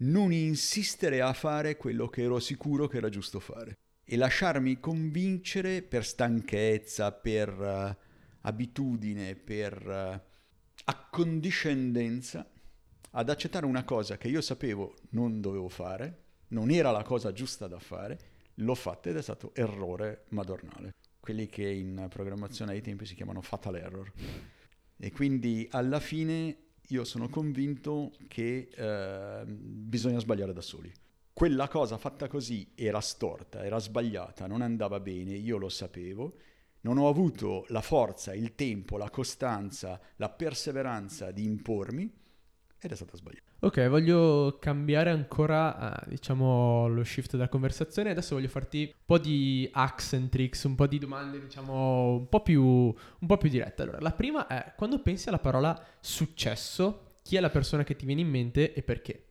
non 0.00 0.32
insistere 0.32 1.22
a 1.22 1.32
fare 1.32 1.78
quello 1.78 2.08
che 2.08 2.24
ero 2.24 2.40
sicuro 2.40 2.86
che 2.86 2.98
era 2.98 3.08
giusto 3.08 3.40
fare 3.40 3.78
e 4.04 4.16
lasciarmi 4.16 4.78
convincere 4.80 5.80
per 5.80 6.04
stanchezza, 6.04 7.10
per 7.12 7.48
uh, 7.58 7.96
abitudine, 8.42 9.34
per 9.34 9.86
uh, 9.86 10.20
accondiscendenza 10.84 12.46
ad 13.12 13.30
accettare 13.30 13.64
una 13.64 13.84
cosa 13.84 14.18
che 14.18 14.28
io 14.28 14.42
sapevo 14.42 14.94
non 15.12 15.40
dovevo 15.40 15.70
fare, 15.70 16.24
non 16.48 16.70
era 16.70 16.90
la 16.90 17.04
cosa 17.04 17.32
giusta 17.32 17.66
da 17.66 17.78
fare, 17.78 18.18
l'ho 18.56 18.74
fatta 18.74 19.08
ed 19.08 19.16
è 19.16 19.22
stato 19.22 19.54
errore 19.54 20.24
madornale. 20.28 20.96
Quelli 21.18 21.46
che 21.46 21.66
in 21.66 22.08
programmazione 22.10 22.72
ai 22.72 22.82
tempi 22.82 23.06
si 23.06 23.14
chiamano 23.14 23.40
fatal 23.40 23.76
error. 23.76 24.12
E 24.98 25.10
quindi 25.12 25.66
alla 25.70 25.98
fine 25.98 26.61
io 26.88 27.04
sono 27.04 27.28
convinto 27.28 28.12
che 28.28 28.68
eh, 28.74 29.44
bisogna 29.46 30.18
sbagliare 30.18 30.52
da 30.52 30.60
soli. 30.60 30.92
Quella 31.32 31.68
cosa 31.68 31.96
fatta 31.96 32.28
così 32.28 32.72
era 32.74 33.00
storta, 33.00 33.64
era 33.64 33.78
sbagliata, 33.78 34.46
non 34.46 34.60
andava 34.60 35.00
bene, 35.00 35.32
io 35.32 35.56
lo 35.56 35.68
sapevo. 35.68 36.36
Non 36.82 36.98
ho 36.98 37.08
avuto 37.08 37.64
la 37.68 37.80
forza, 37.80 38.34
il 38.34 38.54
tempo, 38.54 38.96
la 38.96 39.08
costanza, 39.08 40.00
la 40.16 40.28
perseveranza 40.28 41.30
di 41.30 41.44
impormi 41.44 42.21
ed 42.82 42.92
è 42.92 42.96
stata 42.96 43.16
sbagliata. 43.16 43.44
Ok, 43.60 43.88
voglio 43.88 44.58
cambiare 44.60 45.10
ancora, 45.10 46.02
uh, 46.04 46.08
diciamo, 46.08 46.88
lo 46.88 47.04
shift 47.04 47.32
della 47.32 47.48
conversazione. 47.48 48.10
Adesso 48.10 48.34
voglio 48.34 48.48
farti 48.48 48.82
un 48.84 49.02
po' 49.04 49.18
di 49.18 49.68
hacks 49.72 50.14
and 50.14 50.28
tricks, 50.28 50.64
un 50.64 50.74
po' 50.74 50.86
di 50.86 50.98
domande, 50.98 51.40
diciamo, 51.40 52.16
un 52.16 52.28
po' 52.28 52.42
più, 52.42 52.62
un 52.62 53.26
po 53.26 53.36
più 53.36 53.48
dirette. 53.48 53.82
Allora, 53.82 54.00
la 54.00 54.12
prima 54.12 54.46
è, 54.48 54.72
quando 54.76 55.00
pensi 55.00 55.28
alla 55.28 55.38
parola 55.38 55.80
successo, 56.00 57.18
chi 57.22 57.36
è 57.36 57.40
la 57.40 57.50
persona 57.50 57.84
che 57.84 57.94
ti 57.94 58.04
viene 58.04 58.20
in 58.20 58.28
mente 58.28 58.72
e 58.72 58.82
perché? 58.82 59.26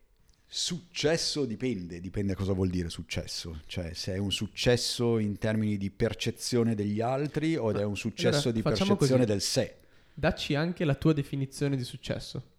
Successo 0.46 1.46
dipende, 1.46 1.98
dipende 2.00 2.34
cosa 2.34 2.52
vuol 2.52 2.68
dire 2.68 2.90
successo, 2.90 3.60
cioè 3.64 3.94
se 3.94 4.12
è 4.12 4.18
un 4.18 4.30
successo 4.30 5.18
in 5.18 5.38
termini 5.38 5.78
di 5.78 5.90
percezione 5.90 6.74
degli 6.74 7.00
altri 7.00 7.56
o 7.56 7.72
è 7.72 7.82
un 7.84 7.96
successo 7.96 8.48
allora, 8.48 8.52
di 8.52 8.62
percezione 8.62 8.96
così. 8.98 9.24
del 9.24 9.40
sé. 9.40 9.76
Dacci 10.12 10.54
anche 10.54 10.84
la 10.84 10.94
tua 10.94 11.14
definizione 11.14 11.74
di 11.74 11.84
successo. 11.84 12.51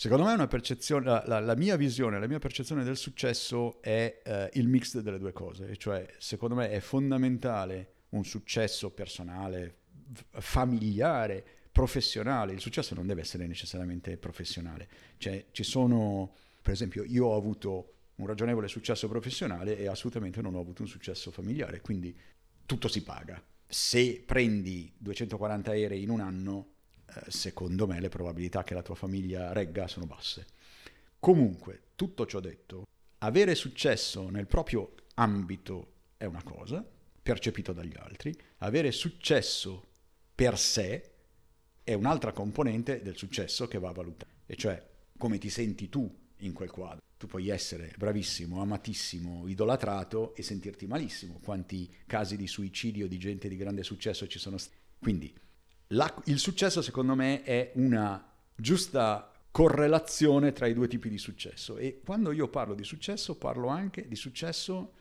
Secondo 0.00 0.24
me 0.24 0.34
la, 0.34 1.24
la, 1.26 1.40
la, 1.40 1.56
mia 1.56 1.76
visione, 1.76 2.18
la 2.18 2.26
mia 2.26 2.38
percezione 2.38 2.84
del 2.84 2.96
successo 2.96 3.82
è 3.82 4.22
eh, 4.24 4.48
il 4.54 4.66
mix 4.66 4.98
delle 4.98 5.18
due 5.18 5.34
cose, 5.34 5.76
cioè 5.76 6.08
secondo 6.16 6.54
me 6.54 6.70
è 6.70 6.80
fondamentale 6.80 7.96
un 8.10 8.24
successo 8.24 8.92
personale, 8.92 9.80
familiare, 10.30 11.44
professionale. 11.70 12.54
Il 12.54 12.60
successo 12.60 12.94
non 12.94 13.06
deve 13.06 13.20
essere 13.20 13.46
necessariamente 13.46 14.16
professionale, 14.16 14.88
cioè 15.18 15.48
ci 15.50 15.64
sono, 15.64 16.34
per 16.62 16.72
esempio, 16.72 17.04
io 17.04 17.26
ho 17.26 17.36
avuto 17.36 17.96
un 18.14 18.26
ragionevole 18.26 18.68
successo 18.68 19.06
professionale 19.06 19.76
e 19.76 19.86
assolutamente 19.86 20.40
non 20.40 20.54
ho 20.54 20.60
avuto 20.60 20.80
un 20.80 20.88
successo 20.88 21.30
familiare, 21.30 21.82
quindi 21.82 22.18
tutto 22.64 22.88
si 22.88 23.02
paga. 23.02 23.38
Se 23.66 24.22
prendi 24.24 24.94
240 24.96 25.72
aerei 25.72 26.02
in 26.02 26.08
un 26.08 26.20
anno, 26.20 26.68
secondo 27.28 27.86
me 27.86 28.00
le 28.00 28.08
probabilità 28.08 28.64
che 28.64 28.74
la 28.74 28.82
tua 28.82 28.94
famiglia 28.94 29.52
regga 29.52 29.88
sono 29.88 30.06
basse. 30.06 30.46
Comunque, 31.18 31.82
tutto 31.94 32.26
ciò 32.26 32.40
detto, 32.40 32.84
avere 33.18 33.54
successo 33.54 34.28
nel 34.30 34.46
proprio 34.46 34.94
ambito 35.14 35.92
è 36.16 36.24
una 36.24 36.42
cosa, 36.42 36.84
percepito 37.22 37.72
dagli 37.72 37.94
altri, 37.96 38.34
avere 38.58 38.90
successo 38.90 39.86
per 40.34 40.58
sé 40.58 41.12
è 41.82 41.92
un'altra 41.92 42.32
componente 42.32 43.02
del 43.02 43.16
successo 43.16 43.68
che 43.68 43.78
va 43.78 43.90
valutato, 43.92 44.30
e 44.46 44.56
cioè 44.56 44.82
come 45.18 45.38
ti 45.38 45.50
senti 45.50 45.88
tu 45.88 46.10
in 46.38 46.52
quel 46.52 46.70
quadro. 46.70 47.00
Tu 47.18 47.26
puoi 47.26 47.50
essere 47.50 47.92
bravissimo, 47.98 48.62
amatissimo, 48.62 49.46
idolatrato 49.46 50.34
e 50.34 50.42
sentirti 50.42 50.86
malissimo. 50.86 51.38
Quanti 51.42 51.94
casi 52.06 52.38
di 52.38 52.46
suicidio 52.46 53.06
di 53.06 53.18
gente 53.18 53.46
di 53.46 53.56
grande 53.56 53.82
successo 53.82 54.26
ci 54.26 54.38
sono 54.38 54.56
stati? 54.56 54.78
Quindi 54.98 55.30
la, 55.92 56.22
il 56.26 56.38
successo 56.38 56.82
secondo 56.82 57.14
me 57.14 57.42
è 57.42 57.72
una 57.74 58.24
giusta 58.54 59.32
correlazione 59.50 60.52
tra 60.52 60.66
i 60.66 60.74
due 60.74 60.86
tipi 60.86 61.08
di 61.08 61.18
successo 61.18 61.76
e 61.76 62.00
quando 62.04 62.30
io 62.30 62.48
parlo 62.48 62.74
di 62.74 62.84
successo 62.84 63.36
parlo 63.36 63.68
anche 63.68 64.06
di 64.06 64.14
successo 64.14 64.92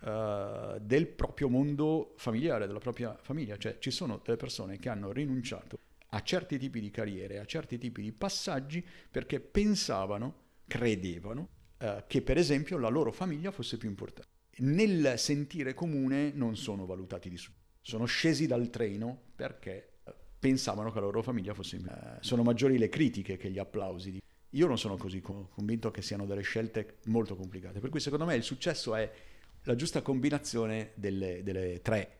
uh, 0.00 0.78
del 0.80 1.06
proprio 1.08 1.48
mondo 1.48 2.14
familiare, 2.16 2.66
della 2.66 2.78
propria 2.78 3.16
famiglia, 3.20 3.58
cioè 3.58 3.78
ci 3.78 3.90
sono 3.90 4.20
delle 4.24 4.38
persone 4.38 4.78
che 4.78 4.88
hanno 4.88 5.12
rinunciato 5.12 5.78
a 6.10 6.22
certi 6.22 6.58
tipi 6.58 6.80
di 6.80 6.90
carriere, 6.90 7.38
a 7.38 7.44
certi 7.44 7.76
tipi 7.76 8.00
di 8.00 8.12
passaggi 8.12 8.82
perché 9.10 9.40
pensavano, 9.40 10.34
credevano 10.66 11.48
uh, 11.78 12.04
che 12.06 12.22
per 12.22 12.38
esempio 12.38 12.78
la 12.78 12.88
loro 12.88 13.12
famiglia 13.12 13.50
fosse 13.50 13.76
più 13.76 13.90
importante. 13.90 14.36
Nel 14.60 15.18
sentire 15.18 15.74
comune 15.74 16.32
non 16.34 16.56
sono 16.56 16.86
valutati 16.86 17.28
di 17.28 17.36
successo, 17.36 17.66
sono 17.82 18.06
scesi 18.06 18.46
dal 18.46 18.70
treno 18.70 19.20
perché 19.36 19.97
pensavano 20.38 20.90
che 20.90 21.00
la 21.00 21.06
loro 21.06 21.22
famiglia 21.22 21.54
fosse... 21.54 21.76
Eh, 21.76 22.16
sono 22.20 22.42
maggiori 22.42 22.78
le 22.78 22.88
critiche 22.88 23.36
che 23.36 23.50
gli 23.50 23.58
applausi. 23.58 24.20
Io 24.52 24.66
non 24.66 24.78
sono 24.78 24.96
così 24.96 25.20
convinto 25.20 25.90
che 25.90 26.02
siano 26.02 26.24
delle 26.24 26.42
scelte 26.42 26.98
molto 27.06 27.36
complicate, 27.36 27.80
per 27.80 27.90
cui 27.90 28.00
secondo 28.00 28.24
me 28.24 28.34
il 28.34 28.42
successo 28.42 28.94
è 28.94 29.10
la 29.64 29.74
giusta 29.74 30.00
combinazione 30.00 30.92
delle, 30.94 31.42
delle 31.42 31.82
tre 31.82 32.18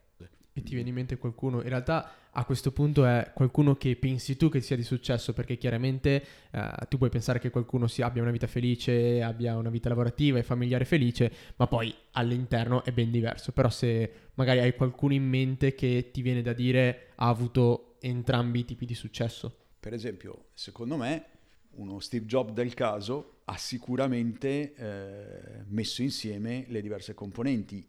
e 0.58 0.62
ti 0.62 0.74
viene 0.74 0.88
in 0.88 0.94
mente 0.94 1.16
qualcuno, 1.18 1.62
in 1.62 1.68
realtà 1.68 2.10
a 2.30 2.44
questo 2.44 2.72
punto 2.72 3.04
è 3.04 3.30
qualcuno 3.32 3.76
che 3.76 3.96
pensi 3.96 4.36
tu 4.36 4.48
che 4.48 4.60
sia 4.60 4.76
di 4.76 4.82
successo, 4.82 5.32
perché 5.32 5.56
chiaramente 5.56 6.24
eh, 6.50 6.70
tu 6.88 6.98
puoi 6.98 7.10
pensare 7.10 7.38
che 7.38 7.50
qualcuno 7.50 7.86
sia, 7.86 8.06
abbia 8.06 8.22
una 8.22 8.30
vita 8.30 8.46
felice, 8.46 9.22
abbia 9.22 9.56
una 9.56 9.70
vita 9.70 9.88
lavorativa 9.88 10.38
e 10.38 10.42
familiare 10.42 10.84
felice, 10.84 11.32
ma 11.56 11.66
poi 11.66 11.94
all'interno 12.12 12.84
è 12.84 12.92
ben 12.92 13.10
diverso. 13.10 13.52
Però 13.52 13.70
se 13.70 14.10
magari 14.34 14.60
hai 14.60 14.74
qualcuno 14.74 15.14
in 15.14 15.24
mente 15.24 15.74
che 15.74 16.10
ti 16.12 16.22
viene 16.22 16.42
da 16.42 16.52
dire 16.52 17.12
ha 17.16 17.28
avuto 17.28 17.87
entrambi 18.00 18.60
i 18.60 18.64
tipi 18.64 18.86
di 18.86 18.94
successo. 18.94 19.66
Per 19.78 19.92
esempio, 19.92 20.48
secondo 20.54 20.96
me, 20.96 21.26
uno 21.72 22.00
Steve 22.00 22.26
Jobs 22.26 22.52
del 22.52 22.74
caso 22.74 23.40
ha 23.44 23.56
sicuramente 23.56 24.74
eh, 24.74 25.62
messo 25.66 26.02
insieme 26.02 26.64
le 26.68 26.80
diverse 26.80 27.14
componenti 27.14 27.86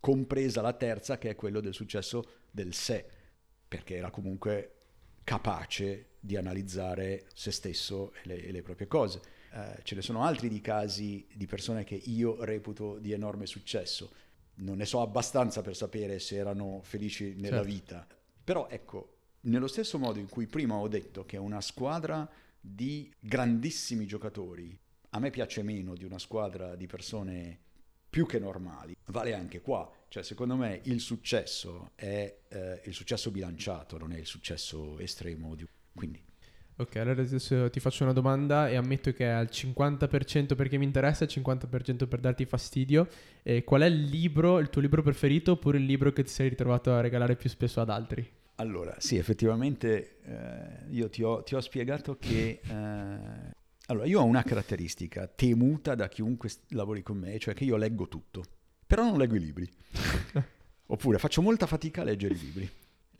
compresa 0.00 0.62
la 0.62 0.72
terza 0.72 1.18
che 1.18 1.30
è 1.30 1.34
quello 1.34 1.60
del 1.60 1.74
successo 1.74 2.24
del 2.50 2.72
sé, 2.74 3.04
perché 3.66 3.96
era 3.96 4.10
comunque 4.10 4.72
capace 5.24 6.10
di 6.20 6.36
analizzare 6.36 7.26
se 7.34 7.50
stesso 7.50 8.12
e 8.12 8.20
le, 8.22 8.44
e 8.44 8.52
le 8.52 8.62
proprie 8.62 8.86
cose. 8.86 9.20
Eh, 9.52 9.80
ce 9.82 9.94
ne 9.96 10.02
sono 10.02 10.22
altri 10.22 10.48
di 10.48 10.60
casi 10.60 11.26
di 11.34 11.46
persone 11.46 11.82
che 11.82 11.96
io 11.96 12.44
reputo 12.44 12.98
di 12.98 13.12
enorme 13.12 13.46
successo. 13.46 14.12
Non 14.58 14.76
ne 14.76 14.84
so 14.84 15.00
abbastanza 15.00 15.60
per 15.62 15.74
sapere 15.74 16.18
se 16.18 16.36
erano 16.36 16.80
felici 16.82 17.34
nella 17.34 17.56
certo. 17.56 17.72
vita. 17.72 18.06
Però 18.44 18.68
ecco, 18.68 19.15
nello 19.42 19.66
stesso 19.66 19.98
modo 19.98 20.18
in 20.18 20.28
cui 20.28 20.46
prima 20.46 20.74
ho 20.74 20.88
detto 20.88 21.24
che 21.24 21.36
una 21.36 21.60
squadra 21.60 22.28
di 22.60 23.12
grandissimi 23.20 24.06
giocatori 24.06 24.76
a 25.10 25.18
me 25.18 25.30
piace 25.30 25.62
meno 25.62 25.94
di 25.94 26.04
una 26.04 26.18
squadra 26.18 26.74
di 26.74 26.86
persone 26.86 27.60
più 28.08 28.26
che 28.26 28.38
normali. 28.38 28.96
Vale 29.06 29.34
anche 29.34 29.60
qua, 29.60 29.90
cioè 30.08 30.22
secondo 30.22 30.56
me 30.56 30.80
il 30.84 31.00
successo 31.00 31.92
è 31.94 32.38
eh, 32.48 32.80
il 32.84 32.94
successo 32.94 33.30
bilanciato, 33.30 33.98
non 33.98 34.12
è 34.12 34.18
il 34.18 34.26
successo 34.26 34.98
estremo. 34.98 35.54
Di... 35.54 35.66
Quindi. 35.94 36.22
Ok, 36.78 36.96
allora 36.96 37.22
adesso 37.22 37.70
ti 37.70 37.80
faccio 37.80 38.04
una 38.04 38.12
domanda 38.12 38.68
e 38.68 38.76
ammetto 38.76 39.12
che 39.12 39.24
è 39.24 39.28
al 39.30 39.48
50% 39.50 40.54
perché 40.54 40.76
mi 40.76 40.84
interessa 40.84 41.24
e 41.24 41.28
al 41.28 41.42
50% 41.42 42.06
per 42.06 42.20
darti 42.20 42.44
fastidio. 42.44 43.08
E 43.42 43.64
qual 43.64 43.82
è 43.82 43.86
il 43.86 44.02
libro, 44.02 44.58
il 44.58 44.68
tuo 44.68 44.82
libro 44.82 45.02
preferito 45.02 45.52
oppure 45.52 45.78
il 45.78 45.84
libro 45.84 46.12
che 46.12 46.22
ti 46.22 46.30
sei 46.30 46.50
ritrovato 46.50 46.92
a 46.92 47.00
regalare 47.00 47.36
più 47.36 47.48
spesso 47.48 47.80
ad 47.80 47.88
altri? 47.88 48.35
Allora, 48.56 48.94
sì, 48.98 49.16
effettivamente 49.16 50.18
eh, 50.22 50.90
io 50.90 51.10
ti 51.10 51.22
ho, 51.22 51.42
ti 51.42 51.54
ho, 51.54 51.60
spiegato 51.60 52.16
che 52.16 52.60
eh, 52.62 53.54
allora, 53.86 54.06
io 54.06 54.20
ho 54.20 54.24
una 54.24 54.42
caratteristica 54.42 55.26
temuta 55.26 55.94
da 55.94 56.08
chiunque 56.08 56.50
lavori 56.68 57.02
con 57.02 57.18
me, 57.18 57.38
cioè 57.38 57.52
che 57.52 57.64
io 57.64 57.76
leggo 57.76 58.08
tutto, 58.08 58.42
però 58.86 59.04
non 59.04 59.18
leggo 59.18 59.34
i 59.34 59.40
libri. 59.40 59.70
Oppure 60.88 61.18
faccio 61.18 61.42
molta 61.42 61.66
fatica 61.66 62.00
a 62.00 62.04
leggere 62.04 62.34
i 62.34 62.38
libri. 62.38 62.70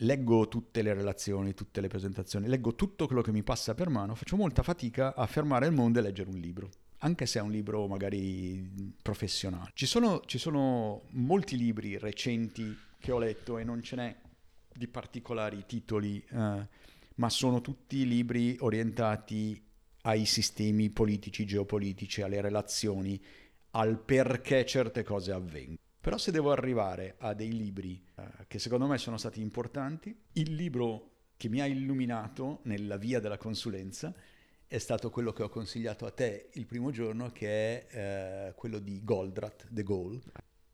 Leggo 0.00 0.48
tutte 0.48 0.80
le 0.82 0.94
relazioni, 0.94 1.52
tutte 1.52 1.80
le 1.82 1.88
presentazioni, 1.88 2.48
leggo 2.48 2.74
tutto 2.74 3.06
quello 3.06 3.22
che 3.22 3.32
mi 3.32 3.42
passa 3.42 3.74
per 3.74 3.90
mano, 3.90 4.14
faccio 4.14 4.36
molta 4.36 4.62
fatica 4.62 5.14
a 5.14 5.26
fermare 5.26 5.66
il 5.66 5.72
mondo 5.72 5.98
e 5.98 6.02
leggere 6.02 6.30
un 6.30 6.38
libro, 6.38 6.70
anche 6.98 7.26
se 7.26 7.38
è 7.40 7.42
un 7.42 7.50
libro 7.50 7.86
magari 7.86 8.94
professionale. 9.02 9.70
Ci 9.74 9.86
sono, 9.86 10.22
ci 10.24 10.38
sono 10.38 11.02
molti 11.10 11.56
libri 11.56 11.98
recenti 11.98 12.76
che 12.98 13.12
ho 13.12 13.18
letto 13.18 13.58
e 13.58 13.64
non 13.64 13.82
ce 13.82 13.96
n'è 13.96 14.16
di 14.76 14.88
particolari 14.88 15.64
titoli, 15.66 16.24
eh, 16.30 16.68
ma 17.16 17.30
sono 17.30 17.60
tutti 17.60 18.06
libri 18.06 18.56
orientati 18.60 19.62
ai 20.02 20.24
sistemi 20.24 20.90
politici, 20.90 21.44
geopolitici, 21.44 22.22
alle 22.22 22.40
relazioni, 22.40 23.20
al 23.70 23.98
perché 23.98 24.64
certe 24.64 25.02
cose 25.02 25.32
avvengono. 25.32 25.78
Però 26.00 26.18
se 26.18 26.30
devo 26.30 26.52
arrivare 26.52 27.16
a 27.18 27.34
dei 27.34 27.52
libri 27.52 28.00
eh, 28.14 28.46
che 28.46 28.58
secondo 28.58 28.86
me 28.86 28.98
sono 28.98 29.16
stati 29.16 29.40
importanti, 29.40 30.16
il 30.34 30.54
libro 30.54 31.10
che 31.36 31.48
mi 31.48 31.60
ha 31.60 31.66
illuminato 31.66 32.60
nella 32.62 32.96
via 32.96 33.20
della 33.20 33.36
consulenza 33.36 34.14
è 34.68 34.78
stato 34.78 35.10
quello 35.10 35.32
che 35.32 35.42
ho 35.42 35.48
consigliato 35.48 36.06
a 36.06 36.10
te 36.10 36.48
il 36.54 36.66
primo 36.66 36.90
giorno, 36.90 37.30
che 37.30 37.86
è 37.86 38.48
eh, 38.48 38.54
quello 38.54 38.78
di 38.78 39.02
Goldratt, 39.04 39.66
The 39.70 39.82
Goal, 39.82 40.20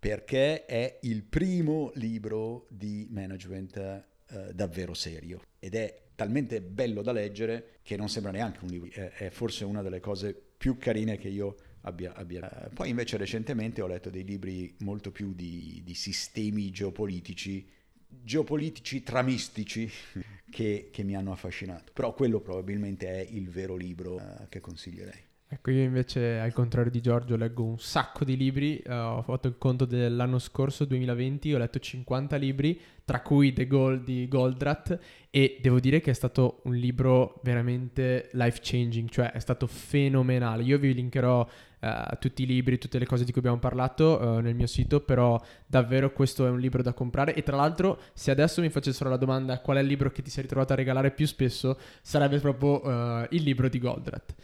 perché 0.03 0.65
è 0.65 0.99
il 1.03 1.23
primo 1.23 1.93
libro 1.95 2.67
di 2.71 3.07
management 3.09 3.77
eh, 3.77 4.53
davvero 4.53 4.95
serio 4.95 5.43
ed 5.61 5.77
è 5.77 6.07
talmente 6.17 6.61
bello 6.61 7.03
da 7.03 7.13
leggere 7.13 7.79
che 7.83 7.97
non 7.97 8.09
sembra 8.09 8.33
neanche 8.33 8.65
un 8.65 8.71
libro, 8.71 8.91
è, 8.91 9.13
è 9.13 9.31
forse 9.31 9.65
una 9.65 9.81
delle 9.81 10.01
cose 10.01 10.35
più 10.35 10.77
carine 10.77 11.19
che 11.19 11.29
io 11.29 11.55
abbia, 11.83 12.15
abbia. 12.15 12.69
Poi 12.75 12.89
invece 12.89 13.17
recentemente 13.17 13.81
ho 13.81 13.87
letto 13.87 14.11
dei 14.11 14.25
libri 14.25 14.75
molto 14.81 15.13
più 15.13 15.35
di, 15.35 15.83
di 15.85 15.95
sistemi 15.95 16.73
geopolitici, 16.73 17.65
geopolitici 18.09 19.05
tramistici 19.05 19.89
che, 20.51 20.89
che, 20.91 21.05
mi 21.05 21.15
hanno 21.15 21.31
affascinato, 21.31 21.93
però 21.93 22.13
quello 22.13 22.41
probabilmente 22.41 23.07
è 23.07 23.25
il 23.31 23.49
vero 23.49 23.77
libro 23.77 24.17
uh, 24.17 24.49
che 24.49 24.59
consiglierei. 24.59 25.31
Ecco, 25.53 25.71
io 25.71 25.83
invece, 25.83 26.39
al 26.39 26.55
contrario 26.55 26.91
di 26.91 27.03
Giorgio, 27.03 27.37
leggo 27.37 27.63
un 27.63 27.79
sacco 27.79 28.25
di 28.25 28.39
libri. 28.39 28.83
Uh, 28.87 28.93
ho 28.93 29.23
fatto 29.23 29.49
il 29.49 29.59
conto 29.59 29.85
dell'anno 29.85 30.39
scorso, 30.39 30.87
2020, 30.87 31.53
ho 31.53 31.59
letto 31.59 31.79
50 31.79 32.37
libri, 32.37 32.81
tra 33.05 33.21
cui 33.21 33.53
The 33.53 33.67
Gold 33.67 34.03
di 34.03 34.27
Goldratt, 34.29 34.99
e 35.29 35.59
devo 35.61 35.79
dire 35.79 36.01
che 36.01 36.11
è 36.11 36.15
stato 36.15 36.63
un 36.65 36.75
libro 36.75 37.39
veramente 37.43 38.31
life 38.33 38.61
changing, 38.63 39.11
cioè 39.11 39.31
è 39.33 39.41
stato 39.41 39.67
fenomenale. 39.67 40.63
Io 40.63 40.79
vi 40.79 40.95
linkerò 40.95 41.47
uh, 41.81 41.89
tutti 42.19 42.45
i 42.45 42.47
libri, 42.47 42.79
tutte 42.79 42.99
le 42.99 43.05
cose 43.05 43.27
di 43.27 43.31
cui 43.31 43.41
abbiamo 43.41 43.59
parlato 43.59 44.21
uh, 44.23 44.39
nel 44.39 44.55
mio 44.55 44.67
sito, 44.67 45.01
però 45.01 45.39
davvero 45.67 46.15
questo 46.15 46.47
è 46.47 46.49
un 46.49 46.61
libro 46.61 46.81
da 46.81 46.95
comprare. 46.95 47.35
E 47.35 47.43
tra 47.43 47.57
l'altro, 47.57 48.01
se 48.15 48.31
adesso 48.31 48.63
mi 48.63 48.71
facessero 48.71 49.11
la 49.11 49.19
domanda 49.19 49.61
qual 49.61 49.77
è 49.77 49.81
il 49.81 49.87
libro 49.87 50.11
che 50.11 50.23
ti 50.23 50.31
sei 50.31 50.45
ritrovato 50.45 50.73
a 50.73 50.77
regalare 50.77 51.11
più 51.11 51.27
spesso, 51.27 51.77
sarebbe 52.01 52.39
proprio 52.39 53.27
il 53.29 53.43
libro 53.43 53.69
di 53.69 53.79
Goldratt. 53.79 54.35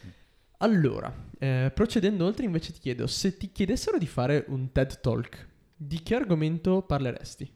Allora, 0.61 1.31
eh, 1.39 1.71
procedendo 1.73 2.25
oltre, 2.25 2.45
invece 2.45 2.73
ti 2.73 2.81
chiedo, 2.81 3.07
se 3.07 3.37
ti 3.37 3.53
chiedessero 3.53 3.97
di 3.97 4.09
fare 4.09 4.45
un 4.49 4.73
TED 4.73 5.01
Talk, 5.01 5.49
di 5.77 6.03
che 6.03 6.17
argomento 6.17 6.83
parleresti? 6.83 7.53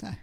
Eh, 0.00 0.18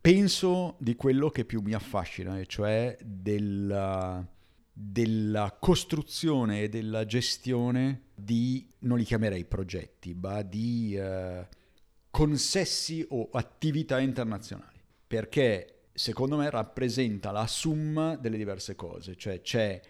penso 0.00 0.76
di 0.78 0.94
quello 0.94 1.30
che 1.30 1.44
più 1.44 1.60
mi 1.60 1.72
affascina, 1.72 2.38
e 2.38 2.46
cioè 2.46 2.96
della, 3.04 4.24
della 4.72 5.56
costruzione 5.58 6.62
e 6.62 6.68
della 6.68 7.04
gestione 7.04 8.02
di, 8.14 8.70
non 8.80 8.98
li 8.98 9.04
chiamerei 9.04 9.44
progetti, 9.44 10.14
ma 10.14 10.42
di 10.42 10.96
uh, 10.96 11.44
consessi 12.10 13.04
o 13.08 13.30
attività 13.32 13.98
internazionali. 13.98 14.78
Perché 15.08 15.88
secondo 15.92 16.36
me 16.36 16.48
rappresenta 16.50 17.32
la 17.32 17.48
summa 17.48 18.14
delle 18.14 18.36
diverse 18.36 18.76
cose, 18.76 19.16
cioè 19.16 19.40
c'è 19.40 19.80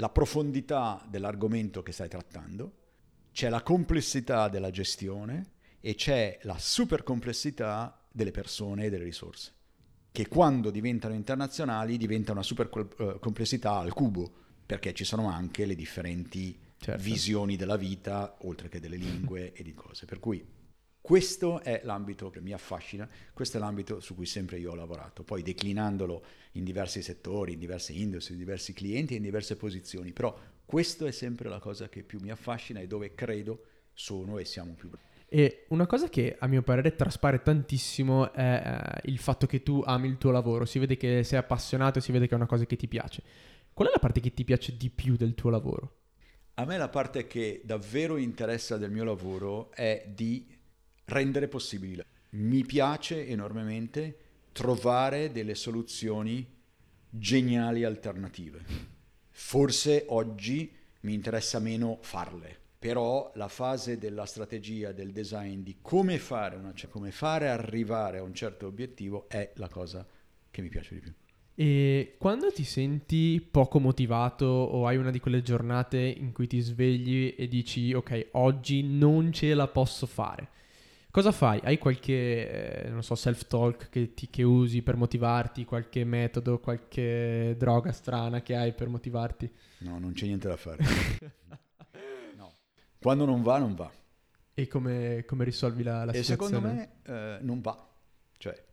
la 0.00 0.08
profondità 0.10 1.04
dell'argomento 1.08 1.82
che 1.82 1.92
stai 1.92 2.08
trattando, 2.08 2.72
c'è 3.32 3.48
la 3.48 3.62
complessità 3.62 4.48
della 4.48 4.70
gestione 4.70 5.52
e 5.80 5.94
c'è 5.94 6.38
la 6.42 6.56
super 6.58 7.02
complessità 7.02 8.06
delle 8.10 8.30
persone 8.30 8.84
e 8.84 8.90
delle 8.90 9.04
risorse, 9.04 9.52
che 10.12 10.28
quando 10.28 10.70
diventano 10.70 11.14
internazionali 11.14 11.96
diventa 11.96 12.32
una 12.32 12.42
super 12.42 12.68
complessità 13.20 13.78
al 13.78 13.92
cubo, 13.92 14.32
perché 14.64 14.92
ci 14.94 15.04
sono 15.04 15.28
anche 15.28 15.66
le 15.66 15.74
differenti 15.74 16.56
certo. 16.78 17.02
visioni 17.02 17.56
della 17.56 17.76
vita, 17.76 18.36
oltre 18.42 18.68
che 18.68 18.80
delle 18.80 18.96
lingue 18.96 19.52
e 19.52 19.62
di 19.62 19.74
cose. 19.74 20.06
Per 20.06 20.20
cui 20.20 20.44
questo 21.08 21.62
è 21.62 21.80
l'ambito 21.84 22.28
che 22.28 22.42
mi 22.42 22.52
affascina, 22.52 23.08
questo 23.32 23.56
è 23.56 23.60
l'ambito 23.60 23.98
su 23.98 24.14
cui 24.14 24.26
sempre 24.26 24.58
io 24.58 24.72
ho 24.72 24.74
lavorato, 24.74 25.22
poi 25.22 25.40
declinandolo 25.40 26.22
in 26.52 26.64
diversi 26.64 27.00
settori, 27.00 27.54
in 27.54 27.58
diverse 27.58 27.94
industrie, 27.94 28.36
in 28.36 28.44
diversi 28.44 28.74
clienti 28.74 29.14
e 29.14 29.16
in 29.16 29.22
diverse 29.22 29.56
posizioni, 29.56 30.12
però 30.12 30.38
questo 30.66 31.06
è 31.06 31.10
sempre 31.10 31.48
la 31.48 31.60
cosa 31.60 31.88
che 31.88 32.02
più 32.02 32.18
mi 32.20 32.30
affascina 32.30 32.80
e 32.80 32.86
dove 32.86 33.14
credo 33.14 33.62
sono 33.94 34.36
e 34.36 34.44
siamo 34.44 34.74
più 34.74 34.90
bravi. 34.90 35.06
E 35.30 35.64
una 35.68 35.86
cosa 35.86 36.10
che 36.10 36.36
a 36.38 36.46
mio 36.46 36.60
parere 36.60 36.94
traspare 36.94 37.40
tantissimo 37.40 38.30
è 38.34 39.00
eh, 39.02 39.08
il 39.08 39.16
fatto 39.16 39.46
che 39.46 39.62
tu 39.62 39.82
ami 39.86 40.08
il 40.08 40.18
tuo 40.18 40.30
lavoro, 40.30 40.66
si 40.66 40.78
vede 40.78 40.98
che 40.98 41.24
sei 41.24 41.38
appassionato, 41.38 42.00
si 42.00 42.12
vede 42.12 42.26
che 42.26 42.32
è 42.32 42.36
una 42.36 42.44
cosa 42.44 42.66
che 42.66 42.76
ti 42.76 42.86
piace. 42.86 43.22
Qual 43.72 43.88
è 43.88 43.90
la 43.90 43.98
parte 43.98 44.20
che 44.20 44.34
ti 44.34 44.44
piace 44.44 44.76
di 44.76 44.90
più 44.90 45.16
del 45.16 45.34
tuo 45.34 45.48
lavoro? 45.48 45.94
A 46.56 46.66
me 46.66 46.76
la 46.76 46.90
parte 46.90 47.26
che 47.26 47.62
davvero 47.64 48.18
interessa 48.18 48.76
del 48.76 48.90
mio 48.90 49.04
lavoro 49.04 49.70
è 49.70 50.04
di 50.12 50.57
rendere 51.08 51.48
possibile. 51.48 52.06
Mi 52.30 52.64
piace 52.64 53.26
enormemente 53.26 54.18
trovare 54.52 55.32
delle 55.32 55.54
soluzioni 55.54 56.46
geniali 57.10 57.84
alternative. 57.84 58.64
Forse 59.30 60.04
oggi 60.08 60.70
mi 61.00 61.14
interessa 61.14 61.58
meno 61.58 61.98
farle, 62.02 62.56
però 62.78 63.30
la 63.34 63.48
fase 63.48 63.98
della 63.98 64.26
strategia, 64.26 64.92
del 64.92 65.12
design, 65.12 65.62
di 65.62 65.76
come 65.80 66.18
fare, 66.18 66.56
una, 66.56 66.74
cioè 66.74 66.90
come 66.90 67.10
fare 67.10 67.48
arrivare 67.48 68.18
a 68.18 68.22
un 68.22 68.34
certo 68.34 68.66
obiettivo 68.66 69.28
è 69.28 69.52
la 69.56 69.68
cosa 69.68 70.06
che 70.50 70.60
mi 70.60 70.68
piace 70.68 70.94
di 70.94 71.00
più. 71.00 71.12
E 71.54 72.14
quando 72.18 72.52
ti 72.52 72.62
senti 72.62 73.44
poco 73.50 73.80
motivato 73.80 74.44
o 74.44 74.86
hai 74.86 74.96
una 74.96 75.10
di 75.10 75.18
quelle 75.18 75.42
giornate 75.42 75.98
in 75.98 76.32
cui 76.32 76.46
ti 76.46 76.60
svegli 76.60 77.34
e 77.36 77.48
dici 77.48 77.92
ok, 77.92 78.28
oggi 78.32 78.82
non 78.82 79.32
ce 79.32 79.54
la 79.54 79.66
posso 79.66 80.06
fare, 80.06 80.48
cosa 81.18 81.32
fai? 81.32 81.60
Hai 81.64 81.78
qualche, 81.78 82.84
eh, 82.84 82.88
non 82.90 83.02
so, 83.02 83.16
self-talk 83.16 83.88
che, 83.88 84.14
ti, 84.14 84.30
che 84.30 84.44
usi 84.44 84.82
per 84.82 84.94
motivarti, 84.94 85.64
qualche 85.64 86.04
metodo, 86.04 86.60
qualche 86.60 87.56
droga 87.58 87.90
strana 87.90 88.40
che 88.40 88.54
hai 88.54 88.72
per 88.72 88.88
motivarti? 88.88 89.52
No, 89.78 89.98
non 89.98 90.12
c'è 90.12 90.26
niente 90.26 90.46
da 90.46 90.56
fare. 90.56 90.78
no. 92.36 92.52
Quando 93.00 93.24
non 93.24 93.42
va, 93.42 93.58
non 93.58 93.74
va. 93.74 93.90
E 94.54 94.68
come, 94.68 95.24
come 95.26 95.44
risolvi 95.44 95.82
la, 95.82 96.04
la 96.04 96.12
e 96.12 96.22
situazione? 96.22 96.52
secondo 96.54 97.12
me 97.12 97.36
eh, 97.36 97.38
non 97.42 97.60
va. 97.60 97.88
Cioè, 98.36 98.64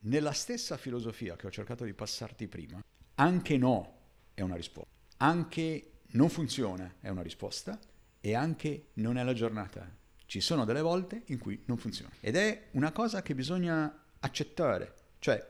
nella 0.00 0.32
stessa 0.32 0.78
filosofia 0.78 1.36
che 1.36 1.48
ho 1.48 1.50
cercato 1.50 1.84
di 1.84 1.92
passarti 1.92 2.48
prima, 2.48 2.82
anche 3.16 3.58
no 3.58 3.98
è 4.32 4.40
una 4.40 4.56
risposta, 4.56 4.90
anche 5.18 5.90
non 6.12 6.30
funziona 6.30 6.94
è 6.98 7.10
una 7.10 7.22
risposta 7.22 7.78
e 8.20 8.34
anche 8.34 8.88
non 8.94 9.18
è 9.18 9.22
la 9.22 9.34
giornata. 9.34 9.98
Ci 10.30 10.40
sono 10.40 10.64
delle 10.64 10.80
volte 10.80 11.22
in 11.26 11.38
cui 11.38 11.60
non 11.64 11.76
funziona 11.76 12.12
ed 12.20 12.36
è 12.36 12.68
una 12.74 12.92
cosa 12.92 13.20
che 13.20 13.34
bisogna 13.34 13.92
accettare. 14.20 14.94
Cioè, 15.18 15.44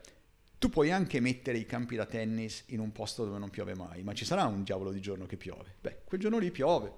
tu 0.57 0.69
puoi 0.69 0.89
anche 0.89 1.19
mettere 1.19 1.59
i 1.59 1.67
campi 1.67 1.95
da 1.95 2.07
tennis 2.07 2.63
in 2.69 2.79
un 2.79 2.91
posto 2.91 3.23
dove 3.23 3.37
non 3.37 3.51
piove 3.51 3.75
mai, 3.75 4.01
ma 4.01 4.15
ci 4.15 4.25
sarà 4.25 4.45
un 4.45 4.63
diavolo 4.63 4.91
di 4.91 4.99
giorno 4.99 5.27
che 5.27 5.37
piove. 5.37 5.75
Beh, 5.79 5.99
quel 6.03 6.19
giorno 6.19 6.39
lì 6.39 6.49
piove 6.49 6.91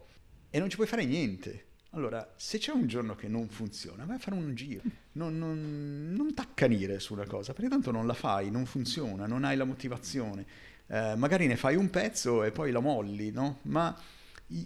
e 0.50 0.60
non 0.60 0.70
ci 0.70 0.78
puoi 0.78 0.88
fare 0.88 1.04
niente. 1.04 1.66
Allora, 1.90 2.34
se 2.38 2.58
c'è 2.58 2.72
un 2.72 2.88
giorno 2.88 3.16
che 3.16 3.28
non 3.28 3.50
funziona, 3.50 4.06
vai 4.06 4.16
a 4.16 4.20
fare 4.20 4.38
un 4.38 4.56
giro, 4.56 4.84
non, 5.12 5.38
non, 5.38 6.14
non 6.16 6.34
t'accanire 6.34 7.02
sulla 7.02 7.26
cosa, 7.26 7.52
perché 7.52 7.70
tanto 7.70 7.92
non 7.92 8.08
la 8.08 8.14
fai, 8.14 8.50
non 8.50 8.66
funziona, 8.66 9.28
non 9.28 9.44
hai 9.44 9.58
la 9.58 9.66
motivazione. 9.66 10.46
Eh, 10.88 11.16
magari 11.18 11.48
ne 11.48 11.58
fai 11.58 11.76
un 11.76 11.90
pezzo 11.90 12.46
e 12.46 12.52
poi 12.52 12.72
la 12.72 12.80
molli, 12.80 13.32
no? 13.32 13.60
Ma 13.64 13.94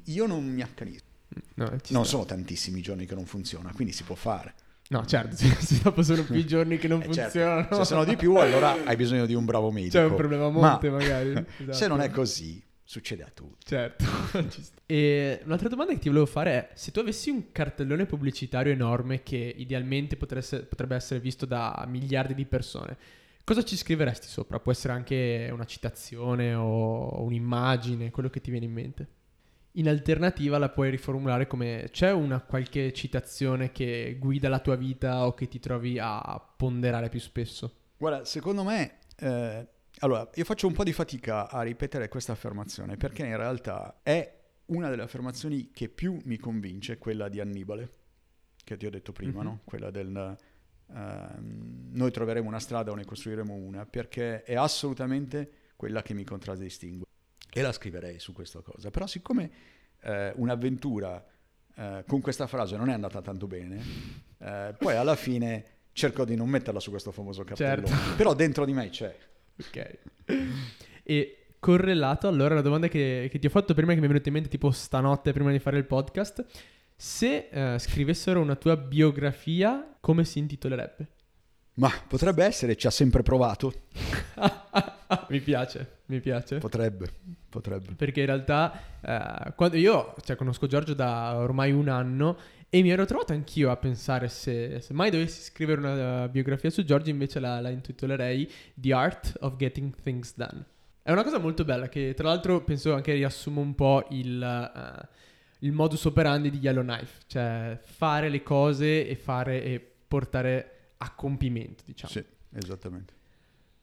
io 0.04 0.28
non 0.28 0.46
mi 0.46 0.62
accanisco. 0.62 1.07
No, 1.56 1.70
non 1.70 1.80
sta. 1.80 2.04
sono 2.04 2.26
tantissimi 2.26 2.82
giorni 2.82 3.06
che 3.06 3.16
non 3.16 3.26
funziona, 3.26 3.72
quindi 3.74 3.94
si 3.94 4.04
può 4.04 4.16
fare. 4.16 4.54
No, 4.90 5.06
certo, 5.06 5.36
se, 5.38 5.50
se 5.60 5.82
dopo 5.84 6.02
sono 6.02 6.24
più 6.24 6.44
giorni 6.46 6.78
che 6.78 6.88
non 6.88 7.02
Eh, 7.02 7.12
certo, 7.12 7.22
funzionano. 7.22 7.68
Se 7.76 7.84
sono 7.86 8.04
di 8.06 8.16
più, 8.16 8.36
allora 8.36 8.84
hai 8.86 8.96
bisogno 8.96 9.26
di 9.26 9.34
un 9.34 9.46
bravo 9.46 9.72
medico. 9.72 9.98
C'è 9.98 10.04
un 10.06 10.16
problema 10.16 10.46
a 10.46 10.50
Ma 10.50 10.70
monte, 10.70 10.90
magari. 10.90 11.34
Se 11.58 11.64
Esatto. 11.72 11.88
non 11.90 12.00
è 12.02 12.10
così, 12.10 12.64
succede 12.84 13.24
a 13.24 13.30
tutti. 13.34 13.66
Certo. 13.66 14.06
E 14.90 15.42
un'altra 15.44 15.68
domanda 15.68 15.92
che 15.92 16.00
ti 16.00 16.08
volevo 16.08 16.26
fare 16.26 16.52
è: 16.52 16.70
se 16.74 16.92
tu 16.92 17.00
avessi 17.00 17.30
un 17.30 17.52
cartellone 17.52 18.06
pubblicitario 18.06 18.72
enorme 18.72 19.22
che 19.22 19.36
idealmente 19.58 20.16
potresse- 20.16 20.64
potrebbe 20.64 20.96
essere 20.96 21.20
visto 21.20 21.46
da 21.46 21.84
miliardi 21.90 22.34
di 22.34 22.46
persone, 22.46 22.96
cosa 23.44 23.64
ci 23.66 23.76
scriveresti 23.76 24.28
sopra? 24.28 24.62
Può 24.62 24.72
essere 24.72 24.94
anche 24.94 25.50
una 25.52 25.66
citazione 25.66 26.54
o 26.54 27.22
un'immagine, 27.22 28.12
quello 28.12 28.30
che 28.30 28.40
ti 28.40 28.50
viene 28.50 28.66
in 28.66 28.72
mente. 28.72 29.08
In 29.78 29.88
alternativa 29.88 30.58
la 30.58 30.70
puoi 30.70 30.90
riformulare 30.90 31.46
come 31.46 31.90
c'è 31.92 32.12
una 32.12 32.42
qualche 32.42 32.92
citazione 32.94 33.72
che 33.72 34.18
guida 34.20 34.50
la 34.50 34.60
tua 34.60 34.76
vita 34.76 35.28
o 35.28 35.36
che 35.36 35.48
ti 35.48 35.60
trovi 35.60 36.00
a 36.00 36.40
ponderare 36.58 37.10
più 37.10 37.20
spesso? 37.20 37.76
Guarda, 37.98 38.26
secondo 38.26 38.64
me, 38.64 38.98
eh, 39.20 39.68
allora, 40.00 40.28
io 40.34 40.44
faccio 40.46 40.66
un 40.66 40.74
po' 40.74 40.84
di 40.84 40.94
fatica 40.94 41.48
a 41.48 41.62
ripetere 41.62 42.10
questa 42.10 42.32
affermazione 42.32 42.98
perché 42.98 43.24
in 43.24 43.38
realtà 43.38 44.00
è 44.02 44.36
una 44.68 44.90
delle 44.90 45.04
affermazioni 45.04 45.70
che 45.72 45.90
più 45.90 46.18
mi 46.24 46.38
convince, 46.38 46.98
quella 46.98 47.30
di 47.30 47.40
Annibale, 47.40 47.90
che 48.64 48.78
ti 48.78 48.88
ho 48.88 48.90
detto 48.90 49.12
prima, 49.12 49.42
Mhm. 49.42 49.46
no? 49.46 49.60
Quella 49.64 49.92
del 49.92 50.36
ehm, 50.90 51.90
noi 51.92 52.12
troveremo 52.12 52.48
una 52.48 52.60
strada 52.60 52.90
o 52.92 52.96
ne 52.96 53.06
costruiremo 53.06 53.54
una, 53.54 53.86
perché 53.86 54.42
è 54.42 54.56
assolutamente 54.56 55.52
quella 55.76 56.02
che 56.02 56.16
mi 56.16 56.24
contraddistingue. 56.24 57.07
E 57.58 57.62
la 57.62 57.72
scriverei 57.72 58.20
su 58.20 58.34
questa 58.34 58.60
cosa. 58.62 58.92
Però 58.92 59.08
siccome 59.08 59.50
eh, 60.02 60.32
un'avventura 60.36 61.26
eh, 61.76 62.04
con 62.08 62.22
questa 62.22 62.48
frase 62.48 62.78
non 62.78 62.90
è 62.90 62.94
andata 62.94 63.22
tanto 63.22 63.48
bene, 63.48 63.82
eh, 64.40 64.76
poi 64.78 64.96
alla 64.96 65.16
fine 65.16 65.66
cerco 65.92 66.26
di 66.26 66.36
non 66.36 66.50
metterla 66.50 66.80
su 66.80 66.92
questo 66.92 67.12
famoso 67.12 67.44
cartellone. 67.44 67.88
Certo. 67.88 68.16
Però 68.16 68.34
dentro 68.34 68.66
di 68.66 68.74
me 68.74 68.90
c'è. 68.90 69.16
Ok. 69.60 69.98
E 71.04 71.38
correlato, 71.60 72.28
allora, 72.28 72.54
la 72.54 72.62
domanda 72.62 72.88
che, 72.88 73.28
che 73.32 73.40
ti 73.40 73.48
ho 73.48 73.50
fatto 73.50 73.74
prima, 73.74 73.94
che 73.94 74.00
mi 74.00 74.06
è 74.06 74.08
venuta 74.10 74.28
in 74.28 74.36
mente 74.36 74.50
tipo 74.50 74.70
stanotte 74.72 75.34
prima 75.34 75.52
di 75.52 75.60
fare 75.60 75.78
il 75.78 75.86
podcast, 75.86 76.46
se 76.96 77.50
eh, 77.50 77.80
scrivessero 77.80 78.40
una 78.40 78.56
tua 78.56 78.78
biografia, 78.78 79.98
come 80.00 80.26
si 80.26 80.40
intitolerebbe? 80.40 81.08
Ma 81.76 81.92
potrebbe 82.08 82.44
essere, 82.44 82.76
ci 82.76 82.88
ha 82.88 82.92
sempre 82.92 83.24
provato. 83.24 83.74
mi 85.30 85.40
piace, 85.40 86.00
mi 86.08 86.20
piace. 86.20 86.58
Potrebbe, 86.58 87.10
potrebbe. 87.50 87.94
Perché 87.94 88.22
in 88.22 88.26
realtà, 88.26 88.80
eh, 89.02 89.54
quando 89.54 89.78
io 89.78 90.16
cioè, 90.24 90.36
conosco 90.36 90.68
Giorgio 90.68 90.94
da 90.94 91.36
ormai 91.38 91.72
un 91.72 91.88
anno 91.88 92.38
e 92.70 92.82
mi 92.82 92.90
ero 92.90 93.06
trovato 93.06 93.32
anch'io 93.32 93.72
a 93.72 93.78
pensare 93.78 94.28
se, 94.28 94.82
se 94.82 94.94
mai 94.94 95.10
dovessi 95.10 95.42
scrivere 95.42 95.80
una 95.80 96.24
eh, 96.26 96.30
biografia 96.30 96.70
su 96.70 96.84
Giorgio, 96.84 97.10
invece 97.10 97.40
la, 97.40 97.62
la 97.62 97.70
intitolerei 97.70 98.52
The 98.74 98.94
Art 98.94 99.38
of 99.40 99.56
Getting 99.56 99.96
Things 100.02 100.36
Done. 100.36 100.66
È 101.02 101.12
una 101.12 101.24
cosa 101.24 101.38
molto 101.38 101.64
bella 101.64 101.88
che 101.88 102.14
tra 102.14 102.28
l'altro 102.28 102.62
penso 102.64 102.94
anche 102.94 103.14
riassuma 103.14 103.62
un 103.62 103.76
po' 103.76 104.06
il, 104.10 104.44
eh, 104.44 105.08
il 105.60 105.72
modus 105.72 106.04
operandi 106.04 106.50
di 106.50 106.58
Yellowknife, 106.58 107.22
cioè 107.28 107.80
fare 107.82 108.28
le 108.28 108.44
cose 108.44 109.08
e 109.08 109.16
fare 109.16 109.64
e 109.64 109.80
portare 110.06 110.72
a 110.98 111.14
compimento, 111.14 111.84
diciamo. 111.86 112.12
Sì, 112.12 112.24
esattamente. 112.54 113.17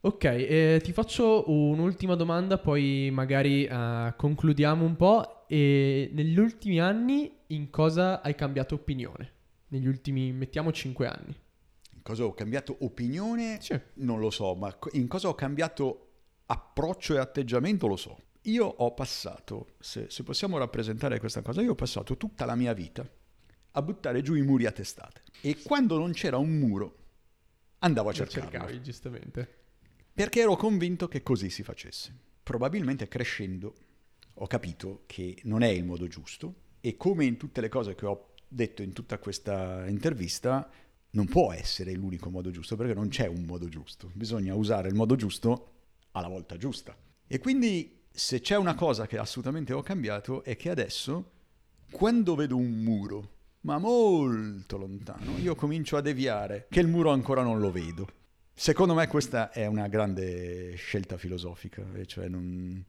Ok, 0.07 0.25
eh, 0.25 0.81
ti 0.83 0.93
faccio 0.93 1.51
un'ultima 1.51 2.15
domanda, 2.15 2.59
poi 2.59 3.09
magari 3.11 3.65
eh, 3.65 4.13
concludiamo 4.15 4.85
un 4.85 4.97
po'. 4.97 5.47
E 5.49 6.11
negli 6.13 6.39
ultimi 6.39 6.79
anni 6.79 7.35
in 7.49 7.71
cosa 7.71 8.21
hai 8.21 8.35
cambiato 8.35 8.75
opinione? 8.75 9.33
Negli 9.69 9.87
ultimi, 9.87 10.31
mettiamo, 10.31 10.73
5 10.73 11.07
anni. 11.07 11.35
In 11.95 12.03
cosa 12.03 12.25
ho 12.25 12.35
cambiato 12.35 12.77
opinione? 12.81 13.57
Sì. 13.63 13.81
Non 13.95 14.19
lo 14.21 14.29
so, 14.29 14.55
ma 14.55 14.77
in 14.93 15.09
cosa 15.09 15.29
ho 15.29 15.35
cambiato 15.35 16.09
approccio 16.47 17.15
e 17.15 17.19
atteggiamento 17.19 17.87
lo 17.87 17.97
so. 17.97 18.19
Io 18.43 18.67
ho 18.67 18.93
passato, 18.93 19.69
se, 19.79 20.11
se 20.11 20.23
possiamo 20.23 20.59
rappresentare 20.59 21.19
questa 21.19 21.41
cosa, 21.41 21.63
io 21.63 21.71
ho 21.71 21.77
passato 21.77 22.19
tutta 22.19 22.45
la 22.45 22.57
mia 22.57 22.75
vita 22.75 23.11
a 23.71 23.81
buttare 23.81 24.21
giù 24.21 24.35
i 24.35 24.43
muri 24.43 24.67
a 24.67 24.71
testate. 24.71 25.23
E 25.41 25.63
quando 25.63 25.97
non 25.97 26.13
c'era 26.13 26.37
un 26.37 26.59
muro, 26.59 26.97
andavo 27.79 28.11
a 28.11 28.13
Lo 28.13 28.19
cercarlo. 28.19 28.51
cercavi, 28.51 28.83
giustamente. 28.83 29.63
Perché 30.15 30.43
ero 30.43 30.55
convinto 30.55 31.09
che 31.09 31.25
così 31.25 31.51
si 31.51 31.65
facesse. 31.65 32.15
Probabilmente 32.41 33.09
crescendo 33.09 33.75
ho 34.35 34.47
capito 34.47 35.03
che 35.07 35.39
non 35.43 35.63
è 35.63 35.69
il 35.69 35.85
modo 35.85 36.07
giusto 36.07 36.55
e 36.81 36.97
come 36.97 37.25
in 37.25 37.37
tutte 37.37 37.61
le 37.61 37.69
cose 37.69 37.97
che 37.97 38.07
ho 38.07 38.35
detto 38.47 38.83
in 38.83 38.93
tutta 38.93 39.19
questa 39.19 39.85
intervista, 39.89 40.71
non 41.11 41.27
può 41.27 41.53
essere 41.53 41.93
l'unico 41.95 42.31
modo 42.31 42.53
giusto 42.53 42.77
perché 42.77 42.95
non 42.95 43.09
c'è 43.09 43.27
un 43.27 43.43
modo 43.43 43.69
giusto. 43.69 44.09
Bisogna 44.15 44.55
usare 44.55 44.87
il 44.87 44.95
modo 44.95 45.17
giusto 45.17 45.73
alla 46.13 46.29
volta 46.29 46.57
giusta. 46.57 46.97
E 47.27 47.39
quindi 47.41 48.05
se 48.09 48.41
c'è 48.41 48.57
una 48.57 48.77
cosa 48.77 49.09
che 49.09 49.19
assolutamente 49.19 49.73
ho 49.73 49.83
cambiato 49.83 50.45
è 50.45 50.55
che 50.55 50.71
adesso, 50.71 51.33
quando 51.91 52.37
vedo 52.37 52.57
un 52.57 52.71
muro, 52.71 53.31
ma 53.63 53.79
molto 53.79 54.77
lontano, 54.77 55.39
io 55.39 55.57
comincio 55.57 55.97
a 55.97 56.01
deviare, 56.01 56.69
che 56.71 56.79
il 56.79 56.87
muro 56.87 57.11
ancora 57.11 57.43
non 57.43 57.59
lo 57.59 57.73
vedo. 57.73 58.23
Secondo 58.57 58.95
me 58.95 59.07
questa 59.09 59.51
è 59.51 59.67
una 59.67 59.89
grande 59.89 60.75
scelta 60.77 61.17
filosofica, 61.17 61.85
cioè 62.07 62.29
non- 62.29 62.83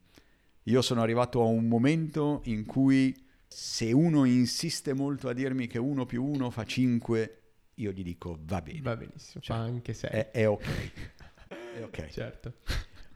io 0.64 0.82
sono 0.82 1.02
arrivato 1.02 1.42
a 1.42 1.46
un 1.46 1.66
momento 1.66 2.40
in 2.44 2.64
cui 2.64 3.14
se 3.48 3.92
uno 3.92 4.24
insiste 4.24 4.92
molto 4.92 5.28
a 5.28 5.32
dirmi 5.32 5.66
che 5.66 5.78
uno 5.78 6.06
più 6.06 6.24
uno 6.24 6.50
fa 6.50 6.64
5, 6.64 7.40
io 7.74 7.90
gli 7.92 8.02
dico 8.02 8.38
va 8.42 8.62
bene, 8.62 8.80
Va 8.80 8.96
benissimo, 8.96 9.42
Cioè, 9.42 9.56
fa 9.56 9.62
anche 9.62 9.92
6. 9.92 10.10
è, 10.10 10.30
è 10.30 10.48
ok. 10.48 10.66
È 11.76 11.82
ok. 11.82 12.06
Certo. 12.10 12.52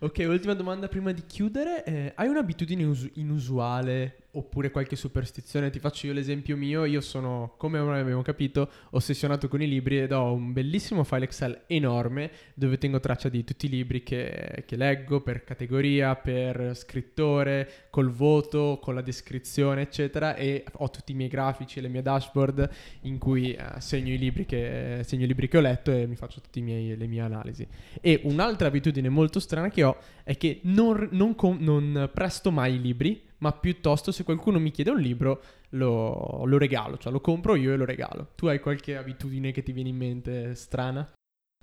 Ok, 0.03 0.25
ultima 0.27 0.55
domanda 0.55 0.89
prima 0.89 1.13
di 1.13 1.25
chiudere. 1.27 1.85
Eh, 1.85 2.13
hai 2.17 2.27
un'abitudine 2.29 2.85
us- 2.85 3.11
inusuale 3.15 4.29
oppure 4.33 4.71
qualche 4.71 4.97
superstizione? 4.97 5.71
Ti 5.71 5.79
faccio 5.79 6.07
io 6.07 6.13
l'esempio 6.13 6.57
mio. 6.57 6.85
Io 6.85 7.01
sono, 7.01 7.55
come 7.57 7.79
ormai 7.79 8.01
abbiamo 8.01 8.23
capito, 8.23 8.69
ossessionato 8.91 9.49
con 9.49 9.63
i 9.63 9.69
libri 9.69 10.01
ed 10.01 10.13
ho 10.13 10.33
un 10.33 10.53
bellissimo 10.53 11.05
file 11.05 11.25
Excel 11.25 11.63
enorme 11.67 12.31
dove 12.55 12.79
tengo 12.79 13.01
traccia 13.01 13.29
di 13.29 13.45
tutti 13.45 13.67
i 13.67 13.69
libri 13.69 14.03
che, 14.03 14.65
che 14.67 14.77
leggo 14.77 15.21
per 15.21 15.45
categoria, 15.45 16.15
per 16.17 16.77
scrittore, 16.77 17.89
col 17.91 18.11
voto, 18.11 18.79
con 18.81 18.95
la 18.95 19.03
descrizione, 19.03 19.83
eccetera. 19.83 20.35
E 20.37 20.65
ho 20.73 20.91
tutti 20.91 21.13
i 21.13 21.15
miei 21.15 21.29
grafici 21.29 21.79
e 21.79 21.83
le 21.83 21.89
mie 21.89 22.03
dashboard 22.03 22.71
in 23.03 23.19
cui 23.19 23.53
eh, 23.53 23.65
segno, 23.79 24.13
i 24.13 24.19
libri 24.19 24.47
che, 24.47 25.01
segno 25.05 25.25
i 25.25 25.29
libri 25.29 25.49
che 25.49 25.59
ho 25.59 25.63
letto 25.63 25.91
e 25.91 26.07
mi 26.07 26.17
faccio 26.17 26.41
tutte 26.41 26.61
le 26.61 27.07
mie 27.07 27.21
analisi. 27.21 27.67
E 28.01 28.21
un'altra 28.25 28.69
abitudine 28.69 29.09
molto 29.09 29.41
strana 29.41 29.69
che 29.71 29.83
ho 29.83 29.97
è 30.23 30.37
che 30.37 30.61
non, 30.63 31.09
non 31.13 31.35
com- 31.35 31.59
non 31.61 32.11
presto 32.13 32.51
mai 32.51 32.75
i 32.75 32.81
libri, 32.81 33.29
ma 33.41 33.53
piuttosto 33.53 34.13
se 34.13 34.25
qualcuno 34.25 34.59
mi 34.59 34.71
chiede 34.71 34.91
un 34.91 35.01
libro 35.01 35.43
lo, 35.71 36.45
lo 36.45 36.59
regalo, 36.59 36.97
cioè 36.97 37.13
lo 37.13 37.21
compro 37.21 37.57
io 37.57 37.73
e 37.73 37.77
lo 37.77 37.85
regalo. 37.85 38.33
Tu 38.35 38.47
hai 38.47 38.61
qualche 38.61 38.97
abitudine 38.97 39.53
che 39.53 39.63
ti 39.63 39.73
viene 39.73 39.91
in 39.91 39.97
mente 39.97 40.55
strana? 40.55 41.13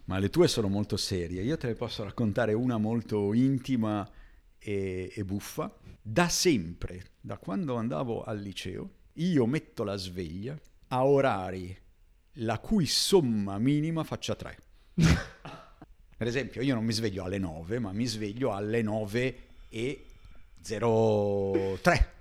ma 0.08 0.20
le 0.20 0.30
tue 0.30 0.48
sono 0.48 0.68
molto 0.68 0.98
serie. 0.98 1.44
Io 1.44 1.58
te 1.58 1.68
ne 1.68 1.74
posso 1.76 2.04
raccontare 2.04 2.54
una 2.54 2.78
molto 2.78 3.34
intima 3.34 4.10
e, 4.58 5.12
e 5.14 5.24
buffa. 5.24 5.74
Da 6.02 6.30
sempre, 6.30 7.12
da 7.22 7.38
quando 7.38 7.76
andavo 7.76 8.24
al 8.24 8.40
liceo, 8.40 8.92
io 9.14 9.46
metto 9.46 9.84
la 9.84 9.96
sveglia 9.96 10.58
a 10.90 11.06
orari 11.06 11.76
la 12.40 12.60
cui 12.60 12.86
somma 12.86 13.58
minima 13.58 14.04
faccia 14.04 14.36
3. 14.36 14.58
per 16.18 16.28
esempio, 16.28 16.62
io 16.62 16.76
non 16.76 16.86
mi 16.86 16.94
sveglio 16.94 17.24
alle 17.24 17.38
9, 17.38 17.80
ma 17.80 17.92
mi 17.92 18.06
sveglio 18.06 18.54
alle 18.54 18.82
9 18.82 19.40
e 19.68 20.06
03. 20.68 22.14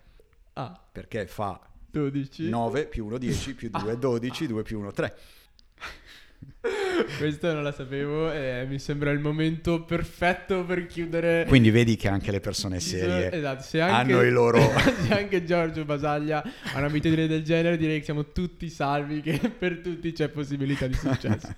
Ah, 0.54 0.80
Perché 0.92 1.26
fa 1.26 1.60
12. 1.90 2.48
9 2.48 2.86
più 2.86 3.06
1 3.06 3.18
10 3.18 3.54
più 3.54 3.70
2 3.70 3.98
12, 3.98 4.46
2 4.46 4.62
più 4.62 4.78
1 4.78 4.92
3. 4.92 5.16
Questa 7.18 7.52
non 7.52 7.62
la 7.62 7.72
sapevo 7.72 8.32
e 8.32 8.64
mi 8.68 8.78
sembra 8.78 9.10
il 9.10 9.20
momento 9.20 9.82
perfetto 9.84 10.64
per 10.64 10.86
chiudere. 10.86 11.44
Quindi 11.46 11.70
vedi 11.70 11.96
che 11.96 12.08
anche 12.08 12.30
le 12.30 12.40
persone 12.40 12.80
serie 12.80 13.30
Esatto, 13.32 13.62
se 13.62 13.80
anche, 13.80 14.12
hanno 14.12 14.22
i 14.22 14.30
loro... 14.30 14.58
se 15.06 15.14
anche 15.14 15.44
Giorgio 15.44 15.84
Basaglia 15.84 16.42
ha 16.42 16.78
un'abitudine 16.78 17.26
del 17.26 17.42
genere, 17.42 17.76
direi 17.76 17.98
che 17.98 18.04
siamo 18.04 18.32
tutti 18.32 18.68
salvi, 18.68 19.20
che 19.20 19.38
per 19.56 19.78
tutti 19.78 20.12
c'è 20.12 20.28
possibilità 20.28 20.86
di 20.86 20.94
successo. 20.94 21.54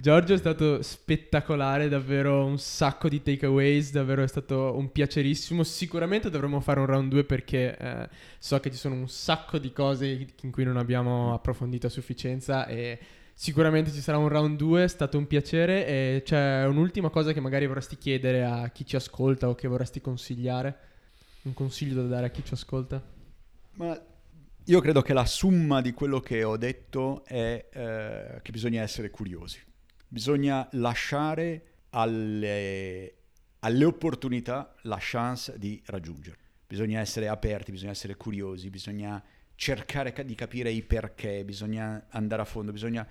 Giorgio 0.00 0.34
è 0.34 0.38
stato 0.38 0.82
spettacolare, 0.82 1.88
davvero 1.88 2.44
un 2.44 2.58
sacco 2.58 3.08
di 3.08 3.22
takeaways, 3.22 3.90
davvero 3.90 4.22
è 4.22 4.28
stato 4.28 4.74
un 4.76 4.90
piacerissimo. 4.90 5.62
Sicuramente 5.64 6.30
dovremmo 6.30 6.60
fare 6.60 6.80
un 6.80 6.86
round 6.86 7.10
2 7.10 7.24
perché 7.24 7.76
eh, 7.76 8.08
so 8.38 8.58
che 8.60 8.70
ci 8.70 8.76
sono 8.76 8.94
un 8.94 9.08
sacco 9.08 9.58
di 9.58 9.72
cose 9.72 10.26
in 10.42 10.50
cui 10.50 10.64
non 10.64 10.76
abbiamo 10.76 11.34
approfondito 11.34 11.86
a 11.86 11.90
sufficienza 11.90 12.66
e 12.66 12.98
sicuramente 13.38 13.92
ci 13.92 14.00
sarà 14.00 14.18
un 14.18 14.26
round 14.26 14.56
2, 14.56 14.82
è 14.82 14.88
stato 14.88 15.16
un 15.16 15.28
piacere 15.28 15.86
e 15.86 16.22
c'è 16.24 16.66
un'ultima 16.66 17.08
cosa 17.08 17.32
che 17.32 17.38
magari 17.38 17.68
vorresti 17.68 17.96
chiedere 17.96 18.44
a 18.44 18.68
chi 18.70 18.84
ci 18.84 18.96
ascolta 18.96 19.48
o 19.48 19.54
che 19.54 19.68
vorresti 19.68 20.00
consigliare? 20.00 20.76
Un 21.42 21.54
consiglio 21.54 22.02
da 22.02 22.08
dare 22.08 22.26
a 22.26 22.30
chi 22.30 22.44
ci 22.44 22.54
ascolta? 22.54 23.00
Ma 23.74 23.96
io 24.64 24.80
credo 24.80 25.02
che 25.02 25.12
la 25.12 25.24
somma 25.24 25.80
di 25.80 25.92
quello 25.92 26.18
che 26.18 26.42
ho 26.42 26.56
detto 26.56 27.24
è 27.24 27.68
eh, 27.72 28.40
che 28.42 28.50
bisogna 28.50 28.82
essere 28.82 29.08
curiosi. 29.08 29.62
Bisogna 30.08 30.68
lasciare 30.72 31.62
alle, 31.90 33.14
alle 33.60 33.84
opportunità 33.84 34.74
la 34.82 34.98
chance 34.98 35.56
di 35.58 35.80
raggiungere. 35.86 36.38
Bisogna 36.66 36.98
essere 36.98 37.28
aperti, 37.28 37.70
bisogna 37.70 37.92
essere 37.92 38.16
curiosi, 38.16 38.68
bisogna 38.68 39.22
cercare 39.58 40.12
ca- 40.12 40.22
di 40.22 40.34
capire 40.34 40.70
i 40.70 40.82
perché, 40.82 41.44
bisogna 41.44 42.06
andare 42.10 42.42
a 42.42 42.44
fondo, 42.44 42.70
bisogna 42.70 43.06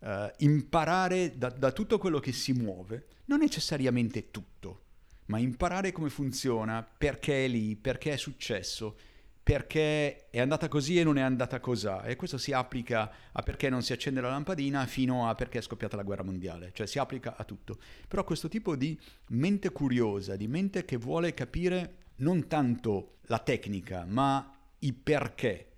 eh, 0.00 0.32
imparare 0.38 1.36
da, 1.36 1.48
da 1.50 1.72
tutto 1.72 1.98
quello 1.98 2.18
che 2.18 2.32
si 2.32 2.52
muove, 2.52 3.06
non 3.26 3.38
necessariamente 3.38 4.30
tutto, 4.30 4.82
ma 5.26 5.38
imparare 5.38 5.92
come 5.92 6.08
funziona, 6.08 6.82
perché 6.82 7.44
è 7.44 7.48
lì, 7.48 7.76
perché 7.76 8.12
è 8.12 8.16
successo, 8.16 8.96
perché 9.42 10.28
è 10.30 10.40
andata 10.40 10.66
così 10.66 10.98
e 10.98 11.04
non 11.04 11.18
è 11.18 11.20
andata 11.20 11.60
così. 11.60 11.88
E 12.04 12.16
questo 12.16 12.36
si 12.36 12.52
applica 12.52 13.12
a 13.30 13.42
perché 13.42 13.68
non 13.68 13.82
si 13.82 13.92
accende 13.92 14.20
la 14.20 14.30
lampadina 14.30 14.84
fino 14.86 15.28
a 15.28 15.36
perché 15.36 15.58
è 15.58 15.62
scoppiata 15.62 15.96
la 15.96 16.02
guerra 16.02 16.24
mondiale, 16.24 16.70
cioè 16.72 16.86
si 16.86 16.98
applica 16.98 17.36
a 17.36 17.44
tutto. 17.44 17.78
Però 18.08 18.24
questo 18.24 18.48
tipo 18.48 18.74
di 18.74 18.98
mente 19.28 19.70
curiosa, 19.70 20.34
di 20.34 20.48
mente 20.48 20.84
che 20.84 20.96
vuole 20.96 21.32
capire 21.32 21.98
non 22.16 22.48
tanto 22.48 23.18
la 23.26 23.38
tecnica, 23.38 24.04
ma 24.04 24.52
i 24.80 24.92
perché. 24.92 25.70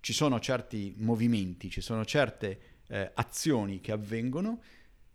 Ci 0.00 0.12
sono 0.12 0.38
certi 0.38 0.92
movimenti, 0.98 1.70
ci 1.70 1.80
sono 1.80 2.04
certe 2.04 2.73
eh, 2.88 3.10
azioni 3.14 3.80
che 3.80 3.92
avvengono. 3.92 4.60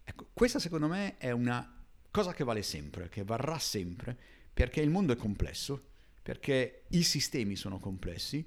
Ecco, 0.04 0.30
questa 0.34 0.60
secondo 0.60 0.88
me 0.88 1.18
è 1.18 1.32
una 1.32 1.80
cosa 2.12 2.34
che 2.34 2.44
vale 2.44 2.64
sempre, 2.64 3.10
che 3.10 3.24
varrà 3.24 3.60
sempre, 3.60 4.18
perché 4.54 4.82
il 4.82 4.90
mondo 4.90 5.14
è 5.14 5.16
complesso, 5.16 5.82
perché 6.22 6.84
i 6.90 7.04
sistemi 7.04 7.56
sono 7.56 7.80
complessi 7.80 8.46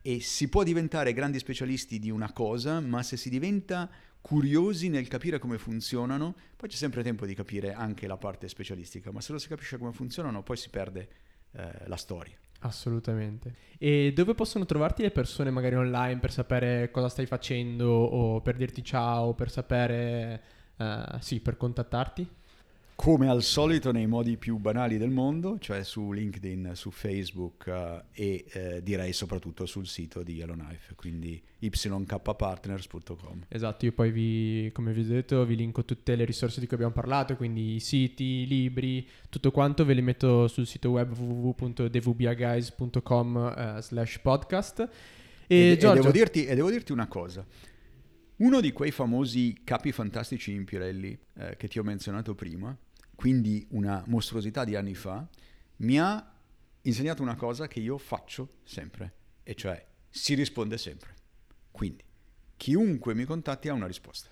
e 0.00 0.20
si 0.20 0.48
può 0.48 0.62
diventare 0.62 1.12
grandi 1.12 1.38
specialisti 1.38 1.98
di 1.98 2.10
una 2.10 2.32
cosa, 2.32 2.80
ma 2.80 3.02
se 3.02 3.16
si 3.16 3.30
diventa 3.30 3.90
curiosi 4.20 4.88
nel 4.88 5.08
capire 5.08 5.38
come 5.38 5.58
funzionano, 5.58 6.34
poi 6.56 6.68
c'è 6.68 6.76
sempre 6.76 7.02
tempo 7.02 7.26
di 7.26 7.34
capire 7.34 7.72
anche 7.72 8.06
la 8.06 8.16
parte 8.16 8.48
specialistica, 8.48 9.10
ma 9.12 9.20
se 9.20 9.32
non 9.32 9.40
si 9.40 9.48
capisce 9.48 9.78
come 9.78 9.92
funzionano, 9.92 10.42
poi 10.42 10.56
si 10.56 10.70
perde 10.70 11.08
eh, 11.52 11.86
la 11.86 11.96
storia. 11.96 12.38
Assolutamente. 12.64 13.54
E 13.78 14.12
dove 14.14 14.34
possono 14.34 14.64
trovarti 14.64 15.02
le 15.02 15.10
persone 15.10 15.50
magari 15.50 15.74
online 15.74 16.20
per 16.20 16.30
sapere 16.30 16.90
cosa 16.92 17.08
stai 17.08 17.26
facendo 17.26 17.88
o 17.90 18.40
per 18.40 18.56
dirti 18.56 18.84
ciao, 18.84 19.34
per 19.34 19.50
sapere, 19.50 20.42
eh, 20.76 21.04
sì, 21.18 21.40
per 21.40 21.56
contattarti? 21.56 22.28
Come 22.94 23.28
al 23.28 23.42
solito 23.42 23.90
nei 23.90 24.06
modi 24.06 24.36
più 24.36 24.58
banali 24.58 24.96
del 24.96 25.10
mondo, 25.10 25.58
cioè 25.58 25.82
su 25.82 26.12
LinkedIn, 26.12 26.70
su 26.74 26.90
Facebook 26.90 27.66
eh, 27.66 28.02
e 28.12 28.44
eh, 28.52 28.82
direi 28.82 29.12
soprattutto 29.12 29.66
sul 29.66 29.88
sito 29.88 30.22
di 30.22 30.34
Yellowknife, 30.34 30.94
quindi 30.94 31.42
ykpartners.com. 31.58 33.46
Esatto, 33.48 33.84
io 33.86 33.92
poi 33.92 34.12
vi, 34.12 34.70
come 34.72 34.92
vi 34.92 35.00
ho 35.00 35.04
detto, 35.04 35.44
vi 35.44 35.56
linko 35.56 35.84
tutte 35.84 36.14
le 36.14 36.24
risorse 36.24 36.60
di 36.60 36.66
cui 36.66 36.76
abbiamo 36.76 36.94
parlato, 36.94 37.34
quindi 37.36 37.74
i 37.74 37.80
siti, 37.80 38.42
i 38.42 38.46
libri, 38.46 39.04
tutto 39.28 39.50
quanto 39.50 39.84
ve 39.84 39.94
li 39.94 40.02
metto 40.02 40.46
sul 40.46 40.66
sito 40.66 40.90
web 40.90 41.12
www.devubiaguys.com 41.16 43.54
eh, 43.56 43.82
slash 43.82 44.20
podcast. 44.20 44.88
E, 45.46 45.52
E, 45.52 45.72
e 45.72 45.76
Giorgio, 45.76 46.00
devo 46.00 46.12
dirti, 46.12 46.46
e 46.46 46.54
devo 46.54 46.70
dirti 46.70 46.92
una 46.92 47.08
cosa. 47.08 47.44
Uno 48.36 48.60
di 48.60 48.72
quei 48.72 48.90
famosi 48.90 49.60
capi 49.62 49.92
fantastici 49.92 50.52
in 50.52 50.64
Pirelli 50.64 51.18
eh, 51.34 51.56
che 51.56 51.68
ti 51.68 51.78
ho 51.78 51.82
menzionato 51.82 52.34
prima, 52.34 52.76
quindi 53.14 53.66
una 53.70 54.02
mostruosità 54.06 54.64
di 54.64 54.74
anni 54.74 54.94
fa, 54.94 55.28
mi 55.76 55.98
ha 56.00 56.32
insegnato 56.82 57.22
una 57.22 57.36
cosa 57.36 57.68
che 57.68 57.80
io 57.80 57.98
faccio 57.98 58.54
sempre, 58.64 59.14
e 59.42 59.54
cioè 59.54 59.84
si 60.08 60.34
risponde 60.34 60.78
sempre. 60.78 61.14
Quindi 61.70 62.02
chiunque 62.56 63.14
mi 63.14 63.24
contatti 63.24 63.68
ha 63.68 63.72
una 63.72 63.86
risposta. 63.86 64.30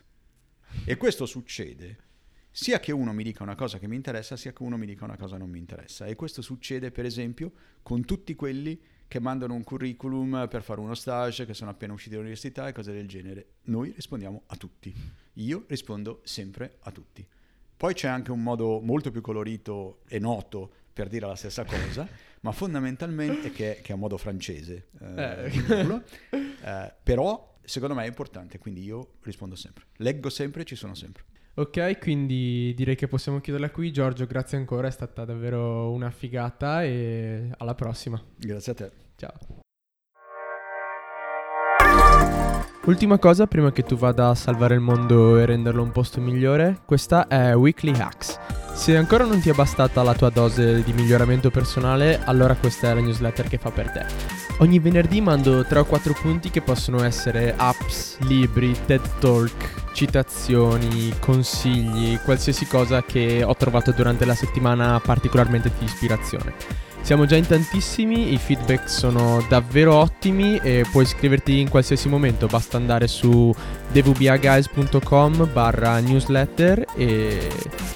E 0.85 0.97
questo 0.97 1.27
succede 1.27 2.09
sia 2.51 2.81
che 2.81 2.93
uno 2.93 3.13
mi 3.13 3.23
dica 3.23 3.43
una 3.43 3.55
cosa 3.55 3.79
che 3.79 3.87
mi 3.87 3.97
interessa, 3.97 4.37
sia 4.37 4.53
che 4.53 4.63
uno 4.63 4.77
mi 4.77 4.87
dica 4.87 5.05
una 5.05 5.17
cosa 5.17 5.35
che 5.35 5.41
non 5.41 5.51
mi 5.51 5.59
interessa. 5.59 6.07
E 6.07 6.17
questo 6.17 6.43
succede, 6.43 6.91
per 6.91 7.05
esempio, 7.05 7.53
con 7.83 8.05
tutti 8.05 8.35
quelli 8.35 8.81
che 9.11 9.19
mandano 9.19 9.55
un 9.55 9.65
curriculum 9.65 10.47
per 10.49 10.63
fare 10.63 10.79
uno 10.79 10.95
stage, 10.95 11.45
che 11.45 11.53
sono 11.53 11.69
appena 11.71 11.93
usciti 11.93 12.11
dall'università 12.11 12.69
e 12.69 12.73
cose 12.73 12.93
del 12.93 13.09
genere. 13.09 13.55
Noi 13.63 13.91
rispondiamo 13.93 14.43
a 14.47 14.55
tutti. 14.55 14.95
Io 15.35 15.65
rispondo 15.67 16.21
sempre 16.23 16.77
a 16.83 16.93
tutti. 16.93 17.27
Poi 17.77 17.93
c'è 17.93 18.07
anche 18.07 18.31
un 18.31 18.41
modo 18.41 18.79
molto 18.79 19.11
più 19.11 19.21
colorito 19.21 20.03
e 20.07 20.21
noto 20.21 20.71
per 20.93 21.09
dire 21.09 21.27
la 21.27 21.35
stessa 21.35 21.65
cosa, 21.65 22.07
ma 22.43 22.53
fondamentalmente 22.53 23.51
che, 23.51 23.81
che 23.83 23.91
è 23.91 23.95
un 23.95 23.99
modo 24.01 24.17
francese. 24.17 24.91
eh, 25.01 25.45
Eh. 25.47 25.51
dirlo. 25.51 26.05
Eh, 26.31 26.93
però 27.03 27.59
secondo 27.65 27.97
me 27.97 28.05
è 28.05 28.07
importante, 28.07 28.59
quindi 28.59 28.85
io 28.85 29.15
rispondo 29.23 29.57
sempre. 29.57 29.87
Leggo 29.97 30.31
sempre 30.31 30.63
e 30.63 30.65
ci 30.67 30.77
sono 30.77 30.95
sempre. 30.95 31.25
Ok, 31.55 31.99
quindi 31.99 32.73
direi 32.75 32.95
che 32.95 33.09
possiamo 33.09 33.41
chiuderla 33.41 33.71
qui. 33.71 33.93
Giorgio, 33.93 34.27
grazie 34.27 34.57
ancora, 34.57 34.87
è 34.87 34.91
stata 34.91 35.25
davvero 35.25 35.91
una 35.91 36.11
figata 36.11 36.85
e 36.85 37.51
alla 37.59 37.75
prossima. 37.75 38.23
Grazie 38.37 38.73
a 38.73 38.75
te. 38.75 38.91
Ciao. 39.17 39.59
Ultima 42.87 43.19
cosa 43.19 43.47
prima 43.47 43.73
che 43.73 43.83
tu 43.83 43.97
vada 43.97 44.31
a 44.31 44.35
salvare 44.35 44.75
il 44.75 44.81
mondo 44.81 45.37
e 45.37 45.45
renderlo 45.45 45.83
un 45.83 45.93
posto 45.93 46.21
migliore, 46.21 46.81
questa 46.87 47.29
è 47.29 47.55
Weekly 47.55 47.93
Hacks. 48.01 48.39
Se 48.73 48.97
ancora 48.97 49.25
non 49.25 49.41
ti 49.41 49.51
è 49.51 49.53
bastata 49.53 50.03
la 50.03 50.15
tua 50.15 50.31
dose 50.31 50.83
di 50.83 50.93
miglioramento 50.95 51.51
personale, 51.51 52.21
allora 52.25 52.57
questa 52.57 52.91
è 52.91 52.95
la 52.95 53.01
newsletter 53.01 53.49
che 53.49 53.59
fa 53.59 53.71
per 53.71 53.91
te. 53.91 54.07
Ogni 54.61 54.79
venerdì 54.79 55.21
mando 55.21 55.65
3 55.65 55.79
o 55.81 55.85
4 55.85 56.15
punti 56.23 56.49
che 56.49 56.63
possono 56.63 57.03
essere 57.03 57.55
apps, 57.55 58.19
libri, 58.21 58.75
TED 58.87 59.19
Talk, 59.19 59.80
citazioni, 59.93 61.13
consigli, 61.19 62.19
qualsiasi 62.21 62.67
cosa 62.67 63.03
che 63.03 63.43
ho 63.43 63.55
trovato 63.57 63.93
durante 63.93 64.25
la 64.25 64.35
settimana 64.35 65.01
particolarmente 65.01 65.71
di 65.79 65.85
ispirazione. 65.85 66.55
Siamo 67.03 67.25
già 67.25 67.37
in 67.37 67.47
tantissimi, 67.47 68.33
i 68.33 68.37
feedback 68.37 68.89
sono 68.89 69.45
davvero 69.49 69.95
ottimi 69.95 70.59
e 70.59 70.85
puoi 70.91 71.05
iscriverti 71.05 71.59
in 71.59 71.69
qualsiasi 71.69 72.09
momento, 72.09 72.47
basta 72.47 72.77
andare 72.77 73.09
su 73.09 73.53
dvbaguys.com 73.91 75.49
barra 75.53 75.99
newsletter 75.99 76.85
e 76.95 77.51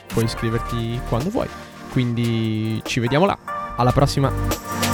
puoi 0.07 0.25
iscriverti 0.25 0.99
quando 1.09 1.31
vuoi. 1.31 1.49
Quindi 1.91 2.81
ci 2.85 2.99
vediamo 2.99 3.27
là, 3.27 3.39
alla 3.77 3.93
prossima! 3.93 4.94